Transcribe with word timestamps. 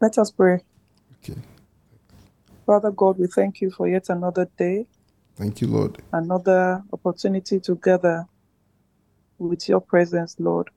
Let 0.00 0.18
us 0.18 0.30
pray. 0.30 0.60
Okay. 1.22 1.40
Father 2.66 2.90
God, 2.90 3.18
we 3.18 3.26
thank 3.28 3.60
you 3.60 3.70
for 3.70 3.88
yet 3.88 4.08
another 4.08 4.48
day, 4.58 4.86
Thank 5.36 5.60
you, 5.60 5.68
Lord. 5.68 5.98
another 6.12 6.82
opportunity 6.92 7.60
to 7.60 7.76
gather 7.76 8.26
with 9.38 9.68
your 9.68 9.80
presence, 9.80 10.36
Lord, 10.38 10.68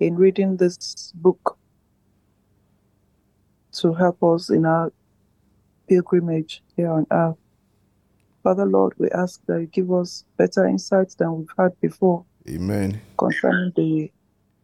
in 0.00 0.16
reading 0.16 0.56
this 0.56 1.12
book 1.14 1.58
to 3.72 3.92
help 3.92 4.22
us 4.22 4.50
in 4.50 4.64
our 4.64 4.92
pilgrimage 5.88 6.62
here 6.76 6.90
on 6.90 7.06
earth. 7.10 7.36
Father 8.42 8.64
Lord, 8.66 8.94
we 8.98 9.10
ask 9.10 9.40
that 9.46 9.60
you 9.60 9.66
give 9.66 9.92
us 9.92 10.24
better 10.38 10.66
insights 10.66 11.14
than 11.16 11.36
we've 11.36 11.48
had 11.58 11.78
before 11.80 12.24
Amen. 12.48 13.00
concerning 13.18 13.72
the 13.76 14.10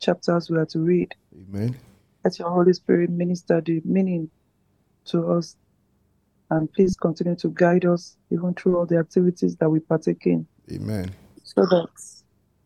chapters 0.00 0.48
we 0.48 0.56
are 0.56 0.66
to 0.66 0.78
read. 0.78 1.14
Amen. 1.34 1.76
Let 2.24 2.38
your 2.38 2.50
Holy 2.50 2.72
Spirit 2.72 3.10
minister 3.10 3.60
the 3.60 3.82
meaning 3.84 4.30
to 5.06 5.32
us. 5.32 5.56
And 6.50 6.72
please 6.72 6.96
continue 6.96 7.36
to 7.36 7.48
guide 7.48 7.84
us 7.84 8.16
even 8.30 8.54
through 8.54 8.78
all 8.78 8.86
the 8.86 8.98
activities 8.98 9.56
that 9.56 9.68
we 9.68 9.80
partake 9.80 10.24
in 10.26 10.46
Amen. 10.72 11.10
so 11.42 11.62
that 11.62 11.88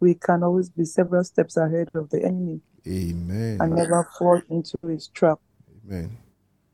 we 0.00 0.14
can 0.14 0.42
always 0.42 0.69
be 0.69 0.84
several 0.84 1.24
steps 1.24 1.56
ahead 1.56 1.88
of 1.95 2.10
the 2.10 2.24
enemy 2.24 2.60
Amen. 2.86 3.59
and 3.60 3.74
never 3.74 4.06
fall 4.19 4.41
into 4.50 4.77
his 4.86 5.09
trap 5.09 5.38
Amen. 5.84 6.16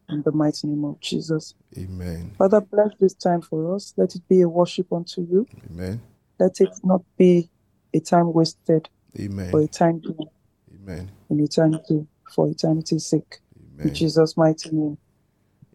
in 0.08 0.22
the 0.22 0.32
mighty 0.32 0.66
name 0.66 0.84
of 0.84 1.00
Jesus. 1.00 1.54
Amen. 1.78 2.32
Father, 2.36 2.60
bless 2.60 2.90
this 2.98 3.14
time 3.14 3.42
for 3.42 3.74
us. 3.74 3.94
Let 3.96 4.14
it 4.14 4.22
be 4.28 4.40
a 4.40 4.48
worship 4.48 4.92
unto 4.92 5.22
you. 5.22 5.46
Amen. 5.70 6.00
Let 6.38 6.60
it 6.60 6.70
not 6.82 7.02
be 7.16 7.50
a 7.94 8.00
time 8.00 8.32
wasted 8.32 8.88
Amen. 9.18 9.50
or 9.52 9.60
a 9.60 9.68
time 9.68 10.00
given 10.00 10.26
Amen. 10.74 11.10
in 11.30 11.40
eternity 11.40 12.06
for 12.30 12.48
eternity's 12.48 13.06
sake. 13.06 13.38
In 13.78 13.94
Jesus' 13.94 14.36
mighty 14.36 14.70
name. 14.70 14.98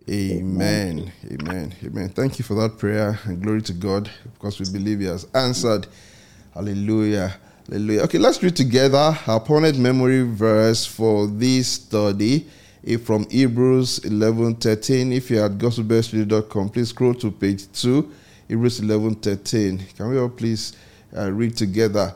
Amen. 0.09 1.11
Amen. 1.31 1.75
Amen. 1.83 2.09
Thank 2.09 2.39
you 2.39 2.45
for 2.45 2.55
that 2.55 2.77
prayer 2.79 3.19
and 3.25 3.41
glory 3.41 3.61
to 3.63 3.73
God 3.73 4.09
because 4.33 4.59
we 4.59 4.65
believe 4.71 4.99
He 4.99 5.05
has 5.05 5.27
answered. 5.35 5.87
Hallelujah. 6.53 7.35
Hallelujah. 7.69 8.01
Okay, 8.03 8.17
let's 8.17 8.41
read 8.41 8.55
together 8.55 9.15
our 9.27 9.39
permanent 9.39 9.77
memory 9.77 10.23
verse 10.23 10.85
for 10.85 11.27
this 11.27 11.67
study 11.67 12.47
eh, 12.87 12.97
from 12.97 13.29
Hebrews 13.29 13.99
11 13.99 14.55
13. 14.55 15.13
If 15.13 15.29
you're 15.29 15.45
at 15.45 15.51
gospelbeststudy.com, 15.59 16.69
please 16.69 16.89
scroll 16.89 17.13
to 17.15 17.29
page 17.29 17.71
2, 17.73 18.11
Hebrews 18.47 18.79
11 18.79 19.15
13. 19.15 19.85
Can 19.95 20.09
we 20.09 20.17
all 20.17 20.29
please 20.29 20.75
uh, 21.15 21.31
read 21.31 21.55
together? 21.55 22.15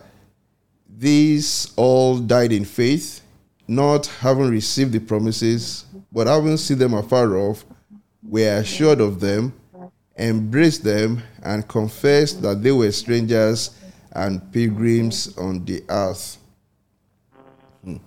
These 0.89 1.73
all 1.75 2.17
died 2.17 2.51
in 2.51 2.65
faith, 2.65 3.21
not 3.67 4.07
having 4.07 4.49
received 4.49 4.91
the 4.91 4.99
promises, 4.99 5.85
but 6.11 6.27
having 6.27 6.57
seen 6.57 6.77
them 6.77 6.93
afar 6.93 7.35
off, 7.37 7.65
were 8.21 8.57
assured 8.57 9.01
of 9.01 9.19
them, 9.19 9.53
embraced 10.17 10.83
them, 10.83 11.21
and 11.43 11.67
confessed 11.67 12.41
that 12.41 12.61
they 12.61 12.71
were 12.71 12.91
strangers 12.91 13.71
and 14.13 14.51
pilgrims 14.51 15.35
on 15.37 15.63
the 15.65 15.83
earth. 15.89 16.37
Hmm. 17.83 17.97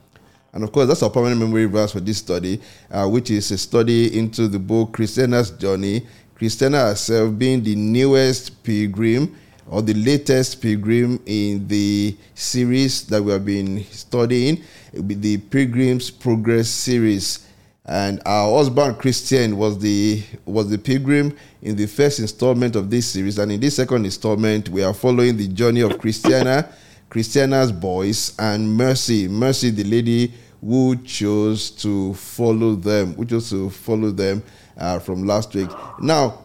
And 0.53 0.65
of 0.65 0.73
course, 0.73 0.89
that's 0.89 1.03
our 1.03 1.11
permanent 1.11 1.41
memory 1.41 1.67
verse 1.67 1.93
for 1.93 2.01
this 2.01 2.19
study, 2.19 2.61
uh, 2.91 3.07
which 3.09 3.31
is 3.31 3.51
a 3.51 3.59
study 3.59 4.19
into 4.19 4.49
the 4.49 4.59
book 4.59 4.93
Christiana's 4.93 5.51
Journey. 5.51 6.07
Christiana 6.35 6.79
herself 6.79 7.37
being 7.39 7.63
the 7.63 7.75
newest 7.75 8.63
pilgrim 8.63 9.35
or 9.69 9.83
the 9.83 9.95
latest 9.95 10.63
pilgrim 10.63 11.21
in 11.27 11.67
the 11.69 12.17
series 12.35 13.07
that 13.07 13.23
we 13.23 13.33
have 13.33 13.45
been 13.45 13.85
studying, 13.85 14.63
the 14.93 15.39
Pilgrim's 15.39 16.11
Progress 16.11 16.69
series. 16.69 17.47
And 17.85 18.21
our 18.27 18.57
husband 18.57 18.99
Christian 18.99 19.57
was 19.57 19.79
the 19.79 20.23
was 20.45 20.69
the 20.71 20.79
pilgrim 20.79 21.37
in 21.63 21.77
the 21.77 21.87
first 21.87 22.19
installment 22.19 22.75
of 22.75 22.91
this 22.91 23.07
series, 23.07 23.39
and 23.39 23.53
in 23.53 23.61
this 23.61 23.77
second 23.77 24.05
installment, 24.05 24.69
we 24.69 24.83
are 24.83 24.95
following 24.95 25.37
the 25.37 25.47
journey 25.47 25.83
of 25.83 25.97
Christiana, 25.99 26.69
Christiana's 27.11 27.71
boys, 27.71 28.35
and 28.41 28.69
Mercy, 28.69 29.29
Mercy, 29.29 29.71
the 29.71 29.85
lady 29.85 30.35
who 30.61 30.97
chose 31.05 31.71
to 31.71 32.13
follow 32.15 32.75
them, 32.75 33.15
who 33.15 33.25
chose 33.25 33.51
to 33.51 33.71
follow 33.71 34.11
them 34.11 34.43
uh, 34.77 34.99
from 34.99 35.25
last 35.25 35.55
week. 35.55 35.71
Now, 36.01 36.45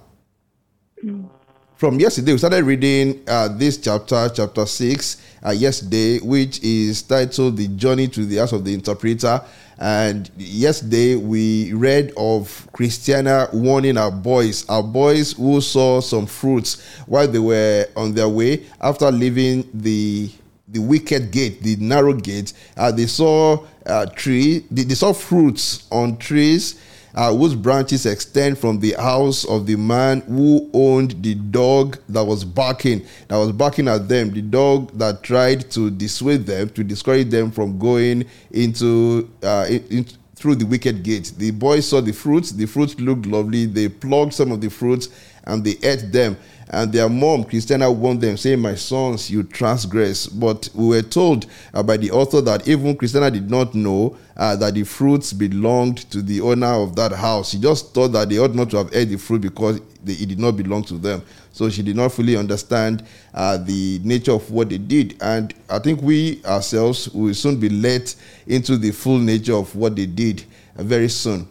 from 1.82 2.00
yesterday, 2.00 2.32
we 2.32 2.38
started 2.38 2.64
reading 2.64 3.24
uh, 3.28 3.48
this 3.48 3.80
chapter, 3.80 4.30
chapter 4.32 4.68
6, 4.68 5.18
uh, 5.44 5.50
yesterday, 5.50 6.20
which 6.20 6.62
is 6.62 7.02
titled 7.02 7.58
The 7.58 7.70
Journey 7.70 8.08
to 8.10 8.24
the 8.24 8.38
House 8.38 8.52
of 8.52 8.64
the 8.64 8.72
Interpreter. 8.72 9.42
And 9.80 10.30
yesterday, 10.38 11.16
we 11.16 11.74
read 11.74 12.14
of 12.16 12.68
Christiana 12.72 13.50
warning 13.52 13.98
our 13.98 14.12
boys, 14.12 14.64
our 14.70 14.84
boys 14.84 15.32
who 15.32 15.60
saw 15.60 16.02
some 16.02 16.28
fruits 16.28 16.86
while 17.08 17.28
they 17.28 17.40
were 17.40 17.88
on 17.96 18.14
their 18.14 18.30
way 18.30 18.64
after 18.80 19.12
leaving 19.12 19.68
the 19.74 20.30
the 20.68 20.80
wicked 20.80 21.32
gate, 21.32 21.64
the 21.64 21.76
narrow 21.78 22.14
gate. 22.14 22.54
Uh, 22.78 22.92
they 22.92 23.08
saw 23.08 23.66
uh, 23.88 24.06
tree, 24.06 24.66
they, 24.70 24.84
they 24.84 24.94
saw 24.94 25.12
fruits 25.14 25.88
on 25.92 26.16
trees 26.18 26.80
uh, 27.16 27.34
whose 27.36 27.56
branches 27.56 28.06
extend 28.06 28.58
from 28.58 28.80
the 28.80 28.94
house 28.94 29.46
of 29.46 29.66
the 29.66 29.76
man 29.76 30.22
who 30.22 30.70
owned 30.74 31.22
the 31.24 31.36
dog 31.36 31.98
that 32.10 32.24
was 32.24 32.44
barking, 32.44 33.06
that 33.28 33.38
was 33.38 33.52
barking 33.52 33.88
at 33.88 34.08
them, 34.08 34.32
the 34.32 34.42
dog 34.42 34.92
that 34.98 35.24
tried 35.24 35.70
to 35.72 35.90
dissuade 35.90 36.46
them, 36.46 36.70
to 36.70 36.84
discourage 36.84 37.30
them 37.30 37.52
from 37.52 37.78
going 37.78 38.26
into, 38.52 39.30
uh, 39.44 39.66
in, 39.70 39.84
in- 39.90 40.06
through 40.36 40.56
the 40.56 40.66
wicket 40.66 41.04
gate. 41.04 41.32
The 41.38 41.52
boys 41.52 41.88
saw 41.88 42.02
the 42.02 42.14
fruits, 42.14 42.52
the 42.52 42.66
fruits 42.66 43.00
looked 43.00 43.28
lovely, 43.28 43.68
they 43.68 43.88
plucked 43.90 44.34
some 44.34 44.52
of 44.52 44.60
the 44.60 44.70
fruits 44.70 45.10
and 45.44 45.64
they 45.64 45.76
ate 45.84 46.12
them. 46.12 46.36
And 46.74 46.94
their 46.94 47.10
mom, 47.10 47.44
Christiana, 47.44 47.92
warned 47.92 48.22
them, 48.22 48.38
saying, 48.38 48.60
My 48.60 48.76
sons, 48.76 49.30
you 49.30 49.44
transgress. 49.44 50.26
But 50.26 50.70
we 50.74 50.88
were 50.88 51.02
told 51.02 51.46
uh, 51.74 51.84
by 51.84 51.98
the 51.98 52.12
author 52.12 52.40
that 52.40 52.66
even 52.66 52.96
Christiana 52.96 53.30
did 53.30 53.52
not 53.52 53.76
know 53.76 54.18
uh, 54.38 54.56
that 54.56 54.76
the 54.76 54.84
fruits 54.84 55.34
belonged 55.34 56.10
to 56.12 56.22
the 56.22 56.40
owner 56.40 56.68
of 56.68 56.96
that 56.96 57.12
house. 57.12 57.50
She 57.50 57.60
just 57.60 57.94
thought 57.94 58.14
that 58.14 58.30
they 58.30 58.38
ought 58.40 58.56
not 58.56 58.70
to 58.70 58.78
have 58.78 58.96
ate 58.96 59.10
the 59.10 59.18
fruit 59.18 59.42
because 59.42 59.82
they, 60.02 60.14
it 60.14 60.30
did 60.30 60.40
not 60.40 60.56
belong 60.56 60.86
to 60.86 60.94
them. 60.94 61.22
So 61.52 61.70
she 61.70 61.84
did 61.84 61.98
not 61.98 62.14
fully 62.14 62.38
understand 62.38 63.04
uh, 63.34 63.58
the 63.58 64.00
nature 64.06 64.32
of 64.32 64.50
what 64.50 64.70
they 64.70 64.78
did. 64.78 65.18
And 65.22 65.54
I 65.70 65.80
think 65.80 66.02
we 66.02 66.42
ourselves 66.46 67.10
will 67.10 67.34
soon 67.34 67.60
be 67.60 67.68
let 67.68 68.16
into 68.48 68.78
the 68.78 68.92
full 68.92 69.18
nature 69.20 69.56
of 69.56 69.76
what 69.76 69.98
they 69.98 70.06
did 70.06 70.46
uh, 70.78 70.84
very 70.84 71.10
soon. 71.10 71.50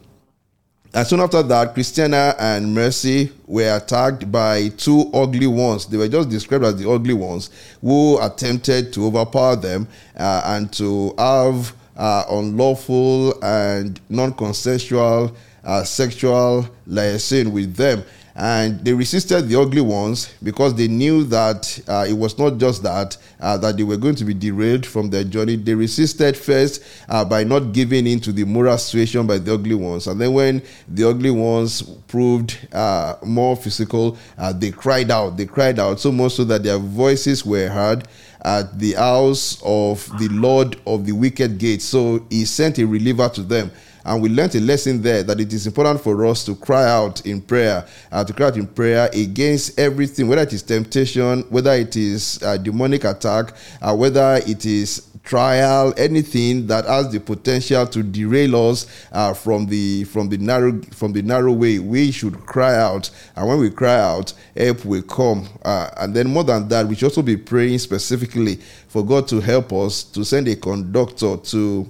And 0.92 1.06
soon 1.06 1.20
after 1.20 1.42
that, 1.44 1.72
Christiana 1.74 2.34
and 2.38 2.74
Mercy 2.74 3.30
were 3.46 3.76
attacked 3.76 4.30
by 4.32 4.68
two 4.70 5.08
ugly 5.14 5.46
ones. 5.46 5.86
They 5.86 5.96
were 5.96 6.08
just 6.08 6.28
described 6.28 6.64
as 6.64 6.76
the 6.76 6.90
ugly 6.90 7.14
ones 7.14 7.50
who 7.80 8.20
attempted 8.20 8.92
to 8.94 9.06
overpower 9.06 9.54
them 9.54 9.86
uh, 10.16 10.42
and 10.46 10.72
to 10.74 11.14
have 11.16 11.72
uh, 11.96 12.24
unlawful 12.30 13.40
and 13.44 14.00
non 14.08 14.32
consensual 14.32 15.36
uh, 15.62 15.84
sexual 15.84 16.68
liaison 16.86 17.52
with 17.52 17.76
them. 17.76 18.02
And 18.40 18.82
they 18.82 18.94
resisted 18.94 19.48
the 19.48 19.60
ugly 19.60 19.82
ones 19.82 20.32
because 20.42 20.74
they 20.74 20.88
knew 20.88 21.24
that 21.24 21.78
uh, 21.86 22.06
it 22.08 22.14
was 22.14 22.38
not 22.38 22.56
just 22.56 22.82
that, 22.84 23.18
uh, 23.38 23.58
that 23.58 23.76
they 23.76 23.82
were 23.82 23.98
going 23.98 24.14
to 24.14 24.24
be 24.24 24.32
derailed 24.32 24.86
from 24.86 25.10
their 25.10 25.24
journey. 25.24 25.56
They 25.56 25.74
resisted 25.74 26.38
first 26.38 26.82
uh, 27.10 27.22
by 27.22 27.44
not 27.44 27.74
giving 27.74 28.06
in 28.06 28.18
to 28.20 28.32
the 28.32 28.44
moral 28.44 28.78
situation 28.78 29.26
by 29.26 29.36
the 29.36 29.52
ugly 29.52 29.74
ones. 29.74 30.06
And 30.06 30.18
then 30.18 30.32
when 30.32 30.62
the 30.88 31.06
ugly 31.06 31.30
ones 31.30 31.82
proved 32.08 32.56
uh, 32.72 33.16
more 33.26 33.56
physical, 33.56 34.16
uh, 34.38 34.54
they 34.54 34.70
cried 34.70 35.10
out. 35.10 35.36
They 35.36 35.44
cried 35.44 35.78
out 35.78 36.00
so 36.00 36.10
much 36.10 36.32
so 36.32 36.44
that 36.44 36.62
their 36.62 36.78
voices 36.78 37.44
were 37.44 37.68
heard 37.68 38.08
at 38.42 38.78
the 38.78 38.94
house 38.94 39.60
of 39.62 40.08
the 40.18 40.28
Lord 40.28 40.80
of 40.86 41.04
the 41.04 41.12
wicked 41.12 41.58
gate. 41.58 41.82
So 41.82 42.24
he 42.30 42.46
sent 42.46 42.78
a 42.78 42.86
reliever 42.86 43.28
to 43.28 43.42
them. 43.42 43.70
And 44.04 44.22
we 44.22 44.28
learned 44.28 44.54
a 44.54 44.60
lesson 44.60 45.02
there 45.02 45.22
that 45.22 45.40
it 45.40 45.52
is 45.52 45.66
important 45.66 46.00
for 46.00 46.26
us 46.26 46.44
to 46.46 46.54
cry 46.54 46.88
out 46.88 47.24
in 47.26 47.40
prayer, 47.40 47.86
uh, 48.10 48.24
to 48.24 48.32
cry 48.32 48.46
out 48.48 48.56
in 48.56 48.66
prayer 48.66 49.10
against 49.12 49.78
everything, 49.78 50.28
whether 50.28 50.42
it 50.42 50.52
is 50.52 50.62
temptation, 50.62 51.42
whether 51.50 51.72
it 51.72 51.96
is 51.96 52.42
uh, 52.42 52.56
demonic 52.56 53.04
attack, 53.04 53.54
uh, 53.82 53.94
whether 53.94 54.40
it 54.46 54.64
is 54.64 55.10
trial, 55.22 55.92
anything 55.96 56.66
that 56.66 56.84
has 56.86 57.10
the 57.10 57.20
potential 57.20 57.86
to 57.86 58.02
derail 58.02 58.70
us 58.70 58.86
uh, 59.12 59.34
from 59.34 59.66
the 59.66 60.04
from 60.04 60.28
the 60.28 60.38
narrow 60.38 60.80
from 60.92 61.12
the 61.12 61.22
narrow 61.22 61.52
way. 61.52 61.78
We 61.78 62.10
should 62.10 62.46
cry 62.46 62.76
out, 62.76 63.10
and 63.36 63.48
when 63.48 63.58
we 63.58 63.70
cry 63.70 64.00
out, 64.00 64.32
help 64.56 64.84
will 64.84 65.02
come. 65.02 65.48
Uh, 65.62 65.90
and 65.98 66.14
then 66.14 66.28
more 66.30 66.44
than 66.44 66.68
that, 66.68 66.86
we 66.86 66.94
should 66.94 67.06
also 67.06 67.22
be 67.22 67.36
praying 67.36 67.78
specifically 67.78 68.56
for 68.88 69.04
God 69.04 69.28
to 69.28 69.40
help 69.40 69.72
us 69.72 70.02
to 70.04 70.24
send 70.24 70.48
a 70.48 70.56
conductor 70.56 71.36
to 71.36 71.88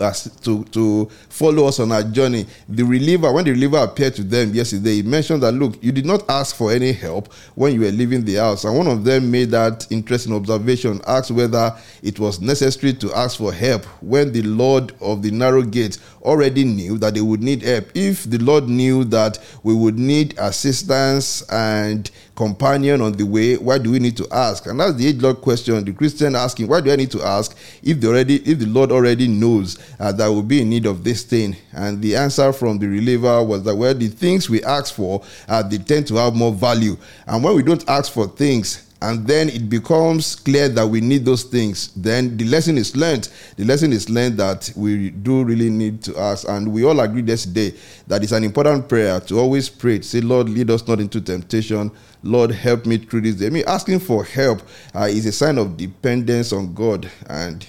us 0.00 0.28
to 0.42 0.64
to 0.64 1.06
follow 1.28 1.66
us 1.66 1.80
on 1.80 1.92
our 1.92 2.02
journey. 2.02 2.46
The 2.68 2.82
reliever, 2.82 3.32
when 3.32 3.44
the 3.44 3.52
reliever 3.52 3.78
appeared 3.78 4.14
to 4.16 4.22
them 4.22 4.54
yesterday, 4.54 4.96
he 4.96 5.02
mentioned 5.02 5.42
that 5.42 5.52
look, 5.52 5.82
you 5.82 5.92
did 5.92 6.06
not 6.06 6.28
ask 6.28 6.56
for 6.56 6.72
any 6.72 6.92
help 6.92 7.32
when 7.54 7.74
you 7.74 7.80
were 7.80 7.90
leaving 7.90 8.24
the 8.24 8.34
house, 8.36 8.64
and 8.64 8.76
one 8.76 8.86
of 8.86 9.04
them 9.04 9.30
made 9.30 9.50
that 9.50 9.86
interesting 9.90 10.34
observation, 10.34 11.00
asked 11.06 11.30
whether 11.30 11.74
it 12.02 12.18
was 12.18 12.40
necessary 12.40 12.92
to 12.94 13.12
ask 13.14 13.38
for 13.38 13.52
help 13.52 13.84
when 14.02 14.32
the 14.32 14.42
Lord 14.42 14.92
of 15.00 15.22
the 15.22 15.30
narrow 15.30 15.62
gate 15.62 15.98
already 16.26 16.64
knew 16.64 16.98
that 16.98 17.14
they 17.14 17.20
would 17.20 17.42
need 17.42 17.62
help. 17.62 17.86
If 17.94 18.28
the 18.28 18.38
Lord 18.38 18.68
knew 18.68 19.04
that 19.04 19.38
we 19.62 19.74
would 19.74 19.98
need 19.98 20.34
assistance 20.38 21.42
and 21.50 22.10
companion 22.34 23.00
on 23.00 23.12
the 23.12 23.24
way, 23.24 23.56
why 23.56 23.78
do 23.78 23.90
we 23.90 23.98
need 23.98 24.16
to 24.18 24.26
ask? 24.30 24.66
And 24.66 24.78
that's 24.78 24.94
the 24.94 25.06
age-long 25.06 25.36
question. 25.36 25.84
The 25.84 25.92
Christian 25.92 26.36
asking, 26.36 26.68
why 26.68 26.80
do 26.80 26.92
I 26.92 26.96
need 26.96 27.10
to 27.12 27.22
ask 27.22 27.56
if 27.82 28.00
the 28.00 28.08
already 28.08 28.36
if 28.36 28.58
the 28.58 28.66
Lord 28.66 28.92
already 28.92 29.28
knows 29.28 29.78
uh, 29.98 30.12
that 30.12 30.28
we'll 30.28 30.42
be 30.42 30.60
in 30.60 30.68
need 30.68 30.86
of 30.86 31.04
this 31.04 31.22
thing? 31.22 31.56
And 31.72 32.02
the 32.02 32.16
answer 32.16 32.52
from 32.52 32.78
the 32.78 32.88
reliever 32.88 33.42
was 33.42 33.62
that 33.64 33.74
well, 33.74 33.94
the 33.94 34.08
things 34.08 34.50
we 34.50 34.62
ask 34.64 34.94
for, 34.94 35.22
uh, 35.48 35.62
they 35.62 35.78
tend 35.78 36.06
to 36.08 36.16
have 36.16 36.34
more 36.34 36.52
value. 36.52 36.96
And 37.26 37.42
when 37.42 37.54
we 37.54 37.62
don't 37.62 37.88
ask 37.88 38.12
for 38.12 38.26
things, 38.26 38.85
and 39.02 39.26
then 39.26 39.50
it 39.50 39.68
becomes 39.68 40.36
clear 40.36 40.68
that 40.70 40.86
we 40.86 41.00
need 41.02 41.24
those 41.24 41.42
things. 41.42 41.92
Then 41.94 42.36
the 42.36 42.44
lesson 42.44 42.78
is 42.78 42.96
learned. 42.96 43.28
The 43.56 43.64
lesson 43.64 43.92
is 43.92 44.08
learned 44.08 44.38
that 44.38 44.72
we 44.74 45.10
do 45.10 45.44
really 45.44 45.68
need 45.68 46.02
to 46.04 46.18
ask. 46.18 46.48
And 46.48 46.72
we 46.72 46.84
all 46.84 46.98
agree 47.00 47.22
yesterday 47.22 47.74
that 48.06 48.22
it's 48.22 48.32
an 48.32 48.42
important 48.42 48.88
prayer 48.88 49.20
to 49.20 49.38
always 49.38 49.68
pray. 49.68 49.98
To 49.98 50.04
say 50.04 50.20
lord 50.22 50.48
lead 50.48 50.70
us 50.70 50.86
not 50.88 51.00
into 51.00 51.20
temptation. 51.20 51.90
Lord 52.22 52.50
help 52.50 52.86
me 52.86 52.96
through 52.96 53.20
this 53.22 53.34
day. 53.34 53.48
I 53.48 53.50
mean, 53.50 53.64
asking 53.66 54.00
for 54.00 54.24
help 54.24 54.62
uh, 54.94 55.02
is 55.02 55.26
a 55.26 55.32
sign 55.32 55.58
of 55.58 55.76
dependence 55.76 56.52
on 56.52 56.72
god 56.72 57.10
and 57.28 57.66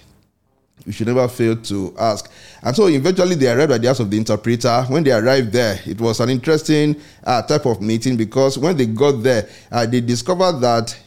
we 0.85 0.94
should 0.94 1.07
never 1.07 1.27
fail 1.27 1.57
to 1.57 1.94
ask. 2.00 2.31
And 2.63 2.73
so 2.73 2.88
eventually 2.88 3.35
they 3.35 3.51
arrived 3.51 3.73
at 3.73 3.81
the 3.81 3.89
house 3.89 4.00
of 4.00 4.09
the 4.09 4.18
interpreter. 4.18 4.83
When 4.88 5.03
they 5.03 5.12
arrived 5.12 5.51
there, 5.51 5.77
it 5.85 6.00
was 6.00 6.21
an 6.21 6.30
interesting 6.30 6.95
uh, 7.25 7.41
type 7.41 7.65
of 7.65 7.81
meeting 7.81 8.15
because 8.15 8.57
when 8.57 8.77
they 8.77 8.85
got 8.85 9.21
there, 9.21 9.50
uh, 9.69 9.85
they 9.85 10.00
discovered 10.00 10.62
that 10.62 10.97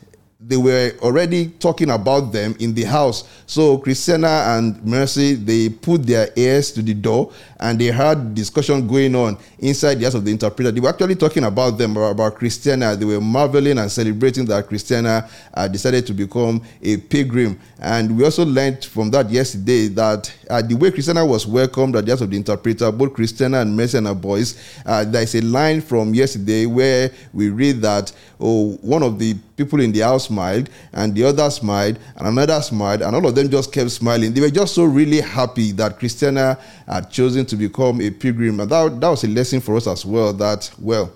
they 0.42 0.56
were 0.56 0.92
already 1.02 1.48
talking 1.48 1.90
about 1.90 2.32
them 2.32 2.56
in 2.60 2.72
the 2.72 2.84
house. 2.84 3.28
So 3.46 3.76
Christiana 3.76 4.56
and 4.56 4.82
Mercy, 4.82 5.34
they 5.34 5.68
put 5.68 6.06
their 6.06 6.30
ears 6.34 6.72
to 6.72 6.82
the 6.82 6.94
door 6.94 7.32
and 7.58 7.78
they 7.78 7.88
heard 7.88 8.34
discussion 8.34 8.88
going 8.88 9.14
on 9.14 9.36
inside 9.58 9.96
the 9.96 10.04
house 10.04 10.14
of 10.14 10.24
the 10.24 10.30
interpreter. 10.30 10.70
They 10.70 10.80
were 10.80 10.88
actually 10.88 11.16
talking 11.16 11.44
about 11.44 11.76
them, 11.76 11.94
about 11.98 12.36
Christiana. 12.36 12.96
They 12.96 13.04
were 13.04 13.20
marveling 13.20 13.76
and 13.76 13.92
celebrating 13.92 14.46
that 14.46 14.66
Christiana 14.66 15.28
uh, 15.52 15.68
decided 15.68 16.06
to 16.06 16.14
become 16.14 16.62
a 16.82 16.96
pilgrim. 16.96 17.60
And 17.78 18.16
we 18.16 18.24
also 18.24 18.46
learned 18.46 18.82
from 18.86 19.10
that 19.10 19.28
yesterday 19.28 19.88
that 19.88 20.32
uh, 20.48 20.62
the 20.62 20.74
way 20.74 20.90
Christiana 20.90 21.26
was 21.26 21.46
welcomed 21.46 21.96
at 21.96 22.06
the 22.06 22.12
house 22.12 22.22
of 22.22 22.30
the 22.30 22.36
interpreter, 22.38 22.90
both 22.90 23.12
Christiana 23.12 23.60
and 23.60 23.76
Mercy 23.76 23.98
and 23.98 24.06
her 24.06 24.14
boys, 24.14 24.58
uh, 24.86 25.04
there 25.04 25.22
is 25.22 25.34
a 25.34 25.42
line 25.42 25.82
from 25.82 26.14
yesterday 26.14 26.64
where 26.64 27.10
we 27.34 27.50
read 27.50 27.82
that, 27.82 28.10
oh, 28.40 28.78
one 28.80 29.02
of 29.02 29.18
the 29.18 29.34
people 29.58 29.78
in 29.80 29.92
the 29.92 30.00
house 30.00 30.29
smiled 30.30 30.70
and 30.92 31.14
the 31.14 31.24
other 31.24 31.50
smiled 31.50 31.98
and 32.16 32.26
another 32.28 32.62
smiled 32.62 33.02
and 33.02 33.14
all 33.16 33.26
of 33.26 33.34
them 33.34 33.50
just 33.50 33.72
kept 33.72 33.90
smiling. 33.90 34.32
They 34.32 34.40
were 34.40 34.50
just 34.50 34.74
so 34.74 34.84
really 34.84 35.20
happy 35.20 35.72
that 35.72 35.98
Christiana 35.98 36.58
had 36.86 37.10
chosen 37.10 37.44
to 37.46 37.56
become 37.56 38.00
a 38.00 38.10
pilgrim. 38.10 38.60
And 38.60 38.70
that, 38.70 39.00
that 39.00 39.08
was 39.08 39.24
a 39.24 39.28
lesson 39.28 39.60
for 39.60 39.76
us 39.76 39.86
as 39.86 40.06
well 40.06 40.32
that, 40.34 40.70
well, 40.78 41.12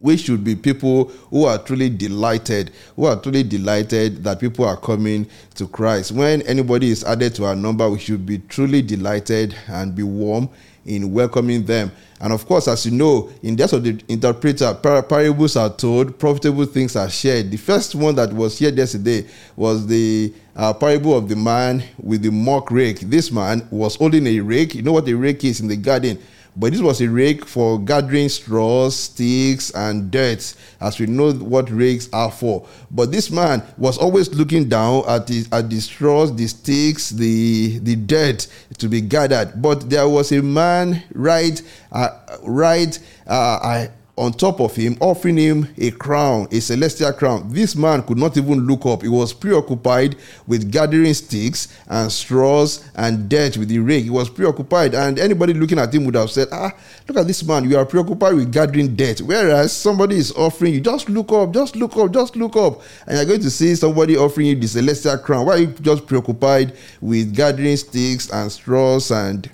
we 0.00 0.16
should 0.16 0.44
be 0.44 0.54
people 0.54 1.04
who 1.30 1.44
are 1.44 1.58
truly 1.58 1.90
delighted, 1.90 2.70
who 2.94 3.06
are 3.06 3.20
truly 3.20 3.42
delighted 3.42 4.22
that 4.24 4.40
people 4.40 4.64
are 4.64 4.76
coming 4.76 5.26
to 5.56 5.66
Christ. 5.66 6.12
When 6.12 6.42
anybody 6.42 6.90
is 6.90 7.04
added 7.04 7.34
to 7.36 7.46
our 7.46 7.56
number, 7.56 7.88
we 7.90 7.98
should 7.98 8.24
be 8.24 8.38
truly 8.38 8.82
delighted 8.82 9.56
and 9.66 9.94
be 9.94 10.02
warm 10.04 10.48
in 10.88 11.12
welcoming 11.12 11.64
them. 11.64 11.92
And 12.20 12.32
of 12.32 12.46
course, 12.46 12.66
as 12.66 12.84
you 12.84 12.92
know, 12.92 13.30
in 13.42 13.54
the 13.54 13.64
of 13.64 13.84
the 13.84 14.00
interpreter, 14.08 14.74
par- 14.74 15.02
parables 15.02 15.56
are 15.56 15.70
told, 15.70 16.18
profitable 16.18 16.64
things 16.64 16.96
are 16.96 17.08
shared. 17.08 17.50
The 17.50 17.56
first 17.56 17.94
one 17.94 18.16
that 18.16 18.32
was 18.32 18.56
shared 18.58 18.76
yesterday 18.76 19.26
was 19.54 19.86
the 19.86 20.32
uh, 20.56 20.72
parable 20.72 21.16
of 21.16 21.28
the 21.28 21.36
man 21.36 21.84
with 22.02 22.22
the 22.22 22.30
muck 22.30 22.70
rake. 22.70 23.00
This 23.00 23.30
man 23.30 23.66
was 23.70 23.94
holding 23.94 24.26
a 24.26 24.40
rake. 24.40 24.74
You 24.74 24.82
know 24.82 24.92
what 24.92 25.06
a 25.08 25.14
rake 25.14 25.44
is 25.44 25.60
in 25.60 25.68
the 25.68 25.76
garden? 25.76 26.18
But 26.58 26.72
this 26.72 26.80
was 26.80 27.00
a 27.00 27.08
rake 27.08 27.44
for 27.46 27.78
gathering 27.78 28.28
straws, 28.28 28.96
sticks, 28.96 29.70
and 29.70 30.10
dirt, 30.10 30.54
as 30.80 30.98
we 30.98 31.06
know 31.06 31.32
what 31.32 31.70
rakes 31.70 32.08
are 32.12 32.32
for. 32.32 32.66
But 32.90 33.12
this 33.12 33.30
man 33.30 33.62
was 33.76 33.96
always 33.96 34.34
looking 34.34 34.68
down 34.68 35.04
at 35.06 35.28
the, 35.28 35.46
at 35.52 35.70
the 35.70 35.80
straws, 35.80 36.34
the 36.34 36.48
sticks, 36.48 37.10
the, 37.10 37.78
the 37.78 37.94
dirt 37.94 38.48
to 38.78 38.88
be 38.88 39.00
gathered. 39.00 39.62
But 39.62 39.88
there 39.88 40.08
was 40.08 40.32
a 40.32 40.42
man 40.42 41.04
right, 41.14 41.62
uh, 41.92 42.18
right 42.42 42.98
uh, 43.28 43.86
on 44.18 44.32
top 44.32 44.60
of 44.60 44.74
him, 44.74 44.96
offering 45.00 45.36
him 45.36 45.68
a 45.78 45.90
crown, 45.92 46.48
a 46.50 46.60
celestial 46.60 47.12
crown. 47.12 47.48
This 47.52 47.76
man 47.76 48.02
could 48.02 48.18
not 48.18 48.36
even 48.36 48.66
look 48.66 48.84
up. 48.86 49.02
He 49.02 49.08
was 49.08 49.32
preoccupied 49.32 50.16
with 50.46 50.70
gathering 50.70 51.14
sticks 51.14 51.68
and 51.86 52.10
straws 52.10 52.84
and 52.96 53.28
dirt 53.28 53.56
with 53.56 53.68
the 53.68 53.78
rake. 53.78 54.04
He 54.04 54.10
was 54.10 54.28
preoccupied, 54.28 54.94
and 54.94 55.18
anybody 55.18 55.54
looking 55.54 55.78
at 55.78 55.94
him 55.94 56.04
would 56.04 56.14
have 56.16 56.30
said, 56.30 56.48
Ah, 56.52 56.72
look 57.06 57.16
at 57.16 57.26
this 57.26 57.44
man. 57.44 57.68
You 57.68 57.78
are 57.78 57.86
preoccupied 57.86 58.34
with 58.34 58.52
gathering 58.52 58.96
dirt. 58.96 59.20
Whereas 59.20 59.72
somebody 59.72 60.16
is 60.16 60.32
offering 60.32 60.74
you, 60.74 60.80
just 60.80 61.08
look 61.08 61.32
up, 61.32 61.52
just 61.54 61.76
look 61.76 61.96
up, 61.96 62.12
just 62.12 62.36
look 62.36 62.56
up. 62.56 62.82
And 63.06 63.16
you're 63.16 63.26
going 63.26 63.40
to 63.40 63.50
see 63.50 63.74
somebody 63.74 64.16
offering 64.16 64.48
you 64.48 64.56
the 64.56 64.66
celestial 64.66 65.18
crown. 65.18 65.46
Why 65.46 65.52
are 65.54 65.58
you 65.58 65.66
just 65.68 66.06
preoccupied 66.06 66.76
with 67.00 67.34
gathering 67.34 67.76
sticks 67.76 68.30
and 68.30 68.50
straws 68.50 69.10
and 69.10 69.50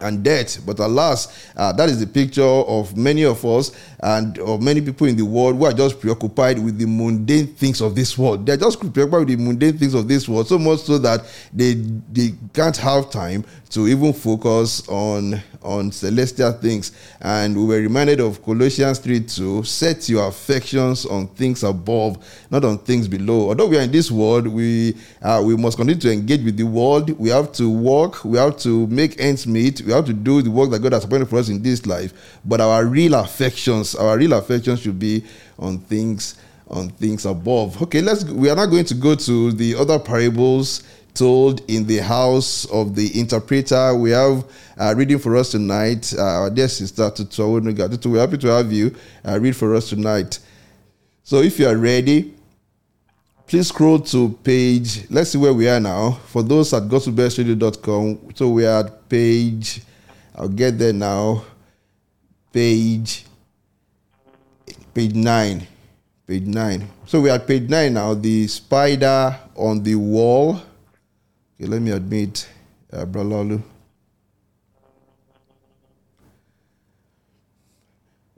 and 0.00 0.22
death. 0.22 0.64
But 0.64 0.78
alas, 0.78 1.50
uh, 1.56 1.72
that 1.72 1.88
is 1.88 2.00
the 2.00 2.06
picture 2.06 2.42
of 2.42 2.96
many 2.96 3.24
of 3.24 3.44
us 3.44 3.72
and 4.00 4.38
of 4.38 4.62
many 4.62 4.80
people 4.80 5.06
in 5.06 5.16
the 5.16 5.24
world 5.24 5.56
who 5.56 5.64
are 5.64 5.72
just 5.72 6.00
preoccupied 6.00 6.58
with 6.58 6.78
the 6.78 6.86
mundane 6.86 7.48
things 7.48 7.80
of 7.80 7.94
this 7.94 8.16
world. 8.16 8.46
They're 8.46 8.56
just 8.56 8.78
preoccupied 8.80 9.28
with 9.28 9.28
the 9.28 9.36
mundane 9.36 9.78
things 9.78 9.94
of 9.94 10.08
this 10.08 10.28
world, 10.28 10.48
so 10.48 10.58
much 10.58 10.80
so 10.80 10.98
that 10.98 11.24
they 11.52 11.74
they 12.12 12.34
can't 12.52 12.76
have 12.76 13.10
time 13.10 13.44
to 13.70 13.86
even 13.86 14.12
focus 14.12 14.86
on 14.88 15.40
on 15.62 15.92
celestial 15.92 16.52
things. 16.52 16.92
And 17.20 17.56
we 17.56 17.64
were 17.64 17.80
reminded 17.80 18.20
of 18.20 18.42
Colossians 18.42 18.98
3 18.98 19.20
2 19.20 19.62
set 19.64 20.08
your 20.08 20.28
affections 20.28 21.06
on 21.06 21.28
things 21.28 21.62
above, 21.62 22.18
not 22.50 22.64
on 22.64 22.78
things 22.78 23.08
below. 23.08 23.48
Although 23.48 23.68
we 23.68 23.78
are 23.78 23.82
in 23.82 23.92
this 23.92 24.10
world, 24.10 24.46
we 24.46 24.96
uh, 25.22 25.42
we 25.44 25.56
must 25.56 25.76
continue 25.76 26.00
to 26.00 26.12
engage 26.12 26.42
with 26.44 26.56
the 26.56 26.64
world. 26.64 27.10
We 27.18 27.28
have 27.30 27.52
to 27.52 27.70
work, 27.70 28.24
we 28.24 28.38
have 28.38 28.56
to 28.58 28.86
make 28.86 29.20
ends 29.20 29.46
meet, 29.46 29.82
we 29.82 29.92
have 29.92 30.06
to 30.06 30.12
do 30.12 30.42
the 30.42 30.50
work 30.50 30.70
that 30.70 30.80
God 30.80 30.92
has 30.92 31.04
appointed 31.04 31.28
for 31.28 31.38
us 31.38 31.48
in 31.48 31.62
this 31.62 31.86
life. 31.86 32.12
But 32.44 32.60
our 32.60 32.86
real 32.86 33.14
affections, 33.14 33.94
our 33.94 34.16
real 34.16 34.32
affections 34.32 34.80
should 34.80 34.98
be 34.98 35.24
on 35.58 35.78
things 35.78 36.36
on 36.70 36.88
things 36.88 37.26
above. 37.26 37.82
Okay, 37.82 38.00
let's 38.00 38.24
we 38.24 38.48
are 38.48 38.56
not 38.56 38.66
going 38.66 38.84
to 38.86 38.94
go 38.94 39.14
to 39.14 39.52
the 39.52 39.74
other 39.74 39.98
parables 39.98 40.84
told 41.14 41.62
in 41.70 41.86
the 41.86 41.98
house 41.98 42.64
of 42.66 42.94
the 42.94 43.18
interpreter. 43.18 43.94
We 43.94 44.10
have 44.10 44.44
uh, 44.78 44.94
reading 44.96 45.18
for 45.18 45.36
us 45.36 45.50
tonight. 45.50 46.12
Uh, 46.16 46.22
our 46.22 46.50
dear 46.50 46.68
sister 46.68 47.10
Tutu 47.10 47.42
we're 48.10 48.20
happy 48.20 48.38
to 48.38 48.48
have 48.48 48.72
you 48.72 48.94
uh, 49.24 49.38
read 49.40 49.56
for 49.56 49.74
us 49.74 49.88
tonight. 49.88 50.38
So 51.22 51.42
if 51.42 51.58
you 51.58 51.68
are 51.68 51.76
ready, 51.76 52.34
please 53.46 53.68
scroll 53.68 53.98
to 53.98 54.30
page, 54.44 55.10
let's 55.10 55.30
see 55.30 55.38
where 55.38 55.52
we 55.52 55.68
are 55.68 55.80
now. 55.80 56.12
For 56.26 56.42
those 56.42 56.72
at 56.72 56.84
gospelbellsradio.com, 56.84 58.32
so 58.34 58.48
we 58.50 58.64
are 58.64 58.84
at 58.84 59.08
page, 59.08 59.82
I'll 60.34 60.48
get 60.48 60.78
there 60.78 60.92
now, 60.92 61.44
page, 62.52 63.26
page 64.94 65.14
9. 65.14 65.66
Page 66.26 66.44
9. 66.44 66.88
So 67.06 67.20
we're 67.20 67.34
at 67.34 67.46
page 67.46 67.68
9 67.68 67.92
now, 67.92 68.14
the 68.14 68.46
spider 68.46 69.36
on 69.56 69.82
the 69.82 69.96
wall. 69.96 70.60
Okay, 71.60 71.68
let 71.68 71.82
me 71.82 71.90
admit 71.90 72.48
uh, 72.90 73.04
Bralalu. 73.04 73.62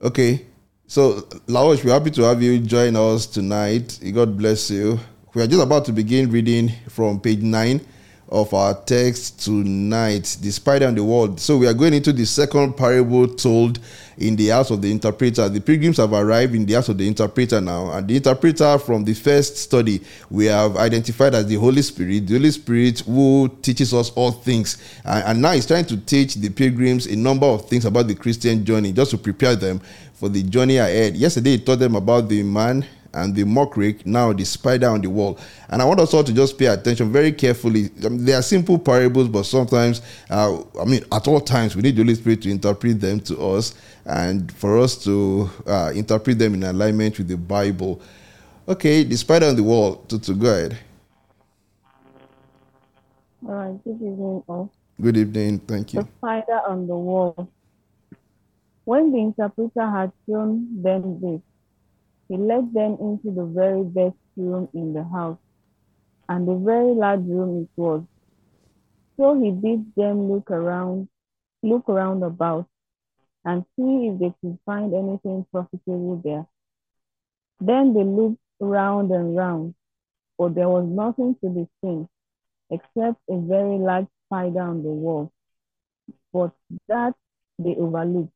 Okay, 0.02 0.44
so 0.88 1.20
Laosh, 1.46 1.84
we're 1.84 1.92
happy 1.92 2.10
to 2.10 2.22
have 2.22 2.42
you 2.42 2.58
join 2.58 2.96
us 2.96 3.26
tonight. 3.26 4.00
God 4.12 4.36
bless 4.36 4.72
you. 4.72 4.98
We 5.34 5.42
are 5.42 5.46
just 5.46 5.62
about 5.62 5.84
to 5.84 5.92
begin 5.92 6.32
reading 6.32 6.72
from 6.88 7.20
page 7.20 7.38
9 7.42 7.80
of 8.32 8.54
our 8.54 8.74
text 8.84 9.44
tonight, 9.44 10.38
the 10.40 10.50
spider 10.50 10.86
and 10.86 10.96
the 10.96 11.04
world. 11.04 11.38
So 11.38 11.58
we 11.58 11.66
are 11.66 11.74
going 11.74 11.92
into 11.92 12.14
the 12.14 12.24
second 12.24 12.78
parable 12.78 13.28
told 13.28 13.78
in 14.16 14.36
the 14.36 14.48
house 14.48 14.70
of 14.70 14.80
the 14.80 14.90
interpreter. 14.90 15.50
The 15.50 15.60
pilgrims 15.60 15.98
have 15.98 16.14
arrived 16.14 16.54
in 16.54 16.64
the 16.64 16.72
house 16.72 16.88
of 16.88 16.96
the 16.96 17.06
interpreter 17.06 17.60
now, 17.60 17.92
and 17.92 18.08
the 18.08 18.16
interpreter 18.16 18.78
from 18.78 19.04
the 19.04 19.12
first 19.12 19.58
study 19.58 20.00
we 20.30 20.46
have 20.46 20.78
identified 20.78 21.34
as 21.34 21.46
the 21.46 21.56
Holy 21.56 21.82
Spirit, 21.82 22.26
the 22.26 22.34
Holy 22.34 22.50
Spirit 22.50 23.00
who 23.00 23.54
teaches 23.60 23.92
us 23.92 24.10
all 24.12 24.32
things, 24.32 24.82
and, 25.04 25.24
and 25.24 25.42
now 25.42 25.52
he's 25.52 25.66
trying 25.66 25.84
to 25.84 25.98
teach 25.98 26.36
the 26.36 26.48
pilgrims 26.48 27.06
a 27.06 27.16
number 27.16 27.46
of 27.46 27.68
things 27.68 27.84
about 27.84 28.08
the 28.08 28.14
Christian 28.14 28.64
journey, 28.64 28.92
just 28.92 29.10
to 29.10 29.18
prepare 29.18 29.56
them 29.56 29.78
for 30.14 30.30
the 30.30 30.42
journey 30.42 30.78
ahead. 30.78 31.16
Yesterday 31.16 31.50
he 31.50 31.58
taught 31.58 31.80
them 31.80 31.96
about 31.96 32.30
the 32.30 32.42
man 32.42 32.86
and 33.14 33.34
the 33.34 33.44
muck 33.44 33.76
rake, 33.76 34.06
now 34.06 34.32
the 34.32 34.44
spider 34.44 34.88
on 34.88 35.00
the 35.00 35.10
wall. 35.10 35.38
And 35.68 35.82
I 35.82 35.84
want 35.84 36.00
us 36.00 36.14
all 36.14 36.24
to 36.24 36.32
just 36.32 36.58
pay 36.58 36.66
attention 36.66 37.12
very 37.12 37.32
carefully. 37.32 37.90
I 38.04 38.08
mean, 38.08 38.24
they 38.24 38.32
are 38.32 38.42
simple 38.42 38.78
parables, 38.78 39.28
but 39.28 39.44
sometimes, 39.44 40.02
uh, 40.30 40.62
I 40.80 40.84
mean, 40.84 41.04
at 41.12 41.28
all 41.28 41.40
times, 41.40 41.76
we 41.76 41.82
need 41.82 41.96
the 41.96 42.02
Holy 42.02 42.14
Spirit 42.14 42.42
to 42.42 42.50
interpret 42.50 43.00
them 43.00 43.20
to 43.20 43.38
us 43.40 43.74
and 44.04 44.50
for 44.52 44.78
us 44.78 44.96
to 45.04 45.50
uh, 45.66 45.92
interpret 45.94 46.38
them 46.38 46.54
in 46.54 46.64
alignment 46.64 47.18
with 47.18 47.28
the 47.28 47.36
Bible. 47.36 48.00
Okay, 48.68 49.02
the 49.04 49.16
spider 49.16 49.46
on 49.46 49.56
the 49.56 49.62
wall. 49.62 49.96
To, 50.08 50.18
to 50.18 50.34
go 50.34 50.46
ahead. 50.46 50.78
All 53.46 53.54
right, 53.54 53.84
good 53.84 53.96
evening 53.96 54.42
all. 54.46 54.72
Good 55.00 55.16
evening, 55.16 55.58
thank 55.60 55.94
you. 55.94 56.02
The 56.02 56.08
spider 56.18 56.60
on 56.68 56.86
the 56.86 56.94
wall. 56.94 57.48
When 58.84 59.12
the 59.12 59.18
interpreter 59.18 59.90
had 59.90 60.12
shown 60.28 60.82
them 60.82 61.20
this, 61.20 61.40
he 62.32 62.38
led 62.38 62.72
them 62.72 62.96
into 62.98 63.30
the 63.30 63.44
very 63.44 63.84
best 63.84 64.16
room 64.38 64.66
in 64.72 64.94
the 64.94 65.04
house, 65.04 65.36
and 66.30 66.48
a 66.48 66.56
very 66.64 66.94
large 66.94 67.20
room 67.26 67.64
it 67.64 67.68
was. 67.78 68.02
So 69.18 69.38
he 69.38 69.50
bid 69.50 69.94
them 69.96 70.32
look 70.32 70.50
around, 70.50 71.08
look 71.62 71.90
around 71.90 72.22
about, 72.22 72.68
and 73.44 73.66
see 73.76 74.08
if 74.08 74.18
they 74.18 74.32
could 74.40 74.58
find 74.64 74.94
anything 74.94 75.44
profitable 75.52 76.22
there. 76.24 76.46
Then 77.60 77.92
they 77.92 78.02
looked 78.02 78.40
round 78.60 79.10
and 79.10 79.36
round, 79.36 79.74
but 80.38 80.54
there 80.54 80.70
was 80.70 80.86
nothing 80.88 81.36
to 81.44 81.50
be 81.50 81.68
seen 81.82 82.08
except 82.70 83.20
a 83.28 83.38
very 83.40 83.76
large 83.76 84.06
spider 84.24 84.62
on 84.62 84.82
the 84.82 84.88
wall. 84.88 85.30
But 86.32 86.52
that 86.88 87.12
they 87.58 87.76
overlooked. 87.76 88.32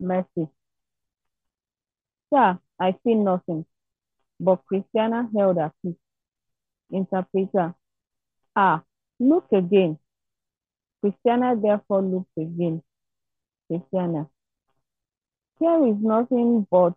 Mercy. 0.00 0.48
Sir, 2.34 2.58
I 2.80 2.96
see 3.04 3.14
nothing. 3.14 3.64
But 4.40 4.66
Christiana 4.66 5.30
held 5.36 5.56
her 5.56 5.72
peace. 5.82 5.94
Interpreter. 6.90 7.74
Ah, 8.56 8.82
look 9.20 9.46
again. 9.52 9.98
Christiana 11.00 11.54
therefore 11.54 12.02
looked 12.02 12.36
again. 12.36 12.82
Christiana. 13.68 14.28
Here 15.60 15.86
is 15.86 15.96
nothing 16.00 16.66
but 16.68 16.94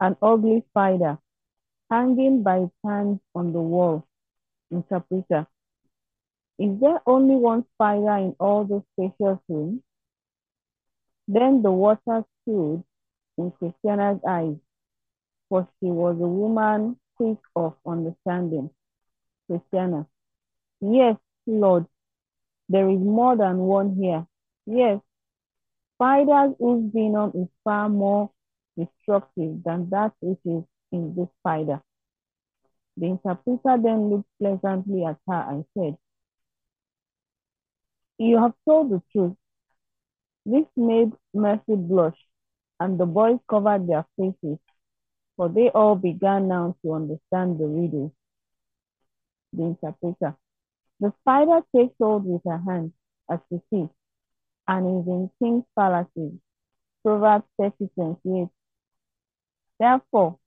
an 0.00 0.16
ugly 0.22 0.64
spider 0.70 1.18
hanging 1.90 2.42
by 2.42 2.60
its 2.60 2.74
hands 2.82 3.20
on 3.34 3.52
the 3.52 3.60
wall. 3.60 4.06
Interpreter. 4.70 5.46
Is 6.58 6.80
there 6.80 7.02
only 7.06 7.36
one 7.36 7.66
spider 7.74 8.16
in 8.16 8.36
all 8.40 8.64
the 8.64 8.82
spacious 8.92 9.38
room? 9.48 9.82
Then 11.28 11.60
the 11.62 11.70
water 11.70 12.24
stood 12.42 12.84
in 13.40 13.50
Christiana's 13.52 14.20
eyes, 14.28 14.56
for 15.48 15.68
she 15.78 15.86
was 15.86 16.16
a 16.16 16.28
woman 16.28 16.96
quick 17.16 17.38
of 17.56 17.74
understanding. 17.86 18.70
Christiana. 19.46 20.06
Yes, 20.80 21.16
Lord, 21.46 21.86
there 22.68 22.88
is 22.88 23.00
more 23.00 23.36
than 23.36 23.58
one 23.58 23.96
here. 23.96 24.26
Yes, 24.66 25.00
spiders 25.96 26.54
whose 26.58 26.90
venom 26.92 27.32
is 27.34 27.48
far 27.64 27.88
more 27.88 28.30
destructive 28.78 29.62
than 29.64 29.90
that 29.90 30.12
which 30.20 30.38
is 30.44 30.62
in 30.92 31.14
this 31.16 31.28
spider. 31.40 31.82
The 32.96 33.06
interpreter 33.06 33.76
then 33.82 34.10
looked 34.10 34.28
pleasantly 34.38 35.04
at 35.04 35.18
her 35.28 35.46
and 35.48 35.64
said, 35.76 35.96
You 38.18 38.38
have 38.38 38.54
told 38.66 38.90
the 38.90 39.02
truth. 39.12 39.36
This 40.46 40.66
made 40.76 41.12
Mercy 41.34 41.76
blush, 41.76 42.16
and 42.80 42.98
the 42.98 43.06
boys 43.06 43.38
covered 43.48 43.86
their 43.86 44.06
faces, 44.16 44.58
for 45.36 45.48
they 45.50 45.68
all 45.68 45.94
began 45.94 46.48
now 46.48 46.74
to 46.82 46.94
understand 46.94 47.60
the 47.60 47.66
riddle. 47.66 48.12
The 49.52 49.64
interpreter. 49.64 50.36
The 51.00 51.12
spider 51.20 51.60
takes 51.74 51.94
hold 52.00 52.24
with 52.24 52.42
her 52.46 52.58
hand, 52.58 52.92
as 53.30 53.38
you 53.50 53.62
see, 53.70 53.88
and 54.66 55.00
is 55.00 55.06
in 55.06 55.30
king's 55.38 55.64
palaces. 55.78 56.32
Proverbs 57.04 57.46
30, 57.60 57.90
28. 57.94 58.48
Therefore, 59.78 60.38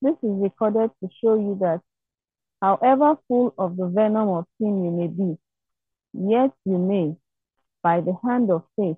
this 0.00 0.14
is 0.22 0.42
recorded 0.42 0.90
to 1.00 1.10
show 1.22 1.34
you 1.34 1.56
that 1.60 1.80
however 2.60 3.16
full 3.28 3.54
of 3.56 3.76
the 3.76 3.86
venom 3.86 4.28
of 4.28 4.46
sin 4.58 4.84
you 4.84 4.90
may 4.90 5.06
be, 5.06 5.38
yet 6.12 6.52
you 6.64 6.78
may, 6.78 7.16
by 7.82 8.00
the 8.00 8.16
hand 8.24 8.50
of 8.50 8.64
faith, 8.76 8.96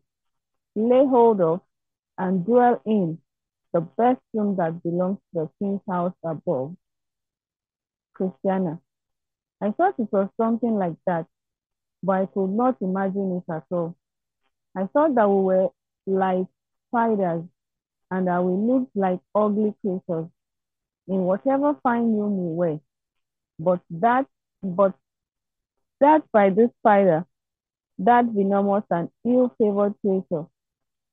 lay 0.75 1.07
hold 1.07 1.41
of 1.41 1.61
and 2.19 2.45
dwell 2.45 2.81
in 2.87 3.19
the 3.73 3.81
best 3.81 4.21
room 4.33 4.57
that 4.57 4.83
belongs 4.83 5.19
to 5.35 5.41
the 5.43 5.51
king's 5.59 5.81
house 5.89 6.15
above. 6.25 6.77
Christiana. 8.15 8.81
I 9.61 9.73
thought 9.73 9.99
it 9.99 10.09
was 10.13 10.29
something 10.37 10.75
like 10.77 10.97
that, 11.07 11.27
but 12.03 12.13
I 12.13 12.27
could 12.27 12.51
not 12.51 12.77
imagine 12.81 13.43
it 13.47 13.53
at 13.53 13.65
all. 13.71 13.97
I 14.77 14.87
thought 14.87 15.15
that 15.15 15.29
we 15.29 15.43
were 15.43 15.69
like 16.07 16.47
spiders 16.89 17.45
and 18.11 18.27
that 18.29 18.45
we 18.45 18.73
looked 18.73 18.95
like 18.95 19.21
ugly 19.35 19.75
creatures 19.81 20.29
in 21.09 21.21
whatever 21.25 21.75
fine 21.83 22.17
room 22.17 22.37
we 22.37 22.55
were. 22.55 22.81
But 23.59 23.81
that, 23.91 24.27
but 24.63 24.95
that 26.01 26.23
by 26.33 26.51
this 26.51 26.71
spider, 26.81 27.25
that 27.99 28.25
venomous 28.27 28.85
and 28.91 29.09
ill-favored 29.25 29.95
creature, 30.01 30.47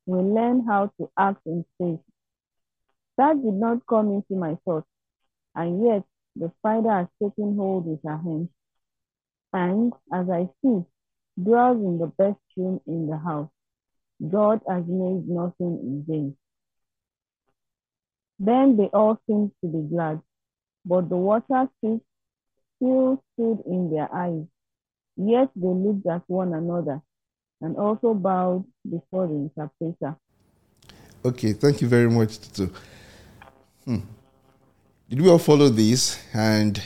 we 0.05 0.19
learn 0.19 0.65
how 0.65 0.91
to 0.99 1.09
act 1.17 1.41
in 1.45 1.65
faith. 1.77 1.99
That 3.17 3.41
did 3.41 3.53
not 3.53 3.85
come 3.87 4.11
into 4.11 4.35
my 4.35 4.57
thoughts, 4.65 4.87
and 5.55 5.85
yet 5.85 6.03
the 6.35 6.51
spider 6.59 6.91
has 6.91 7.07
taken 7.21 7.55
hold 7.55 7.85
with 7.85 7.99
her 8.03 8.17
hand, 8.17 8.49
and 9.53 9.93
as 10.13 10.29
I 10.29 10.49
see, 10.61 10.83
dwells 11.41 11.77
in 11.77 11.99
the 11.99 12.07
best 12.07 12.39
room 12.57 12.81
in 12.87 13.07
the 13.07 13.17
house. 13.17 13.49
God 14.29 14.61
has 14.67 14.83
made 14.87 15.27
nothing 15.27 15.79
in 15.81 16.05
vain. 16.07 16.37
Then 18.39 18.77
they 18.77 18.89
all 18.93 19.19
seemed 19.27 19.51
to 19.61 19.67
be 19.67 19.81
glad, 19.89 20.21
but 20.85 21.09
the 21.09 21.17
water 21.17 21.69
still 21.79 23.23
stood 23.33 23.63
in 23.65 23.91
their 23.91 24.13
eyes. 24.13 24.45
Yet 25.15 25.49
they 25.55 25.67
looked 25.67 26.07
at 26.07 26.23
one 26.27 26.53
another 26.53 27.01
and 27.61 27.77
also 27.77 28.13
bowed 28.13 28.65
before 28.89 29.27
the 29.27 29.33
interpreter. 29.33 30.15
Okay, 31.23 31.53
thank 31.53 31.81
you 31.81 31.87
very 31.87 32.09
much, 32.09 32.39
Tutu. 32.39 32.73
Hmm. 33.85 33.99
Did 35.09 35.21
we 35.21 35.29
all 35.29 35.39
follow 35.39 35.69
this? 35.69 36.19
And 36.33 36.81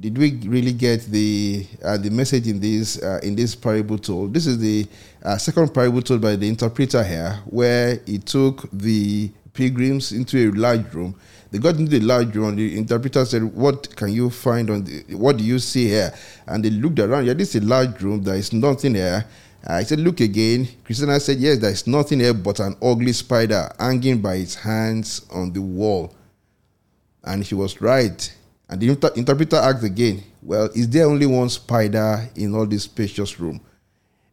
did 0.00 0.18
we 0.18 0.32
really 0.46 0.72
get 0.72 1.02
the 1.02 1.66
uh, 1.82 1.96
the 1.96 2.10
message 2.10 2.46
in 2.46 2.60
this 2.60 3.02
uh, 3.02 3.20
in 3.22 3.36
this 3.36 3.54
parable 3.54 3.98
told? 3.98 4.34
This 4.34 4.46
is 4.46 4.58
the 4.58 4.86
uh, 5.22 5.38
second 5.38 5.72
parable 5.72 6.02
told 6.02 6.20
by 6.20 6.36
the 6.36 6.48
interpreter 6.48 7.02
here, 7.04 7.38
where 7.46 8.00
he 8.04 8.18
took 8.18 8.68
the 8.72 9.30
pilgrims 9.52 10.12
into 10.12 10.50
a 10.50 10.52
large 10.52 10.92
room. 10.92 11.14
They 11.50 11.58
got 11.58 11.76
into 11.76 11.90
the 11.98 12.00
large 12.00 12.34
room. 12.34 12.56
The 12.56 12.76
interpreter 12.76 13.24
said, 13.24 13.44
"What 13.44 13.94
can 13.96 14.12
you 14.12 14.28
find 14.28 14.68
on 14.68 14.84
the? 14.84 15.14
What 15.14 15.38
do 15.38 15.44
you 15.44 15.58
see 15.58 15.88
here?" 15.88 16.12
And 16.46 16.64
they 16.64 16.70
looked 16.70 16.98
around. 16.98 17.26
Yeah, 17.26 17.34
this 17.34 17.54
is 17.54 17.62
a 17.62 17.66
large 17.66 18.00
room. 18.02 18.22
There 18.22 18.36
is 18.36 18.52
nothing 18.52 18.94
here. 18.94 19.24
I 19.66 19.82
said, 19.82 20.00
Look 20.00 20.20
again. 20.20 20.68
Christina 20.84 21.18
said, 21.18 21.38
Yes, 21.38 21.58
there 21.58 21.70
is 21.70 21.86
nothing 21.86 22.20
here 22.20 22.34
but 22.34 22.60
an 22.60 22.76
ugly 22.80 23.12
spider 23.12 23.68
hanging 23.78 24.20
by 24.20 24.36
its 24.36 24.54
hands 24.54 25.26
on 25.30 25.52
the 25.52 25.60
wall. 25.60 26.14
And 27.24 27.44
she 27.44 27.54
was 27.54 27.80
right. 27.80 28.34
And 28.68 28.80
the 28.80 28.90
inter- 28.90 29.12
interpreter 29.16 29.56
asked 29.56 29.84
again, 29.84 30.22
Well, 30.42 30.66
is 30.74 30.88
there 30.88 31.06
only 31.06 31.26
one 31.26 31.48
spider 31.48 32.28
in 32.36 32.54
all 32.54 32.66
this 32.66 32.84
spacious 32.84 33.40
room? 33.40 33.60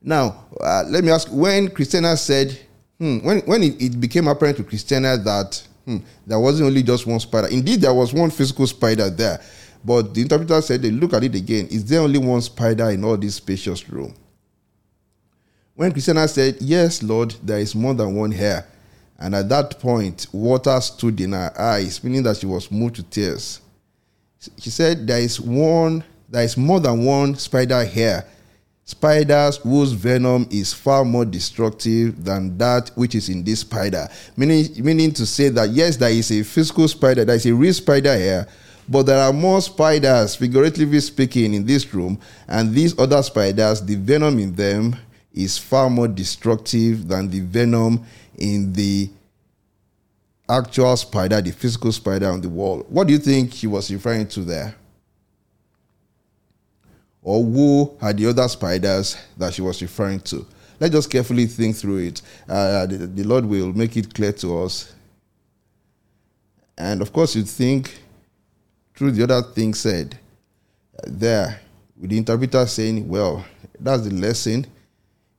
Now, 0.02 0.46
uh, 0.60 0.84
let 0.88 1.04
me 1.04 1.12
ask 1.12 1.30
when 1.32 1.70
Christina 1.70 2.16
said, 2.18 2.60
hmm, 3.00 3.20
when, 3.20 3.40
when 3.42 3.64
it, 3.64 3.82
it, 3.82 4.00
became 4.00 4.28
apparent 4.28 4.58
to 4.58 4.64
Christina 4.64 5.18
that 5.18 5.66
hmm, 5.86 5.98
there 6.28 6.40
wasn't 6.40 6.68
only 6.68 6.84
just 6.84 7.08
one 7.08 7.22
spider, 7.22 7.48
indeed, 7.48 7.80
there 7.80 7.94
was 7.94 8.14
one 8.14 8.30
physical 8.30 8.68
spider 8.68 9.10
there. 9.10 9.42
But 9.84 10.14
the 10.14 10.22
interpreter 10.22 10.62
said, 10.62 10.82
they 10.82 10.92
look 10.92 11.14
at 11.14 11.24
it 11.24 11.36
again. 11.36 11.68
Is 11.68 11.86
there 11.86 12.02
only 12.02 12.20
one 12.20 12.42
spider 12.42 12.90
in 12.90 13.04
all 13.04 13.16
this 13.18 13.36
spacious 13.36 13.90
room? 13.90 14.14
When 15.76 15.92
Christina 15.92 16.28
said, 16.28 16.58
Yes, 16.62 17.02
Lord, 17.02 17.36
there 17.42 17.58
is 17.58 17.74
more 17.74 17.96
than 17.96 18.14
one 18.14 18.32
here. 18.32 18.66
And 19.18 19.34
at 19.34 19.50
that 19.50 19.80
point, 19.80 20.28
water 20.32 20.80
stood 20.82 21.20
in 21.20 21.32
her 21.32 21.52
eyes, 21.60 22.04
meaning 22.04 22.24
that 22.24 22.38
she 22.38 22.46
was 22.46 22.70
moved 22.70 22.96
to 22.96 23.04
tears. 23.04 23.60
She 24.60 24.70
said, 24.70 25.08
There 25.08 25.20
is 25.20 25.42
one, 25.42 26.04
there 26.30 26.44
is 26.44 26.58
more 26.58 26.80
than 26.80 27.04
one 27.04 27.36
spider 27.36 27.84
here. 27.84 28.24
Spiders 28.86 29.58
whose 29.58 29.94
venom 29.94 30.46
is 30.52 30.74
far 30.74 31.06
more 31.06 31.26
destructive 31.26 32.24
than 32.24 32.58
that 32.58 32.92
which 32.96 33.16
is 33.16 33.30
in 33.30 33.44
this 33.44 33.62
spider. 33.62 34.08
Meaning, 34.36 34.68
meaning 34.84 35.12
to 35.14 35.26
say 35.26 35.50
that 35.50 35.70
yes, 35.70 35.96
there 35.96 36.12
is 36.12 36.30
a 36.32 36.44
physical 36.44 36.88
spider, 36.88 37.24
there 37.24 37.38
is 37.38 37.46
a 37.46 37.56
real 37.56 37.74
spider 37.74 38.16
here, 38.16 38.46
but 38.90 39.04
there 39.04 39.22
are 39.24 39.32
more 39.32 39.62
spiders, 39.62 40.36
figuratively 40.36 41.00
speaking, 41.00 41.54
in 41.54 41.66
this 41.66 41.92
room, 41.94 42.20
and 42.48 42.74
these 42.76 43.00
other 43.00 43.24
spiders, 43.24 43.82
the 43.82 43.96
venom 43.96 44.38
in 44.38 44.54
them 44.54 44.98
is 45.34 45.58
far 45.58 45.90
more 45.90 46.08
destructive 46.08 47.08
than 47.08 47.30
the 47.30 47.40
venom 47.40 48.06
in 48.38 48.72
the 48.74 49.10
actual 50.50 50.96
spider, 50.96 51.42
the 51.42 51.52
physical 51.52 51.92
spider 51.92 52.30
on 52.30 52.42
the 52.42 52.50
wall. 52.50 52.86
What 52.90 53.08
do 53.08 53.14
you 53.14 53.20
think 53.20 53.54
he 53.54 53.68
was 53.68 53.92
referring 53.92 54.28
to 54.28 54.42
there? 54.42 54.76
Or 57.22 57.42
who 57.42 57.98
are 58.02 58.14
the 58.14 58.28
other 58.28 58.48
spiders 58.48 59.18
that 59.38 59.54
she 59.54 59.62
was 59.62 59.82
referring 59.82 60.20
to? 60.22 60.46
Let's 60.80 60.94
just 60.94 61.10
carefully 61.10 61.46
think 61.46 61.78
through 61.78 62.00
it. 62.00 62.22
Uh, 62.48 62.86
the, 62.86 62.98
the 62.98 63.24
Lord 63.24 63.46
will 63.46 63.72
make 63.72 63.96
it 63.96 64.14
clear 64.14 64.34
to 64.34 64.64
us. 64.64 64.94
And 66.78 67.02
of 67.02 67.14
course, 67.14 67.36
you 67.36 67.44
think 67.44 67.98
through 68.96 69.12
the 69.12 69.24
other 69.24 69.42
thing 69.42 69.74
said 69.74 70.20
uh, 70.98 71.04
there, 71.08 71.62
with 72.00 72.10
the 72.10 72.18
interpreter 72.18 72.66
saying, 72.66 73.08
"Well, 73.08 73.46
that's 73.80 74.04
the 74.04 74.10
lesson." 74.14 74.66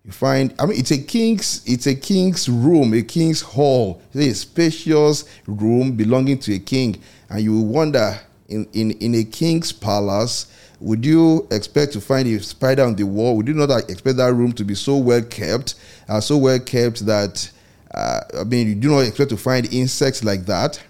You 0.05 0.13
find, 0.13 0.55
I 0.59 0.67
mean, 0.67 0.79
it's 0.79 0.91
a 0.91 0.99
king's, 0.99 1.63
it's 1.65 1.87
a 1.87 1.95
king's 1.95 2.47
room, 2.47 2.93
a 2.93 3.01
king's 3.01 3.41
hall. 3.41 4.03
It's 4.13 4.27
a 4.27 4.35
spacious 4.35 5.25
room 5.47 5.93
belonging 5.93 6.39
to 6.41 6.55
a 6.55 6.59
king, 6.59 7.01
and 7.31 7.41
you 7.43 7.59
wonder, 7.59 8.21
in 8.49 8.69
in 8.75 8.91
in 8.91 9.15
a 9.15 9.25
king's 9.25 9.73
palace, 9.73 10.47
would 10.79 11.07
you 11.07 11.49
expect 11.51 11.95
to 11.95 12.03
find 12.03 12.29
a 12.29 12.39
spider 12.43 12.85
on 12.85 12.97
the 12.97 13.05
wall? 13.05 13.35
Would 13.39 13.49
you 13.49 13.55
not 13.55 13.71
expect 13.89 14.19
that 14.19 14.35
room 14.35 14.53
to 14.53 14.65
be 14.65 14.75
so 14.75 14.99
well 14.99 15.23
kept, 15.23 15.77
uh, 16.07 16.21
so 16.21 16.37
well 16.37 16.59
kept 16.59 17.07
that, 17.07 17.51
uh, 17.95 18.21
I 18.41 18.45
mean, 18.45 18.69
you 18.69 18.75
do 18.75 18.91
not 18.91 19.07
expect 19.07 19.31
to 19.31 19.39
find 19.39 19.73
insects 19.73 20.23
like 20.23 20.45
that? 20.45 20.83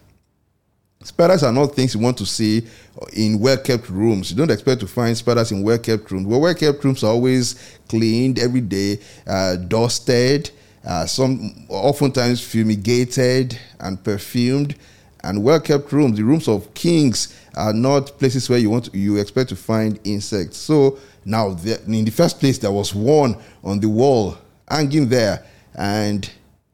Spiders 1.04 1.42
are 1.42 1.52
not 1.52 1.74
things 1.74 1.94
you 1.94 2.00
want 2.00 2.16
to 2.16 2.26
see 2.26 2.66
in 3.12 3.38
well 3.38 3.58
kept 3.58 3.90
rooms. 3.90 4.30
You 4.30 4.36
don't 4.38 4.50
expect 4.50 4.80
to 4.80 4.86
find 4.86 5.16
spiders 5.16 5.52
in 5.52 5.62
well 5.62 5.78
kept 5.78 6.10
rooms. 6.10 6.26
Well, 6.26 6.40
well 6.40 6.54
kept 6.54 6.82
rooms 6.82 7.04
are 7.04 7.12
always 7.12 7.78
cleaned 7.88 8.38
every 8.38 8.62
day, 8.62 8.98
uh, 9.26 9.56
dusted, 9.56 10.50
uh, 10.84 11.04
some 11.04 11.66
oftentimes 11.68 12.40
fumigated 12.40 13.58
and 13.80 14.02
perfumed. 14.02 14.76
And 15.22 15.44
well 15.44 15.60
kept 15.60 15.92
rooms, 15.92 16.16
the 16.16 16.24
rooms 16.24 16.48
of 16.48 16.72
kings, 16.74 17.38
are 17.54 17.72
not 17.72 18.18
places 18.18 18.48
where 18.48 18.58
you 18.58 18.70
want 18.70 18.86
to, 18.86 18.98
you 18.98 19.18
expect 19.18 19.50
to 19.50 19.56
find 19.56 20.00
insects. 20.04 20.56
So 20.56 20.98
now, 21.24 21.50
the, 21.50 21.82
in 21.84 22.04
the 22.04 22.10
first 22.10 22.40
place, 22.40 22.58
there 22.58 22.72
was 22.72 22.94
one 22.94 23.36
on 23.62 23.80
the 23.80 23.88
wall 23.88 24.38
hanging 24.68 25.08
there, 25.08 25.44
and 25.74 26.30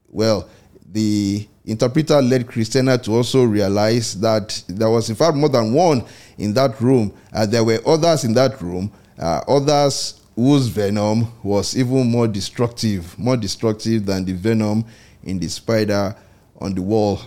well, 0.09 0.49
the 0.93 1.47
interpreter 1.71 2.21
led 2.21 2.49
Christiana 2.49 2.99
to 2.99 3.13
also 3.13 3.45
realize 3.45 4.19
that 4.21 4.63
there 4.69 4.91
was, 4.91 5.09
in 5.09 5.17
fact, 5.17 5.37
more 5.37 5.49
than 5.49 5.73
one 5.73 6.05
in 6.37 6.53
that 6.55 6.81
room. 6.81 7.13
Uh, 7.33 7.47
there 7.47 7.63
were 7.63 7.79
others 7.87 8.25
in 8.25 8.35
that 8.35 8.61
room, 8.61 8.91
uh, 9.19 9.43
others 9.47 10.21
whose 10.35 10.67
venom 10.69 11.31
was 11.43 11.77
even 11.77 12.11
more 12.11 12.27
destructive, 12.27 13.17
more 13.19 13.37
destructive 13.37 14.05
than 14.05 14.25
the 14.25 14.33
venom 14.33 14.85
in 15.23 15.39
the 15.39 15.49
spider 15.49 16.15
on 16.61 16.75
the 16.75 16.83
wall. 16.83 17.21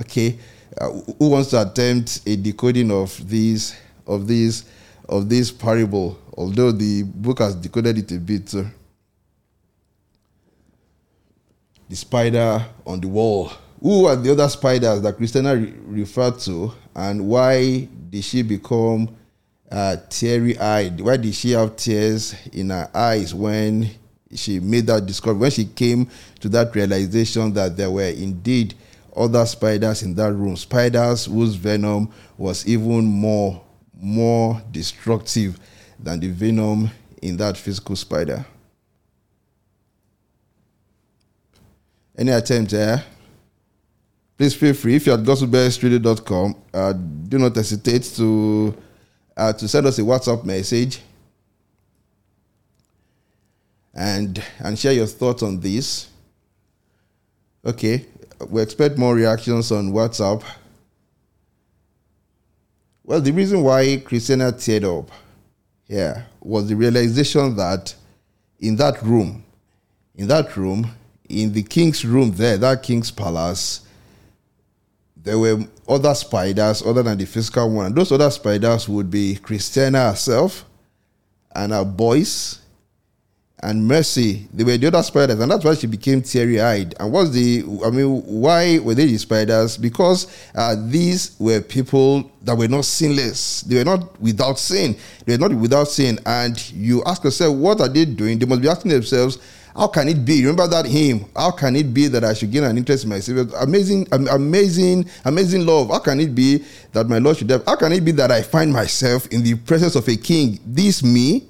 Okay, 0.00 0.38
uh, 0.80 0.90
who 1.18 1.30
wants 1.30 1.50
to 1.50 1.60
attempt 1.60 2.22
a 2.26 2.36
decoding 2.36 2.90
of 2.90 3.28
these, 3.28 3.76
of 4.06 4.26
these, 4.26 4.64
of 5.08 5.28
this 5.28 5.52
parable? 5.52 6.18
Although 6.36 6.72
the 6.72 7.02
book 7.02 7.40
has 7.40 7.54
decoded 7.54 7.98
it 7.98 8.12
a 8.12 8.18
bit 8.18 8.54
the 11.90 11.96
spider 11.96 12.64
on 12.86 13.00
the 13.00 13.08
wall. 13.08 13.50
Who 13.82 14.06
are 14.06 14.14
the 14.14 14.30
other 14.30 14.48
spiders 14.48 15.02
that 15.02 15.16
Christina 15.16 15.56
re- 15.56 15.74
referred 15.86 16.38
to, 16.40 16.72
and 16.94 17.26
why 17.26 17.88
did 18.08 18.22
she 18.22 18.42
become 18.42 19.16
uh, 19.70 19.96
teary 20.08 20.56
eyed? 20.58 21.00
Why 21.00 21.16
did 21.16 21.34
she 21.34 21.50
have 21.50 21.74
tears 21.74 22.36
in 22.52 22.70
her 22.70 22.88
eyes 22.94 23.34
when 23.34 23.90
she 24.32 24.60
made 24.60 24.86
that 24.86 25.04
discovery? 25.04 25.40
When 25.40 25.50
she 25.50 25.64
came 25.64 26.08
to 26.38 26.48
that 26.50 26.72
realization 26.76 27.52
that 27.54 27.76
there 27.76 27.90
were 27.90 28.04
indeed 28.04 28.74
other 29.16 29.44
spiders 29.44 30.04
in 30.04 30.14
that 30.14 30.32
room, 30.32 30.56
spiders 30.56 31.26
whose 31.26 31.56
venom 31.56 32.08
was 32.38 32.66
even 32.68 33.04
more 33.04 33.60
more 34.02 34.62
destructive 34.70 35.58
than 35.98 36.20
the 36.20 36.28
venom 36.28 36.88
in 37.20 37.36
that 37.36 37.56
physical 37.56 37.96
spider. 37.96 38.46
Any 42.20 42.32
attempt 42.32 42.72
there? 42.72 43.02
Please 44.36 44.54
feel 44.54 44.74
free. 44.74 44.96
If 44.96 45.06
you're 45.06 45.16
at 45.18 45.24
gospelbellsradio.com, 45.24 46.54
uh, 46.74 46.92
do 46.92 47.38
not 47.38 47.56
hesitate 47.56 48.02
to 48.16 48.76
uh, 49.34 49.54
to 49.54 49.66
send 49.66 49.86
us 49.86 49.98
a 49.98 50.02
WhatsApp 50.02 50.44
message 50.44 51.00
and 53.94 54.42
and 54.58 54.78
share 54.78 54.92
your 54.92 55.06
thoughts 55.06 55.42
on 55.42 55.60
this. 55.60 56.08
Okay, 57.64 58.04
we 58.50 58.60
expect 58.60 58.98
more 58.98 59.14
reactions 59.14 59.72
on 59.72 59.90
WhatsApp. 59.90 60.42
Well, 63.02 63.22
the 63.22 63.32
reason 63.32 63.62
why 63.62 63.96
Christina 64.04 64.52
teared 64.52 64.84
up 64.84 65.10
here 65.88 66.26
was 66.42 66.68
the 66.68 66.76
realization 66.76 67.56
that 67.56 67.94
in 68.58 68.76
that 68.76 69.00
room, 69.02 69.42
in 70.14 70.28
that 70.28 70.54
room, 70.54 70.86
in 71.30 71.52
the 71.52 71.62
king's 71.62 72.04
room 72.04 72.32
there, 72.32 72.58
that 72.58 72.82
king's 72.82 73.10
palace, 73.10 73.82
there 75.16 75.38
were 75.38 75.58
other 75.88 76.14
spiders 76.14 76.82
other 76.82 77.02
than 77.02 77.18
the 77.18 77.26
physical 77.26 77.70
one. 77.70 77.94
Those 77.94 78.12
other 78.12 78.30
spiders 78.30 78.88
would 78.88 79.10
be 79.10 79.36
Christina 79.36 80.10
herself 80.10 80.64
and 81.54 81.72
her 81.72 81.84
boys 81.84 82.60
and 83.62 83.86
Mercy. 83.86 84.48
They 84.54 84.64
were 84.64 84.78
the 84.78 84.86
other 84.86 85.02
spiders, 85.02 85.38
and 85.38 85.50
that's 85.50 85.64
why 85.64 85.74
she 85.74 85.86
became 85.86 86.22
teary 86.22 86.60
eyed. 86.60 86.94
And 86.98 87.12
what's 87.12 87.30
the, 87.30 87.62
I 87.84 87.90
mean, 87.90 88.22
why 88.22 88.78
were 88.78 88.94
they 88.94 89.06
the 89.06 89.18
spiders? 89.18 89.76
Because 89.76 90.26
uh, 90.54 90.76
these 90.78 91.36
were 91.38 91.60
people 91.60 92.30
that 92.42 92.56
were 92.56 92.68
not 92.68 92.86
sinless. 92.86 93.60
They 93.62 93.76
were 93.76 93.84
not 93.84 94.18
without 94.20 94.58
sin. 94.58 94.96
They 95.26 95.34
were 95.36 95.48
not 95.48 95.52
without 95.52 95.88
sin. 95.88 96.18
And 96.24 96.70
you 96.72 97.04
ask 97.04 97.22
yourself, 97.22 97.54
what 97.54 97.80
are 97.80 97.88
they 97.88 98.06
doing? 98.06 98.38
They 98.38 98.46
must 98.46 98.62
be 98.62 98.68
asking 98.68 98.92
themselves, 98.92 99.38
how 99.80 99.86
can 99.86 100.08
it 100.08 100.26
be? 100.26 100.42
Remember 100.42 100.66
that 100.68 100.84
hymn? 100.84 101.24
How 101.34 101.52
can 101.52 101.74
it 101.74 101.94
be 101.94 102.06
that 102.08 102.22
I 102.22 102.34
should 102.34 102.52
gain 102.52 102.64
an 102.64 102.76
interest 102.76 103.04
in 103.04 103.08
my 103.08 103.18
Savior? 103.18 103.46
Amazing, 103.60 104.08
amazing, 104.12 105.08
amazing 105.24 105.64
love. 105.64 105.88
How 105.88 106.00
can 106.00 106.20
it 106.20 106.34
be 106.34 106.62
that 106.92 107.08
my 107.08 107.16
Lord 107.16 107.38
should 107.38 107.48
have? 107.48 107.64
How 107.64 107.76
can 107.76 107.90
it 107.92 108.04
be 108.04 108.10
that 108.12 108.30
I 108.30 108.42
find 108.42 108.70
myself 108.70 109.26
in 109.28 109.42
the 109.42 109.54
presence 109.54 109.96
of 109.96 110.06
a 110.06 110.16
king? 110.16 110.58
This 110.66 111.02
me, 111.02 111.46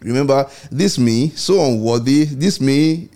remember, 0.00 0.50
this 0.72 0.98
me, 0.98 1.28
so 1.36 1.64
unworthy, 1.64 2.24
this 2.24 2.60
me, 2.60 3.10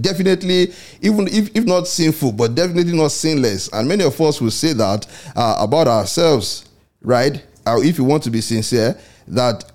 definitely, 0.00 0.72
even 1.02 1.28
if, 1.28 1.54
if 1.54 1.66
not 1.66 1.86
sinful, 1.86 2.32
but 2.32 2.54
definitely 2.54 2.96
not 2.96 3.12
sinless. 3.12 3.68
And 3.70 3.86
many 3.86 4.02
of 4.02 4.18
us 4.18 4.40
will 4.40 4.50
say 4.50 4.72
that 4.72 5.06
uh, 5.36 5.58
about 5.60 5.88
ourselves, 5.88 6.70
right? 7.02 7.44
Uh, 7.66 7.80
if 7.82 7.98
you 7.98 8.04
want 8.04 8.22
to 8.22 8.30
be 8.30 8.40
sincere, 8.40 8.98
that 9.26 9.70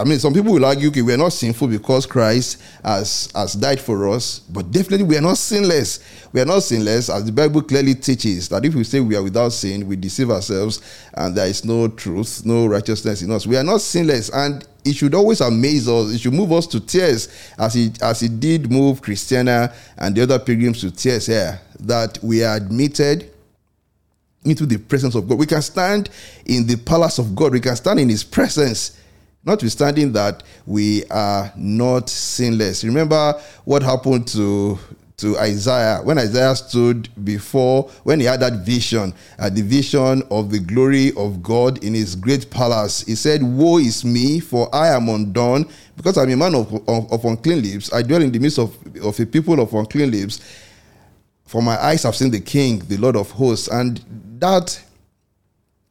I 0.00 0.04
mean, 0.04 0.18
some 0.18 0.32
people 0.32 0.54
will 0.54 0.64
argue, 0.64 0.88
okay, 0.88 1.02
we're 1.02 1.18
not 1.18 1.34
sinful 1.34 1.68
because 1.68 2.06
Christ 2.06 2.62
has, 2.82 3.30
has 3.34 3.52
died 3.52 3.78
for 3.78 4.08
us, 4.08 4.38
but 4.38 4.70
definitely 4.70 5.04
we 5.04 5.18
are 5.18 5.20
not 5.20 5.36
sinless. 5.36 6.00
We 6.32 6.40
are 6.40 6.46
not 6.46 6.62
sinless, 6.62 7.10
as 7.10 7.26
the 7.26 7.32
Bible 7.32 7.60
clearly 7.60 7.94
teaches 7.94 8.48
that 8.48 8.64
if 8.64 8.74
we 8.74 8.82
say 8.84 9.00
we 9.00 9.14
are 9.14 9.22
without 9.22 9.52
sin, 9.52 9.86
we 9.86 9.96
deceive 9.96 10.30
ourselves 10.30 10.80
and 11.12 11.36
there 11.36 11.46
is 11.46 11.66
no 11.66 11.86
truth, 11.86 12.46
no 12.46 12.66
righteousness 12.66 13.20
in 13.20 13.30
us. 13.30 13.46
We 13.46 13.58
are 13.58 13.62
not 13.62 13.82
sinless, 13.82 14.30
and 14.30 14.66
it 14.86 14.96
should 14.96 15.14
always 15.14 15.42
amaze 15.42 15.86
us. 15.86 16.14
It 16.14 16.20
should 16.20 16.32
move 16.32 16.52
us 16.52 16.66
to 16.68 16.80
tears, 16.80 17.28
as 17.58 17.76
it 17.76 18.00
as 18.02 18.22
it 18.22 18.40
did 18.40 18.70
move 18.70 19.02
Christiana 19.02 19.74
and 19.98 20.16
the 20.16 20.22
other 20.22 20.38
pilgrims 20.38 20.80
to 20.80 20.90
tears 20.90 21.26
here. 21.26 21.60
That 21.80 22.18
we 22.22 22.42
are 22.42 22.56
admitted 22.56 23.30
into 24.46 24.64
the 24.64 24.78
presence 24.78 25.14
of 25.14 25.28
God. 25.28 25.38
We 25.38 25.44
can 25.44 25.60
stand 25.60 26.08
in 26.46 26.66
the 26.66 26.76
palace 26.76 27.18
of 27.18 27.36
God. 27.36 27.52
We 27.52 27.60
can 27.60 27.76
stand 27.76 28.00
in 28.00 28.08
His 28.08 28.24
presence 28.24 28.96
notwithstanding 29.44 30.12
that 30.12 30.42
we 30.66 31.04
are 31.06 31.52
not 31.56 32.08
sinless. 32.08 32.84
Remember 32.84 33.40
what 33.64 33.82
happened 33.82 34.28
to 34.28 34.78
to 35.16 35.38
Isaiah 35.38 36.00
when 36.02 36.16
Isaiah 36.18 36.56
stood 36.56 37.10
before 37.22 37.90
when 38.04 38.20
he 38.20 38.26
had 38.26 38.40
that 38.40 38.64
vision, 38.64 39.12
uh, 39.38 39.50
the 39.50 39.60
vision 39.60 40.22
of 40.30 40.50
the 40.50 40.58
glory 40.58 41.12
of 41.14 41.42
God 41.42 41.84
in 41.84 41.92
his 41.92 42.16
great 42.16 42.50
palace. 42.50 43.02
He 43.02 43.14
said, 43.14 43.42
"Woe 43.42 43.78
is 43.78 44.02
me, 44.02 44.40
for 44.40 44.74
I 44.74 44.88
am 44.88 45.10
undone, 45.10 45.66
because 45.96 46.16
I'm 46.16 46.30
a 46.30 46.36
man 46.36 46.54
of, 46.54 46.72
of, 46.88 47.12
of 47.12 47.24
unclean 47.26 47.62
lips. 47.62 47.92
I 47.92 48.00
dwell 48.00 48.22
in 48.22 48.32
the 48.32 48.38
midst 48.38 48.58
of, 48.58 48.74
of 49.04 49.20
a 49.20 49.26
people 49.26 49.60
of 49.60 49.74
unclean 49.74 50.10
lips. 50.10 50.40
For 51.44 51.60
my 51.60 51.76
eyes 51.84 52.04
have 52.04 52.16
seen 52.16 52.30
the 52.30 52.40
King, 52.40 52.78
the 52.78 52.96
Lord 52.96 53.16
of 53.16 53.30
hosts." 53.30 53.68
And 53.68 54.02
that 54.38 54.82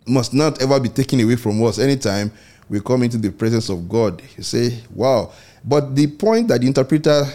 must 0.08 0.34
not 0.34 0.60
ever 0.60 0.80
be 0.80 0.90
taken 0.90 1.20
away 1.20 1.36
from 1.36 1.64
us 1.64 1.78
anytime 1.78 2.32
we 2.70 2.80
come 2.80 3.04
into 3.04 3.18
the 3.18 3.32
presence 3.32 3.70
of 3.70 3.90
God. 3.90 4.22
You 4.38 4.44
say, 4.44 4.80
wow. 4.94 5.32
But 5.66 5.96
the 5.96 6.08
point 6.08 6.48
that 6.50 6.62
the 6.62 6.68
interpreter 6.68 7.26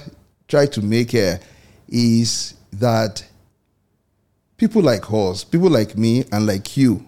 tried 0.49 0.73
to 0.73 0.83
make 0.83 1.11
here 1.11 1.41
is 1.89 2.55
that 2.73 3.25
people 4.57 4.83
like 4.83 5.13
us, 5.13 5.45
people 5.45 5.69
like 5.69 5.99
me 5.99 6.25
and 6.33 6.47
like 6.47 6.77
you, 6.77 7.05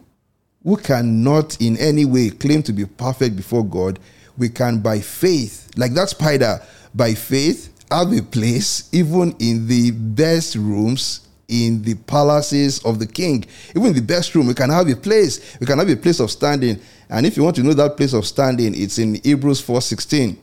who 0.62 0.76
cannot 0.76 1.60
in 1.60 1.76
any 1.76 2.04
way 2.04 2.30
claim 2.30 2.62
to 2.64 2.72
be 2.72 2.84
perfect 2.84 3.36
before 3.36 3.64
God, 3.64 4.00
we 4.36 4.48
can 4.48 4.80
by 4.80 5.00
faith, 5.00 5.70
like 5.76 5.94
that 5.94 6.08
spider, 6.08 6.60
by 6.94 7.14
faith, 7.14 7.72
have 7.90 8.12
a 8.12 8.22
place 8.22 8.88
even 8.92 9.34
in 9.38 9.68
the 9.68 9.92
best 9.92 10.56
rooms 10.56 11.25
in 11.48 11.82
the 11.82 11.94
palaces 11.94 12.80
of 12.84 12.98
the 12.98 13.06
king. 13.06 13.44
Even 13.74 13.92
the 13.92 14.02
best 14.02 14.34
room, 14.34 14.46
we 14.46 14.54
can 14.54 14.70
have 14.70 14.88
a 14.88 14.96
place. 14.96 15.56
We 15.60 15.66
can 15.66 15.78
have 15.78 15.88
a 15.88 15.96
place 15.96 16.20
of 16.20 16.30
standing. 16.30 16.80
And 17.08 17.24
if 17.24 17.36
you 17.36 17.44
want 17.44 17.56
to 17.56 17.62
know 17.62 17.74
that 17.74 17.96
place 17.96 18.12
of 18.12 18.26
standing, 18.26 18.74
it's 18.74 18.98
in 18.98 19.14
Hebrews 19.22 19.60
4:16. 19.62 20.38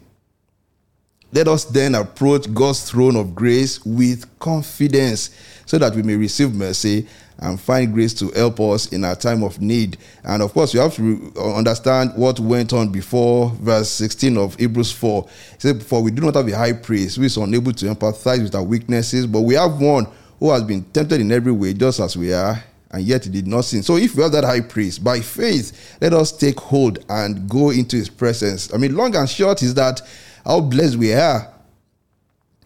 Let 1.34 1.48
us 1.48 1.66
then 1.66 1.96
approach 1.96 2.54
God's 2.54 2.90
throne 2.90 3.16
of 3.16 3.34
grace 3.34 3.84
with 3.84 4.28
confidence 4.38 5.32
so 5.66 5.80
that 5.80 5.96
we 5.96 6.04
may 6.04 6.16
receive 6.16 6.54
mercy 6.54 7.08
and 7.40 7.60
find 7.60 7.92
grace 7.92 8.14
to 8.14 8.30
help 8.32 8.60
us 8.60 8.94
in 8.94 9.04
our 9.04 9.16
time 9.16 9.44
of 9.44 9.60
need. 9.60 9.98
And 10.24 10.44
of 10.44 10.54
course, 10.54 10.74
you 10.76 10.80
have 10.80 10.96
to 10.96 11.34
uh, 11.36 11.56
understand 11.56 12.14
what 12.16 12.40
went 12.40 12.72
on 12.72 12.90
before 12.90 13.50
verse 13.60 13.90
16 13.90 14.38
of 14.38 14.56
Hebrews 14.56 14.92
4. 14.92 15.28
It 15.56 15.62
said, 15.62 15.84
For 15.84 16.04
we 16.04 16.12
do 16.12 16.22
not 16.22 16.36
have 16.36 16.48
a 16.48 16.56
high 16.56 16.74
priest 16.74 17.18
who 17.18 17.24
is 17.24 17.36
unable 17.36 17.74
to 17.74 17.86
empathize 17.88 18.44
with 18.44 18.54
our 18.54 18.64
weaknesses, 18.64 19.26
but 19.26 19.42
we 19.42 19.56
have 19.56 19.82
one 19.82 20.06
who 20.44 20.52
has 20.52 20.62
been 20.62 20.84
tempted 20.84 21.22
in 21.22 21.32
every 21.32 21.54
way, 21.54 21.74
just 21.74 22.02
as 22.02 22.18
we 22.18 22.34
are, 22.34 22.62
and 22.92 23.02
yet 23.02 23.24
he 23.24 23.30
did 23.30 23.48
not 23.48 23.64
sin. 23.64 23.82
So 23.82 23.96
if 23.96 24.14
we 24.14 24.24
have 24.24 24.34
that 24.34 24.44
high 24.44 24.60
priest, 24.60 25.02
by 25.02 25.22
faith, 25.22 25.98
let 26.02 26.12
us 26.12 26.34
take 26.34 26.60
hold 26.60 27.00
and 27.08 27.50
go 27.50 27.70
into 27.70 27.96
his 27.96 28.10
presence. 28.10 28.74
I 28.74 28.78
mean, 28.78 28.94
long 28.94 29.16
and 29.16 29.30
short 29.30 29.64
is 29.64 29.74
that 29.76 30.02
how 30.44 30.60
blessed 30.60 30.98
we 30.98 31.14
are 31.14 31.50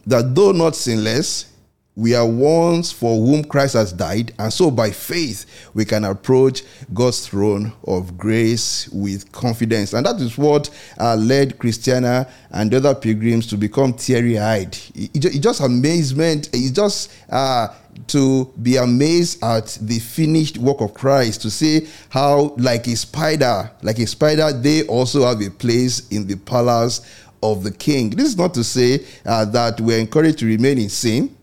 that 0.07 0.33
though 0.33 0.53
not 0.53 0.75
sinless, 0.75 1.53
we 1.95 2.15
are 2.15 2.25
ones 2.25 2.91
for 2.91 3.15
whom 3.15 3.43
Christ 3.43 3.73
has 3.73 3.93
died, 3.93 4.33
and 4.39 4.51
so 4.51 4.71
by 4.71 4.89
faith 4.89 5.69
we 5.73 5.85
can 5.85 6.03
approach 6.03 6.63
God's 6.93 7.27
throne 7.27 7.73
of 7.85 8.17
grace 8.17 8.87
with 8.89 9.31
confidence. 9.31 9.93
And 9.93 10.05
that 10.05 10.15
is 10.21 10.35
what 10.35 10.69
uh, 10.99 11.15
led 11.15 11.59
Christiana 11.59 12.27
and 12.49 12.71
the 12.71 12.77
other 12.77 12.95
pilgrims 12.95 13.45
to 13.47 13.57
become 13.57 13.93
teary 13.93 14.39
eyed. 14.39 14.75
It, 14.97 15.25
it, 15.25 15.39
just 15.39 15.61
amazement, 15.61 16.49
it's 16.51 16.71
just 16.71 17.11
uh, 17.29 17.69
to 18.07 18.51
be 18.61 18.77
amazed 18.77 19.43
at 19.43 19.77
the 19.81 19.99
finished 19.99 20.57
work 20.57 20.81
of 20.81 20.93
Christ, 20.93 21.41
to 21.43 21.51
see 21.51 21.87
how, 22.09 22.55
like 22.57 22.87
a 22.87 22.95
spider, 22.95 23.71
like 23.83 23.99
a 23.99 24.07
spider, 24.07 24.51
they 24.51 24.83
also 24.87 25.25
have 25.25 25.41
a 25.41 25.51
place 25.51 26.07
in 26.09 26.27
the 26.27 26.35
palace 26.35 27.01
of 27.43 27.63
the 27.63 27.71
king. 27.71 28.09
This 28.09 28.27
is 28.27 28.37
not 28.37 28.53
to 28.55 28.63
say 28.63 29.05
uh, 29.25 29.45
that 29.45 29.79
we're 29.79 29.99
encouraged 29.99 30.39
to 30.39 30.45
remain 30.47 30.79
in 30.79 30.89
sin 30.89 31.37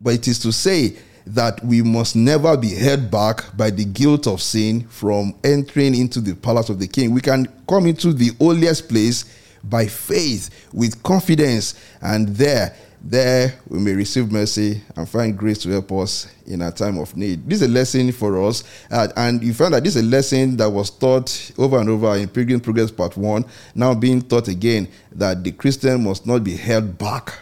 but 0.00 0.14
it 0.14 0.28
is 0.28 0.38
to 0.40 0.52
say 0.52 0.96
that 1.26 1.64
we 1.64 1.82
must 1.82 2.14
never 2.14 2.56
be 2.56 2.74
held 2.74 3.10
back 3.10 3.56
by 3.56 3.70
the 3.70 3.84
guilt 3.84 4.26
of 4.26 4.40
sin 4.40 4.86
from 4.88 5.34
entering 5.42 5.94
into 5.94 6.20
the 6.20 6.34
palace 6.34 6.68
of 6.68 6.78
the 6.78 6.86
king. 6.86 7.12
We 7.12 7.20
can 7.20 7.46
come 7.68 7.86
into 7.86 8.12
the 8.12 8.30
holiest 8.38 8.88
place 8.88 9.24
by 9.68 9.86
faith 9.86 10.68
with 10.72 11.02
confidence, 11.02 11.74
and 12.00 12.28
there, 12.28 12.74
there 13.02 13.54
we 13.68 13.78
may 13.78 13.92
receive 13.92 14.30
mercy 14.32 14.80
and 14.96 15.08
find 15.08 15.36
grace 15.36 15.58
to 15.58 15.70
help 15.70 15.92
us 15.92 16.28
in 16.46 16.62
our 16.62 16.72
time 16.72 16.98
of 16.98 17.16
need. 17.16 17.48
This 17.48 17.62
is 17.62 17.68
a 17.68 17.72
lesson 17.72 18.12
for 18.12 18.42
us, 18.42 18.64
uh, 18.90 19.08
and 19.16 19.42
you 19.42 19.54
find 19.54 19.74
that 19.74 19.84
this 19.84 19.96
is 19.96 20.02
a 20.02 20.06
lesson 20.06 20.56
that 20.56 20.70
was 20.70 20.90
taught 20.90 21.52
over 21.58 21.78
and 21.78 21.88
over 21.88 22.16
in 22.16 22.28
Pilgrim 22.28 22.60
Progress 22.60 22.90
Part 22.90 23.16
1, 23.16 23.44
now 23.74 23.94
being 23.94 24.22
taught 24.22 24.48
again 24.48 24.88
that 25.12 25.42
the 25.44 25.52
Christian 25.52 26.04
must 26.04 26.26
not 26.26 26.42
be 26.44 26.56
held 26.56 26.98
back 26.98 27.32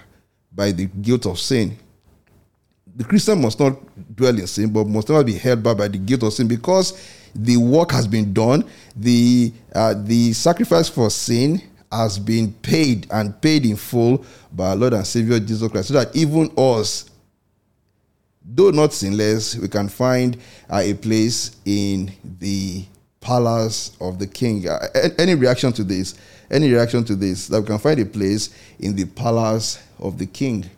by 0.52 0.72
the 0.72 0.86
guilt 0.86 1.26
of 1.26 1.38
sin 1.38 1.78
the 2.96 3.04
Christian 3.04 3.40
must 3.40 3.58
not 3.58 3.76
dwell 4.14 4.38
in 4.38 4.46
sin, 4.46 4.72
but 4.72 4.86
must 4.86 5.08
never 5.08 5.24
be 5.24 5.34
held 5.34 5.62
back 5.62 5.76
by 5.76 5.88
the 5.88 5.98
guilt 5.98 6.22
of 6.22 6.32
sin 6.32 6.46
because 6.46 6.92
the 7.34 7.56
work 7.56 7.90
has 7.90 8.06
been 8.06 8.32
done. 8.32 8.64
The 8.96 9.52
uh, 9.74 9.94
the 9.96 10.32
sacrifice 10.32 10.88
for 10.88 11.10
sin 11.10 11.60
has 11.94 12.18
been 12.18 12.52
paid 12.52 13.06
and 13.10 13.40
paid 13.40 13.64
in 13.64 13.76
full 13.76 14.24
by 14.52 14.70
our 14.70 14.76
Lord 14.76 14.92
and 14.92 15.06
Savior 15.06 15.38
Jesus 15.40 15.70
Christ, 15.70 15.88
so 15.88 15.94
that 15.94 16.14
even 16.14 16.50
us, 16.56 17.10
though 18.44 18.70
not 18.70 18.92
sinless, 18.92 19.56
we 19.56 19.68
can 19.68 19.88
find 19.88 20.36
uh, 20.70 20.82
a 20.82 20.94
place 20.94 21.56
in 21.64 22.12
the 22.38 22.84
palace 23.20 23.96
of 24.00 24.18
the 24.18 24.26
King. 24.26 24.68
Uh, 24.68 24.86
any 25.18 25.34
reaction 25.34 25.72
to 25.72 25.84
this? 25.84 26.14
Any 26.50 26.70
reaction 26.70 27.04
to 27.04 27.16
this? 27.16 27.48
That 27.48 27.60
we 27.60 27.66
can 27.66 27.78
find 27.78 28.00
a 28.00 28.06
place 28.06 28.54
in 28.78 28.94
the 28.94 29.06
palace 29.06 29.82
of 29.98 30.18
the 30.18 30.26
King 30.26 30.68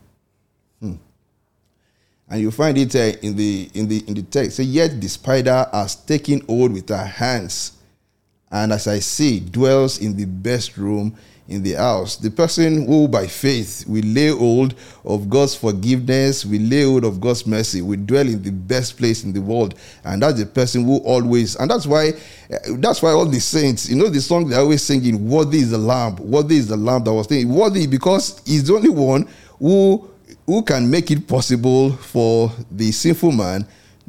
and 2.28 2.40
you 2.40 2.50
find 2.50 2.76
it 2.76 2.94
uh, 2.94 3.16
in 3.22 3.36
the 3.36 3.70
in 3.74 3.88
the 3.88 4.04
in 4.06 4.14
the 4.14 4.22
text. 4.22 4.56
So 4.56 4.62
yet 4.62 5.00
the 5.00 5.08
spider 5.08 5.68
has 5.72 5.94
taken 5.94 6.40
hold 6.46 6.72
with 6.72 6.88
her 6.88 7.04
hands, 7.04 7.72
and 8.50 8.72
as 8.72 8.86
I 8.86 9.00
say, 9.00 9.40
dwells 9.40 9.98
in 9.98 10.16
the 10.16 10.24
best 10.24 10.76
room 10.76 11.16
in 11.48 11.62
the 11.62 11.74
house. 11.74 12.16
The 12.16 12.30
person 12.30 12.86
who 12.86 13.06
by 13.08 13.26
faith 13.26 13.84
will 13.86 14.04
lay 14.04 14.28
hold 14.28 14.74
of 15.04 15.30
God's 15.30 15.54
forgiveness, 15.54 16.44
will 16.44 16.60
lay 16.60 16.82
hold 16.84 17.04
of 17.04 17.20
God's 17.20 17.46
mercy, 17.46 17.82
will 17.82 18.00
dwell 18.04 18.26
in 18.26 18.42
the 18.42 18.50
best 18.50 18.96
place 18.96 19.24
in 19.24 19.32
the 19.32 19.40
world, 19.40 19.74
and 20.04 20.22
that's 20.22 20.38
the 20.38 20.46
person 20.46 20.84
who 20.84 20.98
always. 20.98 21.56
And 21.56 21.70
that's 21.70 21.86
why, 21.86 22.10
uh, 22.52 22.58
that's 22.78 23.02
why 23.02 23.10
all 23.10 23.26
the 23.26 23.40
saints, 23.40 23.88
you 23.88 23.96
know, 23.96 24.08
the 24.08 24.20
song 24.20 24.48
they're 24.48 24.60
always 24.60 24.82
singing, 24.82 25.28
"Worthy 25.28 25.58
is 25.58 25.70
the 25.70 25.78
Lamb, 25.78 26.16
worthy 26.16 26.56
is 26.56 26.68
the 26.68 26.76
Lamb 26.76 27.04
that 27.04 27.12
was 27.12 27.28
saying, 27.28 27.48
worthy 27.48 27.86
because 27.86 28.40
he's 28.44 28.64
the 28.64 28.74
only 28.74 28.90
one 28.90 29.28
who 29.58 30.08
who 30.46 30.62
can 30.62 30.88
make 30.88 31.10
it 31.10 31.26
possible 31.26 31.90
for 31.92 32.52
the 32.70 32.92
sinful 32.92 33.32
man 33.32 33.66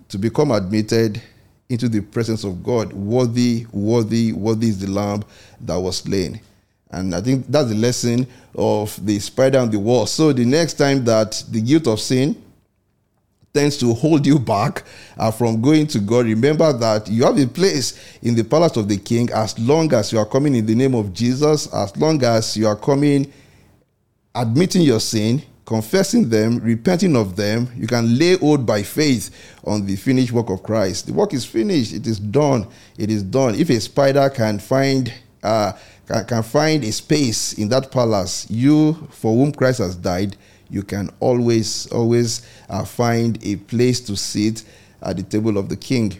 to 0.09 0.17
become 0.17 0.51
admitted 0.51 1.21
into 1.69 1.89
the 1.89 2.01
presence 2.01 2.43
of 2.43 2.63
God. 2.63 2.93
Worthy, 2.93 3.65
worthy, 3.71 4.33
worthy 4.33 4.69
is 4.69 4.79
the 4.79 4.89
lamb 4.89 5.23
that 5.61 5.77
was 5.77 5.97
slain. 5.97 6.39
And 6.91 7.13
I 7.13 7.21
think 7.21 7.47
that's 7.47 7.69
the 7.69 7.75
lesson 7.75 8.27
of 8.55 9.05
the 9.05 9.19
spider 9.19 9.59
and 9.59 9.71
the 9.71 9.79
wall. 9.79 10.05
So 10.05 10.31
the 10.31 10.45
next 10.45 10.75
time 10.75 11.03
that 11.05 11.43
the 11.49 11.61
guilt 11.61 11.87
of 11.87 11.99
sin 11.99 12.41
tends 13.53 13.77
to 13.77 13.93
hold 13.93 14.25
you 14.25 14.39
back 14.39 14.83
uh, 15.17 15.31
from 15.31 15.61
going 15.61 15.87
to 15.87 15.99
God, 15.99 16.25
remember 16.25 16.71
that 16.71 17.09
you 17.09 17.23
have 17.23 17.37
a 17.39 17.47
place 17.47 18.17
in 18.21 18.35
the 18.35 18.43
palace 18.43 18.77
of 18.77 18.87
the 18.87 18.97
king 18.97 19.29
as 19.33 19.57
long 19.59 19.93
as 19.93 20.13
you 20.13 20.19
are 20.19 20.25
coming 20.25 20.55
in 20.55 20.65
the 20.65 20.75
name 20.75 20.95
of 20.95 21.11
Jesus, 21.13 21.73
as 21.73 21.95
long 21.97 22.23
as 22.23 22.55
you 22.55 22.67
are 22.67 22.75
coming 22.75 23.31
admitting 24.35 24.83
your 24.83 24.99
sin, 24.99 25.41
confessing 25.67 26.29
them, 26.29 26.59
repenting 26.59 27.15
of 27.15 27.35
them, 27.35 27.69
you 27.75 27.87
can 27.87 28.17
lay 28.17 28.37
hold 28.37 28.65
by 28.65 28.81
faith 28.81 29.29
on 29.65 29.85
the 29.85 29.97
finished 29.97 30.31
work 30.31 30.49
of 30.49 30.63
Christ. 30.63 31.07
The 31.07 31.13
work 31.13 31.33
is 31.33 31.43
finished, 31.45 31.93
it 31.93 32.07
is 32.07 32.19
done, 32.19 32.67
it 32.97 33.11
is 33.11 33.21
done. 33.21 33.53
If 33.53 33.69
a 33.69 33.79
spider 33.81 34.29
can 34.29 34.59
find 34.59 35.13
uh, 35.43 35.73
can, 36.07 36.25
can 36.25 36.43
find 36.43 36.83
a 36.85 36.91
space 36.91 37.53
in 37.53 37.67
that 37.69 37.91
palace, 37.91 38.49
you 38.49 38.93
for 39.11 39.35
whom 39.35 39.51
Christ 39.51 39.79
has 39.79 39.97
died, 39.97 40.37
you 40.69 40.83
can 40.83 41.09
always, 41.19 41.85
always 41.87 42.47
uh, 42.69 42.85
find 42.85 43.37
a 43.43 43.57
place 43.57 43.99
to 44.01 44.15
sit 44.15 44.63
at 45.01 45.17
the 45.17 45.23
table 45.23 45.57
of 45.57 45.67
the 45.67 45.75
king. 45.75 46.17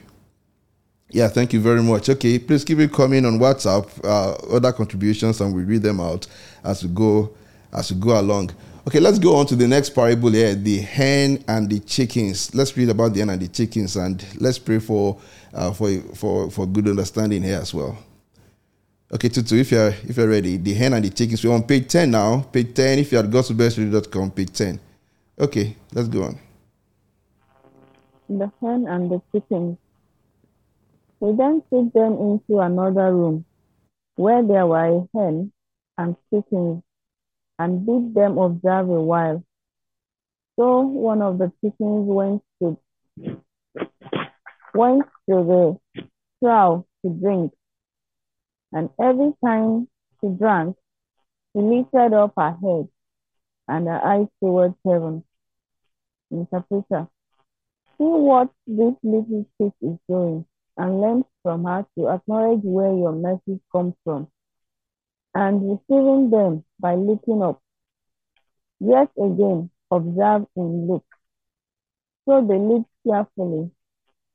Yeah, 1.10 1.30
thank 1.30 1.54
you 1.54 1.62
very 1.62 1.82
much. 1.82 2.10
Okay, 2.10 2.38
please 2.38 2.66
keep 2.66 2.80
it 2.80 2.92
coming 2.92 3.26
on 3.26 3.40
WhatsApp, 3.40 3.90
uh, 4.04 4.34
other 4.54 4.74
contributions, 4.74 5.40
and 5.40 5.56
we 5.56 5.64
read 5.64 5.84
them 5.84 6.02
out 6.02 6.28
as 6.66 6.84
we 6.84 6.90
go 6.90 7.34
as 7.74 7.92
we 7.92 8.00
go 8.00 8.20
along. 8.20 8.52
Okay, 8.88 9.02
let's 9.02 9.20
go 9.20 9.36
on 9.36 9.46
to 9.48 9.58
the 9.58 9.68
next 9.68 9.90
parable 9.90 10.32
here 10.32 10.56
the 10.56 10.78
hen 10.78 11.44
and 11.50 11.70
the 11.70 11.82
chickens. 11.82 12.56
Let's 12.56 12.78
read 12.78 12.88
about 12.88 13.14
the 13.14 13.20
hen 13.20 13.30
and 13.30 13.42
the 13.42 13.50
chickens 13.50 13.98
and 13.98 14.26
let's 14.40 14.58
pray 14.58 14.80
for, 14.80 15.20
uh, 15.54 15.74
for, 15.74 16.00
for, 16.16 16.50
for 16.50 16.66
good 16.66 16.88
understanding 16.88 17.44
here 17.44 17.60
as 17.60 17.74
well. 17.74 17.98
Okay, 19.14 19.28
Tutu, 19.28 19.58
if 19.58 19.72
you're, 19.74 19.90
if 19.90 20.16
you're 20.16 20.30
ready, 20.30 20.56
the 20.56 20.74
hen 20.74 20.94
and 20.94 21.04
the 21.04 21.10
chickens. 21.10 21.44
We're 21.44 21.54
on 21.54 21.64
page 21.64 21.90
10 21.90 22.12
now. 22.12 22.40
Page 22.50 22.74
10, 22.74 23.00
if 23.00 23.12
you're 23.12 23.26
at 23.26 23.30
gospelbellsradio.com, 23.30 24.32
page 24.32 24.54
10. 24.54 24.80
Okay, 25.38 25.76
let's 25.92 26.08
go 26.08 26.24
on. 26.24 26.40
The 28.30 28.50
hen 28.62 28.88
and 28.88 29.12
the 29.12 29.22
chickens. 29.34 29.78
He 31.20 31.26
then 31.34 31.62
took 31.70 31.92
them 31.92 32.14
into 32.14 32.62
another 32.62 33.14
room 33.14 33.44
where 34.16 34.42
there 34.42 34.66
were 34.66 34.86
a 34.86 35.08
hen 35.14 35.52
and 35.98 36.16
chickens 36.30 36.84
and 37.60 37.86
bid 37.86 38.14
them 38.14 38.38
observe 38.38 38.90
a 38.90 39.02
while. 39.02 39.44
So 40.58 40.82
one 40.82 41.22
of 41.22 41.38
the 41.38 41.52
chickens 41.62 42.08
went 42.08 42.44
to 42.62 42.78
went 44.74 45.04
to 45.30 45.36
the 45.44 45.80
trough 46.44 46.84
to 47.04 47.10
drink, 47.12 47.54
and 48.72 48.90
every 49.02 49.34
time 49.44 49.88
she 50.20 50.28
drank, 50.28 50.76
she 51.54 51.62
lifted 51.62 52.14
up 52.14 52.34
her 52.38 52.52
head 52.52 52.88
and 53.68 53.88
her 53.88 54.06
eyes 54.06 54.28
towards 54.44 54.76
heaven. 54.86 55.24
Interpreter, 56.30 57.08
see 57.98 58.04
what 58.04 58.50
this 58.68 58.94
little 59.02 59.46
chick 59.60 59.74
is 59.82 59.98
doing, 60.10 60.46
and 60.76 61.02
learn 61.02 61.24
from 61.42 61.66
her 61.66 61.86
to 61.98 62.10
acknowledge 62.10 62.62
where 62.64 62.94
your 62.94 63.14
message 63.14 63.62
comes 63.72 63.94
from 64.04 64.28
and 65.38 65.62
receiving 65.70 66.32
them 66.32 66.64
by 66.80 66.96
looking 66.96 67.44
up. 67.44 67.62
Yet 68.80 69.12
again, 69.24 69.70
observe 69.92 70.48
and 70.56 70.88
look. 70.88 71.06
So 72.26 72.42
they 72.42 72.58
looked 72.58 72.90
carefully 73.06 73.70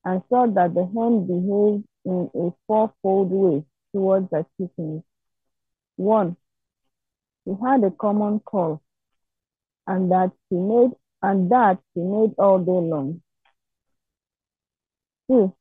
and 0.04 0.22
saw 0.28 0.46
that 0.46 0.74
the 0.74 0.84
hen 0.94 1.26
behaved 1.26 1.84
in 2.04 2.30
a 2.40 2.54
fourfold 2.68 3.32
way 3.32 3.64
towards 3.92 4.30
the 4.30 4.46
chickens. 4.56 5.02
One, 5.96 6.36
she 7.44 7.50
had 7.60 7.82
a 7.82 7.90
common 7.90 8.38
call, 8.38 8.80
and 9.88 10.08
that 10.12 10.30
she 10.48 10.54
made 10.54 10.92
and 11.20 11.50
that 11.50 11.78
she 11.94 12.00
made 12.00 12.34
all 12.38 12.60
day 12.60 12.70
long. 12.70 13.22
Two, 15.28 15.52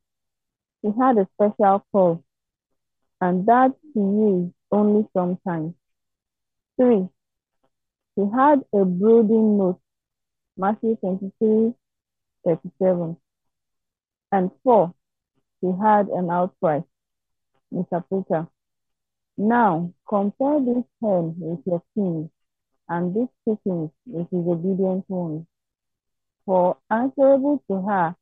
she 0.82 0.92
had 1.00 1.18
a 1.18 1.28
special 1.34 1.84
call, 1.92 2.24
and 3.20 3.48
that 3.48 3.72
she 3.92 4.00
used 4.00 4.54
only 4.72 5.08
sometimes. 5.14 5.76
Three, 6.78 7.10
He 8.16 8.24
had 8.30 8.66
a 8.74 8.86
brooding 8.86 9.58
note, 9.58 9.82
Matthew 10.58 10.96
23, 10.98 11.74
37. 12.46 13.18
And 14.32 14.52
four, 14.64 14.94
He 15.62 15.72
had 15.82 16.08
an 16.10 16.30
outcry, 16.30 16.82
Interpreter. 17.72 18.48
Now 19.38 19.94
compare 20.08 20.60
this 20.62 20.84
hen 21.02 21.36
with 21.40 21.66
your 21.66 21.82
king, 21.96 22.30
and 22.90 23.14
this 23.16 23.30
chickens 23.46 23.92
with 24.06 24.30
his 24.30 24.48
obedient 24.48 25.10
ones. 25.10 25.48
For 26.46 26.78
answerable 26.90 27.64
to 27.70 27.82
her, 27.82 28.16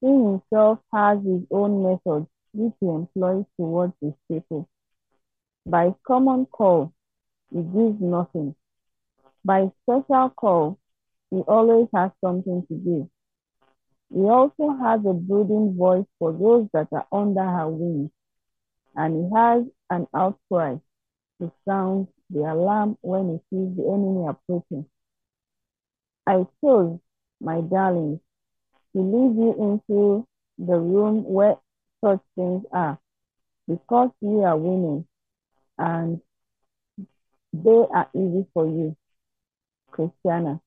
he 0.00 0.08
himself 0.08 0.80
has 0.92 1.22
his 1.24 1.42
own 1.50 1.82
methods 1.82 2.28
which 2.52 2.74
he 2.80 2.86
employs 2.86 3.44
towards 3.56 3.94
his 4.00 4.14
people. 4.28 4.68
By 5.66 5.94
common 6.06 6.46
call, 6.46 6.92
he 7.50 7.62
gives 7.62 8.00
nothing. 8.00 8.54
By 9.44 9.70
special 9.82 10.30
call, 10.30 10.78
he 11.30 11.38
always 11.40 11.88
has 11.94 12.10
something 12.22 12.66
to 12.68 12.74
give. 12.74 13.08
He 14.12 14.28
also 14.28 14.70
has 14.82 15.00
a 15.06 15.14
brooding 15.14 15.74
voice 15.76 16.06
for 16.18 16.32
those 16.32 16.68
that 16.72 16.88
are 16.92 17.06
under 17.10 17.42
her 17.42 17.68
wings, 17.68 18.10
and 18.94 19.24
he 19.24 19.34
has 19.34 19.64
an 19.90 20.06
outcry 20.14 20.76
to 21.40 21.52
sound 21.66 22.08
the 22.30 22.40
alarm 22.40 22.98
when 23.00 23.28
he 23.28 23.36
sees 23.50 23.76
the 23.76 23.84
enemy 23.84 24.28
approaching. 24.28 24.86
I 26.26 26.46
chose, 26.60 26.98
my 27.40 27.60
darlings, 27.62 28.20
to 28.94 29.02
lead 29.02 29.36
you 29.36 29.54
into 29.58 30.26
the 30.58 30.78
room 30.78 31.24
where 31.24 31.56
such 32.04 32.20
things 32.34 32.64
are, 32.70 32.98
because 33.66 34.10
you 34.20 34.42
are 34.42 34.56
women, 34.56 35.06
and 35.78 36.20
they 37.52 37.84
are 37.94 38.08
easy 38.14 38.46
for 38.52 38.66
you. 38.66 38.96
Christiana. 39.94 40.60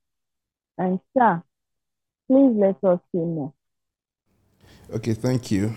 And 0.77 0.99
sir, 1.17 1.43
please 2.27 2.55
let 2.55 2.83
us 2.83 2.99
see 3.11 3.17
more. 3.17 3.53
Okay, 4.93 5.13
thank 5.13 5.51
you. 5.51 5.73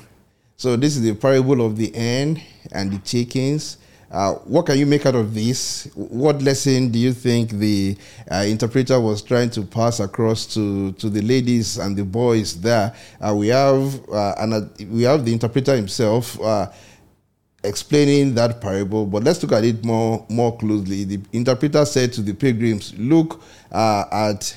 So 0.57 0.77
this 0.77 0.97
is 0.97 1.03
the 1.03 1.15
parable 1.15 1.65
of 1.65 1.77
the 1.77 1.91
hen 1.95 2.41
and 2.71 2.93
the 2.93 2.99
chickens. 2.99 3.79
Uh, 4.11 4.35
what 4.35 4.67
can 4.67 4.77
you 4.77 4.87
make 4.87 5.07
out 5.07 5.15
of 5.15 5.35
this? 5.35 5.89
What 5.95 6.43
lesson 6.43 6.91
do 6.91 6.99
you 6.99 7.13
think 7.13 7.51
the 7.51 7.97
uh, 8.31 8.45
interpreter 8.47 9.01
was 9.01 9.23
trying 9.23 9.51
to 9.51 9.63
pass 9.63 10.01
across 10.01 10.47
to, 10.55 10.93
to 10.93 11.09
the 11.09 11.23
ladies 11.23 11.79
and 11.79 11.97
the 11.97 12.05
boys 12.05 12.61
there? 12.61 12.93
Uh, 13.21 13.35
we 13.35 13.49
have 13.49 14.09
uh, 14.11 14.35
and 14.39 14.71
we 14.91 15.03
have 15.05 15.25
the 15.25 15.33
interpreter 15.33 15.77
himself 15.77 16.41
uh, 16.41 16.67
explaining 17.63 18.35
that 18.35 18.61
parable, 18.61 19.07
but 19.07 19.25
let's 19.25 19.43
look 19.43 19.53
at 19.53 19.65
it 19.65 19.85
more 19.85 20.25
more 20.29 20.57
closely. 20.57 21.05
The 21.05 21.21
interpreter 21.33 21.85
said 21.85 22.13
to 22.15 22.23
the 22.23 22.35
pilgrims, 22.35 22.95
"Look 22.99 23.43
uh, 23.73 24.05
at." 24.11 24.57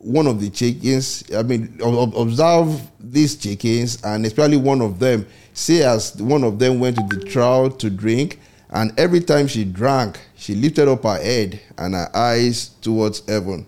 One 0.00 0.28
of 0.28 0.40
the 0.40 0.48
chickens, 0.48 1.24
I 1.36 1.42
mean, 1.42 1.76
observe 1.82 2.80
these 3.00 3.34
chickens, 3.34 4.00
and 4.04 4.24
especially 4.26 4.56
one 4.56 4.80
of 4.80 5.00
them. 5.00 5.26
Say, 5.52 5.82
as 5.82 6.14
one 6.22 6.44
of 6.44 6.60
them 6.60 6.78
went 6.78 6.96
to 6.98 7.16
the 7.16 7.24
trough 7.24 7.78
to 7.78 7.90
drink, 7.90 8.38
and 8.70 8.92
every 8.98 9.20
time 9.20 9.48
she 9.48 9.64
drank, 9.64 10.20
she 10.36 10.54
lifted 10.54 10.88
up 10.88 11.02
her 11.02 11.16
head 11.16 11.60
and 11.76 11.94
her 11.94 12.08
eyes 12.14 12.68
towards 12.80 13.26
heaven. 13.28 13.66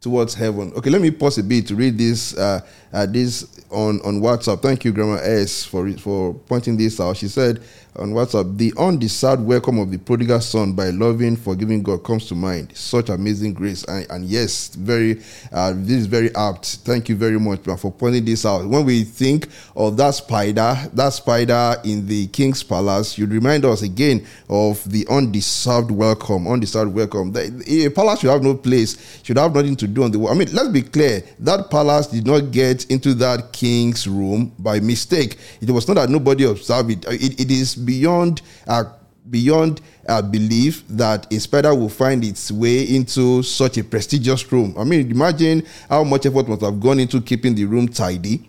Towards 0.00 0.34
heaven. 0.34 0.72
Okay, 0.76 0.90
let 0.90 1.00
me 1.00 1.10
pause 1.10 1.38
a 1.38 1.44
bit 1.44 1.66
to 1.68 1.76
read 1.76 1.98
this. 1.98 2.36
Uh, 2.36 2.60
uh, 2.92 3.06
this 3.06 3.57
on 3.70 4.00
on 4.00 4.20
WhatsApp. 4.20 4.62
Thank 4.62 4.84
you, 4.84 4.92
Grandma 4.92 5.16
S, 5.16 5.64
for 5.64 5.90
for 5.92 6.34
pointing 6.34 6.76
this 6.76 7.00
out. 7.00 7.16
She 7.16 7.28
said, 7.28 7.60
on 7.98 8.12
WhatsApp, 8.12 8.56
the 8.56 8.72
undeserved 8.78 9.42
welcome 9.42 9.78
of 9.78 9.90
the 9.90 9.98
prodigal 9.98 10.40
son 10.40 10.72
by 10.72 10.90
loving, 10.90 11.36
forgiving 11.36 11.82
God 11.82 12.04
comes 12.04 12.26
to 12.28 12.34
mind. 12.34 12.76
Such 12.76 13.08
amazing 13.08 13.54
grace. 13.54 13.84
And, 13.84 14.06
and 14.10 14.24
yes, 14.24 14.74
very, 14.74 15.20
uh, 15.52 15.72
this 15.74 15.96
is 15.96 16.06
very 16.06 16.34
apt. 16.36 16.66
Thank 16.84 17.08
you 17.08 17.16
very 17.16 17.40
much 17.40 17.64
for 17.64 17.90
pointing 17.90 18.24
this 18.24 18.46
out. 18.46 18.66
When 18.66 18.84
we 18.84 19.04
think 19.04 19.48
of 19.74 19.96
that 19.96 20.12
spider, 20.14 20.76
that 20.92 21.12
spider 21.12 21.76
in 21.84 22.06
the 22.06 22.28
king's 22.28 22.62
palace, 22.62 23.18
you 23.18 23.26
remind 23.26 23.64
us 23.64 23.82
again 23.82 24.24
of 24.48 24.88
the 24.90 25.06
undeserved 25.10 25.90
welcome, 25.90 26.46
undeserved 26.46 26.94
welcome. 26.94 27.32
The, 27.32 27.86
a 27.86 27.90
palace 27.90 28.20
should 28.20 28.30
have 28.30 28.42
no 28.42 28.54
place, 28.54 29.20
should 29.24 29.38
have 29.38 29.54
nothing 29.54 29.76
to 29.76 29.88
do 29.88 30.04
on 30.04 30.12
the 30.12 30.18
wall. 30.18 30.30
I 30.30 30.34
mean, 30.34 30.48
let's 30.52 30.68
be 30.68 30.82
clear. 30.82 31.22
That 31.40 31.70
palace 31.70 32.06
did 32.06 32.26
not 32.26 32.52
get 32.52 32.88
into 32.90 33.14
that 33.14 33.52
king's 33.58 34.06
room 34.06 34.52
by 34.60 34.78
mistake. 34.78 35.36
It 35.60 35.68
was 35.68 35.88
not 35.88 35.94
that 35.94 36.10
nobody 36.10 36.44
observed 36.44 36.90
it. 36.92 37.04
It, 37.08 37.40
it 37.40 37.50
is 37.50 37.74
beyond 37.74 38.40
uh, 38.68 38.84
beyond 39.28 39.80
uh, 40.08 40.22
belief 40.22 40.86
that 40.88 41.30
a 41.32 41.40
spider 41.40 41.74
will 41.74 41.88
find 41.88 42.24
its 42.24 42.52
way 42.52 42.82
into 42.84 43.42
such 43.42 43.76
a 43.76 43.84
prestigious 43.84 44.50
room. 44.52 44.74
I 44.78 44.84
mean, 44.84 45.10
imagine 45.10 45.66
how 45.88 46.04
much 46.04 46.24
effort 46.24 46.48
must 46.48 46.62
have 46.62 46.78
gone 46.80 47.00
into 47.00 47.20
keeping 47.20 47.54
the 47.56 47.64
room 47.64 47.88
tidy 47.88 48.47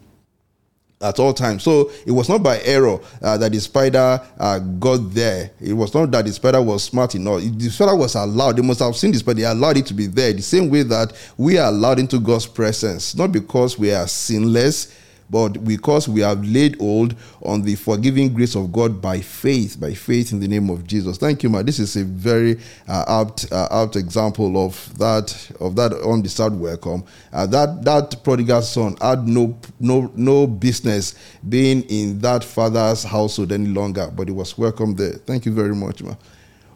at 1.02 1.18
all 1.20 1.34
times. 1.34 1.64
So 1.64 1.92
it 2.06 2.12
was 2.12 2.28
not 2.28 2.44
by 2.44 2.60
error 2.62 3.00
uh, 3.22 3.38
that 3.38 3.52
the 3.52 3.60
spider 3.60 4.22
uh, 4.38 4.60
got 4.60 4.98
there. 5.12 5.52
It 5.62 5.74
was 5.74 5.94
not 5.94 6.12
that 6.12 6.26
the 6.26 6.34
spider 6.34 6.62
was 6.62 6.84
smart 6.84 7.16
enough. 7.16 7.42
The 7.42 7.70
spider 7.70 7.96
was 7.96 8.16
allowed. 8.16 8.58
They 8.58 8.62
must 8.62 8.82
have 8.82 8.96
seen 8.96 9.12
this, 9.12 9.22
but 9.22 9.38
they 9.38 9.44
allowed 9.44 9.78
it 9.78 9.86
to 9.88 9.94
be 9.94 10.08
there. 10.08 10.34
The 10.34 10.42
same 10.42 10.70
way 10.70 10.84
that 10.84 11.14
we 11.38 11.58
are 11.58 11.70
allowed 11.70 12.00
into 12.00 12.20
God's 12.20 12.48
presence, 12.48 13.16
not 13.16 13.32
because 13.32 13.80
we 13.80 13.94
are 13.94 14.08
sinless 14.08 14.94
but 15.30 15.64
because 15.64 16.08
we 16.08 16.22
have 16.22 16.44
laid 16.46 16.76
hold 16.80 17.16
on 17.44 17.62
the 17.62 17.76
forgiving 17.76 18.34
grace 18.34 18.56
of 18.56 18.72
God 18.72 19.02
by 19.02 19.20
faith, 19.20 19.80
by 19.80 19.94
faith 19.94 20.32
in 20.32 20.40
the 20.40 20.48
name 20.48 20.70
of 20.70 20.86
Jesus. 20.88 21.18
Thank 21.18 21.44
you, 21.44 21.50
ma. 21.50 21.62
This 21.62 21.80
is 21.80 21.96
a 21.96 22.04
very 22.04 22.60
uh, 22.88 23.24
apt, 23.28 23.52
uh, 23.52 23.68
apt 23.72 23.96
example 23.96 24.66
of 24.66 24.98
that 24.98 25.52
of 25.60 25.76
that 25.76 25.94
undeserved 25.94 26.60
welcome. 26.60 27.04
Uh, 27.32 27.46
that 27.48 27.84
that 27.84 28.24
prodigal 28.24 28.62
son 28.62 28.96
had 29.02 29.28
no 29.28 29.58
no 29.80 30.12
no 30.16 30.48
business 30.48 31.16
being 31.48 31.84
in 31.84 32.20
that 32.20 32.44
father's 32.44 33.04
household 33.04 33.52
any 33.52 33.68
longer, 33.68 34.12
but 34.16 34.28
he 34.28 34.34
was 34.34 34.58
welcome 34.58 34.96
there. 34.96 35.14
Thank 35.14 35.46
you 35.46 35.52
very 35.52 35.76
much, 35.76 36.02
ma. 36.02 36.16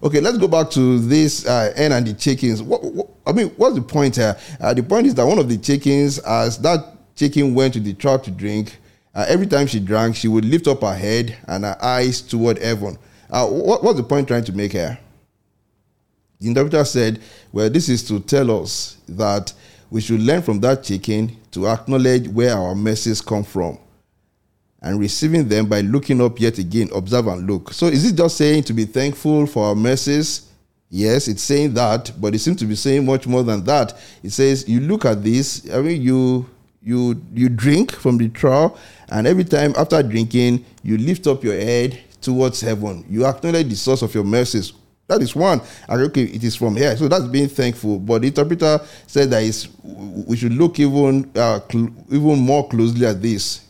Okay, 0.03 0.19
let's 0.19 0.37
go 0.37 0.49
back 0.49 0.69
to 0.71 0.99
this 0.99 1.45
uh, 1.45 1.71
hen 1.77 1.93
and 1.93 2.05
the 2.05 2.13
chickens. 2.13 2.61
What, 2.61 2.83
what, 2.83 3.07
I 3.25 3.31
mean, 3.31 3.47
what's 3.51 3.75
the 3.75 3.81
point 3.81 4.17
here? 4.17 4.37
Uh, 4.59 4.73
the 4.73 4.83
point 4.83 5.07
is 5.07 5.15
that 5.15 5.25
one 5.25 5.39
of 5.39 5.47
the 5.47 5.57
chickens, 5.57 6.19
as 6.19 6.57
that 6.57 6.93
Chicken 7.15 7.53
went 7.53 7.73
to 7.73 7.79
the 7.79 7.93
trough 7.93 8.23
to 8.23 8.31
drink. 8.31 8.77
Uh, 9.15 9.25
every 9.27 9.45
time 9.45 9.67
she 9.67 9.79
drank, 9.79 10.15
she 10.15 10.27
would 10.27 10.45
lift 10.45 10.67
up 10.67 10.81
her 10.81 10.95
head 10.95 11.37
and 11.47 11.63
her 11.63 11.77
eyes 11.81 12.21
toward 12.21 12.57
heaven. 12.57 12.97
Uh, 13.29 13.47
what, 13.47 13.83
what's 13.83 13.97
the 13.97 14.03
point 14.03 14.27
trying 14.27 14.43
to 14.43 14.53
make 14.53 14.71
here? 14.71 14.97
The 16.39 16.47
interpreter 16.47 16.83
said, 16.83 17.21
Well, 17.51 17.69
this 17.69 17.89
is 17.89 18.03
to 18.07 18.19
tell 18.19 18.61
us 18.61 18.97
that 19.07 19.53
we 19.89 20.01
should 20.01 20.21
learn 20.21 20.41
from 20.41 20.59
that 20.61 20.83
chicken 20.83 21.37
to 21.51 21.67
acknowledge 21.67 22.27
where 22.27 22.55
our 22.57 22.73
mercies 22.73 23.21
come 23.21 23.43
from 23.43 23.77
and 24.81 24.99
receiving 24.99 25.47
them 25.47 25.67
by 25.67 25.81
looking 25.81 26.19
up 26.19 26.39
yet 26.39 26.57
again, 26.57 26.89
observe 26.93 27.27
and 27.27 27.47
look. 27.47 27.71
So, 27.71 27.87
is 27.87 28.03
it 28.05 28.15
just 28.17 28.35
saying 28.35 28.63
to 28.63 28.73
be 28.73 28.85
thankful 28.85 29.45
for 29.45 29.67
our 29.67 29.75
mercies? 29.75 30.49
Yes, 30.89 31.27
it's 31.27 31.41
saying 31.41 31.73
that, 31.75 32.11
but 32.19 32.35
it 32.35 32.39
seems 32.39 32.57
to 32.57 32.65
be 32.65 32.75
saying 32.75 33.05
much 33.05 33.25
more 33.25 33.43
than 33.43 33.63
that. 33.63 33.97
It 34.21 34.31
says, 34.31 34.67
You 34.67 34.81
look 34.81 35.05
at 35.05 35.23
this, 35.23 35.67
I 35.73 35.81
mean, 35.81 36.01
you 36.01 36.47
you 36.83 37.21
you 37.33 37.49
drink 37.49 37.91
from 37.91 38.17
the 38.17 38.29
trough 38.29 38.79
and 39.09 39.25
every 39.25 39.43
time 39.43 39.73
after 39.77 40.01
drinking 40.03 40.65
you 40.83 40.97
lift 40.97 41.27
up 41.27 41.43
your 41.43 41.55
head 41.55 41.99
towards 42.21 42.61
heaven. 42.61 43.05
You 43.09 43.25
acknowledge 43.25 43.69
the 43.69 43.75
source 43.75 44.01
of 44.01 44.13
your 44.13 44.23
mercies. 44.23 44.73
That 45.07 45.21
is 45.21 45.35
one. 45.35 45.61
Okay 45.89 46.23
it 46.23 46.43
is 46.43 46.55
from 46.55 46.75
here. 46.75 46.95
So 46.97 47.07
that's 47.07 47.25
being 47.25 47.49
thankful. 47.49 47.99
But 47.99 48.21
the 48.21 48.27
interpreter 48.27 48.79
said 49.05 49.29
that 49.31 49.43
is 49.43 49.67
we 49.83 50.35
should 50.37 50.53
look 50.53 50.79
even 50.79 51.29
uh, 51.35 51.59
cl- 51.69 51.93
even 52.09 52.39
more 52.39 52.67
closely 52.67 53.05
at 53.05 53.21
this. 53.21 53.61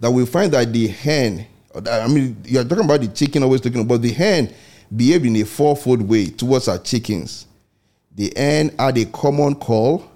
That 0.00 0.10
we 0.10 0.26
find 0.26 0.52
that 0.52 0.72
the 0.72 0.88
hen 0.88 1.46
i 1.90 2.06
mean 2.06 2.36
you're 2.44 2.64
talking 2.64 2.84
about 2.84 3.00
the 3.00 3.08
chicken 3.08 3.42
always 3.42 3.62
talking 3.62 3.80
about 3.80 4.02
the 4.02 4.12
hen 4.12 4.52
behaved 4.94 5.24
in 5.24 5.36
a 5.36 5.44
fourfold 5.44 6.02
way 6.02 6.26
towards 6.26 6.68
our 6.68 6.78
chickens. 6.78 7.46
The 8.14 8.32
hen 8.36 8.74
had 8.78 8.98
a 8.98 9.06
common 9.06 9.54
call 9.54 10.11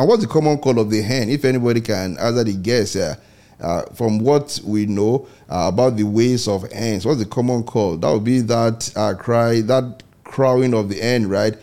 and 0.00 0.08
what's 0.08 0.22
the 0.22 0.28
common 0.28 0.56
call 0.56 0.78
of 0.78 0.88
the 0.88 1.02
hen? 1.02 1.28
If 1.28 1.44
anybody 1.44 1.82
can 1.82 2.16
answer 2.16 2.42
the 2.42 2.54
guess, 2.54 2.96
uh, 2.96 3.16
uh, 3.60 3.82
from 3.92 4.18
what 4.18 4.58
we 4.64 4.86
know 4.86 5.28
uh, 5.50 5.68
about 5.70 5.98
the 5.98 6.04
ways 6.04 6.48
of 6.48 6.72
hens, 6.72 7.04
what's 7.04 7.18
the 7.18 7.26
common 7.26 7.62
call? 7.62 7.98
That 7.98 8.10
would 8.10 8.24
be 8.24 8.40
that 8.40 8.90
uh, 8.96 9.12
cry, 9.12 9.60
that 9.60 10.02
crowing 10.24 10.72
of 10.72 10.88
the 10.88 10.98
hen, 10.98 11.28
right? 11.28 11.54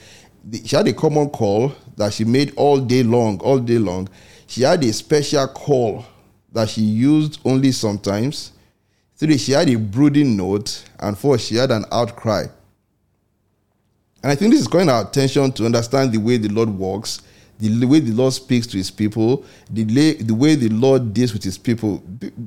The, 0.46 0.60
she 0.68 0.76
had 0.76 0.88
a 0.88 0.94
common 0.94 1.32
call 1.32 1.74
that 1.96 2.14
she 2.14 2.26
made 2.26 2.54
all 2.58 2.80
day 2.80 3.02
long, 3.02 3.40
all 3.40 3.58
day 3.58 3.80
long. 3.80 4.08
She 4.46 4.62
had 4.62 4.84
a 4.84 4.94
special 4.94 5.48
call 5.48 6.06
that 6.52 6.70
she 6.70 6.82
used 6.82 7.40
only 7.44 7.72
sometimes. 7.72 8.52
Three, 9.16 9.40
she 9.40 9.54
had 9.54 9.68
a 9.68 9.78
brooding 9.78 10.38
note. 10.38 10.84
And 11.00 11.18
four, 11.18 11.40
she 11.40 11.56
had 11.56 11.72
an 11.72 11.86
outcry. 11.92 12.46
And 14.22 14.32
I 14.32 14.36
think 14.36 14.52
this 14.52 14.62
is 14.62 14.68
calling 14.68 14.90
our 14.90 15.02
attention 15.08 15.52
to 15.54 15.66
understand 15.66 16.12
the 16.12 16.20
way 16.20 16.38
the 16.38 16.50
Lord 16.50 16.70
works, 16.70 17.24
the 17.60 17.86
way 17.86 18.00
the 18.00 18.12
Lord 18.12 18.34
speaks 18.34 18.68
to 18.68 18.78
his 18.78 18.92
people, 18.92 19.44
the, 19.70 19.84
the 20.22 20.34
way 20.34 20.56
the 20.56 20.70
Lord 20.70 21.14
deals 21.14 21.34
with 21.34 21.44
his 21.44 21.58
people. 21.58 22.04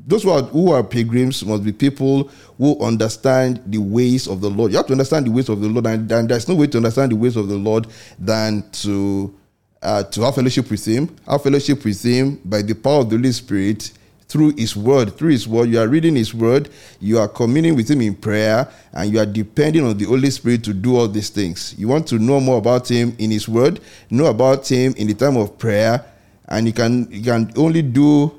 Those 0.07 0.23
who 0.23 0.31
are, 0.31 0.42
who 0.42 0.73
are 0.73 0.85
pilgrims 0.85 1.44
must 1.44 1.64
be 1.64 1.73
people 1.73 2.31
who 2.59 2.79
understand 2.81 3.62
the 3.66 3.79
ways 3.79 4.29
of 4.29 4.40
the 4.40 4.51
Lord. 4.51 4.70
You 4.70 4.77
have 4.79 4.87
to 4.87 4.92
understand 4.92 5.27
the 5.27 5.31
ways 5.31 5.49
of 5.49 5.61
the 5.61 5.68
Lord, 5.68 5.87
and, 5.87 6.11
and 6.12 6.29
there's 6.29 6.49
no 6.49 6.55
way 6.55 6.68
to 6.68 6.77
understand 6.77 7.12
the 7.12 7.16
ways 7.16 7.37
of 7.37 7.49
the 7.49 7.57
Lord 7.57 7.87
than 8.18 8.70
to 8.73 9.35
uh, 9.83 10.03
to 10.05 10.20
have 10.23 10.35
fellowship 10.35 10.70
with 10.70 10.85
Him, 10.85 11.16
have 11.27 11.42
fellowship 11.42 11.85
with 11.85 12.03
Him 12.03 12.40
by 12.44 12.62
the 12.62 12.75
power 12.75 13.01
of 13.01 13.11
the 13.11 13.16
Holy 13.16 13.33
Spirit 13.33 13.92
through 14.30 14.54
His 14.56 14.76
Word. 14.76 15.16
Through 15.16 15.30
His 15.30 15.46
Word, 15.46 15.68
you 15.68 15.80
are 15.80 15.88
reading 15.88 16.14
His 16.14 16.32
Word, 16.32 16.70
you 17.00 17.18
are 17.18 17.28
communing 17.28 17.74
with 17.74 17.90
Him 17.90 18.00
in 18.00 18.14
prayer, 18.14 18.68
and 18.92 19.12
you 19.12 19.18
are 19.18 19.26
depending 19.26 19.84
on 19.84 19.98
the 19.98 20.04
Holy 20.04 20.30
Spirit 20.30 20.64
to 20.64 20.72
do 20.72 20.96
all 20.96 21.08
these 21.08 21.28
things. 21.28 21.74
You 21.76 21.88
want 21.88 22.06
to 22.08 22.18
know 22.18 22.40
more 22.40 22.58
about 22.58 22.88
Him 22.88 23.14
in 23.18 23.30
His 23.30 23.48
Word, 23.48 23.80
know 24.08 24.26
about 24.26 24.70
Him 24.70 24.94
in 24.96 25.08
the 25.08 25.14
time 25.14 25.36
of 25.36 25.58
prayer, 25.58 26.04
and 26.48 26.66
you 26.66 26.72
can 26.72 27.08
you 27.10 27.24
can 27.24 27.52
only 27.56 27.82
do 27.82 28.32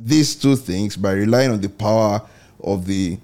these 0.00 0.34
two 0.34 0.56
things 0.56 0.96
by 0.96 1.12
relying 1.12 1.50
on 1.52 1.60
the 1.60 1.68
power 1.68 2.20
of 2.62 2.86
the 2.86 3.18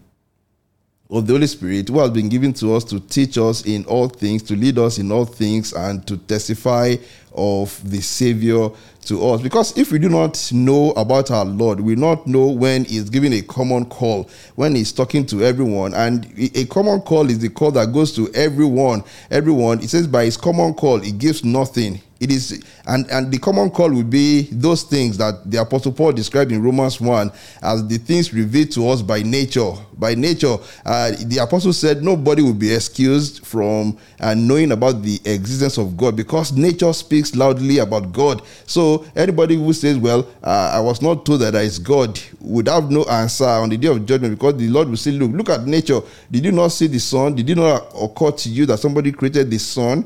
of 1.11 1.27
the 1.27 1.33
Holy 1.33 1.47
Spirit 1.47 1.89
who 1.89 1.99
has 1.99 2.11
been 2.11 2.29
given 2.29 2.53
to 2.53 2.75
us 2.75 2.85
to 2.85 3.01
teach 3.01 3.37
us 3.37 3.67
in 3.67 3.85
all 3.87 4.09
things, 4.09 4.43
to 4.45 4.55
lead 4.55 4.79
us 4.79 4.99
in 4.99 5.11
all 5.11 5.25
things, 5.25 5.73
and 5.73 6.07
to 6.07 6.17
testify 6.17 6.95
of 7.35 7.81
the 7.89 8.01
Savior 8.01 8.69
to 9.07 9.29
us. 9.29 9.41
Because 9.41 9.77
if 9.77 9.93
we 9.93 9.99
do 9.99 10.09
not 10.09 10.51
know 10.53 10.91
about 10.93 11.31
our 11.31 11.45
Lord, 11.45 11.81
we 11.81 11.97
not 11.97 12.27
know 12.27 12.47
when 12.47 12.85
He's 12.85 13.11
giving 13.11 13.33
a 13.33 13.43
common 13.43 13.87
call, 13.87 14.29
when 14.57 14.75
He's 14.75 14.93
talking 14.93 15.27
to 15.27 15.45
everyone. 15.45 15.95
And 15.95 16.33
a 16.55 16.67
common 16.67 17.01
call 17.01 17.31
is 17.31 17.39
the 17.39 17.49
call 17.49 17.71
that 17.73 17.93
goes 17.93 18.15
to 18.17 18.33
everyone. 18.35 19.05
Everyone, 19.31 19.81
it 19.81 19.91
says, 19.91 20.07
by 20.07 20.25
His 20.25 20.37
common 20.37 20.75
call, 20.75 20.99
He 21.01 21.13
gives 21.13 21.45
nothing 21.45 22.01
it 22.21 22.31
is, 22.31 22.63
and, 22.87 23.11
and 23.11 23.33
the 23.33 23.39
common 23.39 23.71
call 23.71 23.91
would 23.91 24.11
be 24.11 24.43
those 24.53 24.83
things 24.83 25.17
that 25.17 25.51
the 25.51 25.59
Apostle 25.59 25.91
Paul 25.91 26.13
described 26.13 26.53
in 26.53 26.63
Romans 26.63 27.01
1 27.01 27.33
as 27.63 27.89
the 27.89 27.97
things 27.97 28.35
revealed 28.35 28.71
to 28.73 28.87
us 28.91 29.01
by 29.01 29.23
nature. 29.23 29.73
By 29.97 30.15
nature, 30.15 30.57
uh, 30.85 31.13
the 31.25 31.39
Apostle 31.39 31.73
said 31.73 32.03
nobody 32.03 32.43
will 32.43 32.53
be 32.53 32.75
excused 32.75 33.47
from 33.47 33.97
uh, 34.21 34.35
knowing 34.35 34.73
about 34.73 35.03
the 35.03 35.15
existence 35.25 35.79
of 35.79 35.97
God 35.97 36.15
because 36.15 36.53
nature 36.53 36.93
speaks 36.93 37.35
loudly 37.35 37.79
about 37.79 38.13
God. 38.13 38.43
So 38.67 39.07
anybody 39.17 39.57
who 39.57 39.73
says, 39.73 39.97
Well, 39.97 40.29
uh, 40.43 40.73
I 40.75 40.81
was 40.81 41.01
not 41.01 41.25
told 41.25 41.41
that 41.41 41.53
there 41.55 41.63
is 41.63 41.79
God, 41.79 42.21
would 42.41 42.69
have 42.69 42.91
no 42.91 43.05
answer 43.05 43.45
on 43.47 43.71
the 43.71 43.79
day 43.79 43.89
of 43.89 44.05
judgment 44.05 44.39
because 44.39 44.57
the 44.59 44.69
Lord 44.69 44.91
will 44.91 44.97
say, 44.99 45.11
Look, 45.13 45.33
look 45.33 45.49
at 45.49 45.67
nature. 45.67 46.01
Did 46.31 46.45
you 46.45 46.53
not 46.53 46.69
see 46.69 46.87
the 46.87 47.01
sun? 47.01 47.35
Did 47.35 47.49
it 47.49 47.57
not 47.57 47.91
occur 47.99 48.31
to 48.33 48.49
you 48.51 48.67
that 48.67 48.79
somebody 48.79 49.11
created 49.11 49.51
the 49.51 49.59
sun? 49.59 50.05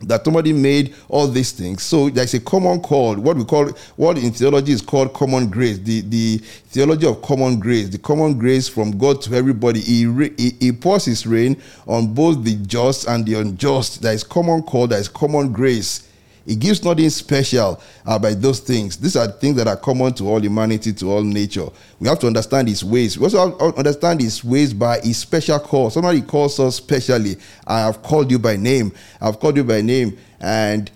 That 0.00 0.24
somebody 0.24 0.52
made 0.52 0.94
all 1.08 1.28
these 1.28 1.52
things. 1.52 1.82
So 1.82 2.10
there's 2.10 2.34
a 2.34 2.40
common 2.40 2.80
call, 2.80 3.14
what 3.16 3.36
we 3.36 3.44
call, 3.44 3.70
what 3.96 4.18
in 4.18 4.32
theology 4.32 4.72
is 4.72 4.82
called 4.82 5.14
common 5.14 5.48
grace, 5.48 5.78
the, 5.78 6.00
the 6.02 6.38
theology 6.38 7.06
of 7.06 7.22
common 7.22 7.60
grace, 7.60 7.88
the 7.88 7.98
common 7.98 8.38
grace 8.38 8.68
from 8.68 8.98
God 8.98 9.22
to 9.22 9.34
everybody. 9.34 9.80
He, 9.80 10.04
he, 10.36 10.50
he 10.60 10.72
pours 10.72 11.04
his 11.04 11.26
rain 11.26 11.60
on 11.86 12.12
both 12.12 12.42
the 12.44 12.56
just 12.56 13.06
and 13.06 13.24
the 13.24 13.34
unjust. 13.34 14.02
There 14.02 14.12
is 14.12 14.24
common 14.24 14.62
call, 14.62 14.88
there 14.88 15.00
is 15.00 15.08
common 15.08 15.52
grace. 15.52 16.08
He 16.46 16.56
gives 16.56 16.84
nothing 16.84 17.08
special 17.10 17.80
by 18.04 18.34
those 18.34 18.60
things. 18.60 18.96
These 18.96 19.16
are 19.16 19.28
things 19.28 19.56
that 19.56 19.66
are 19.66 19.76
common 19.76 20.12
to 20.14 20.28
all 20.28 20.40
humanity, 20.40 20.92
to 20.92 21.10
all 21.10 21.22
nature. 21.22 21.68
We 21.98 22.08
have 22.08 22.18
to 22.18 22.26
understand 22.26 22.68
His 22.68 22.84
ways. 22.84 23.18
We 23.18 23.24
also 23.24 23.58
understand 23.72 24.20
His 24.20 24.44
ways 24.44 24.74
by 24.74 25.00
His 25.00 25.16
special 25.16 25.58
call. 25.58 25.90
Somebody 25.90 26.20
calls 26.22 26.60
us 26.60 26.76
specially. 26.76 27.36
I 27.66 27.80
have 27.80 28.02
called 28.02 28.30
you 28.30 28.38
by 28.38 28.56
name. 28.56 28.92
I've 29.20 29.40
called 29.40 29.56
you 29.56 29.64
by 29.64 29.80
name. 29.80 30.18
And 30.38 30.90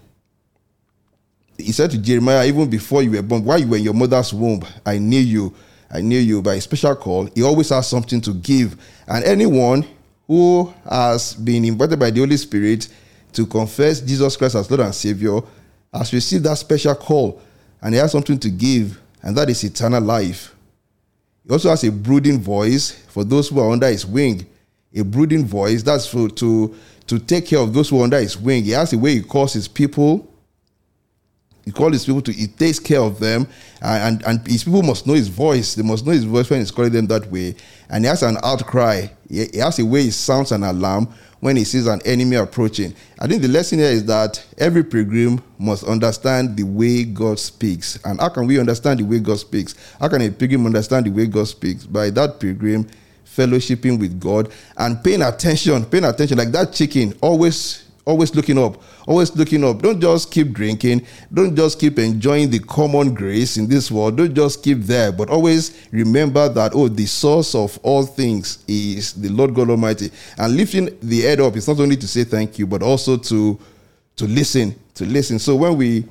He 1.56 1.72
said 1.72 1.90
to 1.92 1.98
Jeremiah, 1.98 2.46
even 2.46 2.68
before 2.68 3.02
you 3.02 3.12
were 3.12 3.22
born, 3.22 3.44
while 3.44 3.58
you 3.58 3.66
were 3.66 3.78
in 3.78 3.82
your 3.82 3.94
mother's 3.94 4.34
womb, 4.34 4.62
I 4.84 4.98
knew 4.98 5.20
you. 5.20 5.54
I 5.90 6.02
knew 6.02 6.18
you 6.18 6.42
by 6.42 6.56
a 6.56 6.60
special 6.60 6.94
call. 6.94 7.30
He 7.34 7.42
always 7.42 7.70
has 7.70 7.88
something 7.88 8.20
to 8.20 8.34
give. 8.34 8.76
And 9.06 9.24
anyone 9.24 9.86
who 10.26 10.72
has 10.88 11.32
been 11.32 11.64
invited 11.64 11.98
by 11.98 12.10
the 12.10 12.20
Holy 12.20 12.36
Spirit 12.36 12.88
to 13.32 13.46
confess 13.46 14.00
Jesus 14.00 14.36
Christ 14.36 14.54
as 14.54 14.70
Lord 14.70 14.80
and 14.80 14.94
Savior 14.94 15.40
has 15.92 16.12
received 16.12 16.44
that 16.44 16.58
special 16.58 16.94
call 16.94 17.40
and 17.80 17.94
he 17.94 18.00
has 18.00 18.12
something 18.12 18.38
to 18.38 18.50
give, 18.50 19.00
and 19.22 19.36
that 19.36 19.48
is 19.48 19.62
eternal 19.64 20.02
life. 20.02 20.54
He 21.46 21.52
also 21.52 21.70
has 21.70 21.84
a 21.84 21.92
brooding 21.92 22.40
voice 22.40 22.90
for 22.90 23.24
those 23.24 23.48
who 23.48 23.60
are 23.60 23.70
under 23.70 23.88
his 23.88 24.04
wing. 24.04 24.46
A 24.94 25.02
brooding 25.04 25.46
voice, 25.46 25.82
that's 25.82 26.06
for, 26.06 26.28
to, 26.28 26.74
to 27.06 27.18
take 27.18 27.46
care 27.46 27.60
of 27.60 27.72
those 27.72 27.90
who 27.90 28.00
are 28.00 28.04
under 28.04 28.18
his 28.18 28.36
wing. 28.36 28.64
He 28.64 28.70
has 28.72 28.92
a 28.92 28.98
way 28.98 29.14
he 29.14 29.22
calls 29.22 29.52
his 29.52 29.68
people. 29.68 30.28
He 31.64 31.70
calls 31.70 31.92
his 31.92 32.06
people 32.06 32.22
to, 32.22 32.32
he 32.32 32.46
takes 32.46 32.78
care 32.78 33.00
of 33.00 33.20
them, 33.20 33.46
and, 33.82 34.22
and, 34.24 34.26
and 34.26 34.48
his 34.48 34.64
people 34.64 34.82
must 34.82 35.06
know 35.06 35.12
his 35.12 35.28
voice. 35.28 35.74
They 35.74 35.82
must 35.82 36.04
know 36.04 36.12
his 36.12 36.24
voice 36.24 36.48
when 36.48 36.60
he's 36.60 36.70
calling 36.70 36.92
them 36.92 37.06
that 37.08 37.30
way. 37.30 37.54
And 37.90 38.04
he 38.04 38.08
has 38.08 38.22
an 38.22 38.38
outcry. 38.42 39.06
He, 39.28 39.46
he 39.52 39.58
has 39.58 39.78
a 39.78 39.84
way 39.84 40.02
he 40.02 40.10
sounds 40.10 40.50
an 40.50 40.64
alarm 40.64 41.08
when 41.40 41.56
he 41.56 41.64
sees 41.64 41.86
an 41.86 42.00
enemy 42.04 42.36
approaching. 42.36 42.94
I 43.18 43.26
think 43.26 43.42
the 43.42 43.48
lesson 43.48 43.78
here 43.78 43.88
is 43.90 44.04
that 44.06 44.44
every 44.58 44.82
pilgrim 44.84 45.42
must 45.58 45.84
understand 45.84 46.56
the 46.56 46.64
way 46.64 47.04
God 47.04 47.38
speaks. 47.38 47.98
And 48.04 48.20
how 48.20 48.28
can 48.28 48.46
we 48.46 48.58
understand 48.58 49.00
the 49.00 49.04
way 49.04 49.20
God 49.20 49.38
speaks? 49.38 49.74
How 50.00 50.08
can 50.08 50.22
a 50.22 50.30
pilgrim 50.30 50.66
understand 50.66 51.06
the 51.06 51.10
way 51.10 51.26
God 51.26 51.46
speaks? 51.46 51.86
By 51.86 52.10
that 52.10 52.40
pilgrim 52.40 52.88
fellowshipping 53.24 53.98
with 54.00 54.18
God 54.18 54.50
and 54.76 55.02
paying 55.02 55.22
attention, 55.22 55.84
paying 55.84 56.04
attention, 56.04 56.38
like 56.38 56.50
that 56.52 56.72
chicken, 56.72 57.14
always 57.20 57.87
always 58.08 58.34
looking 58.34 58.58
up, 58.58 58.82
always 59.06 59.36
looking 59.36 59.62
up. 59.62 59.82
Don't 59.82 60.00
just 60.00 60.32
keep 60.32 60.52
drinking. 60.52 61.06
Don't 61.32 61.54
just 61.54 61.78
keep 61.78 61.98
enjoying 61.98 62.48
the 62.48 62.58
common 62.58 63.12
grace 63.12 63.58
in 63.58 63.68
this 63.68 63.90
world. 63.90 64.16
Don't 64.16 64.34
just 64.34 64.62
keep 64.64 64.78
there, 64.78 65.12
but 65.12 65.28
always 65.28 65.86
remember 65.92 66.48
that, 66.48 66.72
oh, 66.74 66.88
the 66.88 67.04
source 67.04 67.54
of 67.54 67.78
all 67.82 68.04
things 68.04 68.64
is 68.66 69.12
the 69.12 69.28
Lord 69.28 69.54
God 69.54 69.68
Almighty. 69.68 70.10
And 70.38 70.56
lifting 70.56 70.98
the 71.02 71.20
head 71.20 71.40
up 71.40 71.54
is 71.54 71.68
not 71.68 71.78
only 71.80 71.96
to 71.96 72.08
say 72.08 72.24
thank 72.24 72.58
you, 72.58 72.66
but 72.66 72.82
also 72.82 73.18
to, 73.18 73.58
to 74.16 74.24
listen, 74.24 74.74
to 74.94 75.04
listen. 75.04 75.38
So 75.38 75.54
when 75.56 75.76
we 75.76 76.06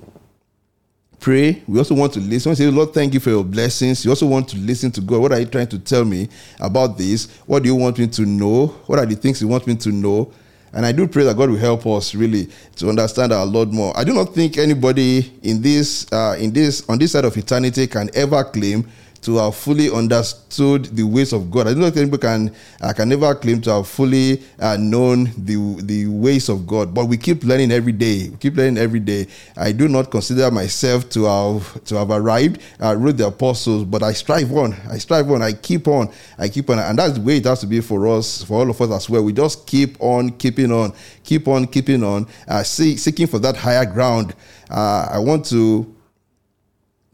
pray. 1.20 1.64
We 1.68 1.80
also 1.80 1.96
want 1.96 2.14
to 2.14 2.20
listen. 2.20 2.52
We 2.52 2.56
say, 2.56 2.68
Lord, 2.68 2.94
thank 2.94 3.14
you 3.16 3.20
for 3.20 3.32
your 3.32 3.44
blessings. 3.44 4.06
You 4.06 4.12
also 4.12 4.28
want 4.28 4.48
to 4.50 4.58
listen 4.58 4.92
to 4.92 5.02
God. 5.02 5.20
What 5.20 5.32
are 5.32 5.40
you 5.40 5.48
trying 5.48 5.68
to 5.70 5.80
tell 5.80 6.06
me 6.06 6.30
about 6.60 6.96
this? 6.96 7.40
What 7.48 7.64
do 7.64 7.70
you 7.70 7.76
want 7.76 7.98
me 7.98 8.06
to 8.08 8.22
know? 8.22 8.68
What 8.86 9.00
are 9.00 9.06
the 9.06 9.16
things 9.16 9.42
you 9.42 9.48
want 9.48 9.66
me 9.66 9.76
to 9.78 9.90
know? 9.92 10.32
And 10.74 10.86
I 10.86 10.92
do 10.92 11.08
pray 11.08 11.24
that 11.24 11.38
God 11.38 11.50
will 11.50 11.58
help 11.58 11.86
us 11.88 12.14
really 12.14 12.50
to 12.76 12.90
understand 12.90 13.32
our 13.32 13.46
Lord 13.46 13.74
more. 13.74 13.98
I 13.98 14.04
do 14.04 14.14
not 14.14 14.34
think 14.34 14.58
anybody 14.58 15.32
in 15.44 15.62
this, 15.62 16.06
uh, 16.12 16.36
in 16.40 16.52
this, 16.52 16.88
on 16.90 16.98
this 16.98 17.14
side 17.14 17.26
of 17.26 17.36
eternity 17.38 17.88
can 17.88 18.10
ever 18.14 18.44
claim 18.44 18.88
to 19.28 19.36
have 19.36 19.56
fully 19.56 19.92
understood 19.92 20.86
the 20.96 21.04
ways 21.04 21.34
of 21.34 21.52
God. 21.52 21.68
I 21.68 21.74
don't 21.74 21.92
think 21.92 22.08
people 22.08 22.18
can 22.18 22.56
uh, 22.80 22.94
can 22.94 23.10
never 23.10 23.36
claim 23.36 23.60
to 23.64 23.74
have 23.74 23.88
fully 23.88 24.42
uh, 24.58 24.78
known 24.80 25.26
the 25.38 25.58
the 25.84 26.08
ways 26.08 26.48
of 26.48 26.66
God, 26.66 26.94
but 26.94 27.08
we 27.08 27.18
keep 27.18 27.44
learning 27.44 27.74
every 27.74 27.92
day. 27.92 28.30
We 28.30 28.38
keep 28.38 28.56
learning 28.56 28.78
every 28.78 29.02
day. 29.02 29.28
I 29.58 29.74
do 29.74 29.90
not 29.90 30.12
consider 30.12 30.50
myself 30.50 31.10
to 31.10 31.26
have 31.26 31.84
to 31.84 31.96
have 31.96 32.10
arrived. 32.10 32.62
I 32.80 32.94
wrote 32.94 33.18
the 33.18 33.28
apostles, 33.28 33.84
but 33.84 34.02
I 34.02 34.14
strive 34.14 34.50
on. 34.54 34.74
I 34.90 34.98
strive 34.98 35.30
on. 35.30 35.42
I 35.42 35.52
keep 35.52 35.90
on. 35.90 36.10
I 36.38 36.48
keep 36.48 36.70
on, 36.70 36.80
and 36.80 36.98
that's 36.98 37.16
the 37.16 37.22
way 37.22 37.38
it 37.38 37.46
has 37.46 37.60
to 37.60 37.68
be 37.68 37.82
for 37.82 38.08
us, 38.08 38.44
for 38.44 38.62
all 38.62 38.70
of 38.70 38.80
us 38.80 38.92
as 38.92 39.10
well. 39.10 39.26
We 39.26 39.34
just 39.34 39.68
keep 39.68 39.98
on 40.00 40.30
keeping 40.38 40.72
on, 40.72 40.94
keep 41.26 41.50
on 41.50 41.68
keeping 41.68 42.02
on, 42.02 42.28
uh, 42.48 42.64
see, 42.64 42.96
seeking 42.96 43.28
for 43.28 43.40
that 43.40 43.58
higher 43.58 43.86
ground. 43.86 44.36
Uh, 44.70 45.10
I 45.12 45.20
want 45.20 45.46
to 45.48 45.97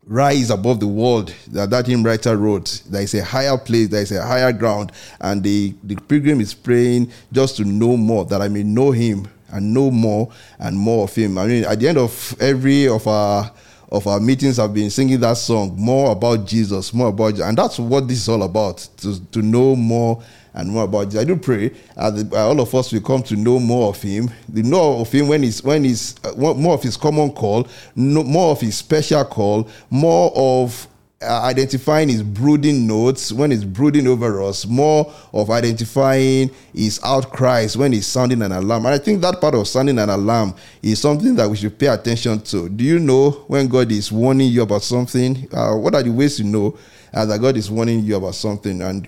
rise 0.05 0.49
above 0.49 0.79
the 0.79 0.87
world 0.87 1.33
that 1.47 1.69
that 1.69 1.87
hymn 1.87 2.03
writer 2.03 2.35
wrote 2.35 2.81
there 2.89 3.01
is 3.01 3.13
a 3.13 3.23
higher 3.23 3.57
place 3.57 3.87
there 3.87 4.01
is 4.01 4.11
a 4.11 4.21
higher 4.21 4.51
ground 4.51 4.91
and 5.21 5.43
the 5.43 5.73
the 5.83 5.95
pilgrim 5.95 6.41
is 6.41 6.53
praying 6.53 7.09
just 7.31 7.55
to 7.55 7.63
know 7.63 7.95
more 7.95 8.25
that 8.25 8.41
i 8.41 8.47
may 8.49 8.63
know 8.63 8.91
him 8.91 9.25
and 9.53 9.73
know 9.73 9.91
more 9.91 10.29
and 10.59 10.77
more 10.77 11.03
of 11.05 11.15
him. 11.15 11.37
I 11.37 11.45
mean 11.45 11.63
at 11.63 11.79
the 11.79 11.87
end 11.87 11.97
of 11.97 12.35
every 12.39 12.87
of 12.87 13.07
our 13.07 13.51
of 13.91 14.07
our 14.07 14.19
meetings 14.19 14.57
I've 14.57 14.73
been 14.73 14.89
singing 14.89 15.19
that 15.19 15.37
song 15.37 15.75
more 15.77 16.11
about 16.11 16.47
jesus 16.47 16.93
more 16.93 17.09
about 17.09 17.39
and 17.39 17.55
that's 17.55 17.77
what 17.77 18.07
this 18.07 18.17
is 18.17 18.29
all 18.29 18.41
about 18.41 18.77
to, 18.97 19.23
to 19.27 19.41
know 19.43 19.75
more 19.75 20.23
and 20.53 20.69
more 20.69 20.83
about 20.83 21.05
Jesus. 21.05 21.21
I 21.21 21.23
do 21.25 21.35
pray 21.35 21.71
uh, 21.97 22.11
that 22.11 22.33
all 22.33 22.59
of 22.59 22.73
us 22.75 22.91
will 22.91 23.01
come 23.01 23.23
to 23.23 23.35
know 23.35 23.59
more 23.59 23.89
of 23.89 24.01
Him. 24.01 24.29
The 24.49 24.63
know 24.63 24.99
of 24.99 25.11
Him 25.11 25.27
when 25.27 25.43
He's 25.43 25.63
when 25.63 25.83
He's 25.83 26.15
uh, 26.23 26.33
more 26.35 26.73
of 26.73 26.83
His 26.83 26.97
common 26.97 27.31
call, 27.31 27.67
more 27.95 28.51
of 28.51 28.61
His 28.61 28.77
special 28.77 29.25
call, 29.25 29.69
more 29.89 30.31
of 30.35 30.87
uh, 31.23 31.41
identifying 31.43 32.09
his 32.09 32.21
brooding 32.21 32.85
notes 32.85 33.31
when 33.31 33.49
he's 33.49 33.63
brooding 33.63 34.07
over 34.07 34.41
us, 34.41 34.65
more 34.65 35.11
of 35.31 35.49
identifying 35.49 36.51
his 36.73 36.99
outcries 37.03 37.77
when 37.77 37.93
he's 37.93 38.05
sounding 38.05 38.41
an 38.41 38.51
alarm. 38.51 38.85
And 38.85 38.95
I 38.95 38.97
think 38.97 39.21
that 39.21 39.39
part 39.39 39.55
of 39.55 39.67
sounding 39.67 39.99
an 39.99 40.09
alarm 40.09 40.53
is 40.81 40.99
something 40.99 41.35
that 41.35 41.49
we 41.49 41.55
should 41.55 41.79
pay 41.79 41.87
attention 41.87 42.41
to. 42.41 42.67
Do 42.67 42.83
you 42.83 42.99
know 42.99 43.31
when 43.47 43.67
God 43.67 43.91
is 43.91 44.11
warning 44.11 44.51
you 44.51 44.63
about 44.63 44.83
something? 44.83 45.47
Uh, 45.53 45.75
what 45.75 45.95
are 45.95 46.03
the 46.03 46.11
ways 46.11 46.37
to 46.37 46.43
know 46.43 46.77
uh, 47.13 47.25
that 47.25 47.39
God 47.39 47.55
is 47.55 47.71
warning 47.71 48.01
you 48.01 48.17
about 48.17 48.35
something? 48.35 48.81
And 48.81 49.07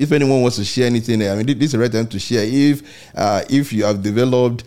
if 0.00 0.12
anyone 0.12 0.40
wants 0.40 0.56
to 0.56 0.64
share 0.64 0.86
anything, 0.86 1.22
I 1.28 1.34
mean, 1.34 1.46
this 1.46 1.66
is 1.66 1.72
the 1.72 1.78
right 1.78 1.92
time 1.92 2.06
to 2.06 2.18
share. 2.18 2.42
If 2.42 2.82
uh, 3.14 3.42
if 3.50 3.70
you 3.70 3.84
have 3.84 4.02
developed 4.02 4.64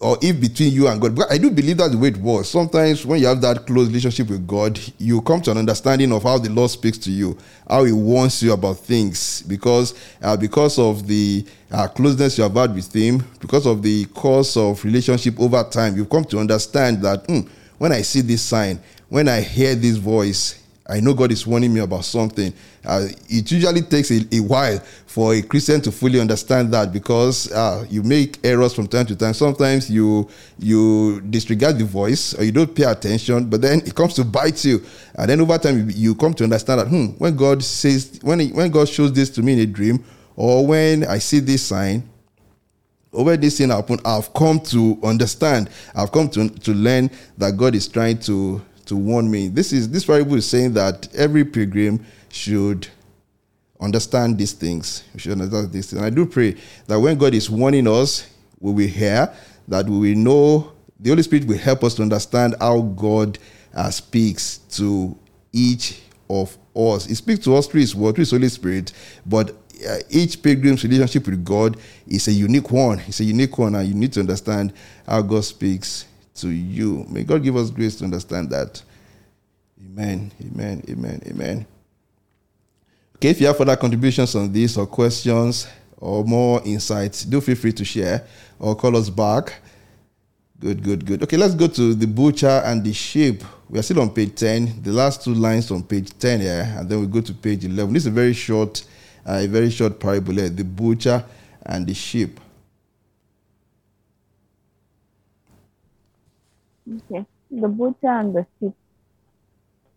or 0.00 0.18
if 0.20 0.40
between 0.40 0.72
you 0.72 0.88
and 0.88 1.00
God, 1.00 1.14
but 1.14 1.30
I 1.30 1.38
do 1.38 1.50
believe 1.50 1.78
that's 1.78 1.92
the 1.92 1.98
way 1.98 2.08
it 2.08 2.16
was. 2.16 2.50
Sometimes 2.50 3.06
when 3.06 3.20
you 3.20 3.28
have 3.28 3.40
that 3.42 3.64
close 3.64 3.86
relationship 3.86 4.28
with 4.28 4.46
God, 4.46 4.78
you 4.98 5.22
come 5.22 5.40
to 5.42 5.52
an 5.52 5.58
understanding 5.58 6.12
of 6.12 6.24
how 6.24 6.38
the 6.38 6.50
Lord 6.50 6.70
speaks 6.70 6.98
to 6.98 7.12
you, 7.12 7.38
how 7.70 7.84
He 7.84 7.92
warns 7.92 8.42
you 8.42 8.52
about 8.52 8.78
things, 8.78 9.42
because 9.42 9.94
uh, 10.20 10.36
because 10.36 10.80
of 10.80 11.06
the 11.06 11.46
uh, 11.70 11.86
closeness 11.86 12.36
you 12.36 12.42
have 12.42 12.54
had 12.54 12.74
with 12.74 12.92
Him, 12.92 13.22
because 13.40 13.66
of 13.66 13.82
the 13.82 14.04
course 14.06 14.56
of 14.56 14.84
relationship 14.84 15.38
over 15.38 15.62
time, 15.62 15.96
you've 15.96 16.10
come 16.10 16.24
to 16.24 16.40
understand 16.40 17.00
that 17.02 17.24
hmm, 17.26 17.42
when 17.78 17.92
I 17.92 18.02
see 18.02 18.20
this 18.20 18.42
sign, 18.42 18.80
when 19.08 19.28
I 19.28 19.42
hear 19.42 19.76
this 19.76 19.96
voice, 19.96 20.65
I 20.88 21.00
know 21.00 21.14
God 21.14 21.32
is 21.32 21.46
warning 21.46 21.74
me 21.74 21.80
about 21.80 22.04
something. 22.04 22.52
Uh, 22.84 23.08
it 23.28 23.50
usually 23.50 23.82
takes 23.82 24.10
a, 24.12 24.22
a, 24.32 24.40
while 24.40 24.78
for 25.06 25.34
a 25.34 25.42
Christian 25.42 25.80
to 25.80 25.90
fully 25.90 26.20
understand 26.20 26.72
that 26.72 26.92
because 26.92 27.50
uh, 27.50 27.84
you 27.90 28.04
make 28.04 28.38
errors 28.44 28.72
from 28.72 28.86
time 28.86 29.06
to 29.06 29.16
time. 29.16 29.34
Sometimes 29.34 29.90
you 29.90 30.28
you 30.58 31.20
disregard 31.22 31.78
the 31.78 31.84
voice 31.84 32.34
or 32.34 32.44
you 32.44 32.52
don't 32.52 32.72
pay 32.72 32.84
attention, 32.84 33.46
but 33.50 33.62
then 33.62 33.80
it 33.80 33.94
comes 33.94 34.14
to 34.14 34.24
bite 34.24 34.64
you. 34.64 34.84
And 35.16 35.28
then 35.28 35.40
over 35.40 35.58
time, 35.58 35.90
you, 35.90 36.14
come 36.14 36.34
to 36.34 36.44
understand 36.44 36.80
that 36.80 36.88
hmm, 36.88 37.06
when 37.18 37.34
God 37.34 37.64
says 37.64 38.20
when 38.22 38.38
he, 38.38 38.52
when 38.52 38.70
God 38.70 38.88
shows 38.88 39.12
this 39.12 39.30
to 39.30 39.42
me 39.42 39.54
in 39.54 39.58
a 39.58 39.66
dream, 39.66 40.04
or 40.36 40.64
when 40.64 41.04
I 41.04 41.18
see 41.18 41.40
this 41.40 41.62
sign, 41.62 42.08
when 43.10 43.40
this 43.40 43.58
thing 43.58 43.70
happen, 43.70 43.98
I've 44.04 44.32
come 44.34 44.60
to 44.60 44.98
understand. 45.02 45.68
I've 45.96 46.12
come 46.12 46.28
to 46.30 46.48
to 46.48 46.72
learn 46.72 47.10
that 47.38 47.56
God 47.56 47.74
is 47.74 47.88
trying 47.88 48.18
to 48.20 48.62
to 48.86 48.96
warn 48.96 49.30
me. 49.30 49.48
This 49.48 49.72
is 49.72 49.90
this 49.90 50.04
Bible 50.04 50.36
is 50.36 50.48
saying 50.48 50.72
that 50.74 51.08
every 51.14 51.44
pilgrim 51.44 52.04
should 52.28 52.88
understand 53.80 54.38
these 54.38 54.52
things. 54.52 55.04
We 55.14 55.20
should 55.20 55.32
understand 55.32 55.72
these 55.72 55.90
things. 55.90 56.02
And 56.02 56.06
I 56.06 56.10
do 56.10 56.26
pray 56.26 56.56
that 56.86 56.98
when 56.98 57.18
God 57.18 57.34
is 57.34 57.50
warning 57.50 57.86
us, 57.86 58.28
we 58.60 58.72
will 58.72 58.88
hear, 58.88 59.32
that 59.68 59.86
we 59.86 59.98
will 59.98 60.18
know, 60.18 60.72
the 60.98 61.10
Holy 61.10 61.22
Spirit 61.22 61.46
will 61.46 61.58
help 61.58 61.84
us 61.84 61.94
to 61.96 62.02
understand 62.02 62.56
how 62.60 62.80
God 62.80 63.38
uh, 63.74 63.90
speaks 63.90 64.58
to 64.70 65.16
each 65.52 66.00
of 66.30 66.56
us. 66.74 67.06
He 67.06 67.14
speaks 67.14 67.44
to 67.44 67.56
us 67.56 67.66
through 67.66 67.82
His 67.82 67.94
Word, 67.94 68.14
through 68.14 68.22
His 68.22 68.30
Holy 68.30 68.48
Spirit, 68.48 68.92
but 69.26 69.50
uh, 69.86 69.98
each 70.08 70.42
pilgrim's 70.42 70.82
relationship 70.84 71.26
with 71.26 71.44
God 71.44 71.76
is 72.06 72.28
a 72.28 72.32
unique 72.32 72.70
one. 72.70 73.00
It's 73.06 73.20
a 73.20 73.24
unique 73.24 73.58
one, 73.58 73.74
and 73.74 73.86
you 73.86 73.94
need 73.94 74.12
to 74.14 74.20
understand 74.20 74.72
how 75.06 75.20
God 75.20 75.44
speaks 75.44 76.06
to 76.38 76.48
you. 76.48 77.04
May 77.08 77.24
God 77.24 77.42
give 77.42 77.56
us 77.56 77.70
grace 77.70 77.96
to 77.96 78.04
understand 78.04 78.50
that. 78.50 78.82
Amen. 79.80 80.32
Amen. 80.40 80.82
Amen. 80.88 81.22
Amen. 81.26 81.66
Okay, 83.16 83.30
if 83.30 83.40
you 83.40 83.46
have 83.46 83.56
further 83.56 83.76
contributions 83.76 84.34
on 84.34 84.52
this 84.52 84.76
or 84.76 84.86
questions 84.86 85.66
or 85.96 86.24
more 86.24 86.60
insights, 86.64 87.24
do 87.24 87.40
feel 87.40 87.56
free 87.56 87.72
to 87.72 87.84
share 87.84 88.26
or 88.58 88.74
call 88.74 88.96
us 88.96 89.08
back. 89.08 89.54
Good, 90.58 90.82
good, 90.82 91.04
good. 91.04 91.22
Okay, 91.22 91.36
let's 91.36 91.54
go 91.54 91.66
to 91.66 91.94
the 91.94 92.06
butcher 92.06 92.62
and 92.64 92.82
the 92.84 92.92
sheep. 92.92 93.42
We 93.68 93.78
are 93.78 93.82
still 93.82 94.00
on 94.00 94.10
page 94.10 94.34
10. 94.34 94.82
The 94.82 94.92
last 94.92 95.22
two 95.24 95.34
lines 95.34 95.70
on 95.70 95.82
page 95.82 96.10
10 96.18 96.40
here, 96.40 96.74
and 96.78 96.88
then 96.88 97.00
we 97.00 97.06
go 97.06 97.20
to 97.20 97.34
page 97.34 97.64
11. 97.64 97.92
This 97.92 98.04
is 98.04 98.06
a 98.06 98.10
very 98.10 98.32
short, 98.32 98.84
uh, 99.26 99.40
a 99.42 99.46
very 99.46 99.70
short 99.70 99.98
parable 99.98 100.34
here. 100.34 100.48
The 100.48 100.64
butcher 100.64 101.24
and 101.64 101.86
the 101.86 101.94
sheep. 101.94 102.40
Okay. 106.88 107.26
The 107.50 107.68
butcher 107.68 108.08
and 108.08 108.34
the 108.34 108.46
sheep. 108.58 108.72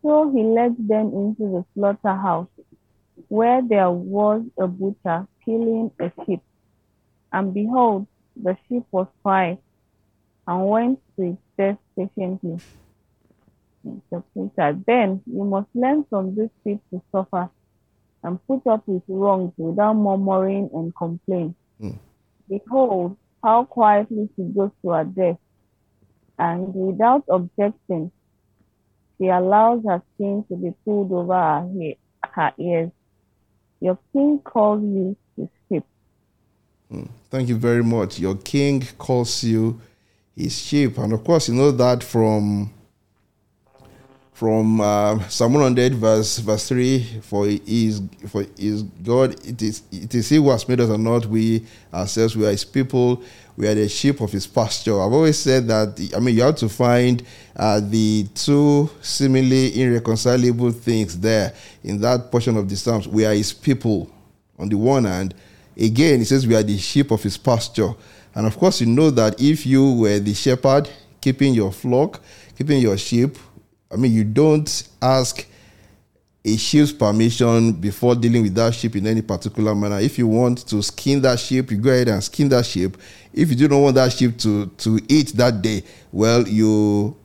So 0.02 0.30
he 0.32 0.42
led 0.42 0.76
them 0.78 1.12
into 1.12 1.42
the 1.42 1.64
slaughterhouse, 1.74 2.48
where 3.28 3.62
there 3.62 3.90
was 3.90 4.42
a 4.58 4.66
butcher 4.66 5.26
killing 5.44 5.90
a 6.00 6.10
sheep. 6.24 6.40
And 7.32 7.54
behold, 7.54 8.06
the 8.36 8.56
sheep 8.68 8.84
was 8.90 9.06
quiet 9.22 9.62
and 10.46 10.66
went 10.66 11.00
to 11.16 11.30
its 11.30 11.42
death 11.56 11.78
patiently. 11.96 12.60
The 13.84 14.22
preacher, 14.32 14.78
then 14.86 15.22
you 15.26 15.44
must 15.44 15.68
learn 15.74 16.04
from 16.10 16.34
this 16.34 16.50
sheep 16.64 16.80
to 16.90 17.00
suffer 17.12 17.48
and 18.22 18.46
put 18.46 18.66
up 18.66 18.82
with 18.86 19.02
wrongs 19.08 19.52
without 19.56 19.94
murmuring 19.94 20.68
and 20.74 20.94
complaint. 20.94 21.56
Mm. 21.80 21.98
Behold, 22.48 23.16
how 23.42 23.64
quietly 23.64 24.28
she 24.36 24.42
goes 24.42 24.70
to 24.82 24.90
her 24.90 25.04
death 25.04 25.38
and 26.40 26.74
without 26.74 27.24
objecting, 27.28 28.10
she 29.18 29.28
allows 29.28 29.82
her 29.86 30.02
skin 30.14 30.42
to 30.48 30.56
be 30.56 30.72
pulled 30.84 31.12
over 31.12 31.34
her, 31.34 31.68
he- 31.78 31.98
her 32.24 32.52
ears. 32.58 32.90
Your 33.80 33.98
king 34.12 34.38
calls 34.38 34.82
you 34.82 35.16
his 35.36 35.48
sheep. 35.68 35.84
Hmm. 36.90 37.04
Thank 37.30 37.50
you 37.50 37.56
very 37.56 37.84
much. 37.84 38.18
Your 38.18 38.36
king 38.36 38.82
calls 38.96 39.44
you 39.44 39.80
his 40.34 40.58
sheep, 40.58 40.96
and 40.96 41.12
of 41.12 41.22
course, 41.24 41.48
you 41.48 41.54
know 41.54 41.70
that 41.72 42.02
from 42.02 42.72
from 44.40 44.80
uh, 44.80 45.18
Psalm 45.28 45.52
100, 45.52 45.96
verse 45.96 46.38
verse 46.38 46.66
three. 46.66 47.04
For 47.20 47.46
is 47.46 48.00
for 48.26 48.46
is 48.56 48.84
God. 48.84 49.34
It 49.46 49.60
is 49.60 49.82
it 49.92 50.14
is 50.14 50.30
He 50.30 50.36
who 50.36 50.48
has 50.48 50.66
made 50.66 50.80
us, 50.80 50.88
and 50.88 51.04
not 51.04 51.26
we 51.26 51.66
ourselves. 51.92 52.34
We 52.38 52.46
are 52.46 52.50
His 52.50 52.64
people. 52.64 53.22
We 53.58 53.68
are 53.68 53.74
the 53.74 53.86
sheep 53.86 54.22
of 54.22 54.32
His 54.32 54.46
pasture. 54.46 54.98
I've 54.98 55.12
always 55.12 55.38
said 55.38 55.68
that. 55.68 56.14
I 56.16 56.20
mean, 56.20 56.36
you 56.36 56.40
have 56.40 56.56
to 56.56 56.70
find 56.70 57.22
uh, 57.54 57.80
the 57.80 58.28
two 58.34 58.88
seemingly 59.02 59.78
irreconcilable 59.78 60.70
things 60.70 61.20
there 61.20 61.52
in 61.84 62.00
that 62.00 62.30
portion 62.30 62.56
of 62.56 62.66
the 62.66 62.76
Psalms. 62.76 63.06
We 63.06 63.26
are 63.26 63.34
His 63.34 63.52
people 63.52 64.10
on 64.58 64.70
the 64.70 64.78
one 64.78 65.04
hand. 65.04 65.34
Again, 65.76 66.20
He 66.20 66.24
says 66.24 66.46
we 66.46 66.54
are 66.54 66.62
the 66.62 66.78
sheep 66.78 67.10
of 67.10 67.22
His 67.22 67.36
pasture. 67.36 67.92
And 68.34 68.46
of 68.46 68.56
course, 68.56 68.80
you 68.80 68.86
know 68.86 69.10
that 69.10 69.38
if 69.38 69.66
you 69.66 69.92
were 69.92 70.18
the 70.18 70.32
shepherd 70.32 70.88
keeping 71.20 71.52
your 71.52 71.72
flock, 71.72 72.22
keeping 72.56 72.80
your 72.80 72.96
sheep, 72.96 73.36
I 73.90 73.96
mean, 73.96 74.12
you 74.12 74.24
don't 74.24 74.88
ask 75.02 75.46
a 76.44 76.56
sheep's 76.56 76.92
permission 76.92 77.72
before 77.72 78.14
dealing 78.14 78.42
with 78.42 78.54
that 78.54 78.74
sheep 78.74 78.96
in 78.96 79.06
any 79.06 79.20
particular 79.20 79.74
manner. 79.74 79.98
If 79.98 80.18
you 80.18 80.26
want 80.26 80.66
to 80.68 80.82
skin 80.82 81.20
that 81.22 81.38
sheep, 81.38 81.70
you 81.70 81.76
go 81.76 81.90
ahead 81.90 82.08
and 82.08 82.22
skin 82.22 82.48
that 82.50 82.64
sheep. 82.64 82.96
If 83.32 83.50
you 83.50 83.56
do 83.56 83.68
not 83.68 83.78
want 83.78 83.94
that 83.96 84.12
sheep 84.12 84.38
to, 84.38 84.66
to 84.66 85.00
eat 85.08 85.28
that 85.34 85.60
day, 85.60 85.84
well, 86.12 86.46
you 86.48 87.16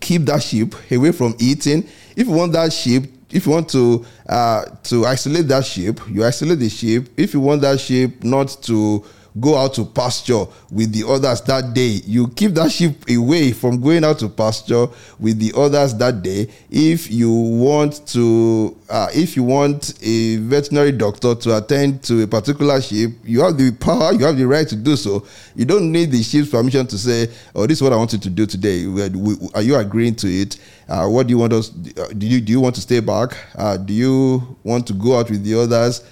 keep 0.00 0.22
that 0.22 0.42
sheep 0.42 0.74
away 0.90 1.12
from 1.12 1.34
eating. 1.38 1.86
If 2.16 2.28
you 2.28 2.32
want 2.32 2.52
that 2.52 2.72
sheep, 2.72 3.12
if 3.30 3.44
you 3.44 3.52
want 3.52 3.68
to 3.70 4.06
uh, 4.26 4.64
to 4.84 5.04
isolate 5.04 5.48
that 5.48 5.66
sheep, 5.66 6.00
you 6.08 6.24
isolate 6.24 6.58
the 6.60 6.70
sheep. 6.70 7.08
If 7.16 7.34
you 7.34 7.40
want 7.40 7.60
that 7.62 7.78
sheep 7.78 8.24
not 8.24 8.48
to 8.62 9.04
go 9.40 9.56
out 9.56 9.74
to 9.74 9.84
pasture 9.84 10.44
with 10.70 10.92
the 10.92 11.06
others 11.06 11.40
that 11.42 11.74
day, 11.74 12.00
you 12.04 12.28
keep 12.28 12.52
that 12.52 12.70
sheep 12.70 13.08
away 13.08 13.52
from 13.52 13.80
going 13.80 14.04
out 14.04 14.18
to 14.18 14.28
pasture 14.28 14.86
with 15.18 15.38
the 15.38 15.52
others 15.56 15.94
that 15.94 16.22
day. 16.22 16.48
If 16.70 17.10
you 17.10 17.30
want 17.30 18.06
to, 18.08 18.76
uh, 18.88 19.08
if 19.14 19.36
you 19.36 19.42
want 19.42 19.94
a 20.02 20.36
veterinary 20.36 20.92
doctor 20.92 21.34
to 21.34 21.56
attend 21.56 22.02
to 22.04 22.22
a 22.22 22.26
particular 22.26 22.80
sheep, 22.80 23.10
you 23.24 23.42
have 23.42 23.56
the 23.56 23.72
power, 23.72 24.12
you 24.12 24.24
have 24.24 24.36
the 24.36 24.46
right 24.46 24.68
to 24.68 24.76
do 24.76 24.96
so. 24.96 25.26
You 25.54 25.64
don't 25.64 25.90
need 25.90 26.10
the 26.10 26.22
sheep's 26.22 26.50
permission 26.50 26.86
to 26.86 26.98
say, 26.98 27.28
"Oh, 27.54 27.66
this 27.66 27.78
is 27.78 27.82
what 27.82 27.92
I 27.92 27.96
want 27.96 28.12
you 28.12 28.18
to 28.18 28.30
do 28.30 28.46
today." 28.46 28.84
Are 29.54 29.62
you 29.62 29.76
agreeing 29.76 30.14
to 30.16 30.28
it? 30.28 30.58
Uh, 30.88 31.06
what 31.06 31.26
do 31.26 31.32
you 31.32 31.38
want 31.38 31.52
us? 31.52 31.68
Do 31.68 32.26
you 32.26 32.40
do 32.40 32.52
you 32.52 32.60
want 32.60 32.74
to 32.76 32.80
stay 32.80 33.00
back? 33.00 33.36
Uh, 33.54 33.76
do 33.76 33.92
you 33.92 34.56
want 34.64 34.86
to 34.86 34.94
go 34.94 35.18
out 35.18 35.30
with 35.30 35.44
the 35.44 35.60
others? 35.60 36.02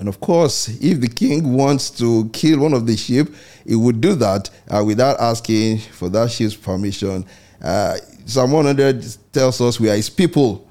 And 0.00 0.08
of 0.08 0.18
course, 0.18 0.68
if 0.82 1.02
the 1.02 1.08
king 1.08 1.52
wants 1.52 1.90
to 1.98 2.30
kill 2.32 2.60
one 2.60 2.72
of 2.72 2.86
the 2.86 2.96
sheep, 2.96 3.28
he 3.66 3.76
would 3.76 4.00
do 4.00 4.14
that 4.14 4.48
uh, 4.70 4.82
without 4.82 5.20
asking 5.20 5.78
for 5.78 6.08
that 6.08 6.30
sheep's 6.30 6.56
permission. 6.56 7.26
Uh, 7.62 7.98
Psalm 8.24 8.52
100 8.52 9.04
tells 9.30 9.60
us 9.60 9.78
we 9.78 9.90
are 9.90 9.96
his 9.96 10.08
people. 10.08 10.66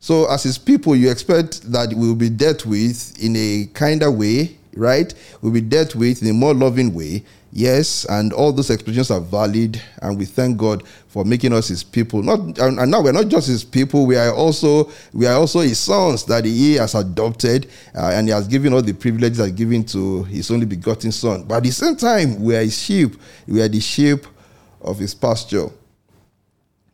So, 0.00 0.28
as 0.30 0.42
his 0.42 0.56
people, 0.56 0.96
you 0.96 1.10
expect 1.10 1.70
that 1.70 1.90
we 1.90 2.08
will 2.08 2.14
be 2.14 2.30
dealt 2.30 2.64
with 2.64 3.22
in 3.22 3.36
a 3.36 3.68
kinder 3.74 4.10
way, 4.10 4.56
right? 4.76 5.12
We'll 5.40 5.52
be 5.52 5.60
dealt 5.60 5.94
with 5.94 6.22
in 6.22 6.28
a 6.28 6.32
more 6.32 6.54
loving 6.54 6.94
way. 6.94 7.24
Yes, 7.54 8.06
and 8.06 8.32
all 8.32 8.50
those 8.50 8.70
expressions 8.70 9.10
are 9.10 9.20
valid, 9.20 9.80
and 10.00 10.18
we 10.18 10.24
thank 10.24 10.56
God 10.56 10.88
for 11.08 11.22
making 11.22 11.52
us 11.52 11.68
His 11.68 11.84
people. 11.84 12.22
Not 12.22 12.58
and 12.58 12.90
now 12.90 13.02
we're 13.02 13.12
not 13.12 13.28
just 13.28 13.46
His 13.46 13.62
people; 13.62 14.06
we 14.06 14.16
are 14.16 14.32
also 14.32 14.90
we 15.12 15.26
are 15.26 15.36
also 15.36 15.60
His 15.60 15.78
sons 15.78 16.24
that 16.24 16.46
He 16.46 16.76
has 16.76 16.94
adopted, 16.94 17.68
uh, 17.94 18.12
and 18.14 18.26
He 18.26 18.32
has 18.32 18.48
given 18.48 18.72
all 18.72 18.80
the 18.80 18.94
privileges 18.94 19.36
that 19.36 19.50
given 19.50 19.84
to 19.84 20.22
His 20.24 20.50
only 20.50 20.64
begotten 20.64 21.12
Son. 21.12 21.44
But 21.44 21.56
at 21.56 21.64
the 21.64 21.72
same 21.72 21.94
time, 21.94 22.42
we 22.42 22.56
are 22.56 22.62
His 22.62 22.78
sheep. 22.78 23.20
We 23.46 23.60
are 23.60 23.68
the 23.68 23.80
sheep 23.80 24.24
of 24.80 24.98
His 24.98 25.12
pasture. 25.12 25.68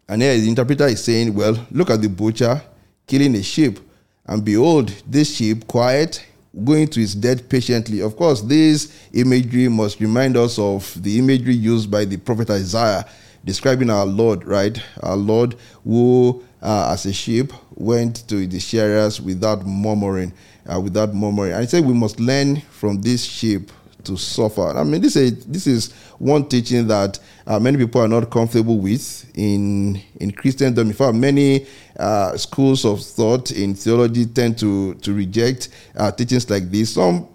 And 0.08 0.22
here 0.22 0.36
the 0.36 0.48
interpreter 0.48 0.86
is 0.86 1.04
saying, 1.04 1.34
"Well, 1.34 1.56
look 1.70 1.90
at 1.90 2.02
the 2.02 2.08
butcher 2.08 2.60
killing 3.06 3.36
a 3.36 3.42
sheep, 3.44 3.78
and 4.26 4.44
behold, 4.44 4.92
this 5.06 5.36
sheep 5.36 5.68
quiet." 5.68 6.24
Going 6.64 6.88
to 6.88 7.00
his 7.00 7.14
death 7.14 7.48
patiently. 7.48 8.00
Of 8.00 8.16
course, 8.16 8.40
this 8.42 8.92
imagery 9.12 9.68
must 9.68 10.00
remind 10.00 10.36
us 10.36 10.58
of 10.58 11.00
the 11.02 11.18
imagery 11.18 11.54
used 11.54 11.90
by 11.90 12.04
the 12.04 12.16
prophet 12.16 12.50
Isaiah 12.50 13.04
describing 13.44 13.90
our 13.90 14.06
Lord, 14.06 14.44
right? 14.44 14.78
Our 15.02 15.16
Lord 15.16 15.56
who, 15.84 16.42
uh, 16.60 16.90
as 16.92 17.06
a 17.06 17.12
sheep, 17.12 17.52
went 17.74 18.28
to 18.28 18.46
the 18.46 18.58
shearers 18.60 19.20
without 19.20 19.64
murmuring. 19.66 20.32
uh, 20.68 20.80
without 20.80 21.14
murmuring. 21.14 21.58
He 21.60 21.66
said 21.66 21.84
we 21.84 21.94
must 21.94 22.20
learn 22.20 22.60
from 22.70 23.00
this 23.00 23.24
sheep 23.24 23.70
to 24.08 24.16
suffer. 24.16 24.76
I 24.76 24.82
mean, 24.82 25.00
this 25.00 25.16
is 25.16 25.44
this 25.46 25.66
is 25.66 25.92
one 26.18 26.48
teaching 26.48 26.88
that 26.88 27.18
uh, 27.46 27.60
many 27.60 27.78
people 27.78 28.00
are 28.02 28.08
not 28.08 28.30
comfortable 28.30 28.78
with 28.78 29.30
in 29.34 30.00
in 30.20 30.32
Christendom. 30.32 30.88
In 30.88 30.94
fact, 30.94 31.14
many 31.14 31.66
uh, 31.98 32.36
schools 32.36 32.84
of 32.84 33.02
thought 33.02 33.50
in 33.52 33.74
theology 33.74 34.26
tend 34.26 34.58
to 34.58 34.94
to 34.94 35.14
reject 35.14 35.68
uh, 35.96 36.10
teachings 36.10 36.50
like 36.50 36.70
this. 36.70 36.94
Some 36.94 37.28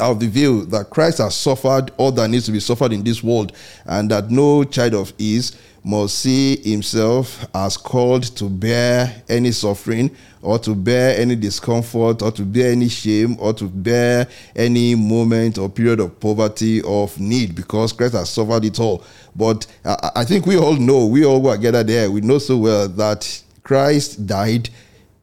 of 0.00 0.18
the 0.18 0.26
view 0.26 0.64
that 0.66 0.90
Christ 0.90 1.18
has 1.18 1.34
suffered 1.34 1.92
all 1.98 2.10
that 2.12 2.28
needs 2.28 2.46
to 2.46 2.52
be 2.52 2.60
suffered 2.60 2.92
in 2.92 3.04
this 3.04 3.22
world, 3.22 3.52
and 3.84 4.10
that 4.10 4.30
no 4.30 4.64
child 4.64 4.94
of 4.94 5.12
his 5.18 5.56
must 5.82 6.18
see 6.18 6.56
himself 6.56 7.46
as 7.54 7.76
called 7.76 8.22
to 8.36 8.48
bear 8.48 9.22
any 9.28 9.50
suffering 9.52 10.10
or 10.42 10.58
to 10.58 10.74
bear 10.74 11.18
any 11.18 11.36
discomfort 11.36 12.22
or 12.22 12.30
to 12.32 12.42
bear 12.42 12.72
any 12.72 12.88
shame 12.88 13.36
or 13.38 13.52
to 13.52 13.64
bear 13.64 14.26
any 14.56 14.94
moment 14.94 15.58
or 15.58 15.68
period 15.68 16.00
of 16.00 16.18
poverty 16.20 16.80
or 16.82 17.04
of 17.04 17.20
need 17.20 17.54
because 17.54 17.92
Christ 17.92 18.14
has 18.14 18.30
suffered 18.30 18.64
it 18.64 18.78
all. 18.80 19.04
But 19.34 19.66
I 19.84 20.24
think 20.24 20.46
we 20.46 20.58
all 20.58 20.74
know, 20.74 21.06
we 21.06 21.24
all 21.24 21.40
who 21.40 21.48
are 21.48 21.56
gathered 21.56 21.86
there, 21.86 22.10
we 22.10 22.20
know 22.20 22.38
so 22.38 22.58
well 22.58 22.88
that 22.88 23.42
Christ 23.62 24.26
died 24.26 24.70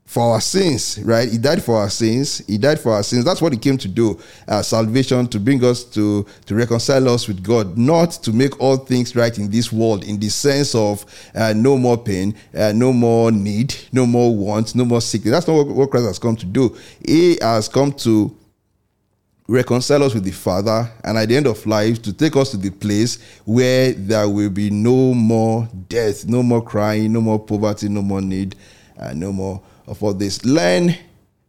for 0.07 0.31
our 0.31 0.39
sins, 0.41 0.99
right? 1.03 1.29
He 1.29 1.37
died 1.37 1.61
for 1.61 1.75
our 1.75 1.89
sins. 1.89 2.37
He 2.47 2.57
died 2.57 2.79
for 2.79 2.93
our 2.93 3.03
sins. 3.03 3.25
That's 3.25 3.41
what 3.41 3.51
he 3.51 3.59
came 3.59 3.77
to 3.77 3.89
do. 3.89 4.17
Uh, 4.47 4.61
salvation 4.61 5.27
to 5.27 5.39
bring 5.39 5.61
us 5.65 5.83
to 5.83 6.25
to 6.45 6.55
reconcile 6.55 7.09
us 7.09 7.27
with 7.27 7.43
God, 7.43 7.77
not 7.77 8.11
to 8.23 8.31
make 8.31 8.57
all 8.61 8.77
things 8.77 9.17
right 9.17 9.37
in 9.37 9.51
this 9.51 9.71
world, 9.71 10.05
in 10.05 10.17
the 10.17 10.29
sense 10.29 10.73
of 10.73 11.05
uh, 11.35 11.53
no 11.53 11.77
more 11.77 11.97
pain, 11.97 12.33
uh, 12.55 12.71
no 12.73 12.93
more 12.93 13.33
need, 13.33 13.75
no 13.91 14.05
more 14.05 14.33
want, 14.33 14.75
no 14.75 14.85
more 14.85 15.01
sickness. 15.01 15.33
That's 15.33 15.47
not 15.47 15.55
what, 15.55 15.67
what 15.67 15.91
Christ 15.91 16.07
has 16.07 16.19
come 16.19 16.37
to 16.37 16.45
do. 16.45 16.77
He 17.05 17.37
has 17.41 17.67
come 17.67 17.91
to 17.91 18.33
reconcile 19.49 20.03
us 20.03 20.13
with 20.13 20.23
the 20.23 20.31
Father, 20.31 20.89
and 21.03 21.17
at 21.17 21.27
the 21.27 21.35
end 21.35 21.47
of 21.47 21.65
life, 21.65 22.01
to 22.03 22.13
take 22.13 22.37
us 22.37 22.51
to 22.51 22.57
the 22.57 22.69
place 22.69 23.19
where 23.43 23.91
there 23.91 24.29
will 24.29 24.49
be 24.49 24.69
no 24.69 25.13
more 25.13 25.67
death, 25.89 26.25
no 26.25 26.41
more 26.41 26.63
crying, 26.63 27.11
no 27.11 27.19
more 27.19 27.39
poverty, 27.39 27.89
no 27.89 28.01
more 28.01 28.21
need, 28.21 28.55
uh, 28.97 29.11
no 29.13 29.33
more 29.33 29.61
all 29.87 30.13
this. 30.13 30.43
Learn 30.45 30.95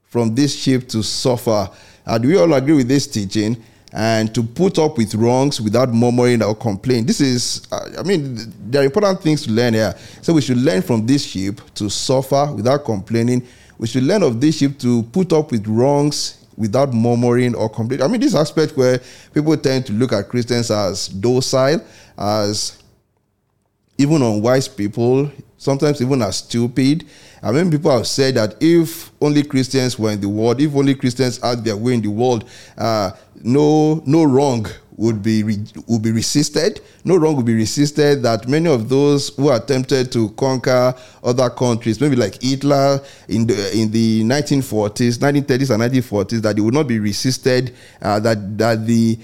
from 0.05 0.35
this 0.35 0.55
sheep 0.57 0.89
to 0.89 1.03
suffer. 1.03 1.69
Uh, 2.07 2.19
do 2.19 2.29
we 2.29 2.37
all 2.37 2.53
agree 2.55 2.75
with 2.75 2.89
this 2.89 3.07
teaching? 3.07 3.63
And 3.93 4.35
to 4.35 4.43
put 4.43 4.79
up 4.79 4.99
with 4.99 5.15
wrongs 5.15 5.61
without 5.61 5.93
murmuring 5.93 6.43
or 6.43 6.55
complaining. 6.55 7.07
This 7.07 7.21
is, 7.21 7.67
uh, 7.73 7.89
I 7.99 8.03
mean, 8.03 8.37
there 8.71 8.83
are 8.83 8.85
important 8.85 9.23
things 9.23 9.43
to 9.45 9.51
learn 9.51 9.75
here. 9.75 9.95
So 10.21 10.35
we 10.35 10.43
should 10.43 10.59
learn 10.59 10.83
from 10.83 11.07
this 11.07 11.25
sheep 11.25 11.61
to 11.75 11.89
suffer 11.89 12.53
without 12.55 12.85
complaining. 12.85 13.47
We 13.79 13.87
should 13.87 14.03
learn 14.03 14.23
of 14.23 14.41
this 14.41 14.59
sheep 14.59 14.79
to 14.81 15.03
put 15.05 15.33
up 15.33 15.51
with 15.53 15.67
wrongs 15.67 16.45
without 16.57 16.93
murmuring 16.93 17.55
or 17.55 17.71
complaining. 17.71 18.05
I 18.05 18.09
mean, 18.09 18.21
this 18.21 18.35
aspect 18.35 18.77
where 18.77 19.01
people 19.33 19.57
tend 19.57 19.87
to 19.87 19.93
look 19.93 20.13
at 20.13 20.29
Christians 20.29 20.71
as 20.71 21.09
docile, 21.09 21.81
as 22.19 22.83
even 23.97 24.21
unwise 24.23 24.69
people, 24.69 25.31
sometimes 25.59 26.01
even 26.01 26.23
as 26.23 26.39
stupid. 26.39 27.05
I 27.43 27.53
mean, 27.53 27.71
people 27.71 27.91
have 27.91 28.07
said 28.07 28.37
that 28.37 28.57
if 28.61 29.13
only 29.21 29.43
Christians 29.43 29.99
were 29.99 30.13
in 30.13 30.21
the 30.21 30.29
world, 30.29 30.61
if 30.61 30.75
only 30.75 30.95
Christians 30.95 31.39
had 31.39 31.65
their 31.65 31.77
way 31.77 31.95
in 31.95 32.01
the 32.01 32.09
world, 32.09 32.49
uh, 32.79 33.11
no, 33.43 34.03
no 34.07 34.25
wrong 34.25 34.67
would 34.97 35.23
be 35.23 35.45
re- 35.45 35.65
would 35.87 36.03
be 36.03 36.11
resisted. 36.11 36.81
No 37.05 37.17
wrong 37.17 37.37
would 37.37 37.47
be 37.47 37.55
resisted. 37.55 38.23
That 38.25 38.49
many 38.49 38.69
of 38.69 38.89
those 38.89 39.29
who 39.37 39.51
attempted 39.51 40.11
to 40.13 40.31
conquer 40.31 40.93
other 41.23 41.49
countries, 41.51 42.01
maybe 42.01 42.17
like 42.17 42.43
Hitler 42.43 43.01
in 43.29 43.47
the 43.47 43.79
in 43.79 43.93
the 43.93 44.25
1940s, 44.25 45.19
1930s 45.19 45.71
and 45.71 45.83
1940s, 45.83 46.43
that 46.43 46.57
they 46.57 46.63
would 46.63 46.75
not 46.75 46.89
be 46.89 46.99
resisted. 46.99 47.75
Uh, 48.03 48.19
that 48.21 48.59
that 48.59 48.87
the 48.87 49.17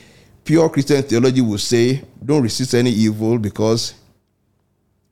pure 0.45 0.69
Christian 0.69 1.03
theology 1.03 1.41
would 1.41 1.61
say, 1.61 2.03
don't 2.25 2.43
resist 2.43 2.75
any 2.75 2.91
evil 2.91 3.39
because 3.39 3.95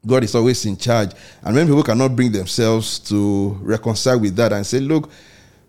God 0.04 0.24
is 0.24 0.34
always 0.34 0.64
in 0.66 0.76
charge. 0.76 1.12
And 1.42 1.54
many 1.54 1.68
people 1.68 1.84
cannot 1.84 2.16
bring 2.16 2.32
themselves 2.32 2.98
to 3.00 3.58
reconcile 3.62 4.18
with 4.18 4.34
that 4.36 4.52
and 4.52 4.66
say, 4.66 4.80
look, 4.80 5.10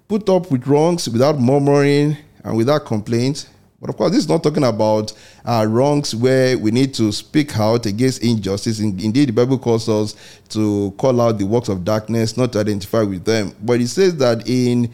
put 0.07 0.27
up 0.29 0.49
with 0.51 0.65
wrongs 0.67 1.07
without 1.07 1.39
murmuring 1.39 2.17
and 2.43 2.57
without 2.57 2.85
complaint. 2.85 3.49
But 3.79 3.89
of 3.89 3.97
course, 3.97 4.11
this 4.11 4.21
is 4.21 4.29
not 4.29 4.41
talking 4.41 4.63
about 4.63 5.11
uh, 5.43 5.65
wrongs 5.69 6.15
where 6.15 6.57
we 6.57 6.71
need 6.71 6.93
to 6.95 7.11
speak 7.11 7.57
out 7.59 7.85
against 7.85 8.23
injustice. 8.23 8.79
Indeed, 8.79 9.29
the 9.29 9.33
Bible 9.33 9.59
calls 9.59 9.89
us 9.89 10.15
to 10.49 10.91
call 10.97 11.19
out 11.19 11.37
the 11.37 11.45
works 11.45 11.67
of 11.67 11.83
darkness, 11.83 12.37
not 12.37 12.53
to 12.53 12.59
identify 12.59 13.03
with 13.03 13.25
them. 13.25 13.53
But 13.61 13.81
it 13.81 13.89
says 13.89 14.15
that 14.17 14.47
in 14.47 14.89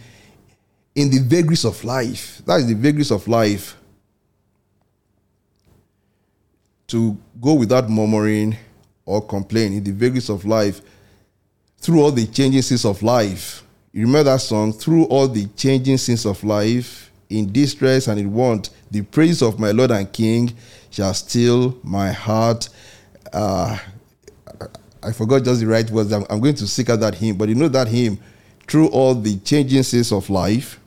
in 0.95 1.11
the 1.11 1.19
vagaries 1.19 1.65
of 1.65 1.81
life, 1.83 2.41
that 2.45 2.61
is 2.61 2.67
the 2.67 2.73
vagaries 2.73 3.11
of 3.11 3.27
life, 3.27 3.77
to 6.87 7.15
go 7.39 7.53
without 7.53 7.89
murmuring 7.89 8.57
or 9.09 9.25
complain 9.25 9.73
in 9.73 9.83
the 9.83 9.91
vagaries 9.91 10.29
of 10.29 10.45
life 10.45 10.81
through 11.79 11.99
all 11.99 12.11
the 12.11 12.27
changing 12.27 12.61
scenes 12.61 12.85
of 12.85 13.01
life. 13.01 13.63
You 13.91 14.05
remember 14.05 14.31
that 14.31 14.41
song? 14.41 14.71
Through 14.71 15.05
all 15.05 15.27
the 15.27 15.47
changing 15.57 15.97
scenes 15.97 16.27
of 16.27 16.43
life, 16.43 17.09
in 17.27 17.51
distress 17.51 18.07
and 18.07 18.19
in 18.19 18.31
want, 18.31 18.69
the 18.91 19.01
praise 19.01 19.41
of 19.41 19.59
my 19.59 19.71
Lord 19.71 19.89
and 19.89 20.11
King 20.13 20.53
shall 20.91 21.13
still 21.15 21.77
my 21.83 22.11
heart. 22.11 22.69
Uh, 23.33 23.79
I 25.01 25.11
forgot 25.11 25.43
just 25.43 25.61
the 25.61 25.67
right 25.67 25.89
words. 25.89 26.11
I'm, 26.11 26.25
I'm 26.29 26.39
going 26.39 26.55
to 26.55 26.67
seek 26.67 26.89
out 26.91 26.99
that 26.99 27.15
hymn, 27.15 27.35
but 27.35 27.49
you 27.49 27.55
know 27.55 27.67
that 27.67 27.87
hymn, 27.87 28.19
through 28.67 28.89
all 28.89 29.15
the 29.15 29.37
changing 29.39 29.81
scenes 29.83 30.11
of 30.11 30.29
life, 30.29 30.79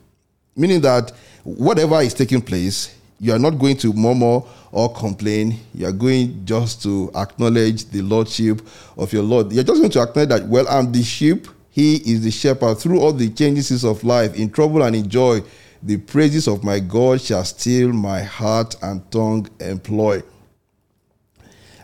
meaning 0.55 0.81
that 0.83 1.11
whatever 1.43 2.01
is 2.01 2.15
taking 2.15 2.41
place, 2.41 2.97
you 3.23 3.33
are 3.33 3.39
not 3.39 3.51
going 3.51 3.77
to 3.77 3.93
murmur 3.93 4.41
or 4.73 4.93
complain. 4.93 5.61
You 5.73 5.87
are 5.87 5.93
going 5.93 6.45
just 6.45 6.83
to 6.83 7.09
acknowledge 7.15 7.85
the 7.85 8.03
lordship 8.03 8.61
of 8.97 9.13
your 9.13 9.23
Lord. 9.23 9.53
You're 9.53 9.63
just 9.63 9.79
going 9.79 9.93
to 9.93 10.01
acknowledge 10.01 10.31
that, 10.31 10.49
well, 10.49 10.67
I'm 10.69 10.91
the 10.91 11.05
sheep. 11.05 11.47
He 11.71 11.99
is 11.99 12.25
the 12.25 12.33
shepherd. 12.33 12.79
Through 12.79 12.99
all 12.99 13.13
the 13.13 13.29
changes 13.31 13.85
of 13.85 14.03
life, 14.03 14.35
in 14.35 14.51
trouble 14.51 14.83
and 14.83 14.97
in 14.97 15.09
joy, 15.09 15.41
the 15.85 15.99
praises 15.99 16.49
of 16.49 16.65
my 16.65 16.81
God 16.81 17.21
shall 17.21 17.45
still 17.45 17.93
my 17.93 18.23
heart 18.23 18.75
and 18.83 19.09
tongue 19.13 19.49
employ. 19.61 20.25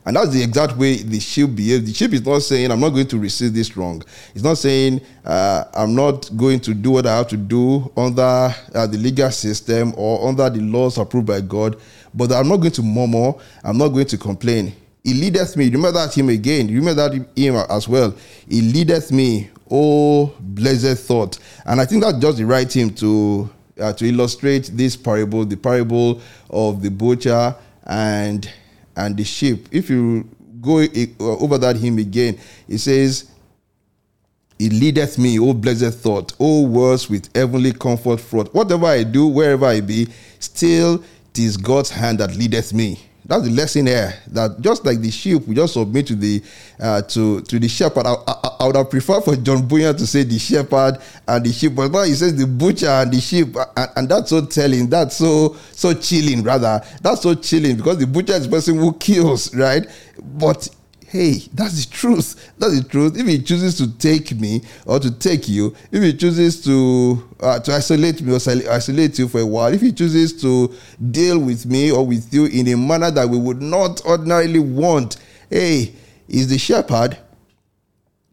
And 0.09 0.17
that's 0.17 0.31
the 0.31 0.43
exact 0.43 0.75
way 0.79 0.97
the 0.97 1.21
sheep 1.21 1.55
behaves. 1.55 1.85
The 1.85 1.93
sheep 1.93 2.15
is 2.15 2.25
not 2.25 2.41
saying, 2.41 2.71
I'm 2.71 2.81
not 2.81 2.95
going 2.95 3.09
to 3.09 3.19
receive 3.19 3.53
this 3.53 3.77
wrong. 3.77 4.03
It's 4.35 4.43
not 4.43 4.57
saying, 4.57 5.03
uh, 5.23 5.65
I'm 5.75 5.95
not 5.95 6.35
going 6.35 6.61
to 6.61 6.73
do 6.73 6.93
what 6.93 7.05
I 7.05 7.19
have 7.19 7.29
to 7.29 7.37
do 7.37 7.93
under 7.95 8.23
uh, 8.23 8.87
the 8.87 8.97
legal 8.97 9.31
system 9.31 9.93
or 9.99 10.27
under 10.27 10.49
the 10.49 10.61
laws 10.61 10.97
approved 10.97 11.27
by 11.27 11.43
God, 11.43 11.79
but 12.15 12.33
I'm 12.33 12.49
not 12.49 12.57
going 12.57 12.71
to 12.73 12.83
murmur. 12.83 13.35
I'm 13.63 13.77
not 13.77 13.89
going 13.89 14.07
to 14.07 14.17
complain. 14.17 14.73
He 15.05 15.13
leadeth 15.13 15.59
me. 15.59 15.67
Remember 15.67 15.93
that 15.93 16.15
hymn 16.15 16.31
again. 16.31 16.69
Remember 16.69 16.95
that 17.07 17.29
hymn 17.37 17.57
as 17.69 17.87
well. 17.87 18.15
He 18.49 18.63
leadeth 18.63 19.13
me. 19.13 19.51
Oh, 19.71 20.33
blessed 20.41 21.03
thought. 21.07 21.39
And 21.67 21.83
I 21.83 21.85
think 21.85 22.03
that's 22.03 22.17
just 22.17 22.39
the 22.39 22.47
right 22.47 22.73
hymn 22.73 22.95
to 22.95 23.51
uh, 23.79 23.93
to 23.93 24.09
illustrate 24.09 24.71
this 24.73 24.97
parable, 24.97 25.45
the 25.45 25.59
parable 25.59 26.23
of 26.49 26.81
the 26.81 26.89
butcher 26.89 27.55
and 27.85 28.51
and 28.99 29.17
the 29.17 29.25
sheep. 29.25 29.69
If 29.71 29.89
you 29.89 30.29
go 30.61 30.81
uh, 30.81 30.87
over 31.21 31.57
that 31.59 31.77
hymn 31.77 31.99
again, 31.99 32.39
it 32.69 32.79
says, 32.79 33.31
It 34.59 34.73
leadeth 34.73 35.17
me, 35.19 35.39
O 35.39 35.55
blessed 35.55 35.95
thought, 35.99 36.35
O 36.39 36.63
words 36.67 37.09
with 37.09 37.35
heavenly 37.35 37.73
comfort 37.73 38.21
fraught. 38.21 38.53
Whatever 38.53 38.87
I 38.87 39.05
do, 39.05 39.29
wherever 39.29 39.67
I 39.67 39.81
be, 39.81 40.09
still 40.41 41.03
it 41.31 41.39
is 41.39 41.57
God's 41.57 41.91
hand 41.91 42.19
that 42.19 42.37
leadeth 42.37 42.75
me. 42.75 42.99
That's 43.29 43.43
the 43.45 43.51
lesson 43.51 43.87
here. 43.87 44.15
That 44.29 44.59
just 44.63 44.87
like 44.87 45.01
the 45.03 45.11
sheep, 45.11 45.47
we 45.47 45.55
just 45.55 45.75
submit 45.75 46.07
to 46.07 46.15
the 46.17 46.43
uh, 46.81 47.03
to 47.03 47.43
to 47.43 47.59
the 47.59 47.69
shepherd. 47.69 48.07
I, 48.07 48.15
I, 48.27 48.57
I, 48.61 48.67
would 48.67 48.77
have 48.77 48.89
preferred 48.89 49.23
for 49.23 49.37
John 49.37 49.69
Bunyan 49.69 49.95
to 49.99 50.07
say 50.07 50.23
the 50.23 50.39
shepherd 50.39 50.99
and 51.29 51.45
the 51.45 51.53
sheep, 51.53 51.75
but 51.75 51.93
now 51.93 52.05
he 52.05 52.15
says 52.15 52.35
the 52.35 52.47
butcher 52.47 52.89
and 52.89 53.13
the 53.13 53.21
sheep, 53.21 53.55
and, 53.77 53.91
and, 53.97 54.09
that's 54.09 54.31
so 54.31 54.47
telling. 54.47 54.89
That's 54.89 55.19
so 55.19 55.57
so 55.73 55.93
chilling, 55.93 56.43
rather. 56.43 56.81
That's 57.03 57.21
so 57.21 57.35
chilling 57.35 57.77
because 57.77 57.99
the 57.99 58.07
butcher 58.07 58.33
is 58.33 58.45
the 58.45 58.51
person 58.51 58.79
who 58.79 58.95
kills, 58.95 59.55
right? 59.55 59.87
But 60.19 60.67
hey, 61.09 61.39
that's 61.55 61.87
the 61.87 61.91
truth. 61.91 62.53
That's 62.59 62.81
the 62.83 62.89
truth. 62.89 63.17
If 63.17 63.27
he 63.27 63.43
chooses 63.43 63.77
to 63.79 63.91
take 63.99 64.39
me 64.39 64.63
or 64.85 65.01
to 65.01 65.11
take 65.11 65.49
you, 65.49 65.75
if 65.91 66.03
he 66.03 66.13
chooses 66.13 66.63
to 66.65 67.27
uh, 67.41 67.59
to 67.61 67.73
isolate 67.75 68.21
me 68.21 68.33
or 68.33 68.37
isolate 68.71 69.19
you 69.19 69.27
for 69.29 69.41
a 69.41 69.47
while, 69.47 69.73
if 69.73 69.81
he 69.81 69.91
chooses 69.91 70.39
to 70.43 70.75
deal 71.11 71.39
with 71.39 71.65
me 71.67 71.91
or 71.91 72.07
with 72.07 72.33
you 72.33 72.45
in 72.47 72.69
a 72.69 72.77
manner 72.77 73.11
that 73.11 73.29
we 73.29 73.39
would 73.39 73.63
not 73.63 74.05
ordinarily 74.05 74.59
want, 74.59 75.17
hey, 75.49 75.93
he's 76.27 76.49
the 76.49 76.59
shepherd. 76.59 77.17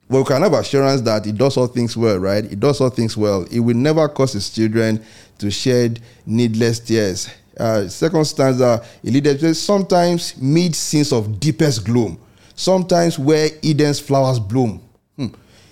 Well, 0.08 0.22
we 0.22 0.28
can 0.28 0.44
have 0.44 0.54
assurance 0.54 1.02
that 1.02 1.26
he 1.26 1.32
does 1.32 1.58
all 1.58 1.68
things 1.68 1.98
well, 1.98 2.20
right? 2.20 2.44
He 2.44 2.56
does 2.56 2.80
all 2.80 2.92
things 2.92 3.18
well. 3.18 3.46
He 3.46 3.60
will 3.60 3.76
never 3.76 4.08
cause 4.08 4.34
his 4.34 4.50
children 4.52 5.04
to 5.40 5.50
shed 5.50 6.00
needless 6.28 6.80
tears. 6.80 7.28
Uh, 7.58 7.88
second 7.88 8.26
stanza, 8.26 8.86
he 9.02 9.12
leaders 9.12 9.60
sometimes 9.60 10.40
mid 10.40 10.76
scenes 10.76 11.12
of 11.12 11.40
deepest 11.40 11.86
gloom 11.86 12.20
sometimes 12.56 13.20
where 13.20 13.50
Eden's 13.64 14.00
flowers 14.00 14.40
bloom. 14.40 14.82
Hmm. 15.16 15.28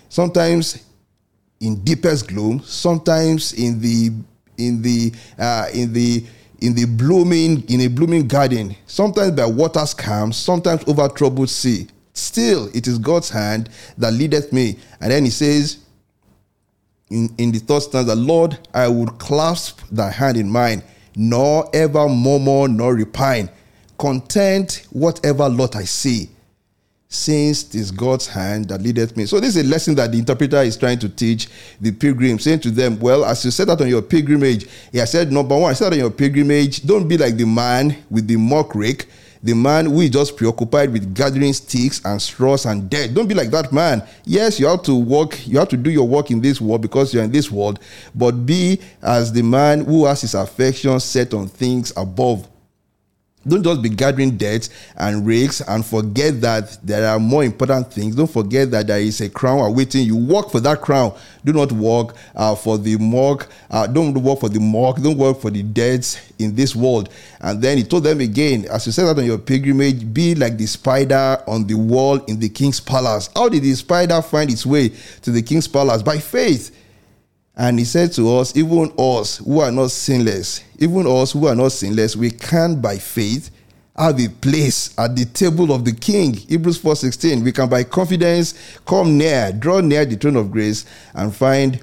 Sometimes 0.10 0.86
in 1.60 1.84
deepest 1.84 2.28
gloom, 2.28 2.62
sometimes 2.64 3.54
in 3.54 3.80
the 3.80 4.12
in 4.58 4.82
the 4.82 5.14
uh, 5.40 5.68
in 5.74 5.94
the 5.94 6.26
in 6.60 6.76
the 6.76 6.86
blooming 6.86 7.64
in 7.70 7.82
a 7.82 7.88
blooming 7.88 8.28
garden, 8.28 8.76
sometimes 8.86 9.32
by 9.32 9.46
waters 9.46 9.94
calm, 9.94 10.32
sometimes 10.32 10.84
over 10.88 11.08
troubled 11.08 11.50
sea. 11.50 11.88
Still, 12.14 12.70
it 12.76 12.86
is 12.86 13.00
God's 13.00 13.30
hand 13.32 13.70
that 13.98 14.14
leadeth 14.14 14.54
me. 14.54 14.78
And 15.02 15.12
then 15.12 15.26
he 15.26 15.32
says 15.32 15.80
in, 17.10 17.34
in 17.40 17.52
the 17.52 17.58
third 17.58 17.82
stanza, 17.82 18.14
Lord, 18.14 18.60
I 18.72 18.88
would 18.88 19.18
clasp 19.18 19.82
thy 19.92 20.12
hand 20.12 20.38
in 20.38 20.48
mine, 20.48 20.84
nor 21.16 21.68
ever 21.74 22.08
murmur 22.08 22.68
nor 22.68 22.94
repine. 22.94 23.50
Content 23.98 24.86
whatever 24.92 25.50
lot 25.50 25.76
I 25.76 25.86
see 25.86 26.30
since 27.14 27.64
it 27.64 27.76
is 27.76 27.92
God's 27.92 28.28
hand 28.28 28.70
that 28.70 28.82
leadeth 28.82 29.16
me. 29.16 29.28
So 29.28 29.40
this 29.40 29.56
is 29.56 29.64
a 29.64 29.70
lesson 29.70 29.94
that 29.96 30.12
the 30.12 30.18
interpreter 30.18 30.58
is 30.58 30.76
trying 30.76 30.98
to 31.00 31.10
teach 31.10 31.48
the 31.80 31.92
pilgrim, 31.92 32.40
saying 32.40 32.62
to 32.62 32.72
them, 32.72 33.00
well, 33.00 33.24
as 33.24 33.46
you 33.46 33.52
set 33.52 33.70
out 33.70 33.82
on 33.82 33.88
your 33.88 34.02
pilgrimage, 34.02 34.68
he 34.92 34.98
has 34.98 35.12
said, 35.12 35.32
number 35.32 35.56
one, 35.56 35.76
set 35.76 35.88
out 35.88 35.94
on 35.94 36.00
your 36.00 36.10
pilgrimage, 36.10 36.82
don't 36.84 37.08
be 37.08 37.18
like 37.18 37.38
the 37.38 37.46
man 37.46 37.96
with 38.10 38.28
the 38.28 38.36
muck 38.36 38.74
rake, 38.74 39.06
the 39.44 39.54
man 39.54 39.86
who 39.86 40.02
is 40.02 40.10
just 40.10 40.36
preoccupied 40.36 40.92
with 40.92 41.14
gathering 41.14 41.54
sticks 41.54 42.02
and 42.04 42.20
straws 42.20 42.66
and 42.66 42.90
dead. 42.90 43.14
Don't 43.14 43.28
be 43.28 43.36
like 43.36 43.52
that 43.52 43.72
man. 43.72 44.02
Yes, 44.24 44.60
you 44.60 44.66
have 44.66 44.82
to 44.84 44.96
work, 44.96 45.46
you 45.46 45.60
have 45.60 45.70
to 45.70 45.78
do 45.78 45.92
your 45.92 46.08
work 46.08 46.32
in 46.32 46.42
this 46.42 46.60
world 46.60 46.82
because 46.82 47.14
you're 47.14 47.24
in 47.24 47.32
this 47.32 47.52
world, 47.52 47.80
but 48.16 48.32
be 48.46 48.82
as 49.04 49.32
the 49.32 49.44
man 49.44 49.86
who 49.86 50.06
has 50.06 50.22
his 50.22 50.34
affection 50.34 51.00
set 51.00 51.34
on 51.36 51.48
things 51.48 51.94
above 51.96 52.48
don't 53.46 53.64
just 53.64 53.82
be 53.82 53.90
gathering 53.90 54.38
debts 54.38 54.70
and 54.96 55.28
rakes 55.28 55.62
and 55.62 55.86
forget 55.86 56.40
that 56.42 56.78
there 56.84 57.08
are 57.08 57.20
more 57.20 57.44
important 57.44 57.92
things. 57.92 58.16
Don't 58.16 58.30
forget 58.30 58.72
that 58.72 58.88
there 58.88 59.00
is 59.00 59.20
a 59.22 59.30
crown 59.30 59.60
awaiting 59.60 60.06
you. 60.06 60.16
Work 60.16 60.50
for 60.50 60.60
that 60.62 60.82
crown. 60.82 61.14
Do 61.44 61.52
not 61.52 61.72
work 61.72 62.16
uh, 62.36 62.56
for 62.56 62.78
the 62.78 62.98
mark. 62.98 63.50
Uh, 63.70 63.86
don't 63.88 64.14
work 64.14 64.40
for 64.40 64.50
the 64.50 64.60
mark. 64.60 65.02
Don't 65.02 65.18
work 65.18 65.40
for 65.42 65.52
the 65.52 65.62
debts 65.62 66.32
in 66.40 66.56
this 66.56 66.76
world. 66.76 67.10
And 67.42 67.62
then 67.62 67.78
he 67.78 67.84
told 67.84 68.06
them 68.06 68.22
again, 68.22 68.66
as 68.72 68.86
you 68.86 68.94
said 68.94 69.06
that 69.06 69.18
on 69.20 69.26
your 69.26 69.38
pilgrimage, 69.38 70.14
be 70.14 70.36
like 70.36 70.58
the 70.58 70.66
spider 70.66 71.38
on 71.46 71.68
the 71.68 71.76
wall 71.76 72.24
in 72.26 72.40
the 72.40 72.50
king's 72.50 72.80
palace. 72.80 73.30
How 73.36 73.50
did 73.50 73.64
the 73.64 73.74
spider 73.74 74.22
find 74.22 74.50
its 74.50 74.66
way 74.66 74.90
to 75.22 75.32
the 75.32 75.42
king's 75.42 75.68
palace? 75.68 76.02
By 76.02 76.20
faith. 76.20 76.80
And 77.56 77.78
he 77.78 77.86
said 77.86 78.12
to 78.14 78.36
us, 78.38 78.56
even 78.58 78.92
us 78.98 79.38
who 79.38 79.60
are 79.60 79.72
not 79.72 79.92
sinless, 79.92 80.64
even 80.80 81.06
us 81.06 81.34
who 81.34 81.48
are 81.48 81.56
not 81.56 81.72
sinless, 81.72 82.16
we 82.16 82.32
can 82.32 82.82
by 82.82 82.98
faith 82.98 83.52
have 83.96 84.20
a 84.20 84.28
place 84.28 84.98
at 84.98 85.16
the 85.16 85.26
table 85.26 85.72
of 85.72 85.86
the 85.86 85.94
king. 85.94 86.34
Hebrews 86.34 86.80
4:16. 86.80 87.44
We 87.44 87.52
can 87.52 87.70
by 87.70 87.84
confidence 87.84 88.56
come 88.86 89.18
near, 89.18 89.52
draw 89.52 89.82
near 89.82 90.04
the 90.04 90.16
throne 90.16 90.36
of 90.36 90.52
grace 90.52 90.86
and 91.14 91.34
find 91.36 91.80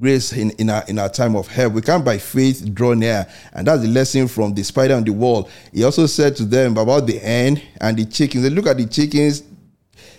grace 0.00 0.32
in, 0.32 0.50
in, 0.52 0.70
our, 0.70 0.82
in 0.88 0.98
our 0.98 1.08
time 1.08 1.36
of 1.36 1.46
help. 1.46 1.74
We 1.74 1.82
can 1.82 2.02
by 2.02 2.18
faith 2.18 2.68
draw 2.74 2.94
near. 2.94 3.26
And 3.52 3.66
that's 3.66 3.82
the 3.82 3.88
lesson 3.88 4.28
from 4.28 4.54
the 4.54 4.62
spider 4.62 4.94
on 4.94 5.04
the 5.04 5.12
wall. 5.12 5.48
He 5.72 5.84
also 5.84 6.06
said 6.06 6.36
to 6.36 6.44
them 6.44 6.76
about 6.76 7.06
the 7.06 7.18
hen 7.18 7.60
and 7.80 7.96
the 7.96 8.06
chickens. 8.06 8.50
Look 8.50 8.66
at 8.66 8.78
the 8.78 8.86
chickens, 8.86 9.42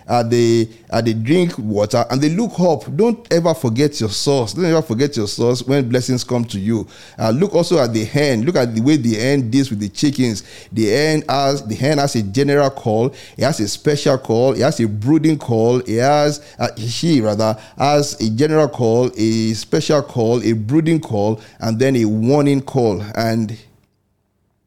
uh, 0.06 0.22
they 0.22 0.68
uh, 0.90 1.00
they 1.00 1.12
drink 1.14 1.58
water 1.58 2.04
and 2.10 2.20
they 2.20 2.28
look 2.28 2.58
up. 2.60 2.84
Don't 2.94 3.26
ever 3.32 3.54
forget 3.54 3.98
your 4.00 4.08
source. 4.08 4.52
Don't 4.52 4.64
ever 4.64 4.82
forget 4.82 5.16
your 5.16 5.26
source 5.26 5.62
when 5.62 5.88
blessings 5.88 6.22
come 6.22 6.44
to 6.44 6.60
you. 6.60 6.86
Uh, 7.18 7.30
look 7.30 7.54
also 7.54 7.78
at 7.78 7.92
the 7.92 8.04
hen. 8.04 8.42
Look 8.42 8.56
at 8.56 8.74
the 8.74 8.80
way 8.80 8.96
the 8.96 9.14
hen 9.16 9.50
deals 9.50 9.70
with 9.70 9.80
the 9.80 9.88
chickens. 9.88 10.44
The 10.72 10.86
hen 10.86 11.24
has 11.28 11.66
the 11.66 11.74
hen 11.74 11.98
has 11.98 12.14
a 12.14 12.22
general 12.22 12.70
call. 12.70 13.06
It 13.36 13.44
has 13.44 13.60
a 13.60 13.68
special 13.68 14.18
call. 14.18 14.52
It 14.52 14.60
has 14.60 14.78
a 14.80 14.86
brooding 14.86 15.38
call. 15.38 15.80
It 15.80 15.98
has 16.00 16.54
uh, 16.58 16.68
she 16.76 17.20
rather 17.20 17.58
has 17.76 18.20
a 18.20 18.30
general 18.30 18.68
call, 18.68 19.10
a 19.16 19.52
special 19.54 20.02
call, 20.02 20.42
a 20.42 20.52
brooding 20.52 21.00
call, 21.00 21.40
and 21.60 21.78
then 21.78 21.96
a 21.96 22.04
warning 22.04 22.62
call. 22.62 23.02
And 23.16 23.58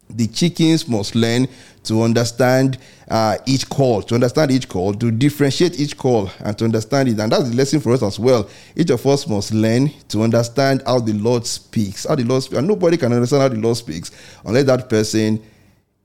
the 0.10 0.28
chickens 0.28 0.88
must 0.88 1.16
learn 1.16 1.48
to 1.84 2.02
understand 2.02 2.78
uh, 3.10 3.38
each 3.46 3.68
call, 3.70 4.04
to 4.04 4.16
understand 4.16 4.52
each 4.52 4.70
call, 4.70 4.94
to 4.94 5.10
differentiate 5.10 5.80
each 5.80 5.98
call, 5.98 6.30
and 6.40 6.58
to 6.58 6.66
understand 6.66 7.10
it. 7.10 7.20
And 7.20 7.32
that's 7.32 7.50
the 7.50 7.56
lesson 7.56 7.80
for 7.80 7.94
us 7.94 8.04
as 8.04 8.20
well. 8.20 8.48
Each 8.76 8.92
of 8.92 9.06
us 9.08 9.28
must 9.28 9.54
learn 9.54 9.90
to 10.10 10.22
understand 10.22 10.84
how 10.86 11.00
the 11.00 11.14
Lord 11.14 11.46
speaks. 11.46 12.06
How 12.06 12.16
the 12.16 12.24
Lord 12.24 12.44
speaks. 12.44 12.60
And 12.60 12.68
nobody 12.68 12.98
can 12.98 13.12
understand 13.12 13.42
how 13.42 13.50
the 13.50 13.60
Lord 13.60 13.78
speaks 13.78 14.12
unless 14.46 14.66
that 14.66 14.90
person 14.90 15.44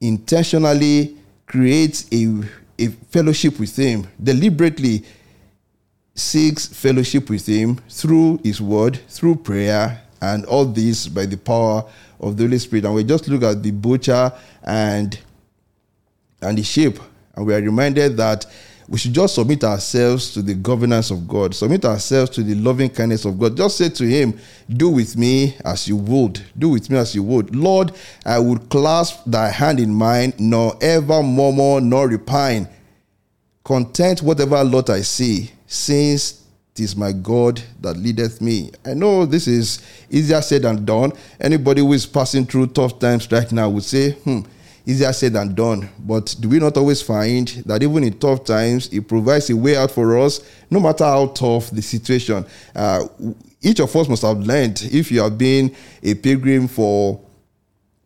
intentionally 0.01 1.17
creates 1.47 2.07
a, 2.13 2.43
a 2.79 2.89
fellowship 3.11 3.61
with 3.61 3.77
Him, 3.77 4.07
deliberately 4.23 5.05
seeks 6.15 6.67
fellowship 6.67 7.29
with 7.29 7.47
Him 7.47 7.77
through 7.89 8.41
His 8.43 8.61
Word, 8.61 8.99
through 9.09 9.37
prayer, 9.37 10.01
and 10.23 10.47
all 10.47 10.65
this 10.65 11.07
by 11.07 11.27
the 11.27 11.37
power 11.37 11.85
of 12.19 12.37
the 12.39 12.45
Holy 12.45 12.59
Spirit. 12.59 12.87
And 12.87 12.95
we 12.95 13.05
just 13.05 13.29
look 13.29 13.43
at 13.43 13.63
the 13.63 13.73
butcher 13.73 14.33
and 14.63 15.19
and 16.45 16.59
the 16.59 16.63
sheep. 16.63 16.99
And 17.35 17.47
we 17.47 17.55
are 17.55 17.61
reminded 17.61 18.17
that 18.19 18.47
we 18.89 18.99
should 18.99 19.15
just 19.15 19.35
submit 19.35 19.65
ourselves 19.65 20.33
to 20.35 20.43
the 20.43 20.55
governance 20.55 21.11
of 21.11 21.27
God, 21.27 21.55
submit 21.55 21.85
ourselves 21.87 22.31
to 22.33 22.43
the 22.43 22.55
loving 22.55 22.91
kindness 22.91 23.25
of 23.25 23.39
God. 23.39 23.57
Just 23.57 23.79
say 23.79 23.89
to 23.89 24.05
Him, 24.07 24.39
Do 24.69 24.91
with 24.91 25.17
me 25.17 25.57
as 25.65 25.89
you 25.89 25.97
would. 25.97 26.43
Do 26.59 26.69
with 26.71 26.91
me 26.91 26.99
as 26.99 27.15
you 27.15 27.23
would. 27.23 27.57
Lord, 27.57 27.93
I 28.27 28.39
would 28.39 28.69
clasp 28.69 29.23
thy 29.27 29.49
hand 29.49 29.81
in 29.81 29.93
mine, 29.95 30.35
nor 30.39 30.77
ever 30.83 31.23
murmur 31.23 31.81
nor 31.81 32.09
repine. 32.09 32.69
Content 33.65 34.21
whatever 34.21 34.63
lot 34.63 34.91
I 34.91 35.01
see, 35.01 35.51
since 35.67 36.45
it 36.77 36.81
is 36.83 36.95
my 36.95 37.13
God 37.13 37.63
that 37.81 37.97
leadeth 37.97 38.43
me. 38.43 38.71
I 38.85 38.93
know 38.93 39.25
this 39.25 39.47
is 39.47 39.81
easier 40.11 40.43
said 40.43 40.63
than 40.63 40.85
done. 40.85 41.13
Anybody 41.41 41.81
who 41.81 41.93
is 41.95 42.05
passing 42.05 42.45
through 42.45 42.69
tough 42.69 42.99
times 42.99 43.31
right 43.33 43.51
now 43.51 43.71
would 43.71 43.85
say, 43.85 44.11
hmm, 44.11 44.41
easier 44.87 45.13
said 45.13 45.33
than 45.33 45.55
done. 45.55 45.89
But 45.99 46.35
do 46.39 46.49
we 46.49 46.59
not 46.59 46.77
always 46.77 47.03
find 47.03 47.49
that 47.67 47.83
even 47.83 48.05
in 48.05 48.19
tough 48.19 48.45
times, 48.45 48.89
it 48.93 49.09
provides 49.09 49.51
a 49.51 49.57
way 49.57 49.77
out 49.77 49.91
for 49.91 50.19
us, 50.19 50.41
no 50.71 50.81
matter 50.81 51.05
how 51.05 51.29
tough 51.29 51.71
the 51.71 51.83
situation? 51.83 52.45
Uh, 52.75 53.07
each 53.63 53.81
of 53.81 53.95
us 53.97 54.09
must 54.09 54.23
have 54.23 54.39
learned, 54.41 54.83
if 54.93 55.11
you 55.11 55.23
have 55.23 55.39
been 55.39 55.75
a 56.03 56.15
pilgrim 56.15 56.69
for 56.69 57.21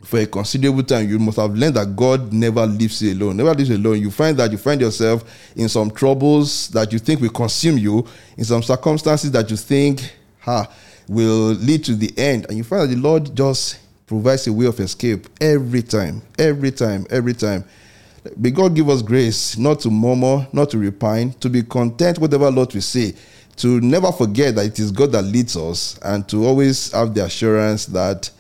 for 0.02 0.20
a 0.20 0.26
considerable 0.26 0.84
time, 0.84 1.08
you 1.08 1.18
must 1.18 1.38
have 1.38 1.52
learned 1.54 1.74
that 1.74 1.96
God 1.96 2.32
never 2.32 2.64
leaves 2.64 3.02
you 3.02 3.14
alone. 3.14 3.36
Never 3.36 3.52
leaves 3.52 3.68
you 3.68 3.76
alone. 3.76 4.00
You 4.00 4.12
find 4.12 4.36
that 4.36 4.52
you 4.52 4.56
find 4.56 4.80
yourself 4.80 5.24
in 5.56 5.68
some 5.68 5.90
troubles 5.90 6.68
that 6.68 6.92
you 6.92 7.00
think 7.00 7.20
will 7.20 7.30
consume 7.30 7.78
you, 7.78 8.06
in 8.36 8.44
some 8.44 8.62
circumstances 8.62 9.32
that 9.32 9.50
you 9.50 9.56
think 9.56 10.14
ha, 10.38 10.70
will 11.08 11.48
lead 11.54 11.82
to 11.84 11.96
the 11.96 12.16
end. 12.16 12.46
And 12.48 12.56
you 12.56 12.62
find 12.62 12.82
that 12.82 12.94
the 12.94 13.00
Lord 13.00 13.34
just 13.34 13.78
provides 14.08 14.46
a 14.46 14.52
way 14.52 14.66
of 14.66 14.80
escape 14.80 15.28
every 15.40 15.82
time, 15.82 16.22
every 16.38 16.72
time, 16.72 17.06
every 17.10 17.34
time. 17.34 17.62
May 18.36 18.50
God 18.50 18.74
give 18.74 18.88
us 18.88 19.02
grace 19.02 19.56
not 19.56 19.80
to 19.80 19.90
murmur, 19.90 20.48
not 20.52 20.70
to 20.70 20.78
repine, 20.78 21.32
to 21.34 21.48
be 21.48 21.62
content 21.62 22.18
whatever 22.18 22.50
Lord 22.50 22.74
we 22.74 22.80
say, 22.80 23.14
to 23.56 23.80
never 23.80 24.10
forget 24.10 24.54
that 24.56 24.66
it 24.66 24.78
is 24.78 24.90
God 24.90 25.12
that 25.12 25.22
leads 25.22 25.56
us, 25.56 25.98
and 26.02 26.28
to 26.28 26.44
always 26.44 26.90
have 26.92 27.14
the 27.14 27.24
assurance 27.24 27.86
that 27.86 28.30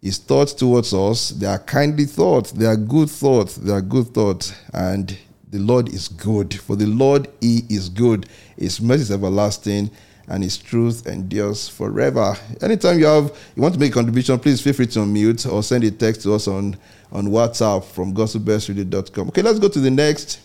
His 0.00 0.18
thoughts 0.18 0.54
towards 0.54 0.94
us, 0.94 1.30
they 1.30 1.46
are 1.46 1.58
kindly 1.58 2.04
thoughts, 2.04 2.52
they 2.52 2.66
are 2.66 2.76
good 2.76 3.10
thoughts, 3.10 3.56
they 3.56 3.72
are 3.72 3.82
good 3.82 4.08
thoughts, 4.14 4.54
and 4.72 5.16
the 5.50 5.58
Lord 5.58 5.88
is 5.88 6.08
good. 6.08 6.54
For 6.54 6.76
the 6.76 6.86
Lord, 6.86 7.28
He 7.40 7.62
is 7.68 7.88
good. 7.88 8.28
His 8.56 8.80
mercy 8.80 9.02
is 9.02 9.10
everlasting 9.10 9.90
and 10.28 10.42
his 10.42 10.58
truth 10.58 11.06
endures 11.06 11.68
forever. 11.68 12.34
Anytime 12.60 12.98
you 12.98 13.06
have 13.06 13.36
you 13.56 13.62
want 13.62 13.74
to 13.74 13.80
make 13.80 13.90
a 13.92 13.94
contribution, 13.94 14.38
please 14.38 14.60
feel 14.60 14.72
free 14.72 14.86
to 14.86 15.00
unmute 15.00 15.50
or 15.50 15.62
send 15.62 15.84
a 15.84 15.90
text 15.90 16.22
to 16.22 16.34
us 16.34 16.46
on, 16.46 16.76
on 17.12 17.28
WhatsApp 17.28 17.84
from 17.84 18.14
gospelbellsradio.com. 18.14 19.28
Okay, 19.28 19.42
let's 19.42 19.58
go 19.58 19.68
to 19.68 19.80
the 19.80 19.90
next 19.90 20.40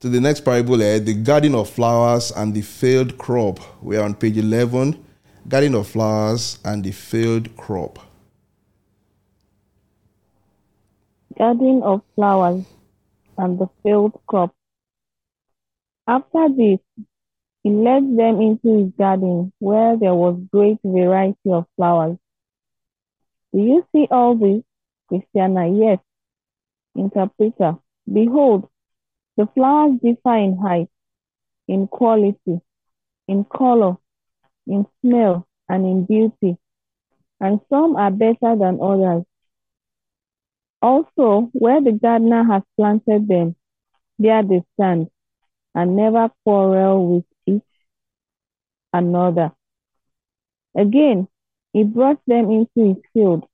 to 0.00 0.08
the 0.08 0.20
next 0.20 0.40
parable 0.40 0.80
here, 0.80 0.98
the 0.98 1.14
garden 1.14 1.54
of 1.54 1.70
flowers 1.70 2.32
and 2.32 2.52
the 2.52 2.60
failed 2.60 3.16
crop. 3.18 3.60
We 3.80 3.96
are 3.96 4.02
on 4.02 4.14
page 4.16 4.36
11, 4.36 5.00
garden 5.46 5.76
of 5.76 5.86
flowers 5.86 6.58
and 6.64 6.82
the 6.82 6.90
failed 6.90 7.56
crop. 7.56 8.00
Garden 11.38 11.82
of 11.84 12.02
flowers 12.16 12.64
and 13.38 13.60
the 13.60 13.68
failed 13.84 14.20
crop. 14.26 14.52
After 16.08 16.48
this, 16.48 16.80
he 17.62 17.70
led 17.70 18.02
them 18.16 18.40
into 18.40 18.84
his 18.84 18.92
garden, 18.98 19.52
where 19.58 19.96
there 19.96 20.14
was 20.14 20.40
great 20.52 20.78
variety 20.84 21.50
of 21.50 21.66
flowers. 21.76 22.16
Do 23.52 23.60
you 23.60 23.86
see 23.94 24.08
all 24.10 24.34
this, 24.34 24.62
Christiana? 25.08 25.68
Yes. 25.68 25.98
Interpreter. 26.96 27.78
Behold, 28.12 28.68
the 29.36 29.46
flowers 29.54 30.00
differ 30.02 30.36
in 30.36 30.56
height, 30.58 30.88
in 31.68 31.86
quality, 31.86 32.60
in 33.28 33.44
color, 33.44 33.96
in 34.66 34.86
smell, 35.00 35.46
and 35.68 35.86
in 35.86 36.04
beauty, 36.04 36.58
and 37.40 37.60
some 37.70 37.96
are 37.96 38.10
better 38.10 38.56
than 38.56 38.80
others. 38.82 39.24
Also, 40.82 41.48
where 41.52 41.80
the 41.80 41.92
gardener 41.92 42.44
has 42.44 42.62
planted 42.76 43.28
them, 43.28 43.54
there 44.18 44.42
they 44.42 44.62
stand, 44.74 45.08
and 45.74 45.96
never 45.96 46.28
quarrel 46.44 47.06
with 47.06 47.24
another. 48.92 49.52
Again, 50.76 51.28
he 51.72 51.84
brought 51.84 52.20
them 52.26 52.50
into 52.50 52.94
his 52.94 53.04
field, 53.12 53.46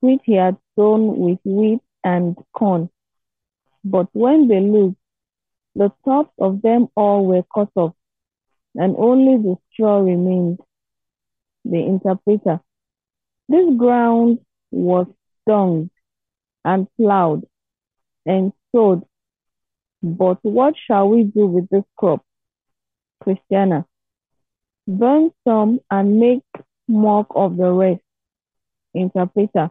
which 0.00 0.20
he 0.24 0.34
had 0.34 0.56
sown 0.76 1.18
with 1.18 1.38
wheat 1.44 1.80
and 2.04 2.36
corn. 2.52 2.90
But 3.84 4.08
when 4.12 4.48
they 4.48 4.60
looked, 4.60 4.96
the 5.74 5.92
tops 6.04 6.34
of 6.38 6.62
them 6.62 6.88
all 6.96 7.26
were 7.26 7.44
cut 7.54 7.70
off, 7.76 7.94
and 8.74 8.94
only 8.98 9.36
the 9.36 9.56
straw 9.72 9.98
remained. 9.98 10.60
The 11.64 11.78
interpreter. 11.78 12.60
This 13.48 13.76
ground 13.76 14.38
was 14.70 15.06
dung 15.46 15.90
and 16.64 16.86
plowed 16.96 17.46
and 18.24 18.52
sowed. 18.72 19.04
But 20.02 20.38
what 20.42 20.74
shall 20.86 21.08
we 21.10 21.24
do 21.24 21.46
with 21.46 21.68
this 21.68 21.84
crop? 21.96 22.24
Christiana. 23.22 23.86
Burn 24.86 25.30
some 25.46 25.80
and 25.90 26.18
make 26.18 26.42
mock 26.88 27.26
of 27.34 27.56
the 27.56 27.70
rest. 27.70 28.02
Interpreter. 28.94 29.70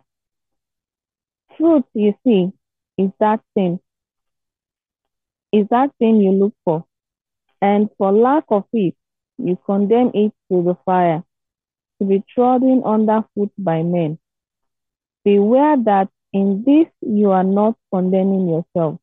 Fruit, 1.57 1.85
you 1.93 2.13
see, 2.23 2.51
is 2.97 3.11
that 3.19 3.41
thing. 3.53 3.79
Is 5.51 5.67
that 5.69 5.91
thing 5.99 6.21
you 6.21 6.31
look 6.31 6.53
for. 6.63 6.85
And 7.61 7.89
for 7.97 8.11
lack 8.11 8.45
of 8.49 8.63
it, 8.71 8.95
you 9.37 9.57
condemn 9.65 10.11
it 10.13 10.33
to 10.51 10.63
the 10.63 10.77
fire, 10.85 11.23
to 11.99 12.07
be 12.07 12.23
trodden 12.33 12.83
underfoot 12.83 13.51
by 13.57 13.83
men. 13.83 14.19
Beware 15.25 15.77
that 15.83 16.09
in 16.31 16.63
this 16.65 16.87
you 17.01 17.31
are 17.31 17.43
not 17.43 17.75
condemning 17.93 18.47
yourself. 18.47 18.99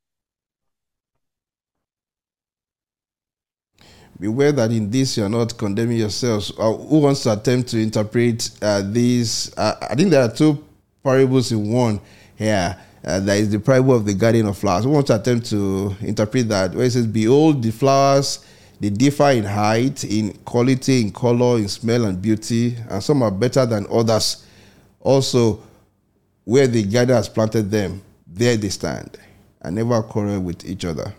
Beware 4.18 4.52
that 4.52 4.70
in 4.70 4.90
this 4.90 5.16
you 5.16 5.24
are 5.24 5.28
not 5.28 5.56
condemning 5.58 5.98
yourselves. 5.98 6.50
Uh, 6.58 6.72
who 6.72 7.00
wants 7.00 7.22
to 7.24 7.32
attempt 7.32 7.68
to 7.70 7.78
interpret 7.78 8.50
uh, 8.62 8.82
these? 8.82 9.52
Uh, 9.56 9.74
I 9.90 9.94
think 9.94 10.10
there 10.10 10.22
are 10.22 10.32
two 10.32 10.64
parables 11.04 11.52
in 11.52 11.70
one 11.70 12.00
here. 12.36 12.76
Uh, 13.04 13.20
there 13.20 13.36
is 13.36 13.50
the 13.50 13.60
parable 13.60 13.94
of 13.94 14.04
the 14.04 14.14
garden 14.14 14.46
of 14.46 14.56
flowers. 14.56 14.84
Who 14.84 14.90
wants 14.90 15.08
to 15.08 15.16
attempt 15.20 15.46
to 15.50 15.94
interpret 16.00 16.48
that? 16.48 16.74
Where 16.74 16.86
it 16.86 16.92
says, 16.92 17.06
Behold, 17.06 17.62
the 17.62 17.70
flowers, 17.70 18.44
they 18.80 18.90
differ 18.90 19.30
in 19.30 19.44
height, 19.44 20.02
in 20.04 20.32
quality, 20.44 21.02
in 21.02 21.12
color, 21.12 21.58
in 21.58 21.68
smell, 21.68 22.06
and 22.06 22.20
beauty, 22.20 22.76
and 22.88 23.02
some 23.02 23.22
are 23.22 23.30
better 23.30 23.64
than 23.66 23.86
others. 23.90 24.46
Also, 25.00 25.62
where 26.44 26.66
the 26.66 26.82
gardener 26.82 27.16
has 27.16 27.28
planted 27.28 27.70
them, 27.70 28.02
there 28.26 28.56
they 28.56 28.70
stand, 28.70 29.18
and 29.60 29.76
never 29.76 30.02
quarrel 30.02 30.40
with 30.40 30.64
each 30.64 30.84
other. 30.84 31.14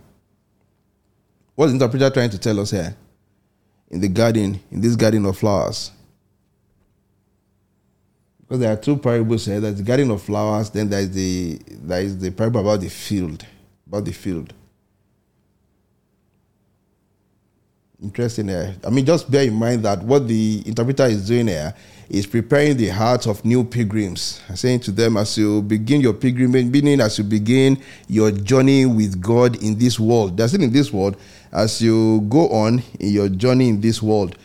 What's 1.57 1.71
the 1.71 1.77
interpreter 1.77 2.11
trying 2.11 2.29
to 2.29 2.37
tell 2.37 2.59
us 2.59 2.69
here? 2.69 2.95
In 3.89 3.99
the 3.99 4.07
garden, 4.07 4.59
in 4.69 4.79
this 4.79 4.95
garden 4.95 5.25
of 5.25 5.39
flowers. 5.39 5.89
Because 8.41 8.59
there 8.59 8.71
are 8.71 8.77
two 8.77 8.95
parables 8.95 9.47
here. 9.47 9.59
There's 9.59 9.77
the 9.77 9.83
garden 9.83 10.11
of 10.11 10.21
flowers, 10.21 10.69
then 10.69 10.87
there 10.87 10.99
is 10.99 11.09
the 11.09 11.59
there 11.67 12.01
is 12.01 12.19
the 12.19 12.29
parable 12.29 12.61
about 12.61 12.81
the 12.81 12.89
field. 12.89 13.43
About 13.87 14.05
the 14.05 14.11
field. 14.11 14.53
Interesting 18.01 18.47
here. 18.49 18.75
Uh, 18.83 18.87
I 18.87 18.89
mean, 18.91 19.05
just 19.07 19.29
bear 19.29 19.43
in 19.45 19.55
mind 19.55 19.83
that 19.83 20.03
what 20.03 20.27
the 20.27 20.61
interpreter 20.67 21.05
is 21.05 21.27
doing 21.27 21.47
here 21.47 21.73
is 22.09 22.27
preparing 22.27 22.77
the 22.77 22.89
hearts 22.89 23.25
of 23.25 23.43
new 23.43 23.63
pilgrims, 23.63 24.39
saying 24.53 24.81
to 24.81 24.91
them, 24.91 25.17
as 25.17 25.35
you 25.35 25.63
begin 25.63 26.01
your 26.01 26.13
pilgrimage, 26.13 26.67
meaning 26.67 27.01
as 27.01 27.17
you 27.17 27.23
begin 27.23 27.81
your 28.07 28.29
journey 28.29 28.85
with 28.85 29.19
God 29.19 29.61
in 29.63 29.79
this 29.79 29.99
world, 29.99 30.37
that's 30.37 30.53
it 30.53 30.61
in 30.61 30.71
this 30.71 30.93
world, 30.93 31.17
as 31.51 31.81
you 31.81 32.21
go 32.29 32.47
on 32.49 32.83
in 32.99 33.09
your 33.09 33.29
journey 33.29 33.67
in 33.67 33.81
this 33.81 33.99
world, 33.99 34.37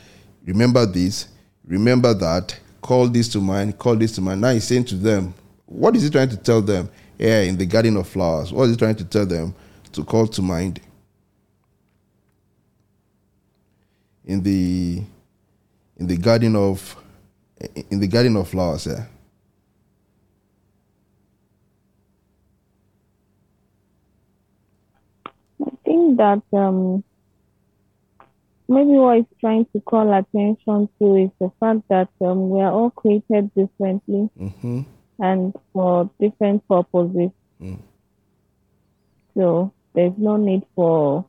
remember 0.46 0.86
this, 0.86 1.28
remember 1.66 2.14
that, 2.14 2.58
call 2.80 3.06
this 3.06 3.28
to 3.28 3.38
mind, 3.38 3.78
call 3.78 3.96
this 3.96 4.12
to 4.12 4.22
mind. 4.22 4.40
Now 4.40 4.52
he's 4.52 4.64
saying 4.64 4.86
to 4.86 4.94
them, 4.94 5.34
what 5.66 5.94
is 5.94 6.04
he 6.04 6.10
trying 6.10 6.30
to 6.30 6.38
tell 6.38 6.62
them 6.62 6.90
here 7.18 7.42
in 7.42 7.58
the 7.58 7.66
garden 7.66 7.98
of 7.98 8.08
flowers? 8.08 8.50
What 8.50 8.64
is 8.64 8.70
he 8.70 8.76
trying 8.78 8.96
to 8.96 9.04
tell 9.04 9.26
them 9.26 9.54
to 9.92 10.02
call 10.04 10.26
to 10.28 10.40
mind? 10.40 10.80
In 14.32 14.42
the 14.42 15.02
in 15.98 16.06
the 16.06 16.16
garden 16.16 16.56
of 16.56 16.96
in 17.90 18.00
the 18.00 18.08
garden 18.08 18.34
of 18.36 18.48
flowers, 18.48 18.86
yeah. 18.86 19.04
I 25.64 25.70
think 25.84 26.16
that 26.16 26.42
um, 26.52 27.04
maybe 28.68 28.90
what 28.92 29.18
it's 29.18 29.28
trying 29.40 29.66
to 29.74 29.80
call 29.80 30.12
attention 30.12 30.88
to 30.98 31.16
is 31.16 31.30
the 31.38 31.50
fact 31.60 31.82
that 31.88 32.08
um, 32.20 32.50
we 32.50 32.60
are 32.60 32.72
all 32.72 32.90
created 32.90 33.52
differently 33.54 34.28
Mm-hmm. 34.40 34.80
and 35.20 35.54
for 35.72 36.10
different 36.18 36.66
purposes. 36.66 37.30
Mm. 37.60 37.78
So 39.36 39.72
there's 39.94 40.16
no 40.16 40.36
need 40.36 40.62
for 40.74 41.26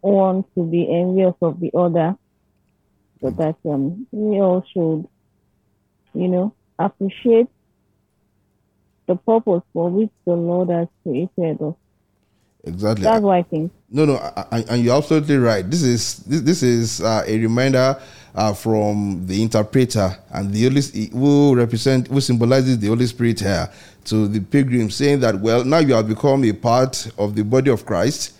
one 0.00 0.44
to 0.54 0.62
be 0.64 0.88
envious 0.90 1.34
of 1.42 1.60
the 1.60 1.70
other, 1.76 2.16
so 3.20 3.30
that 3.30 3.56
um, 3.64 4.06
we 4.10 4.40
all 4.40 4.64
should, 4.72 5.08
you 6.14 6.28
know, 6.28 6.54
appreciate 6.78 7.48
the 9.06 9.16
purpose 9.16 9.62
for 9.72 9.90
which 9.90 10.10
the 10.24 10.34
Lord 10.34 10.68
has 10.68 10.88
created 11.02 11.60
us. 11.62 11.74
Exactly. 12.64 13.04
That's 13.04 13.22
what 13.22 13.36
I 13.36 13.42
think. 13.42 13.72
No, 13.90 14.04
no, 14.04 14.16
and 14.50 14.84
you're 14.84 14.96
absolutely 14.96 15.38
right. 15.38 15.68
This 15.68 15.82
is 15.82 16.16
this, 16.18 16.40
this 16.42 16.62
is 16.62 17.00
uh, 17.00 17.24
a 17.26 17.38
reminder 17.38 18.00
uh, 18.34 18.52
from 18.52 19.26
the 19.26 19.40
interpreter 19.42 20.16
and 20.30 20.52
the 20.52 20.64
Holy 20.64 21.08
who 21.10 21.54
represent 21.54 22.08
who 22.08 22.20
symbolizes 22.20 22.78
the 22.78 22.88
Holy 22.88 23.06
Spirit 23.06 23.40
here 23.40 23.70
to 24.04 24.28
the 24.28 24.40
pilgrims, 24.40 24.96
saying 24.96 25.20
that 25.20 25.40
well, 25.40 25.64
now 25.64 25.78
you 25.78 25.94
have 25.94 26.08
become 26.08 26.44
a 26.44 26.52
part 26.52 27.10
of 27.16 27.34
the 27.34 27.42
body 27.42 27.70
of 27.70 27.86
Christ, 27.86 28.34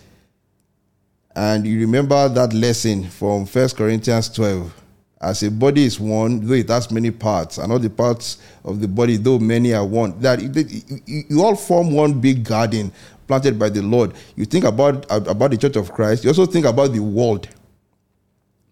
and 1.39 1.65
you 1.65 1.79
remember 1.79 2.27
that 2.27 2.51
lesson 2.51 3.09
from 3.09 3.45
First 3.45 3.77
Corinthians 3.77 4.27
twelve. 4.27 4.75
As 5.21 5.41
a 5.43 5.49
body 5.49 5.85
is 5.85 5.97
one, 5.97 6.45
though 6.45 6.53
it 6.53 6.67
has 6.67 6.91
many 6.91 7.11
parts, 7.11 7.59
and 7.59 7.71
all 7.71 7.79
the 7.79 7.89
parts 7.89 8.39
of 8.65 8.81
the 8.81 8.87
body, 8.89 9.15
though 9.15 9.39
many 9.39 9.73
are 9.73 9.85
one, 9.85 10.19
that 10.19 10.41
you 10.41 11.41
all 11.41 11.55
form 11.55 11.93
one 11.93 12.19
big 12.19 12.43
garden 12.43 12.91
planted 13.25 13.57
by 13.57 13.69
the 13.69 13.81
Lord. 13.81 14.13
You 14.35 14.43
think 14.43 14.65
about 14.65 15.05
about 15.09 15.51
the 15.51 15.57
Church 15.57 15.77
of 15.77 15.93
Christ. 15.93 16.25
You 16.25 16.29
also 16.29 16.45
think 16.45 16.65
about 16.65 16.91
the 16.91 16.99
world. 16.99 17.47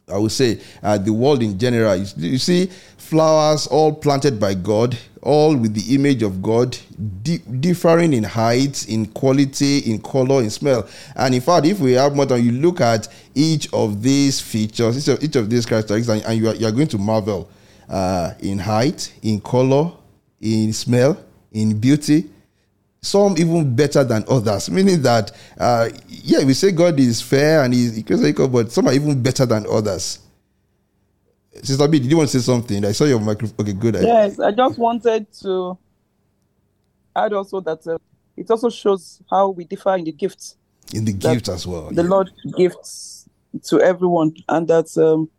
I 0.10 0.18
would 0.18 0.32
say 0.32 0.62
uh, 0.82 0.98
the 0.98 1.12
world 1.12 1.44
in 1.44 1.60
general. 1.60 1.96
You, 1.98 2.06
you 2.16 2.38
see, 2.38 2.68
flowers 2.98 3.68
all 3.68 3.94
planted 3.94 4.40
by 4.40 4.54
God, 4.54 4.98
all 5.22 5.56
with 5.56 5.74
the 5.74 5.96
image 5.96 6.24
of 6.24 6.42
God, 6.42 6.78
di- 7.24 7.40
differing 7.40 8.14
in 8.14 8.24
height, 8.24 8.88
in 8.88 9.08
quality, 9.08 9.80
in 9.80 10.00
color, 10.00 10.42
in 10.42 10.50
smell. 10.50 10.88
And 11.16 11.36
in 11.36 11.42
fact, 11.42 11.66
if 11.66 11.80
we 11.80 11.92
have 11.94 12.16
more 12.16 12.26
time, 12.26 12.42
you 12.42 12.54
look 12.54 12.80
at 12.80 13.10
each 13.36 13.68
of 13.74 14.02
these 14.02 14.40
features, 14.40 14.98
each 14.98 15.08
of, 15.10 15.24
each 15.24 15.36
of 15.36 15.50
these 15.50 15.66
characteristics, 15.66 16.08
and, 16.08 16.24
and 16.24 16.40
you, 16.40 16.50
are, 16.50 16.56
you 16.56 16.68
are 16.68 16.72
going 16.72 16.88
to 16.88 16.98
marvel 16.98 17.50
uh, 17.90 18.34
in 18.40 18.60
height, 18.60 19.14
in 19.24 19.42
color, 19.42 19.92
in 20.40 20.72
smell, 20.72 21.18
in 21.52 21.78
beauty 21.78 22.30
some 23.02 23.36
even 23.38 23.76
better 23.76 24.04
than 24.04 24.26
others, 24.28 24.70
meaning 24.70 25.02
that, 25.02 25.32
uh, 25.60 25.90
yeah, 26.08 26.44
we 26.44 26.54
say 26.54 26.72
God 26.72 27.00
is 27.00 27.22
fair 27.22 27.64
and 27.64 27.74
he's 27.74 27.98
equal, 27.98 28.48
but 28.48 28.72
some 28.72 28.88
are 28.88 28.94
even 28.94 29.22
better 29.22 29.46
than 29.46 29.66
others. 29.70 30.20
Sister 31.64 31.88
B, 31.88 32.00
did 32.00 32.10
you 32.12 32.18
want 32.18 32.30
to 32.30 32.40
say 32.40 32.46
something? 32.46 32.86
I 32.86 32.92
saw 32.92 33.06
your 33.06 33.20
microphone. 33.20 33.56
Okay, 33.60 33.74
good. 33.74 33.96
Yes, 33.96 34.40
I 34.40 34.52
just 34.52 34.78
wanted 34.78 35.32
to 35.42 35.78
add 37.16 37.34
also 37.34 37.62
that 37.62 37.86
uh, 37.88 37.98
it 38.36 38.50
also 38.52 38.70
shows 38.70 39.22
how 39.30 39.50
we 39.50 39.64
differ 39.64 39.96
in 39.96 40.04
the 40.04 40.12
gifts. 40.12 40.56
In 40.94 41.04
the 41.06 41.14
gift 41.14 41.50
as 41.50 41.66
well. 41.66 41.90
The 41.90 42.04
yeah. 42.04 42.10
Lord 42.10 42.32
gifts 42.56 43.28
to 43.66 43.82
everyone, 43.82 44.36
and 44.48 44.68
that 44.68 44.96
um, 44.98 45.30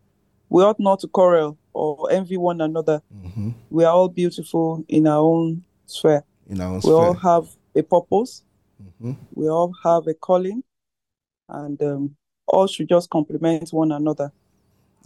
we 0.48 0.62
ought 0.62 0.80
not 0.80 1.00
to 1.00 1.09
quarrel 1.09 1.56
or 1.72 2.11
envy 2.11 2.36
one 2.36 2.61
another. 2.61 3.00
Mhm. 3.14 3.54
We 3.70 3.84
are 3.84 3.92
all 3.92 4.09
beautiful 4.09 4.84
in 4.88 5.06
our 5.06 5.20
own 5.20 5.62
sphere. 5.86 6.24
In 6.49 6.61
our 6.61 6.80
We 6.82 6.92
all 6.92 7.14
have 7.14 7.49
a 7.74 7.82
purpose. 7.82 8.42
Mhm. 8.82 9.16
We 9.34 9.49
all 9.49 9.72
have 9.84 10.07
a 10.07 10.14
calling, 10.14 10.62
and 11.49 11.80
um, 11.82 12.16
all 12.46 12.66
should 12.66 12.88
just 12.88 13.11
complement 13.11 13.70
one 13.72 13.92
another. 13.92 14.32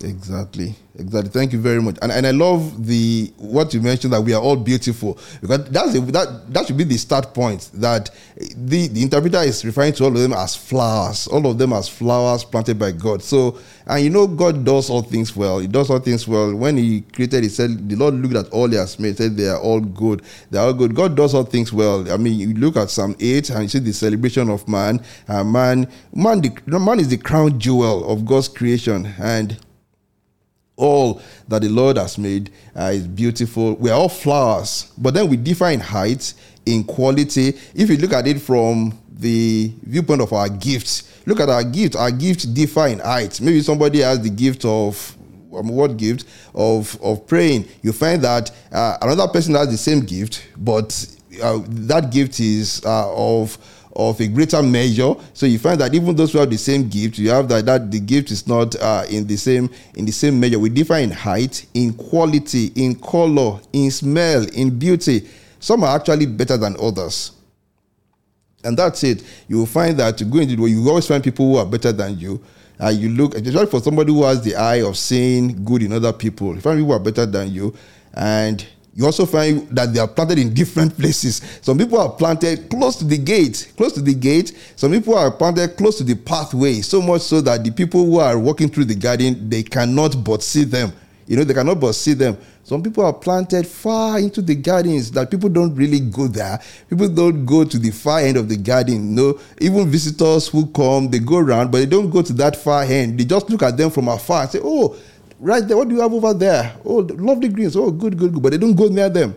Exactly, 0.05 0.75
exactly. 0.99 1.31
Thank 1.31 1.53
you 1.53 1.61
very 1.61 1.81
much. 1.81 1.97
And 2.03 2.11
and 2.11 2.27
I 2.27 2.33
love 2.33 2.87
the 2.87 3.33
what 3.37 3.73
you 3.73 3.81
mentioned 3.81 4.13
that 4.13 4.21
we 4.21 4.35
are 4.35 4.43
all 4.43 4.57
beautiful 4.57 5.19
because 5.41 5.65
that's 5.71 5.95
a, 5.95 6.01
that 6.01 6.53
that 6.53 6.67
should 6.67 6.77
be 6.77 6.85
the 6.85 6.97
start 6.97 7.33
point. 7.33 7.71
That 7.75 8.11
the 8.37 8.89
the 8.89 9.03
interpreter 9.03 9.39
is 9.39 9.65
referring 9.65 9.93
to 9.95 10.05
all 10.05 10.11
of 10.11 10.19
them 10.19 10.33
as 10.33 10.57
flowers, 10.57 11.29
all 11.29 11.47
of 11.47 11.59
them 11.59 11.73
as 11.73 11.89
flowers 11.89 12.45
planted 12.45 12.79
by 12.79 12.93
God. 12.93 13.23
So 13.23 13.59
and 13.87 14.03
you 14.03 14.11
know 14.11 14.27
God 14.27 14.65
does 14.65 14.91
all 14.91 15.03
things 15.03 15.37
well. 15.37 15.61
He 15.61 15.69
does 15.69 15.89
all 15.89 16.01
things 16.01 16.27
well. 16.27 16.55
When 16.55 16.77
He 16.77 17.03
created, 17.03 17.45
He 17.45 17.49
said 17.49 17.89
the 17.89 17.97
Lord 17.97 18.15
looked 18.15 18.35
at 18.35 18.53
all 18.53 18.69
He 18.69 18.77
has 18.77 18.99
made, 18.99 19.17
said 19.17 19.37
they 19.37 19.49
are 19.49 19.61
all 19.61 19.81
good. 19.81 20.23
They 20.51 20.59
are 20.59 20.67
all 20.67 20.75
good. 20.75 20.95
God 20.95 21.17
does 21.17 21.35
all 21.35 21.45
things 21.45 21.73
well. 21.73 22.11
I 22.13 22.17
mean, 22.17 22.39
you 22.39 22.55
look 22.55 22.77
at 22.77 22.91
Psalm 22.91 23.15
eight 23.21 23.51
and 23.51 23.63
you 23.63 23.69
see 23.69 23.79
the 23.79 23.93
celebration 23.93 24.51
of 24.51 24.67
man. 24.67 25.01
Uh, 25.29 25.45
man, 25.45 25.87
man, 26.15 26.41
the 26.41 26.81
man 26.81 26.99
is 26.99 27.09
the 27.09 27.19
crown 27.19 27.61
jewel 27.61 28.11
of 28.11 28.25
God's 28.25 28.49
creation 28.49 29.07
and 29.19 29.57
all 30.77 31.21
that 31.49 31.63
the 31.63 31.69
Lord 31.69 31.97
has 31.97 32.19
made 32.19 32.51
uh, 32.77 32.93
is 32.95 33.07
beautiful. 33.07 33.75
We 33.75 33.91
are 33.91 33.99
all 33.99 34.09
flowers, 34.09 34.93
but 34.99 35.15
then 35.15 35.29
we 35.29 35.37
differ 35.37 35.69
in 35.69 35.81
height, 35.81 36.35
in 36.67 36.85
quality. 36.85 37.49
If 37.75 37.91
you 37.91 37.97
look 37.99 38.13
at 38.13 38.27
it 38.27 38.41
from 38.41 38.99
the 39.11 39.73
viewpoint 39.83 40.21
of 40.23 40.33
our 40.33 40.49
gifts, 40.49 41.23
look 41.27 41.41
at 41.41 41.49
our 41.49 41.65
gift. 41.65 41.97
Our 41.97 42.11
gifts 42.11 42.45
differ 42.45 42.87
in 42.87 42.99
height. 42.99 43.41
Maybe 43.41 43.61
somebody 43.63 44.01
has 44.01 44.21
the 44.21 44.31
gift 44.31 44.65
of 44.65 45.17
um, 45.55 45.69
what 45.69 45.97
gift 45.97 46.25
of 46.55 47.01
of 47.03 47.27
praying. 47.27 47.69
You 47.83 47.93
find 47.93 48.23
that 48.23 48.51
uh, 48.73 48.97
another 49.03 49.29
person 49.29 49.55
has 49.55 49.69
the 49.71 49.77
same 49.77 50.01
gift, 50.01 50.47
but 50.57 51.07
uh, 51.43 51.61
that 51.67 52.11
gift 52.11 52.41
is 52.41 52.83
uh, 52.85 53.13
of 53.15 53.59
of 53.95 54.21
a 54.21 54.27
greater 54.27 54.63
measure. 54.63 55.15
So 55.35 55.47
you 55.47 55.59
find 55.59 55.81
that 55.81 55.95
even 55.95 56.15
those 56.17 56.33
who 56.33 56.39
have 56.39 56.51
the 56.51 56.59
same 56.59 56.89
gift, 56.89 57.19
you 57.19 57.31
have 57.31 57.49
that, 57.49 57.67
that 57.67 57.91
the 57.91 58.01
gift 58.01 58.31
is 58.31 58.47
not 58.47 58.75
uh, 58.77 59.05
in 59.11 59.27
the 59.27 59.37
same 59.37 59.71
in 59.95 60.05
the 60.05 60.13
same 60.13 60.39
measure. 60.41 60.59
We 60.59 60.71
differ 60.71 60.97
in 60.97 61.11
height, 61.11 61.67
in 61.75 61.93
quality, 61.95 62.73
in 62.75 62.95
color, 62.97 63.61
in 63.73 63.91
smell, 63.91 64.47
in 64.55 64.79
beauty. 64.79 65.29
Some 65.61 65.85
are 65.85 65.97
actually 65.97 66.27
better 66.27 66.57
than 66.57 66.77
others. 66.81 67.33
And 68.65 68.77
that's 68.77 69.03
it. 69.05 69.25
You 69.49 69.59
will 69.59 69.67
find 69.67 69.97
that 69.99 70.17
to 70.19 70.25
go 70.25 70.39
into 70.39 70.57
the 70.57 70.63
way 70.63 70.71
you 70.71 70.89
always 70.89 71.07
find 71.07 71.23
people 71.23 71.47
who 71.47 71.57
are 71.59 71.67
better 71.67 71.93
than 71.93 72.19
you. 72.19 72.43
Uh, 72.81 72.89
you 72.89 73.11
look, 73.11 73.35
especially 73.35 73.67
for 73.67 73.81
somebody 73.81 74.13
who 74.13 74.25
has 74.25 74.43
the 74.43 74.57
eye 74.57 74.83
of 74.83 74.97
seeing 74.97 75.65
good 75.65 75.83
in 75.83 75.93
other 75.93 76.13
people. 76.13 76.55
You 76.55 76.61
find 76.61 76.79
people 76.79 76.89
who 76.89 76.93
are 76.93 77.05
better 77.05 77.27
than 77.27 77.53
you, 77.53 77.75
and 78.15 78.65
you 78.95 79.07
also 79.07 79.25
find 79.25 79.69
that 79.71 79.95
they 79.95 80.01
are 80.01 80.09
planted 80.09 80.39
in 80.39 80.53
different 80.53 80.97
places. 80.99 81.41
Some 81.63 81.79
people 81.79 81.99
are 81.99 82.11
planted 82.11 82.69
close 82.69 82.97
to 82.97 83.05
the 83.05 83.19
gate, 83.19 83.73
close 83.77 83.93
to 83.93 84.03
the 84.03 84.15
gate. 84.15 84.53
Some 84.77 84.93
people 84.93 85.17
are 85.17 85.31
planted 85.31 85.77
close 85.77 85.97
to 85.99 86.05
the 86.05 86.15
pathway, 86.15 86.83
so 86.83 87.01
much 87.01 87.23
so 87.23 87.41
that 87.41 87.65
the 87.65 87.71
people 87.71 88.05
who 88.05 88.19
are 88.19 88.39
walking 88.39 88.69
through 88.69 88.85
the 88.85 88.95
garden, 88.95 89.49
they 89.49 89.63
cannot 89.63 90.23
but 90.23 90.43
see 90.43 90.65
them. 90.65 90.93
You 91.27 91.37
know, 91.37 91.45
they 91.45 91.55
cannot 91.55 91.81
but 91.81 91.93
see 91.95 92.13
them. 92.13 92.37
Some 92.65 92.83
people 92.83 93.05
are 93.05 93.13
planted 93.13 93.67
far 93.67 94.19
into 94.19 94.41
the 94.41 94.55
gardens 94.55 95.11
that 95.13 95.31
people 95.31 95.49
don't 95.49 95.75
really 95.75 95.99
go 95.99 96.29
there. 96.29 96.61
People 96.89 97.09
don't 97.09 97.45
go 97.45 97.65
to 97.65 97.79
the 97.79 97.91
far 97.91 98.21
end 98.21 98.37
of 98.37 98.49
the 98.49 98.57
garden. 98.57 99.15
No, 99.15 99.41
even 99.61 99.91
visitors 99.91 100.49
who 100.49 100.67
come, 100.67 101.11
they 101.11 101.19
go 101.19 101.39
around, 101.39 101.73
but 101.73 101.79
they 101.79 101.87
don't 101.87 102.11
go 102.11 102.23
to 102.23 102.33
that 102.35 102.57
far 102.57 102.83
end. 102.85 103.19
They 103.19 103.25
just 103.25 103.51
look 103.51 103.63
at 103.63 103.77
them 103.77 103.91
from 103.91 104.09
afar 104.09 104.43
and 104.43 104.51
say, 104.51 104.61
"Oh, 104.63 104.95
right 105.43 105.67
there. 105.67 105.77
What 105.77 105.89
do 105.89 105.95
you 105.97 106.01
have 106.01 106.15
over 106.15 106.33
there? 106.33 106.75
Oh, 106.85 106.99
lovely 106.99 107.49
greens. 107.49 107.77
Oh, 107.77 107.91
good, 107.91 108.17
good, 108.17 108.33
good. 108.33 108.43
But 108.43 108.53
they 108.53 108.59
don't 108.59 108.75
go 108.77 108.87
near 108.87 109.11
them. 109.11 109.35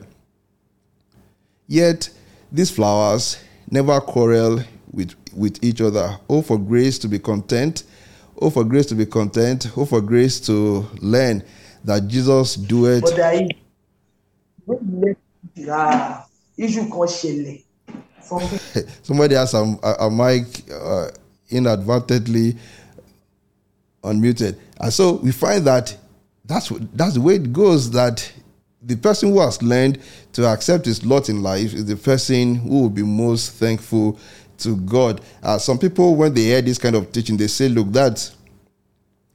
Yet, 1.67 2.09
these 2.51 2.69
flowers 2.69 3.43
never 3.69 3.99
quarrel 3.99 4.61
with, 4.91 5.15
with 5.35 5.61
each 5.63 5.81
other. 5.81 6.17
Oh, 6.29 6.41
for 6.41 6.59
grace 6.59 6.99
to 6.99 7.07
be 7.07 7.17
content. 7.19 7.83
Oh, 8.39 8.49
for 8.49 8.63
grace 8.63 8.85
to 8.87 8.95
be 8.95 9.05
content. 9.05 9.67
Oh, 9.75 9.85
for 9.85 9.99
grace 9.99 10.39
to 10.41 10.87
learn 11.01 11.43
that 11.83 12.07
Jesus 12.07 12.55
do 12.55 12.85
it. 12.85 13.03
Somebody 19.03 19.35
has 19.35 19.53
a, 19.53 19.77
a, 19.83 19.93
a 20.05 20.11
mic 20.11 20.63
uh, 20.71 21.07
inadvertently 21.49 22.57
unmuted. 24.05 24.57
And 24.79 24.93
so 24.93 25.13
we 25.13 25.31
find 25.31 25.65
that 25.67 25.95
that's 26.45 26.69
that's 26.93 27.15
the 27.15 27.21
way 27.21 27.35
it 27.35 27.51
goes. 27.51 27.91
That 27.91 28.31
the 28.81 28.95
person 28.95 29.29
who 29.29 29.39
has 29.41 29.61
learned 29.61 29.99
to 30.33 30.45
accept 30.45 30.85
his 30.85 31.05
lot 31.05 31.29
in 31.29 31.41
life 31.41 31.73
is 31.73 31.85
the 31.85 31.95
person 31.95 32.55
who 32.55 32.81
will 32.81 32.89
be 32.89 33.03
most 33.03 33.53
thankful 33.53 34.19
to 34.59 34.77
God. 34.77 35.21
Uh, 35.43 35.57
some 35.57 35.77
people, 35.77 36.15
when 36.15 36.33
they 36.33 36.43
hear 36.43 36.61
this 36.61 36.77
kind 36.77 36.95
of 36.95 37.11
teaching, 37.11 37.37
they 37.37 37.47
say, 37.47 37.67
"Look, 37.67 37.91
that's 37.91 38.35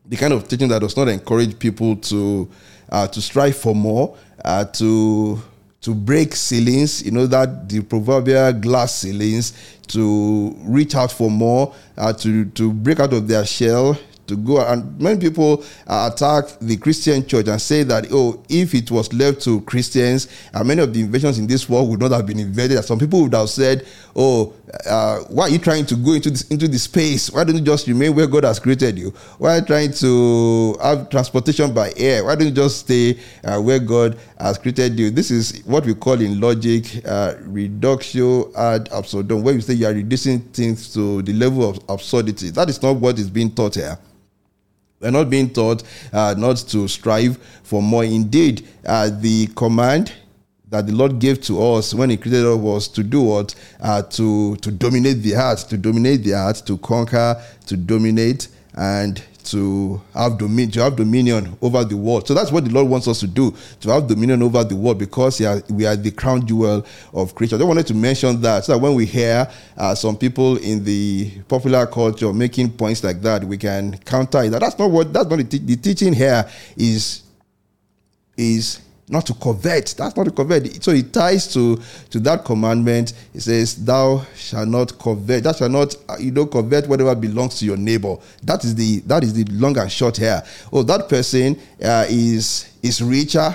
the 0.07 0.17
kind 0.17 0.33
of 0.33 0.49
teaching 0.49 0.69
that 0.69 0.81
does 0.81 0.97
not 0.97 1.09
encourage 1.09 1.59
people 1.59 1.97
to 1.97 2.49
uh, 2.91 3.07
to 3.09 3.21
strive 3.21 3.57
for 3.57 3.75
more, 3.75 4.17
uh, 4.45 4.65
to 4.65 5.41
to 5.83 5.95
break 5.95 6.35
ceilings. 6.35 7.03
You 7.03 7.13
know 7.13 7.27
that 7.27 7.69
the 7.69 7.81
proverbial 7.83 8.53
glass 8.55 8.95
ceilings, 8.97 9.53
to 9.89 10.55
reach 10.63 10.95
out 10.95 11.13
for 11.13 11.31
more, 11.31 11.75
uh, 11.97 12.13
to 12.15 12.45
to 12.47 12.73
break 12.73 13.01
out 13.01 13.13
of 13.13 13.29
their 13.29 13.47
shell, 13.47 13.99
to 14.31 14.37
go. 14.37 14.65
And 14.65 14.99
many 15.01 15.21
people 15.21 15.63
uh, 15.87 16.11
attack 16.13 16.59
the 16.61 16.77
Christian 16.77 17.27
church 17.27 17.49
and 17.49 17.61
say 17.61 17.83
that, 17.85 18.07
oh, 18.11 18.43
if 18.49 18.75
it 18.75 18.91
was 18.91 19.13
left 19.13 19.43
to 19.43 19.61
Christians, 19.63 20.29
uh, 20.55 20.65
many 20.65 20.83
of 20.83 20.95
the 20.95 21.01
inventions 21.01 21.39
in 21.39 21.47
this 21.47 21.69
world 21.69 21.91
would 21.91 22.01
not 22.01 22.13
have 22.13 22.27
been 22.27 22.39
invented. 22.39 22.83
Some 22.85 22.99
people 22.99 23.23
would 23.23 23.35
have 23.35 23.51
said, 23.51 23.87
oh, 24.17 24.55
uh, 24.89 25.19
why 25.29 25.45
are 25.45 25.49
you 25.49 25.59
trying 25.59 25.85
to 25.87 25.97
go 25.97 26.13
into 26.13 26.31
this, 26.31 26.43
into 26.49 26.69
the 26.69 26.79
space? 26.79 27.31
Why 27.31 27.45
don't 27.45 27.57
you 27.57 27.61
just 27.61 27.87
remain 27.87 28.15
where 28.15 28.27
God 28.27 28.45
has 28.45 28.59
created 28.59 28.99
you? 28.99 29.11
Why 29.39 29.57
are 29.57 29.59
you 29.59 29.67
trying 29.67 29.93
to 29.93 30.77
have 30.83 31.11
transportation 31.11 31.75
by 31.75 31.93
air? 31.97 32.25
Why 32.25 32.35
don't 32.37 32.47
you 32.49 32.55
just 32.55 32.81
stay 32.81 33.19
uh, 33.45 33.61
where 33.61 33.79
God 33.79 34.19
has 34.39 34.59
created 34.59 34.99
you? 34.99 35.11
This 35.11 35.31
is 35.31 35.63
what 35.65 35.85
we 35.85 35.95
call 35.95 36.21
in 36.21 36.41
logic 36.41 37.05
uh, 37.05 37.35
reductio 37.41 38.55
ad 38.55 38.89
absurdum, 38.93 39.43
where 39.43 39.55
you 39.55 39.61
say 39.61 39.75
you 39.75 39.87
are 39.87 39.93
reducing 39.93 40.41
things 40.41 40.93
to 40.95 41.23
the 41.23 41.33
level 41.33 41.69
of 41.69 41.81
absurdity. 41.89 42.51
That 42.51 42.69
is 42.69 42.81
not 42.83 42.97
what 42.97 43.19
is 43.19 43.29
being 43.29 43.51
taught 43.51 43.75
here. 43.75 43.99
We're 45.01 45.11
not 45.11 45.31
being 45.31 45.51
taught 45.51 45.83
uh, 46.13 46.35
not 46.37 46.59
to 46.59 46.87
strive 46.87 47.39
for 47.63 47.83
more. 47.83 48.05
Indeed, 48.05 48.69
uh, 48.85 49.09
the 49.11 49.47
command 49.57 50.13
that 50.69 50.87
the 50.87 50.93
Lord 50.93 51.19
gave 51.19 51.41
to 51.43 51.63
us 51.63 51.95
when 51.95 52.11
He 52.11 52.17
created 52.17 52.45
us 52.45 52.57
was 52.59 52.89
to 52.89 53.03
do 53.03 53.23
what? 53.23 53.55
Uh, 53.81 54.03
to, 54.03 54.57
to 54.57 54.71
dominate 54.71 55.23
the 55.23 55.33
heart, 55.33 55.59
to 55.71 55.79
dominate 55.79 56.23
the 56.23 56.33
heart, 56.33 56.63
to 56.67 56.77
conquer, 56.79 57.43
to 57.67 57.77
dominate, 57.77 58.49
and 58.75 59.23
to 59.45 60.01
have 60.15 60.39
dominion, 60.39 60.71
to 60.73 60.83
have 60.83 60.97
dominion 60.97 61.57
over 61.61 61.85
the 61.85 61.97
world. 61.97 62.27
So 62.27 62.35
that's 62.35 62.53
what 62.53 62.65
the 62.65 62.71
Lord 62.71 62.89
wants 62.89 63.09
us 63.09 63.21
to 63.21 63.27
do, 63.27 63.55
to 63.81 63.91
have 63.91 64.07
dominion 64.07 64.43
over 64.43 64.63
the 64.65 64.77
world, 64.77 64.99
because 64.99 65.41
are, 65.41 65.63
we 65.71 65.87
are 65.87 65.97
the 65.97 66.11
crown 66.11 66.47
jewel 66.47 66.85
of 67.13 67.35
creation. 67.35 67.61
I 67.61 67.65
wanted 67.65 67.87
to 67.89 67.95
mention 67.95 68.41
that, 68.43 68.65
so 68.65 68.73
that 68.73 68.79
when 68.79 68.95
we 68.95 69.07
hear 69.07 69.51
uh, 69.77 69.95
some 69.95 70.17
people 70.17 70.57
in 70.59 70.85
the 70.85 71.31
popular 71.49 71.87
culture 71.87 72.33
making 72.33 72.73
points 72.73 73.03
like 73.03 73.21
that, 73.23 73.45
we 73.45 73.57
can 73.57 73.97
counter 73.99 74.43
it. 74.43 74.51
That's 74.51 74.79
not 74.79 74.91
what. 74.91 75.13
That's 75.13 75.29
not 75.29 75.39
the, 75.39 75.59
the 75.59 75.77
teaching 75.77 76.13
here. 76.13 76.49
Is 76.77 77.23
is 78.37 78.81
not 79.11 79.27
to 79.27 79.35
covet. 79.35 79.95
That's 79.99 80.17
not 80.17 80.25
to 80.25 80.31
covet. 80.31 80.83
So 80.83 80.93
it 80.93 81.13
ties 81.13 81.53
to, 81.55 81.81
to 82.11 82.21
that 82.21 82.45
commandment. 82.45 83.13
It 83.35 83.41
says, 83.41 83.85
Thou 83.85 84.25
shalt 84.37 84.69
not 84.69 84.99
covet. 84.99 85.43
That 85.45 85.57
shall 85.57 85.69
not, 85.69 85.95
uh, 86.09 86.17
you 86.19 86.31
don't 86.31 86.51
covet 86.51 86.89
whatever 86.89 87.15
belongs 87.15 87.59
to 87.59 87.67
your 87.67 87.77
neighbor. 87.77 88.17
That 88.45 88.65
is 88.65 88.75
the 88.75 89.01
that 89.01 89.25
is 89.25 89.35
the 89.35 89.45
long 89.53 89.77
and 89.79 89.91
short 89.91 90.17
here. 90.17 90.43
Oh, 90.73 90.83
that 90.85 91.09
person 91.09 91.59
uh, 91.83 92.07
is 92.09 92.71
is 92.83 93.03
richer. 93.03 93.55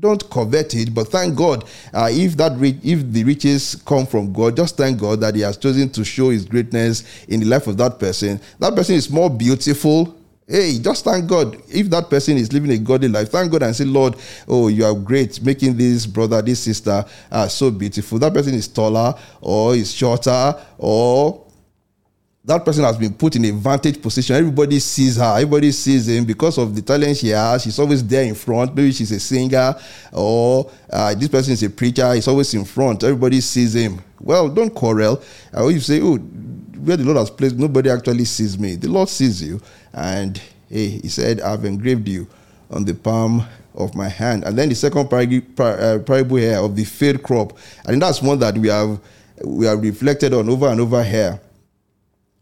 Don't 0.00 0.28
covet 0.30 0.74
it, 0.74 0.94
but 0.94 1.08
thank 1.08 1.34
God. 1.36 1.64
Uh, 1.92 2.08
if 2.10 2.36
that 2.36 2.52
if 2.84 3.12
the 3.12 3.24
riches 3.24 3.74
come 3.84 4.06
from 4.06 4.32
God, 4.32 4.56
just 4.56 4.76
thank 4.76 5.00
God 5.00 5.20
that 5.20 5.34
He 5.34 5.40
has 5.40 5.56
chosen 5.56 5.90
to 5.90 6.04
show 6.04 6.30
His 6.30 6.44
greatness 6.44 7.24
in 7.26 7.40
the 7.40 7.46
life 7.46 7.66
of 7.66 7.76
that 7.78 7.98
person. 7.98 8.40
That 8.60 8.74
person 8.76 8.94
is 8.94 9.10
more 9.10 9.28
beautiful 9.30 10.17
Hey, 10.50 10.78
just 10.78 11.04
thank 11.04 11.26
God. 11.26 11.60
If 11.68 11.90
that 11.90 12.08
person 12.08 12.38
is 12.38 12.50
living 12.54 12.70
a 12.70 12.78
godly 12.78 13.08
life, 13.08 13.28
thank 13.28 13.52
God 13.52 13.62
and 13.64 13.76
say, 13.76 13.84
Lord, 13.84 14.16
oh, 14.48 14.68
you 14.68 14.82
are 14.82 14.94
great, 14.94 15.42
making 15.42 15.76
this 15.76 16.06
brother, 16.06 16.40
this 16.40 16.60
sister 16.60 17.04
uh, 17.30 17.48
so 17.48 17.70
beautiful. 17.70 18.18
That 18.18 18.32
person 18.32 18.54
is 18.54 18.66
taller 18.66 19.14
or 19.42 19.74
is 19.74 19.92
shorter 19.92 20.54
or 20.78 21.44
that 22.46 22.64
person 22.64 22.82
has 22.84 22.96
been 22.96 23.12
put 23.12 23.36
in 23.36 23.44
a 23.44 23.50
vantage 23.50 24.00
position. 24.00 24.36
Everybody 24.36 24.78
sees 24.80 25.16
her. 25.18 25.34
Everybody 25.34 25.70
sees 25.70 26.08
him 26.08 26.24
because 26.24 26.56
of 26.56 26.74
the 26.74 26.80
talent 26.80 27.18
she 27.18 27.28
has. 27.28 27.62
She's 27.62 27.78
always 27.78 28.02
there 28.06 28.24
in 28.24 28.34
front. 28.34 28.74
Maybe 28.74 28.90
she's 28.92 29.12
a 29.12 29.20
singer 29.20 29.74
or 30.14 30.70
uh, 30.90 31.14
this 31.14 31.28
person 31.28 31.52
is 31.52 31.62
a 31.62 31.68
preacher. 31.68 32.14
He's 32.14 32.26
always 32.26 32.54
in 32.54 32.64
front. 32.64 33.04
Everybody 33.04 33.42
sees 33.42 33.74
him. 33.74 34.02
Well, 34.18 34.48
don't 34.48 34.70
quarrel. 34.74 35.22
Uh, 35.54 35.66
you 35.66 35.80
say, 35.80 36.00
oh, 36.00 36.18
where 36.88 36.96
the 36.96 37.04
Lord 37.04 37.18
has 37.18 37.30
placed, 37.30 37.56
nobody 37.56 37.90
actually 37.90 38.24
sees 38.24 38.58
me. 38.58 38.74
The 38.74 38.88
Lord 38.88 39.08
sees 39.08 39.42
you. 39.42 39.60
And 39.92 40.40
hey, 40.68 40.88
he 40.88 41.08
said, 41.08 41.40
I've 41.40 41.64
engraved 41.64 42.08
you 42.08 42.26
on 42.70 42.84
the 42.84 42.94
palm 42.94 43.46
of 43.74 43.94
my 43.94 44.08
hand. 44.08 44.44
And 44.44 44.58
then 44.58 44.68
the 44.70 44.74
second 44.74 45.06
uh, 45.12 45.98
parable 46.00 46.36
here 46.36 46.58
of 46.58 46.74
the 46.74 46.84
failed 46.84 47.22
crop. 47.22 47.56
And 47.86 48.00
that's 48.00 48.22
one 48.22 48.38
that 48.40 48.56
we 48.56 48.68
have 48.68 48.98
we 49.44 49.66
have 49.66 49.80
reflected 49.82 50.34
on 50.34 50.48
over 50.48 50.66
and 50.66 50.80
over 50.80 51.04
here. 51.04 51.40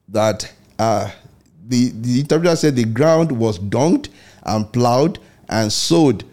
That 0.08 0.50
uh, 0.78 1.10
the, 1.66 1.90
the 1.90 2.20
interpreter 2.20 2.56
said 2.56 2.76
the 2.76 2.84
ground 2.84 3.32
was 3.32 3.58
dunked 3.58 4.08
and 4.44 4.72
plowed 4.72 5.18
and 5.48 5.72
sowed, 5.72 6.24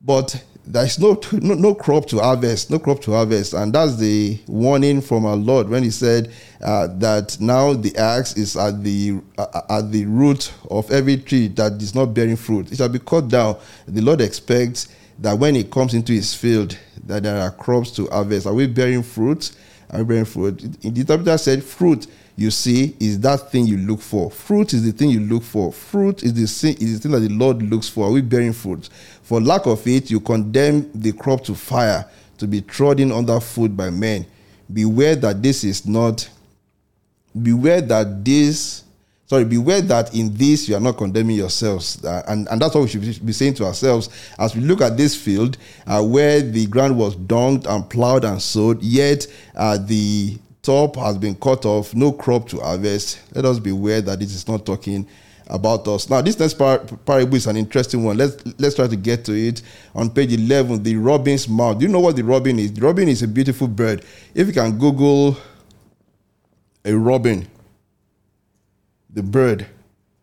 but 0.00 0.42
there's 0.66 0.98
no, 0.98 1.20
no, 1.32 1.54
no 1.54 1.74
crop 1.74 2.06
to 2.06 2.18
harvest, 2.18 2.70
no 2.70 2.78
crop 2.78 3.00
to 3.02 3.12
harvest, 3.12 3.52
and 3.52 3.72
that's 3.72 3.96
the 3.96 4.38
warning 4.46 5.00
from 5.00 5.26
our 5.26 5.36
Lord 5.36 5.68
when 5.68 5.82
He 5.82 5.90
said 5.90 6.32
uh, 6.62 6.88
that 6.98 7.38
now 7.40 7.74
the 7.74 7.94
axe 7.96 8.36
is 8.36 8.56
at 8.56 8.82
the 8.82 9.20
uh, 9.36 9.62
at 9.68 9.92
the 9.92 10.06
root 10.06 10.52
of 10.70 10.90
every 10.90 11.18
tree 11.18 11.48
that 11.48 11.72
is 11.82 11.94
not 11.94 12.06
bearing 12.14 12.36
fruit. 12.36 12.72
It 12.72 12.78
shall 12.78 12.88
be 12.88 12.98
cut 12.98 13.28
down. 13.28 13.58
The 13.86 14.00
Lord 14.00 14.20
expects 14.20 14.88
that 15.18 15.38
when 15.38 15.54
He 15.54 15.64
comes 15.64 15.94
into 15.94 16.12
His 16.12 16.34
field, 16.34 16.78
that 17.06 17.22
there 17.24 17.40
are 17.40 17.50
crops 17.50 17.90
to 17.92 18.06
harvest. 18.06 18.46
Are 18.46 18.54
we 18.54 18.66
bearing 18.66 19.02
fruit? 19.02 19.52
Are 19.90 19.98
we 19.98 20.04
bearing 20.04 20.24
fruit? 20.24 20.58
The 20.80 20.88
interpreter 20.88 21.36
said, 21.36 21.62
"Fruit 21.62 22.06
you 22.36 22.50
see, 22.50 22.96
is 22.98 23.20
that 23.20 23.50
thing 23.52 23.66
you 23.66 23.76
look 23.76 24.00
for. 24.00 24.30
Fruit 24.30 24.74
is 24.74 24.84
the 24.84 24.90
thing 24.90 25.10
you 25.10 25.20
look 25.20 25.44
for. 25.44 25.72
Fruit 25.72 26.22
is 26.24 26.32
the, 26.34 26.68
is 26.70 26.94
the 26.94 26.98
thing 26.98 27.12
that 27.12 27.20
the 27.20 27.32
Lord 27.32 27.62
looks 27.62 27.88
for. 27.88 28.08
Are 28.08 28.10
we 28.10 28.22
bearing 28.22 28.52
fruit? 28.52 28.88
For 29.24 29.40
lack 29.40 29.66
of 29.66 29.86
it, 29.86 30.10
you 30.10 30.20
condemn 30.20 30.90
the 30.94 31.12
crop 31.12 31.42
to 31.44 31.54
fire, 31.54 32.04
to 32.38 32.46
be 32.46 32.60
trodden 32.60 33.10
underfoot 33.10 33.76
by 33.76 33.90
men. 33.90 34.26
Beware 34.72 35.16
that 35.16 35.42
this 35.42 35.64
is 35.64 35.86
not, 35.86 36.28
beware 37.42 37.80
that 37.80 38.24
this 38.24 38.84
sorry, 39.26 39.44
beware 39.44 39.80
that 39.80 40.14
in 40.14 40.32
this 40.34 40.68
you 40.68 40.76
are 40.76 40.80
not 40.80 40.96
condemning 40.98 41.36
yourselves. 41.36 42.04
Uh, 42.04 42.22
and, 42.28 42.46
and 42.48 42.60
that's 42.60 42.74
what 42.74 42.82
we 42.82 42.88
should 42.88 43.26
be 43.26 43.32
saying 43.32 43.54
to 43.54 43.64
ourselves 43.64 44.10
as 44.38 44.54
we 44.54 44.60
look 44.60 44.80
at 44.82 44.96
this 44.96 45.16
field 45.16 45.56
uh, 45.86 46.02
where 46.02 46.40
the 46.42 46.66
ground 46.66 46.96
was 46.96 47.16
dunged 47.16 47.66
and 47.66 47.88
plowed 47.88 48.24
and 48.24 48.40
sowed, 48.40 48.82
yet 48.82 49.26
uh, 49.56 49.78
the 49.78 50.38
top 50.62 50.96
has 50.96 51.16
been 51.18 51.34
cut 51.34 51.64
off, 51.64 51.94
no 51.94 52.12
crop 52.12 52.48
to 52.48 52.60
harvest. 52.60 53.20
Let 53.34 53.44
us 53.44 53.58
beware 53.58 54.02
that 54.02 54.18
this 54.18 54.34
is 54.34 54.46
not 54.46 54.66
talking 54.66 55.06
about 55.48 55.86
us. 55.88 56.08
Now, 56.08 56.20
this 56.22 56.38
next 56.38 56.54
par- 56.54 56.78
parable 57.04 57.36
is 57.36 57.46
an 57.46 57.56
interesting 57.56 58.04
one. 58.04 58.16
Let's 58.16 58.36
let's 58.58 58.74
try 58.74 58.86
to 58.86 58.96
get 58.96 59.24
to 59.26 59.32
it. 59.32 59.62
On 59.94 60.08
page 60.10 60.32
11, 60.32 60.82
the 60.82 60.96
robin's 60.96 61.48
mouth. 61.48 61.78
Do 61.78 61.86
you 61.86 61.92
know 61.92 62.00
what 62.00 62.16
the 62.16 62.24
robin 62.24 62.58
is? 62.58 62.72
The 62.72 62.80
robin 62.80 63.08
is 63.08 63.22
a 63.22 63.28
beautiful 63.28 63.68
bird. 63.68 64.04
If 64.34 64.46
you 64.46 64.52
can 64.52 64.78
Google 64.78 65.36
a 66.84 66.92
robin, 66.94 67.46
the 69.10 69.22
bird, 69.22 69.66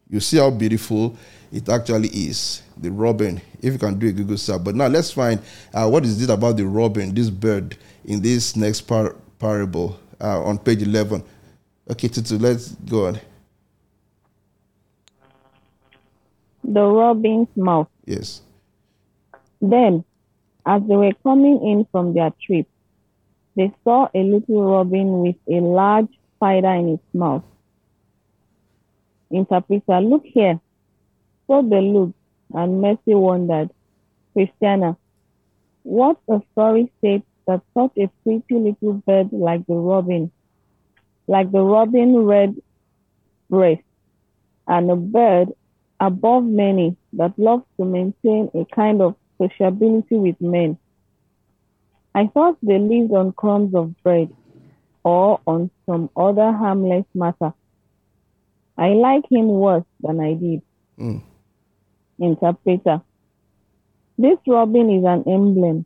you 0.10 0.20
see 0.20 0.38
how 0.38 0.50
beautiful 0.50 1.16
it 1.52 1.68
actually 1.70 2.10
is. 2.10 2.64
The 2.78 2.92
robin, 2.92 3.42
if 3.62 3.74
you 3.74 3.80
can 3.80 4.00
do 4.00 4.08
a 4.08 4.12
Google 4.12 4.38
search. 4.38 4.64
But 4.64 4.76
now 4.76 4.88
let's 4.88 5.12
find 5.12 5.40
uh, 5.74 5.88
what 5.88 6.06
is 6.06 6.22
it 6.22 6.30
about 6.30 6.58
the 6.58 6.66
robin, 6.66 7.14
this 7.14 7.30
bird, 7.30 7.78
in 8.06 8.22
this 8.22 8.56
next 8.56 8.82
par- 8.82 9.16
parable 9.40 10.00
uh, 10.20 10.44
on 10.44 10.58
page 10.58 10.82
11. 10.82 11.24
Okay, 11.90 12.08
Tutu, 12.08 12.38
let's 12.38 12.70
go 12.70 13.08
on. 13.08 13.20
The 16.72 16.86
robin's 16.86 17.50
mouth. 17.58 17.90
Yes. 18.06 18.42
Then, 19.62 20.06
as 20.66 20.82
they 20.88 20.96
were 20.96 21.12
coming 21.22 21.68
in 21.68 21.86
from 21.92 22.14
their 22.14 22.32
trip, 22.42 22.66
they 23.58 23.74
saw 23.84 24.08
a 24.16 24.24
little 24.24 24.64
robin 24.64 25.20
with 25.22 25.36
a 25.50 25.60
large 25.60 26.08
spider 26.36 26.74
in 26.76 26.94
its 26.94 27.04
mouth. 27.14 27.44
Interpreter, 29.30 30.00
look 30.00 30.24
here. 30.24 30.62
So 31.48 31.62
they 31.62 31.82
looked, 31.82 32.16
and 32.54 32.82
Mercy 32.82 33.16
wondered, 33.16 33.70
Christiana, 34.32 34.96
what 35.84 36.20
a 36.30 36.42
story 36.54 36.90
states 37.00 37.26
that 37.48 37.62
such 37.74 37.98
a 37.98 38.08
pretty 38.24 38.56
little 38.56 38.94
bird 39.06 39.34
like 39.34 39.68
the 39.68 39.76
robin, 39.76 40.32
like 41.28 41.52
the 41.52 41.62
robin 41.62 42.16
red 42.20 42.56
breast, 43.50 43.84
and 44.68 44.90
a 44.90 44.96
bird 44.96 45.50
above 46.02 46.44
many 46.44 46.98
that 47.14 47.38
loves 47.38 47.64
to 47.78 47.86
maintain 47.86 48.50
a 48.56 48.66
kind 48.76 49.02
of 49.02 49.16
sociability 49.38 50.16
with 50.16 50.42
men. 50.42 50.78
I 52.16 52.28
thought 52.28 52.58
they 52.64 52.80
lived 52.80 53.14
on 53.14 53.32
crumbs 53.34 53.74
of 53.76 53.96
bread 54.04 54.30
or 55.04 55.40
on 55.46 55.70
some 55.86 56.10
other 56.18 56.52
harmless 56.52 57.06
matter. 57.14 57.54
I 58.78 58.90
like 58.90 59.26
him 59.32 59.48
worse 59.48 59.86
than 60.02 60.20
I 60.20 60.34
did. 60.34 60.62
Mm. 61.00 61.22
Interpreter. 62.20 63.02
This 64.18 64.40
robin 64.48 64.90
is 64.90 65.06
an 65.06 65.24
emblem, 65.28 65.86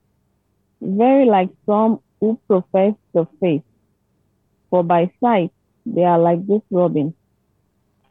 very 0.82 1.26
like 1.26 1.50
some 1.66 2.00
who 2.20 2.40
profess 2.48 2.94
the 3.14 3.28
faith. 3.42 3.64
For 4.70 4.84
by 4.84 5.12
sight 5.22 5.52
they 5.86 6.04
are 6.04 6.20
like 6.20 6.46
this 6.48 6.62
robin, 6.72 7.14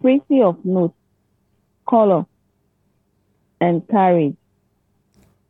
pretty 0.01 0.43
of 0.43 0.65
note, 0.65 0.95
color, 1.89 2.27
and 3.61 3.87
carriage. 3.89 4.37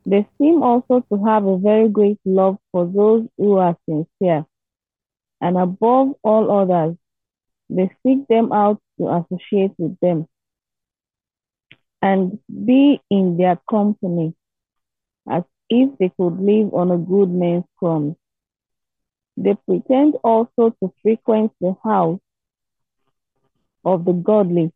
They 0.07 0.29
seem 0.39 0.63
also 0.63 1.01
to 1.11 1.25
have 1.25 1.47
a 1.47 1.59
very 1.59 1.89
great 1.89 2.19
love 2.25 2.59
for 2.73 2.85
those 2.87 3.27
who 3.39 3.57
are 3.57 3.77
sincere, 3.89 4.47
and 5.41 5.57
above 5.57 6.15
all 6.23 6.51
others, 6.51 6.97
they 7.71 7.91
seek 8.05 8.27
them 8.29 8.53
out 8.53 8.81
to 8.99 9.09
associate 9.09 9.73
with 9.79 9.99
them 10.01 10.29
and 12.03 12.39
be 12.67 13.01
in 13.11 13.39
their 13.39 13.59
company 13.69 14.35
as 15.31 15.43
if 15.71 15.97
they 15.99 16.11
could 16.21 16.39
live 16.39 16.75
on 16.75 16.91
a 16.91 16.99
good 16.99 17.31
man's 17.31 17.65
crumbs. 17.79 18.17
They 19.39 19.55
pretend 19.67 20.17
also 20.23 20.77
to 20.81 20.93
frequent 21.03 21.53
the 21.61 21.75
house 21.83 22.21
of 23.85 24.05
the 24.05 24.13
godly 24.13 24.71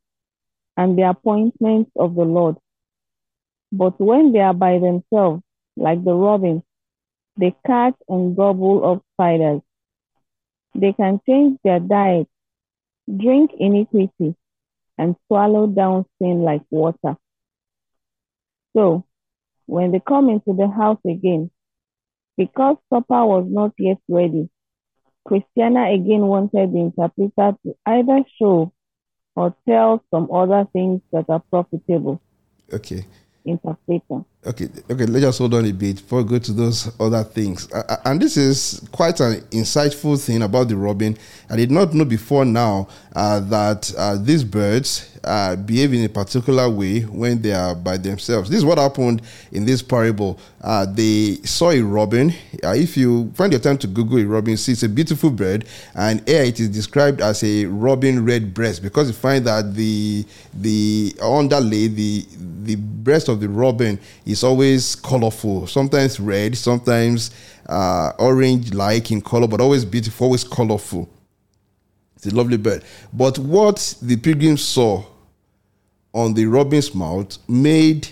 and 0.78 0.96
the 0.96 1.02
appointments 1.02 1.90
of 1.96 2.14
the 2.14 2.22
Lord. 2.22 2.56
But 3.72 4.00
when 4.00 4.32
they 4.32 4.38
are 4.38 4.54
by 4.54 4.78
themselves, 4.78 5.42
like 5.76 6.02
the 6.04 6.14
robin, 6.14 6.62
they 7.36 7.54
catch 7.66 7.96
and 8.08 8.36
gobble 8.36 8.86
up 8.88 9.02
spiders. 9.14 9.60
They 10.76 10.92
can 10.92 11.20
change 11.28 11.58
their 11.64 11.80
diet, 11.80 12.28
drink 13.14 13.50
iniquity, 13.58 14.36
and 14.96 15.16
swallow 15.26 15.66
down 15.66 16.06
sin 16.22 16.42
like 16.42 16.62
water. 16.70 17.16
So, 18.76 19.04
when 19.66 19.90
they 19.90 20.00
come 20.00 20.30
into 20.30 20.54
the 20.54 20.68
house 20.68 21.00
again, 21.04 21.50
because 22.36 22.76
supper 22.88 23.26
was 23.26 23.46
not 23.48 23.72
yet 23.78 23.98
ready, 24.08 24.48
Christiana 25.26 25.92
again 25.92 26.22
wanted 26.22 26.72
the 26.72 26.78
interpreter 26.78 27.56
to 27.66 27.74
either 27.84 28.22
show 28.40 28.72
or 29.38 29.54
tell 29.68 30.02
some 30.10 30.28
other 30.32 30.66
things 30.72 31.00
that 31.12 31.26
are 31.28 31.42
profitable. 31.50 32.20
Okay. 32.72 33.04
Interpreter. 33.44 34.24
Okay, 34.46 34.68
okay, 34.88 35.04
let's 35.04 35.24
just 35.24 35.38
hold 35.40 35.52
on 35.54 35.64
a 35.66 35.72
bit 35.72 35.96
before 35.96 36.22
we 36.22 36.28
go 36.28 36.38
to 36.38 36.52
those 36.52 36.92
other 37.00 37.24
things. 37.24 37.70
Uh, 37.72 37.96
and 38.04 38.22
this 38.22 38.36
is 38.36 38.86
quite 38.92 39.18
an 39.18 39.40
insightful 39.50 40.16
thing 40.24 40.42
about 40.42 40.68
the 40.68 40.76
robin. 40.76 41.18
I 41.50 41.56
did 41.56 41.72
not 41.72 41.92
know 41.92 42.04
before 42.04 42.44
now 42.44 42.86
uh, 43.16 43.40
that 43.40 43.92
uh, 43.98 44.16
these 44.16 44.44
birds 44.44 45.18
uh, 45.24 45.56
behave 45.56 45.92
in 45.92 46.04
a 46.04 46.08
particular 46.08 46.70
way 46.70 47.00
when 47.00 47.42
they 47.42 47.52
are 47.52 47.74
by 47.74 47.96
themselves. 47.96 48.48
This 48.48 48.58
is 48.58 48.64
what 48.64 48.78
happened 48.78 49.22
in 49.50 49.64
this 49.66 49.82
parable. 49.82 50.38
Uh, 50.60 50.86
they 50.86 51.36
saw 51.44 51.70
a 51.70 51.80
robin. 51.80 52.32
Uh, 52.62 52.74
if 52.74 52.96
you 52.96 53.32
find 53.34 53.52
your 53.52 53.60
time 53.60 53.78
to 53.78 53.88
Google 53.88 54.18
a 54.18 54.24
robin, 54.24 54.56
see 54.56 54.72
it's 54.72 54.84
a 54.84 54.88
beautiful 54.88 55.30
bird, 55.30 55.64
and 55.96 56.26
here 56.28 56.44
it 56.44 56.60
is 56.60 56.68
described 56.68 57.20
as 57.20 57.42
a 57.42 57.66
robin 57.66 58.24
red 58.24 58.54
breast 58.54 58.82
because 58.82 59.08
you 59.08 59.14
find 59.14 59.44
that 59.44 59.74
the 59.74 60.24
the 60.54 61.14
underlay 61.20 61.88
the 61.88 62.24
the 62.62 62.76
breast 62.76 63.28
of 63.28 63.40
the 63.40 63.48
robin 63.48 63.98
is 64.28 64.44
always 64.44 64.94
colorful, 64.94 65.66
sometimes 65.66 66.20
red, 66.20 66.56
sometimes 66.56 67.30
uh, 67.66 68.12
orange 68.18 68.74
like 68.74 69.10
in 69.10 69.22
color, 69.22 69.48
but 69.48 69.60
always 69.60 69.86
beautiful, 69.86 70.26
always 70.26 70.44
colorful. 70.44 71.08
It's 72.14 72.26
a 72.26 72.34
lovely 72.34 72.58
bird. 72.58 72.84
But 73.12 73.38
what 73.38 73.94
the 74.02 74.16
pilgrims 74.16 74.62
saw 74.62 75.02
on 76.12 76.34
the 76.34 76.44
robin's 76.44 76.94
mouth 76.94 77.38
made 77.48 78.08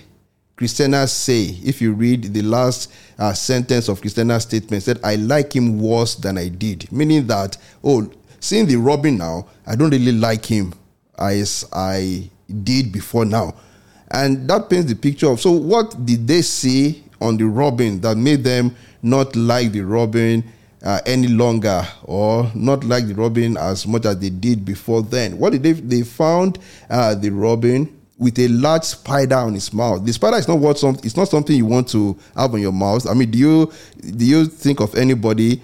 Christina 0.57 1.07
say, 1.07 1.59
if 1.62 1.83
you 1.83 1.93
read 1.93 2.33
the 2.33 2.41
last 2.41 2.91
uh, 3.19 3.35
sentence 3.35 3.89
of 3.89 4.01
Christina's 4.01 4.45
statement, 4.45 4.83
said, 4.83 4.99
I 5.05 5.17
like 5.17 5.55
him 5.55 5.79
worse 5.79 6.14
than 6.14 6.39
I 6.39 6.49
did. 6.49 6.91
Meaning 6.91 7.27
that, 7.27 7.59
oh, 7.85 8.11
seeing 8.41 8.64
the 8.64 8.77
robin 8.77 9.19
now, 9.19 9.49
I 9.67 9.77
don't 9.77 9.91
really 9.91 10.12
like 10.12 10.47
him 10.47 10.73
as 11.19 11.67
I 11.75 12.31
did 12.62 12.91
before 12.91 13.27
now. 13.27 13.55
And 14.11 14.48
that 14.48 14.70
paints 14.70 14.88
the 14.88 14.94
picture 14.94 15.28
of 15.30 15.40
so 15.40 15.50
what 15.50 16.04
did 16.04 16.26
they 16.26 16.42
see 16.42 17.04
on 17.20 17.36
the 17.36 17.44
robin 17.44 18.00
that 18.00 18.16
made 18.16 18.44
them 18.44 18.74
not 19.02 19.34
like 19.34 19.72
the 19.72 19.80
robin 19.80 20.44
uh, 20.84 21.00
any 21.07 21.28
longer 21.28 21.82
or 22.04 22.50
not 22.54 22.84
like 22.84 23.09
the 23.09 23.14
robin 23.14 23.57
as 23.57 23.86
much 23.86 24.04
as 24.04 24.18
they 24.18 24.30
did 24.30 24.64
before 24.64 25.02
then? 25.02 25.38
What 25.38 25.52
did 25.52 25.62
they 25.62 25.72
they 25.72 26.02
found 26.02 26.59
uh, 26.88 27.14
the 27.14 27.30
robin 27.30 27.92
with 28.18 28.38
a 28.38 28.48
large 28.48 28.84
spider 28.84 29.34
on 29.36 29.54
his 29.54 29.72
mouth. 29.72 30.04
The 30.04 30.12
spider 30.12 30.38
is 30.38 30.48
not 30.48 30.59
what 30.59 30.78
some, 30.78 30.96
it's 31.02 31.16
not 31.16 31.28
something 31.28 31.54
you 31.54 31.66
want 31.66 31.88
to 31.90 32.18
have 32.34 32.54
on 32.54 32.61
your 32.61 32.72
mouth. 32.72 33.07
I 33.07 33.14
mean, 33.14 33.30
do 33.30 33.38
you 33.38 33.72
do 34.00 34.24
you 34.24 34.46
think 34.46 34.80
of 34.80 34.94
anybody 34.94 35.62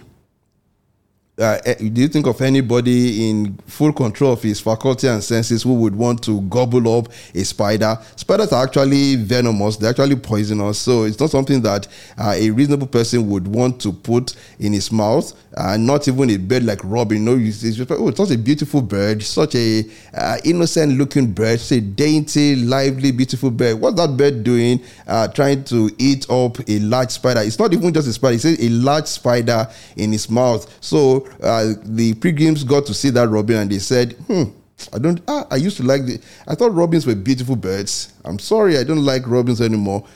uh, 1.43 1.61
eh, 1.65 1.75
do 1.75 2.01
you 2.01 2.09
think 2.09 2.27
of 2.27 2.41
anybody 2.41 3.29
in 3.29 3.59
full 3.67 3.93
control 3.93 4.33
of 4.33 4.43
his 4.43 4.61
faculty 4.61 5.09
and 5.09 5.23
senses 5.23 5.63
who 5.63 5.75
would 5.75 5.95
want 5.95 6.23
to 6.25 6.41
gobble 6.43 6.99
up 6.99 7.09
a 7.35 7.45
spider? 7.45 7.99
Spiders 8.17 8.53
are 8.53 8.65
actually 8.65 9.17
venomous, 9.17 9.77
they're 9.77 9.91
actually 9.91 10.17
poisonous, 10.17 10.79
so 10.79 11.03
it's 11.05 11.19
not 11.19 11.31
something 11.31 11.61
that 11.63 11.89
uh, 12.17 12.35
a 12.37 12.51
reasonable 12.51 12.87
person 12.87 13.29
would 13.29 13.49
want 13.49 13.81
to 13.81 13.93
put 13.93 14.35
in 14.59 14.73
his 14.73 14.93
mouth. 14.93 15.33
Uh, 15.55 15.77
not 15.77 16.09
even 16.09 16.31
a 16.31 16.37
bird 16.39 16.65
like 16.65 16.81
Robin. 16.83 17.25
No, 17.25 17.37
it's, 17.37 17.63
it's, 17.63 17.79
oh, 17.91 18.09
it's 18.09 18.17
such 18.17 18.31
a 18.31 18.39
beautiful 18.39 18.81
bird, 18.81 19.23
such 19.23 19.55
a 19.55 19.85
uh, 20.15 20.39
innocent 20.45 20.97
looking 20.97 21.31
bird, 21.31 21.61
such 21.61 21.79
a 21.79 21.81
dainty, 21.81 22.57
lively, 22.57 23.11
beautiful 23.13 23.51
bird. 23.51 23.79
What's 23.79 23.97
that 23.97 24.17
bird 24.17 24.45
doing? 24.45 24.83
Uh, 25.07 25.29
trying 25.29 25.65
to 25.65 25.91
eat 25.99 26.29
up 26.31 26.59
a 26.69 26.79
large 26.79 27.11
spider. 27.11 27.41
It's 27.41 27.59
not 27.59 27.73
even 27.75 27.93
just 27.93 28.09
a 28.09 28.13
spider, 28.13 28.35
it's 28.35 28.45
a 28.47 28.69
large 28.71 29.07
spider 29.07 29.69
in 29.97 30.13
his 30.13 30.31
mouth. 30.31 30.75
So 30.83 31.29
uh, 31.43 31.75
the 31.85 32.15
pilgrims 32.15 32.65
got 32.65 32.87
to 32.87 32.95
see 32.95 33.11
that 33.11 33.29
robin 33.29 33.57
and 33.57 33.71
they 33.71 33.79
said, 33.79 34.15
"Hmm, 34.29 34.45
I 34.93 34.99
don't. 34.99 35.21
Ah, 35.29 35.47
I 35.51 35.57
used 35.57 35.77
to 35.77 35.83
like 35.83 36.07
the. 36.07 36.19
I 36.49 36.55
thought 36.55 36.73
robins 36.73 37.07
were 37.07 37.15
beautiful 37.15 37.57
birds. 37.57 38.15
I'm 38.25 38.39
sorry, 38.39 38.79
I 38.79 38.85
don't 38.85 39.05
like 39.05 39.27
robins 39.27 39.61
anymore. 39.61 40.07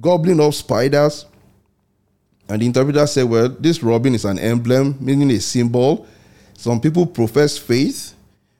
Gobbling 0.00 0.40
up 0.40 0.54
spiders." 0.54 1.26
And 2.48 2.62
the 2.62 2.66
interpreter 2.66 3.06
said, 3.06 3.24
"Well, 3.24 3.48
this 3.48 3.82
robin 3.82 4.14
is 4.14 4.24
an 4.24 4.38
emblem, 4.38 4.96
meaning 5.00 5.30
a 5.30 5.40
symbol. 5.40 6.06
Some 6.56 6.80
people 6.80 7.06
profess 7.06 7.58
faith. 7.58 8.14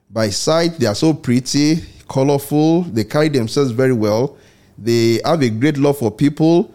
By 0.09 0.29
sight, 0.29 0.79
they 0.79 0.85
are 0.85 0.95
so 0.95 1.13
pretty, 1.13 1.83
colorful. 2.07 2.83
They 2.83 3.03
carry 3.03 3.29
themselves 3.29 3.71
very 3.71 3.93
well. 3.93 4.37
They 4.77 5.19
have 5.25 5.41
a 5.41 5.49
great 5.49 5.77
love 5.77 5.97
for 5.97 6.11
people. 6.11 6.71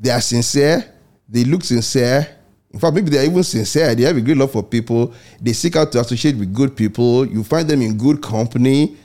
They 0.00 0.10
are 0.10 0.20
sincere. 0.20 0.84
They 1.28 1.44
look 1.44 1.64
sincere. 1.64 2.26
In 2.72 2.78
fact, 2.78 2.94
maybe 2.94 3.10
they 3.10 3.18
are 3.18 3.24
even 3.24 3.42
sincere. 3.42 3.94
They 3.94 4.04
have 4.04 4.16
a 4.16 4.20
great 4.20 4.36
love 4.36 4.52
for 4.52 4.62
people. 4.62 5.12
They 5.40 5.52
seek 5.52 5.76
out 5.76 5.92
to 5.92 6.00
associate 6.00 6.36
with 6.36 6.52
good 6.52 6.76
people. 6.76 7.26
You 7.26 7.44
find 7.44 7.68
them 7.68 7.82
in 7.82 7.96
good 7.96 8.22
company. 8.22 8.96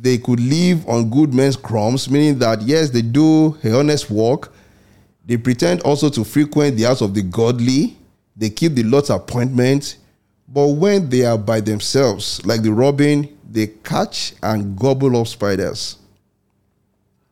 They 0.00 0.18
could 0.18 0.40
live 0.40 0.88
on 0.88 1.10
good 1.10 1.32
men's 1.32 1.56
crumbs, 1.56 2.10
meaning 2.10 2.38
that, 2.40 2.62
yes, 2.62 2.90
they 2.90 3.02
do 3.02 3.56
a 3.62 3.78
honest 3.78 4.10
work. 4.10 4.52
They 5.24 5.36
pretend 5.36 5.82
also 5.82 6.10
to 6.10 6.24
frequent 6.24 6.76
the 6.76 6.84
house 6.84 7.00
of 7.00 7.14
the 7.14 7.22
godly. 7.22 7.96
They 8.36 8.50
keep 8.50 8.74
the 8.74 8.82
Lord's 8.82 9.10
appointment. 9.10 9.96
But 10.48 10.68
when 10.68 11.08
they 11.08 11.24
are 11.24 11.38
by 11.38 11.60
themselves, 11.60 12.44
like 12.44 12.62
the 12.62 12.72
robin, 12.72 13.38
they 13.48 13.68
catch 13.68 14.34
and 14.42 14.76
gobble 14.76 15.16
up 15.16 15.26
spiders. 15.26 15.96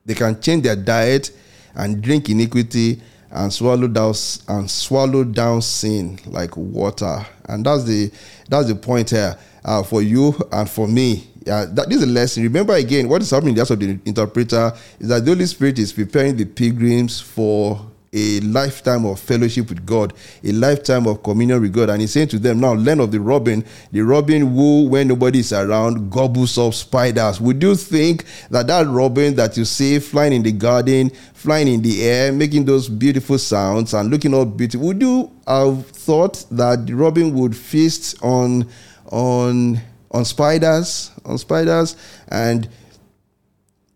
They 0.07 0.15
can 0.15 0.41
change 0.41 0.65
their 0.65 0.77
diet 0.77 1.31
and 1.75 2.03
drink 2.03 2.29
iniquity 2.29 3.01
and 3.31 3.53
swallow 3.53 3.87
down 3.87 4.15
and 4.49 4.71
swallow 4.71 5.25
down 5.25 5.63
sin 5.63 6.19
like 6.27 6.57
water. 6.57 7.25
And 7.49 7.65
that's 7.65 7.85
the 7.85 8.11
that's 8.49 8.69
the 8.69 8.75
point 8.75 9.11
here 9.11 9.37
uh, 9.65 9.83
for 9.83 10.03
you 10.03 10.35
and 10.53 10.69
for 10.69 10.89
me. 10.89 11.30
Yeah, 11.47 11.65
that 11.65 11.89
this 11.89 11.99
is 11.99 12.03
a 12.03 12.07
lesson. 12.07 12.43
Remember 12.43 12.75
again, 12.75 13.09
what 13.09 13.23
is 13.23 13.31
happening 13.31 13.51
in 13.51 13.55
the 13.57 13.61
house 13.63 13.71
of 13.71 13.81
the 13.81 13.99
interpreter 14.05 14.73
is 14.99 15.09
that 15.09 15.25
the 15.25 15.31
Holy 15.31 15.47
Spirit 15.47 15.79
is 15.79 15.93
preparing 15.93 16.37
the 16.37 16.45
pilgrims 16.45 17.21
for 17.21 17.91
a 18.13 18.41
lifetime 18.41 19.07
of 19.07 19.21
fellowship 19.21 19.69
with 19.69 19.87
God, 19.87 20.13
a 20.43 20.53
lifetime 20.53 21.07
of 21.07 21.23
communion 21.23 21.61
with 21.61 21.73
God. 21.73 21.91
And 21.91 22.01
he's 22.01 22.13
saying 22.13 22.29
to 22.29 22.39
them, 22.39 22.61
now 22.61 22.73
learn 22.73 23.01
of 23.01 23.13
the 23.13 23.21
robin, 23.21 23.65
the 23.93 24.01
robin 24.03 24.55
who, 24.55 24.89
when 24.89 25.09
nobody 25.09 25.41
is 25.41 25.53
around, 25.53 26.11
gobbles 26.11 26.59
up 26.59 26.75
spiders. 26.75 27.41
Would 27.41 27.63
you 27.63 27.75
think 27.75 28.25
that 28.51 28.67
that 28.67 28.87
robin 28.89 29.35
that 29.37 29.57
you 29.57 29.65
see 29.65 29.99
flying 29.99 30.33
in 30.33 30.43
the 30.43 30.53
garden, 30.53 31.11
flying 31.35 31.69
in 31.69 31.83
the 31.83 32.03
air, 32.03 32.33
making 32.33 32.65
those 32.65 32.89
beautiful 32.89 33.39
sounds 33.39 33.95
and 33.95 34.11
looking 34.11 34.35
all 34.35 34.45
beautiful, 34.45 34.89
would 34.89 35.01
you 35.01 35.31
have 35.47 35.87
thought 35.87 36.45
that 36.51 36.87
the 36.87 36.95
robin 36.95 37.33
would 37.35 37.57
feast 37.57 38.21
on, 38.23 38.69
on, 39.07 39.81
on 40.11 40.25
spiders, 40.25 41.11
on 41.25 41.39
spiders? 41.39 41.97
And 42.29 42.69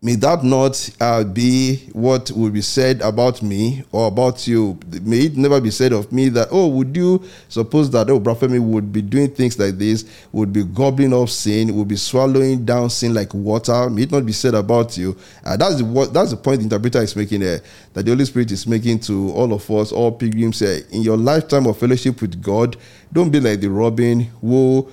May 0.05 0.13
that 0.17 0.43
not 0.43 0.89
uh, 1.01 1.23
be 1.23 1.77
what 1.93 2.29
will 2.29 2.51
be 2.51 2.61
said 2.61 3.01
about 3.01 3.41
me 3.41 3.83
or 3.91 4.07
about 4.07 4.47
you. 4.47 4.77
May 5.01 5.21
it 5.21 5.35
never 5.35 5.59
be 5.59 5.71
said 5.71 5.93
of 5.93 6.11
me 6.11 6.29
that, 6.29 6.49
oh, 6.51 6.67
would 6.67 6.95
you 6.95 7.23
suppose 7.49 7.89
that, 7.89 8.07
oh, 8.11 8.19
Brafemi 8.19 8.59
would 8.59 8.93
be 8.93 9.01
doing 9.01 9.31
things 9.31 9.57
like 9.57 9.79
this, 9.79 10.05
would 10.31 10.53
be 10.53 10.63
gobbling 10.63 11.11
up 11.11 11.29
sin, 11.29 11.75
would 11.75 11.87
be 11.87 11.95
swallowing 11.95 12.63
down 12.63 12.91
sin 12.91 13.15
like 13.15 13.33
water. 13.33 13.89
May 13.89 14.03
it 14.03 14.11
not 14.11 14.27
be 14.27 14.31
said 14.31 14.53
about 14.53 14.95
you. 14.95 15.17
Uh, 15.43 15.57
that's, 15.57 15.77
the, 15.77 15.85
what, 15.85 16.13
that's 16.13 16.29
the 16.29 16.37
point 16.37 16.59
the 16.59 16.65
interpreter 16.65 17.01
is 17.01 17.15
making 17.15 17.39
there, 17.39 17.61
that 17.93 18.05
the 18.05 18.11
Holy 18.11 18.25
Spirit 18.25 18.51
is 18.51 18.67
making 18.67 18.99
to 18.99 19.31
all 19.31 19.51
of 19.53 19.71
us, 19.71 19.91
all 19.91 20.11
pilgrims 20.11 20.59
here. 20.59 20.81
In 20.91 21.01
your 21.01 21.17
lifetime 21.17 21.65
of 21.65 21.79
fellowship 21.79 22.21
with 22.21 22.43
God, 22.43 22.77
don't 23.11 23.31
be 23.31 23.39
like 23.39 23.59
the 23.59 23.71
robin 23.71 24.19
who 24.41 24.87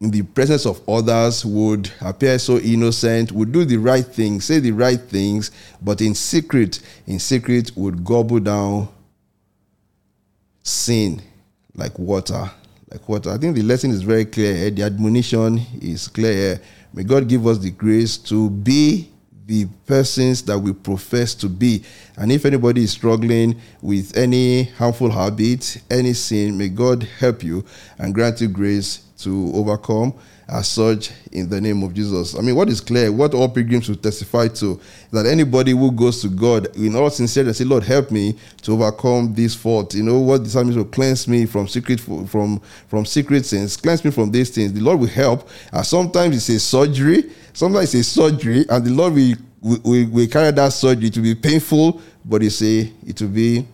in 0.00 0.10
the 0.10 0.22
presence 0.22 0.64
of 0.64 0.80
others 0.88 1.44
would 1.44 1.90
appear 2.00 2.38
so 2.38 2.58
innocent, 2.58 3.32
would 3.32 3.52
do 3.52 3.66
the 3.66 3.76
right 3.76 4.06
things, 4.06 4.46
say 4.46 4.58
the 4.58 4.72
right 4.72 5.00
things, 5.00 5.50
but 5.82 6.00
in 6.00 6.14
secret, 6.14 6.80
in 7.06 7.18
secret 7.18 7.70
would 7.76 8.02
gobble 8.02 8.40
down 8.40 8.88
sin 10.62 11.20
like 11.74 11.98
water. 11.98 12.50
Like 12.90 13.06
water. 13.08 13.30
I 13.30 13.36
think 13.36 13.54
the 13.54 13.62
lesson 13.62 13.90
is 13.90 14.02
very 14.02 14.24
clear. 14.24 14.70
The 14.70 14.82
admonition 14.82 15.60
is 15.82 16.08
clear. 16.08 16.60
May 16.94 17.04
God 17.04 17.28
give 17.28 17.46
us 17.46 17.58
the 17.58 17.70
grace 17.70 18.16
to 18.16 18.48
be 18.48 19.10
the 19.46 19.66
persons 19.86 20.42
that 20.42 20.58
we 20.58 20.72
profess 20.72 21.34
to 21.34 21.48
be. 21.48 21.84
And 22.16 22.32
if 22.32 22.46
anybody 22.46 22.84
is 22.84 22.92
struggling 22.92 23.60
with 23.82 24.16
any 24.16 24.64
harmful 24.64 25.10
habit, 25.10 25.82
any 25.90 26.14
sin, 26.14 26.56
may 26.56 26.68
God 26.68 27.02
help 27.18 27.42
you 27.44 27.64
and 27.98 28.14
grant 28.14 28.40
you 28.40 28.48
grace 28.48 29.02
to 29.22 29.52
overcome 29.54 30.14
as 30.48 30.66
such 30.66 31.12
in 31.30 31.48
the 31.48 31.60
name 31.60 31.82
of 31.82 31.94
Jesus. 31.94 32.36
I 32.36 32.40
mean, 32.40 32.56
what 32.56 32.68
is 32.68 32.80
clear, 32.80 33.12
what 33.12 33.34
all 33.34 33.48
pilgrims 33.48 33.88
will 33.88 33.96
testify 33.96 34.48
to, 34.48 34.80
that 35.12 35.24
anybody 35.24 35.70
who 35.70 35.92
goes 35.92 36.20
to 36.22 36.28
God 36.28 36.74
in 36.76 36.96
all 36.96 37.08
sincerity 37.10 37.52
say, 37.52 37.64
Lord, 37.64 37.84
help 37.84 38.10
me 38.10 38.36
to 38.62 38.72
overcome 38.72 39.32
this 39.34 39.54
fault. 39.54 39.94
You 39.94 40.02
know 40.02 40.18
what 40.18 40.42
the 40.42 40.50
psalmist 40.50 40.76
will 40.76 40.84
cleanse 40.86 41.28
me 41.28 41.46
from 41.46 41.68
secret 41.68 42.00
from 42.00 42.60
from 42.88 43.06
secret 43.06 43.46
sins, 43.46 43.76
cleanse 43.76 44.04
me 44.04 44.10
from 44.10 44.30
these 44.30 44.50
things. 44.50 44.72
The 44.72 44.80
Lord 44.80 44.98
will 44.98 45.06
help. 45.06 45.48
And 45.72 45.86
sometimes 45.86 46.36
it's 46.36 46.48
a 46.48 46.58
surgery, 46.58 47.30
sometimes 47.52 47.94
it's 47.94 48.08
a 48.08 48.10
surgery, 48.10 48.66
and 48.68 48.84
the 48.84 48.90
Lord 48.90 49.14
will 49.14 49.34
we, 49.62 50.06
we, 50.06 50.26
carry 50.26 50.50
that 50.52 50.72
surgery 50.72 51.10
to 51.10 51.20
be 51.20 51.34
painful, 51.34 52.00
but 52.24 52.40
you 52.40 52.50
say 52.50 52.92
it 53.06 53.20
will 53.20 53.28
be 53.28 53.66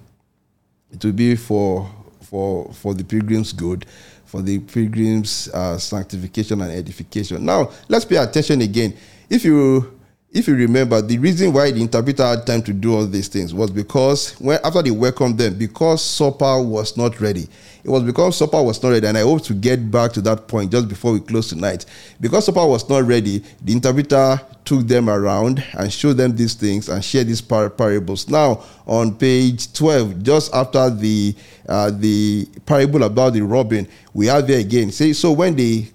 it 0.91 1.05
will 1.05 1.13
be 1.13 1.37
for 1.37 1.89
for 2.29 2.73
for 2.73 2.95
the 2.95 3.05
pilgrim's 3.05 3.53
good 3.53 3.87
for 4.27 4.43
the 4.43 4.59
pilgrims' 4.59 5.49
uh, 5.55 5.79
sanctification 5.79 6.61
and 6.61 6.73
edification. 6.73 7.45
Now, 7.45 7.71
let's 7.89 8.05
pay 8.05 8.17
attention 8.17 8.61
again. 8.61 8.95
If 9.31 9.45
you 9.45 9.96
if 10.33 10.49
you 10.49 10.55
remember, 10.55 11.01
the 11.01 11.19
reason 11.19 11.53
why 11.53 11.71
the 11.71 11.81
interpreter 11.81 12.25
had 12.27 12.47
time 12.47 12.63
to 12.63 12.73
do 12.73 12.95
all 12.95 13.07
these 13.07 13.29
things 13.29 13.55
was 13.55 13.71
because 13.71 14.33
when 14.41 14.59
after 14.65 14.83
they 14.83 14.91
welcomed 14.91 15.39
them, 15.39 15.57
because 15.57 16.05
supper 16.05 16.61
was 16.61 16.97
not 16.97 17.21
ready. 17.21 17.49
It 17.85 17.91
was 17.91 18.03
because 18.03 18.37
supper 18.37 18.61
was 18.61 18.83
not 18.83 18.91
ready, 18.91 19.07
and 19.07 19.17
I 19.17 19.23
hope 19.23 19.45
to 19.45 19.55
get 19.55 19.91
back 19.91 20.13
to 20.13 20.21
that 20.23 20.49
point 20.49 20.73
just 20.73 20.89
before 20.89 21.13
we 21.13 21.21
close 21.21 21.49
tonight. 21.49 21.87
Because 22.21 22.45
supper 22.45 22.67
was 22.67 22.89
not 22.89 23.05
ready, 23.05 23.45
the 23.63 23.73
interpreter 23.73 24.41
took 24.65 24.87
them 24.89 25.09
around 25.09 25.65
and 25.79 25.93
showed 25.93 26.15
them 26.15 26.35
these 26.35 26.55
things 26.55 26.89
and 26.89 27.05
shared 27.05 27.29
these 27.29 27.41
par- 27.41 27.71
parables. 27.71 28.29
Now, 28.29 28.65
on 28.85 29.15
page 29.15 29.73
12, 29.73 30.25
just 30.25 30.53
after 30.53 30.91
the 30.91 31.35
uh, 31.69 31.93
the 31.93 32.47
parable 32.67 33.05
about 33.05 33.33
the 33.33 33.43
robin, 33.43 33.87
we 34.13 34.27
have 34.27 34.49
there 34.49 34.59
again. 34.61 34.91
Say 34.91 35.13
so 35.13 35.31
when 35.33 35.55
they 35.55 35.89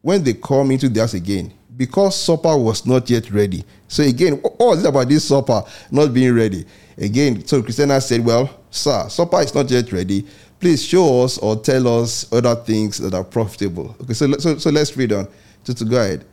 when 0.00 0.22
they 0.22 0.34
come 0.34 0.70
into 0.70 0.88
the 0.88 1.00
house 1.00 1.14
again, 1.14 1.52
because 1.76 2.20
supper 2.20 2.56
was 2.56 2.86
not 2.86 3.08
yet 3.08 3.30
ready. 3.30 3.64
So 3.88 4.02
again, 4.02 4.40
was 4.42 4.84
it 4.84 4.88
about 4.88 5.08
this 5.08 5.26
supper 5.26 5.62
not 5.90 6.12
being 6.12 6.34
ready? 6.34 6.64
Again, 6.98 7.46
so 7.46 7.62
Christina 7.62 8.00
said, 8.00 8.24
Well, 8.24 8.50
sir, 8.70 9.08
supper 9.08 9.40
is 9.40 9.54
not 9.54 9.70
yet 9.70 9.90
ready. 9.92 10.26
Please 10.60 10.84
show 10.84 11.24
us 11.24 11.38
or 11.38 11.56
tell 11.56 12.00
us 12.02 12.30
other 12.32 12.54
things 12.54 12.98
that 12.98 13.14
are 13.14 13.24
profitable. 13.24 13.96
Okay, 14.02 14.12
so 14.14 14.30
so, 14.38 14.58
so 14.58 14.70
let's 14.70 14.96
read 14.96 15.12
on. 15.12 15.26
Just 15.64 15.78
to 15.78 15.84
go 15.84 16.00
ahead. 16.00 16.24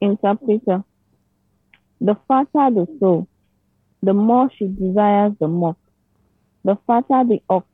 Interpreter. 0.00 0.84
The 2.00 2.16
fatter 2.28 2.70
the 2.74 2.86
soul, 3.00 3.28
the 4.02 4.12
more 4.12 4.50
she 4.58 4.66
desires 4.66 5.32
the 5.40 5.48
milk. 5.48 5.78
The 6.64 6.76
fatter 6.86 7.24
the 7.28 7.40
ox, 7.48 7.66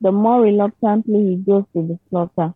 the 0.00 0.12
more 0.12 0.42
reluctantly 0.42 1.30
he 1.30 1.36
goes 1.36 1.64
to 1.74 1.82
the 1.82 1.98
slaughter. 2.08 2.54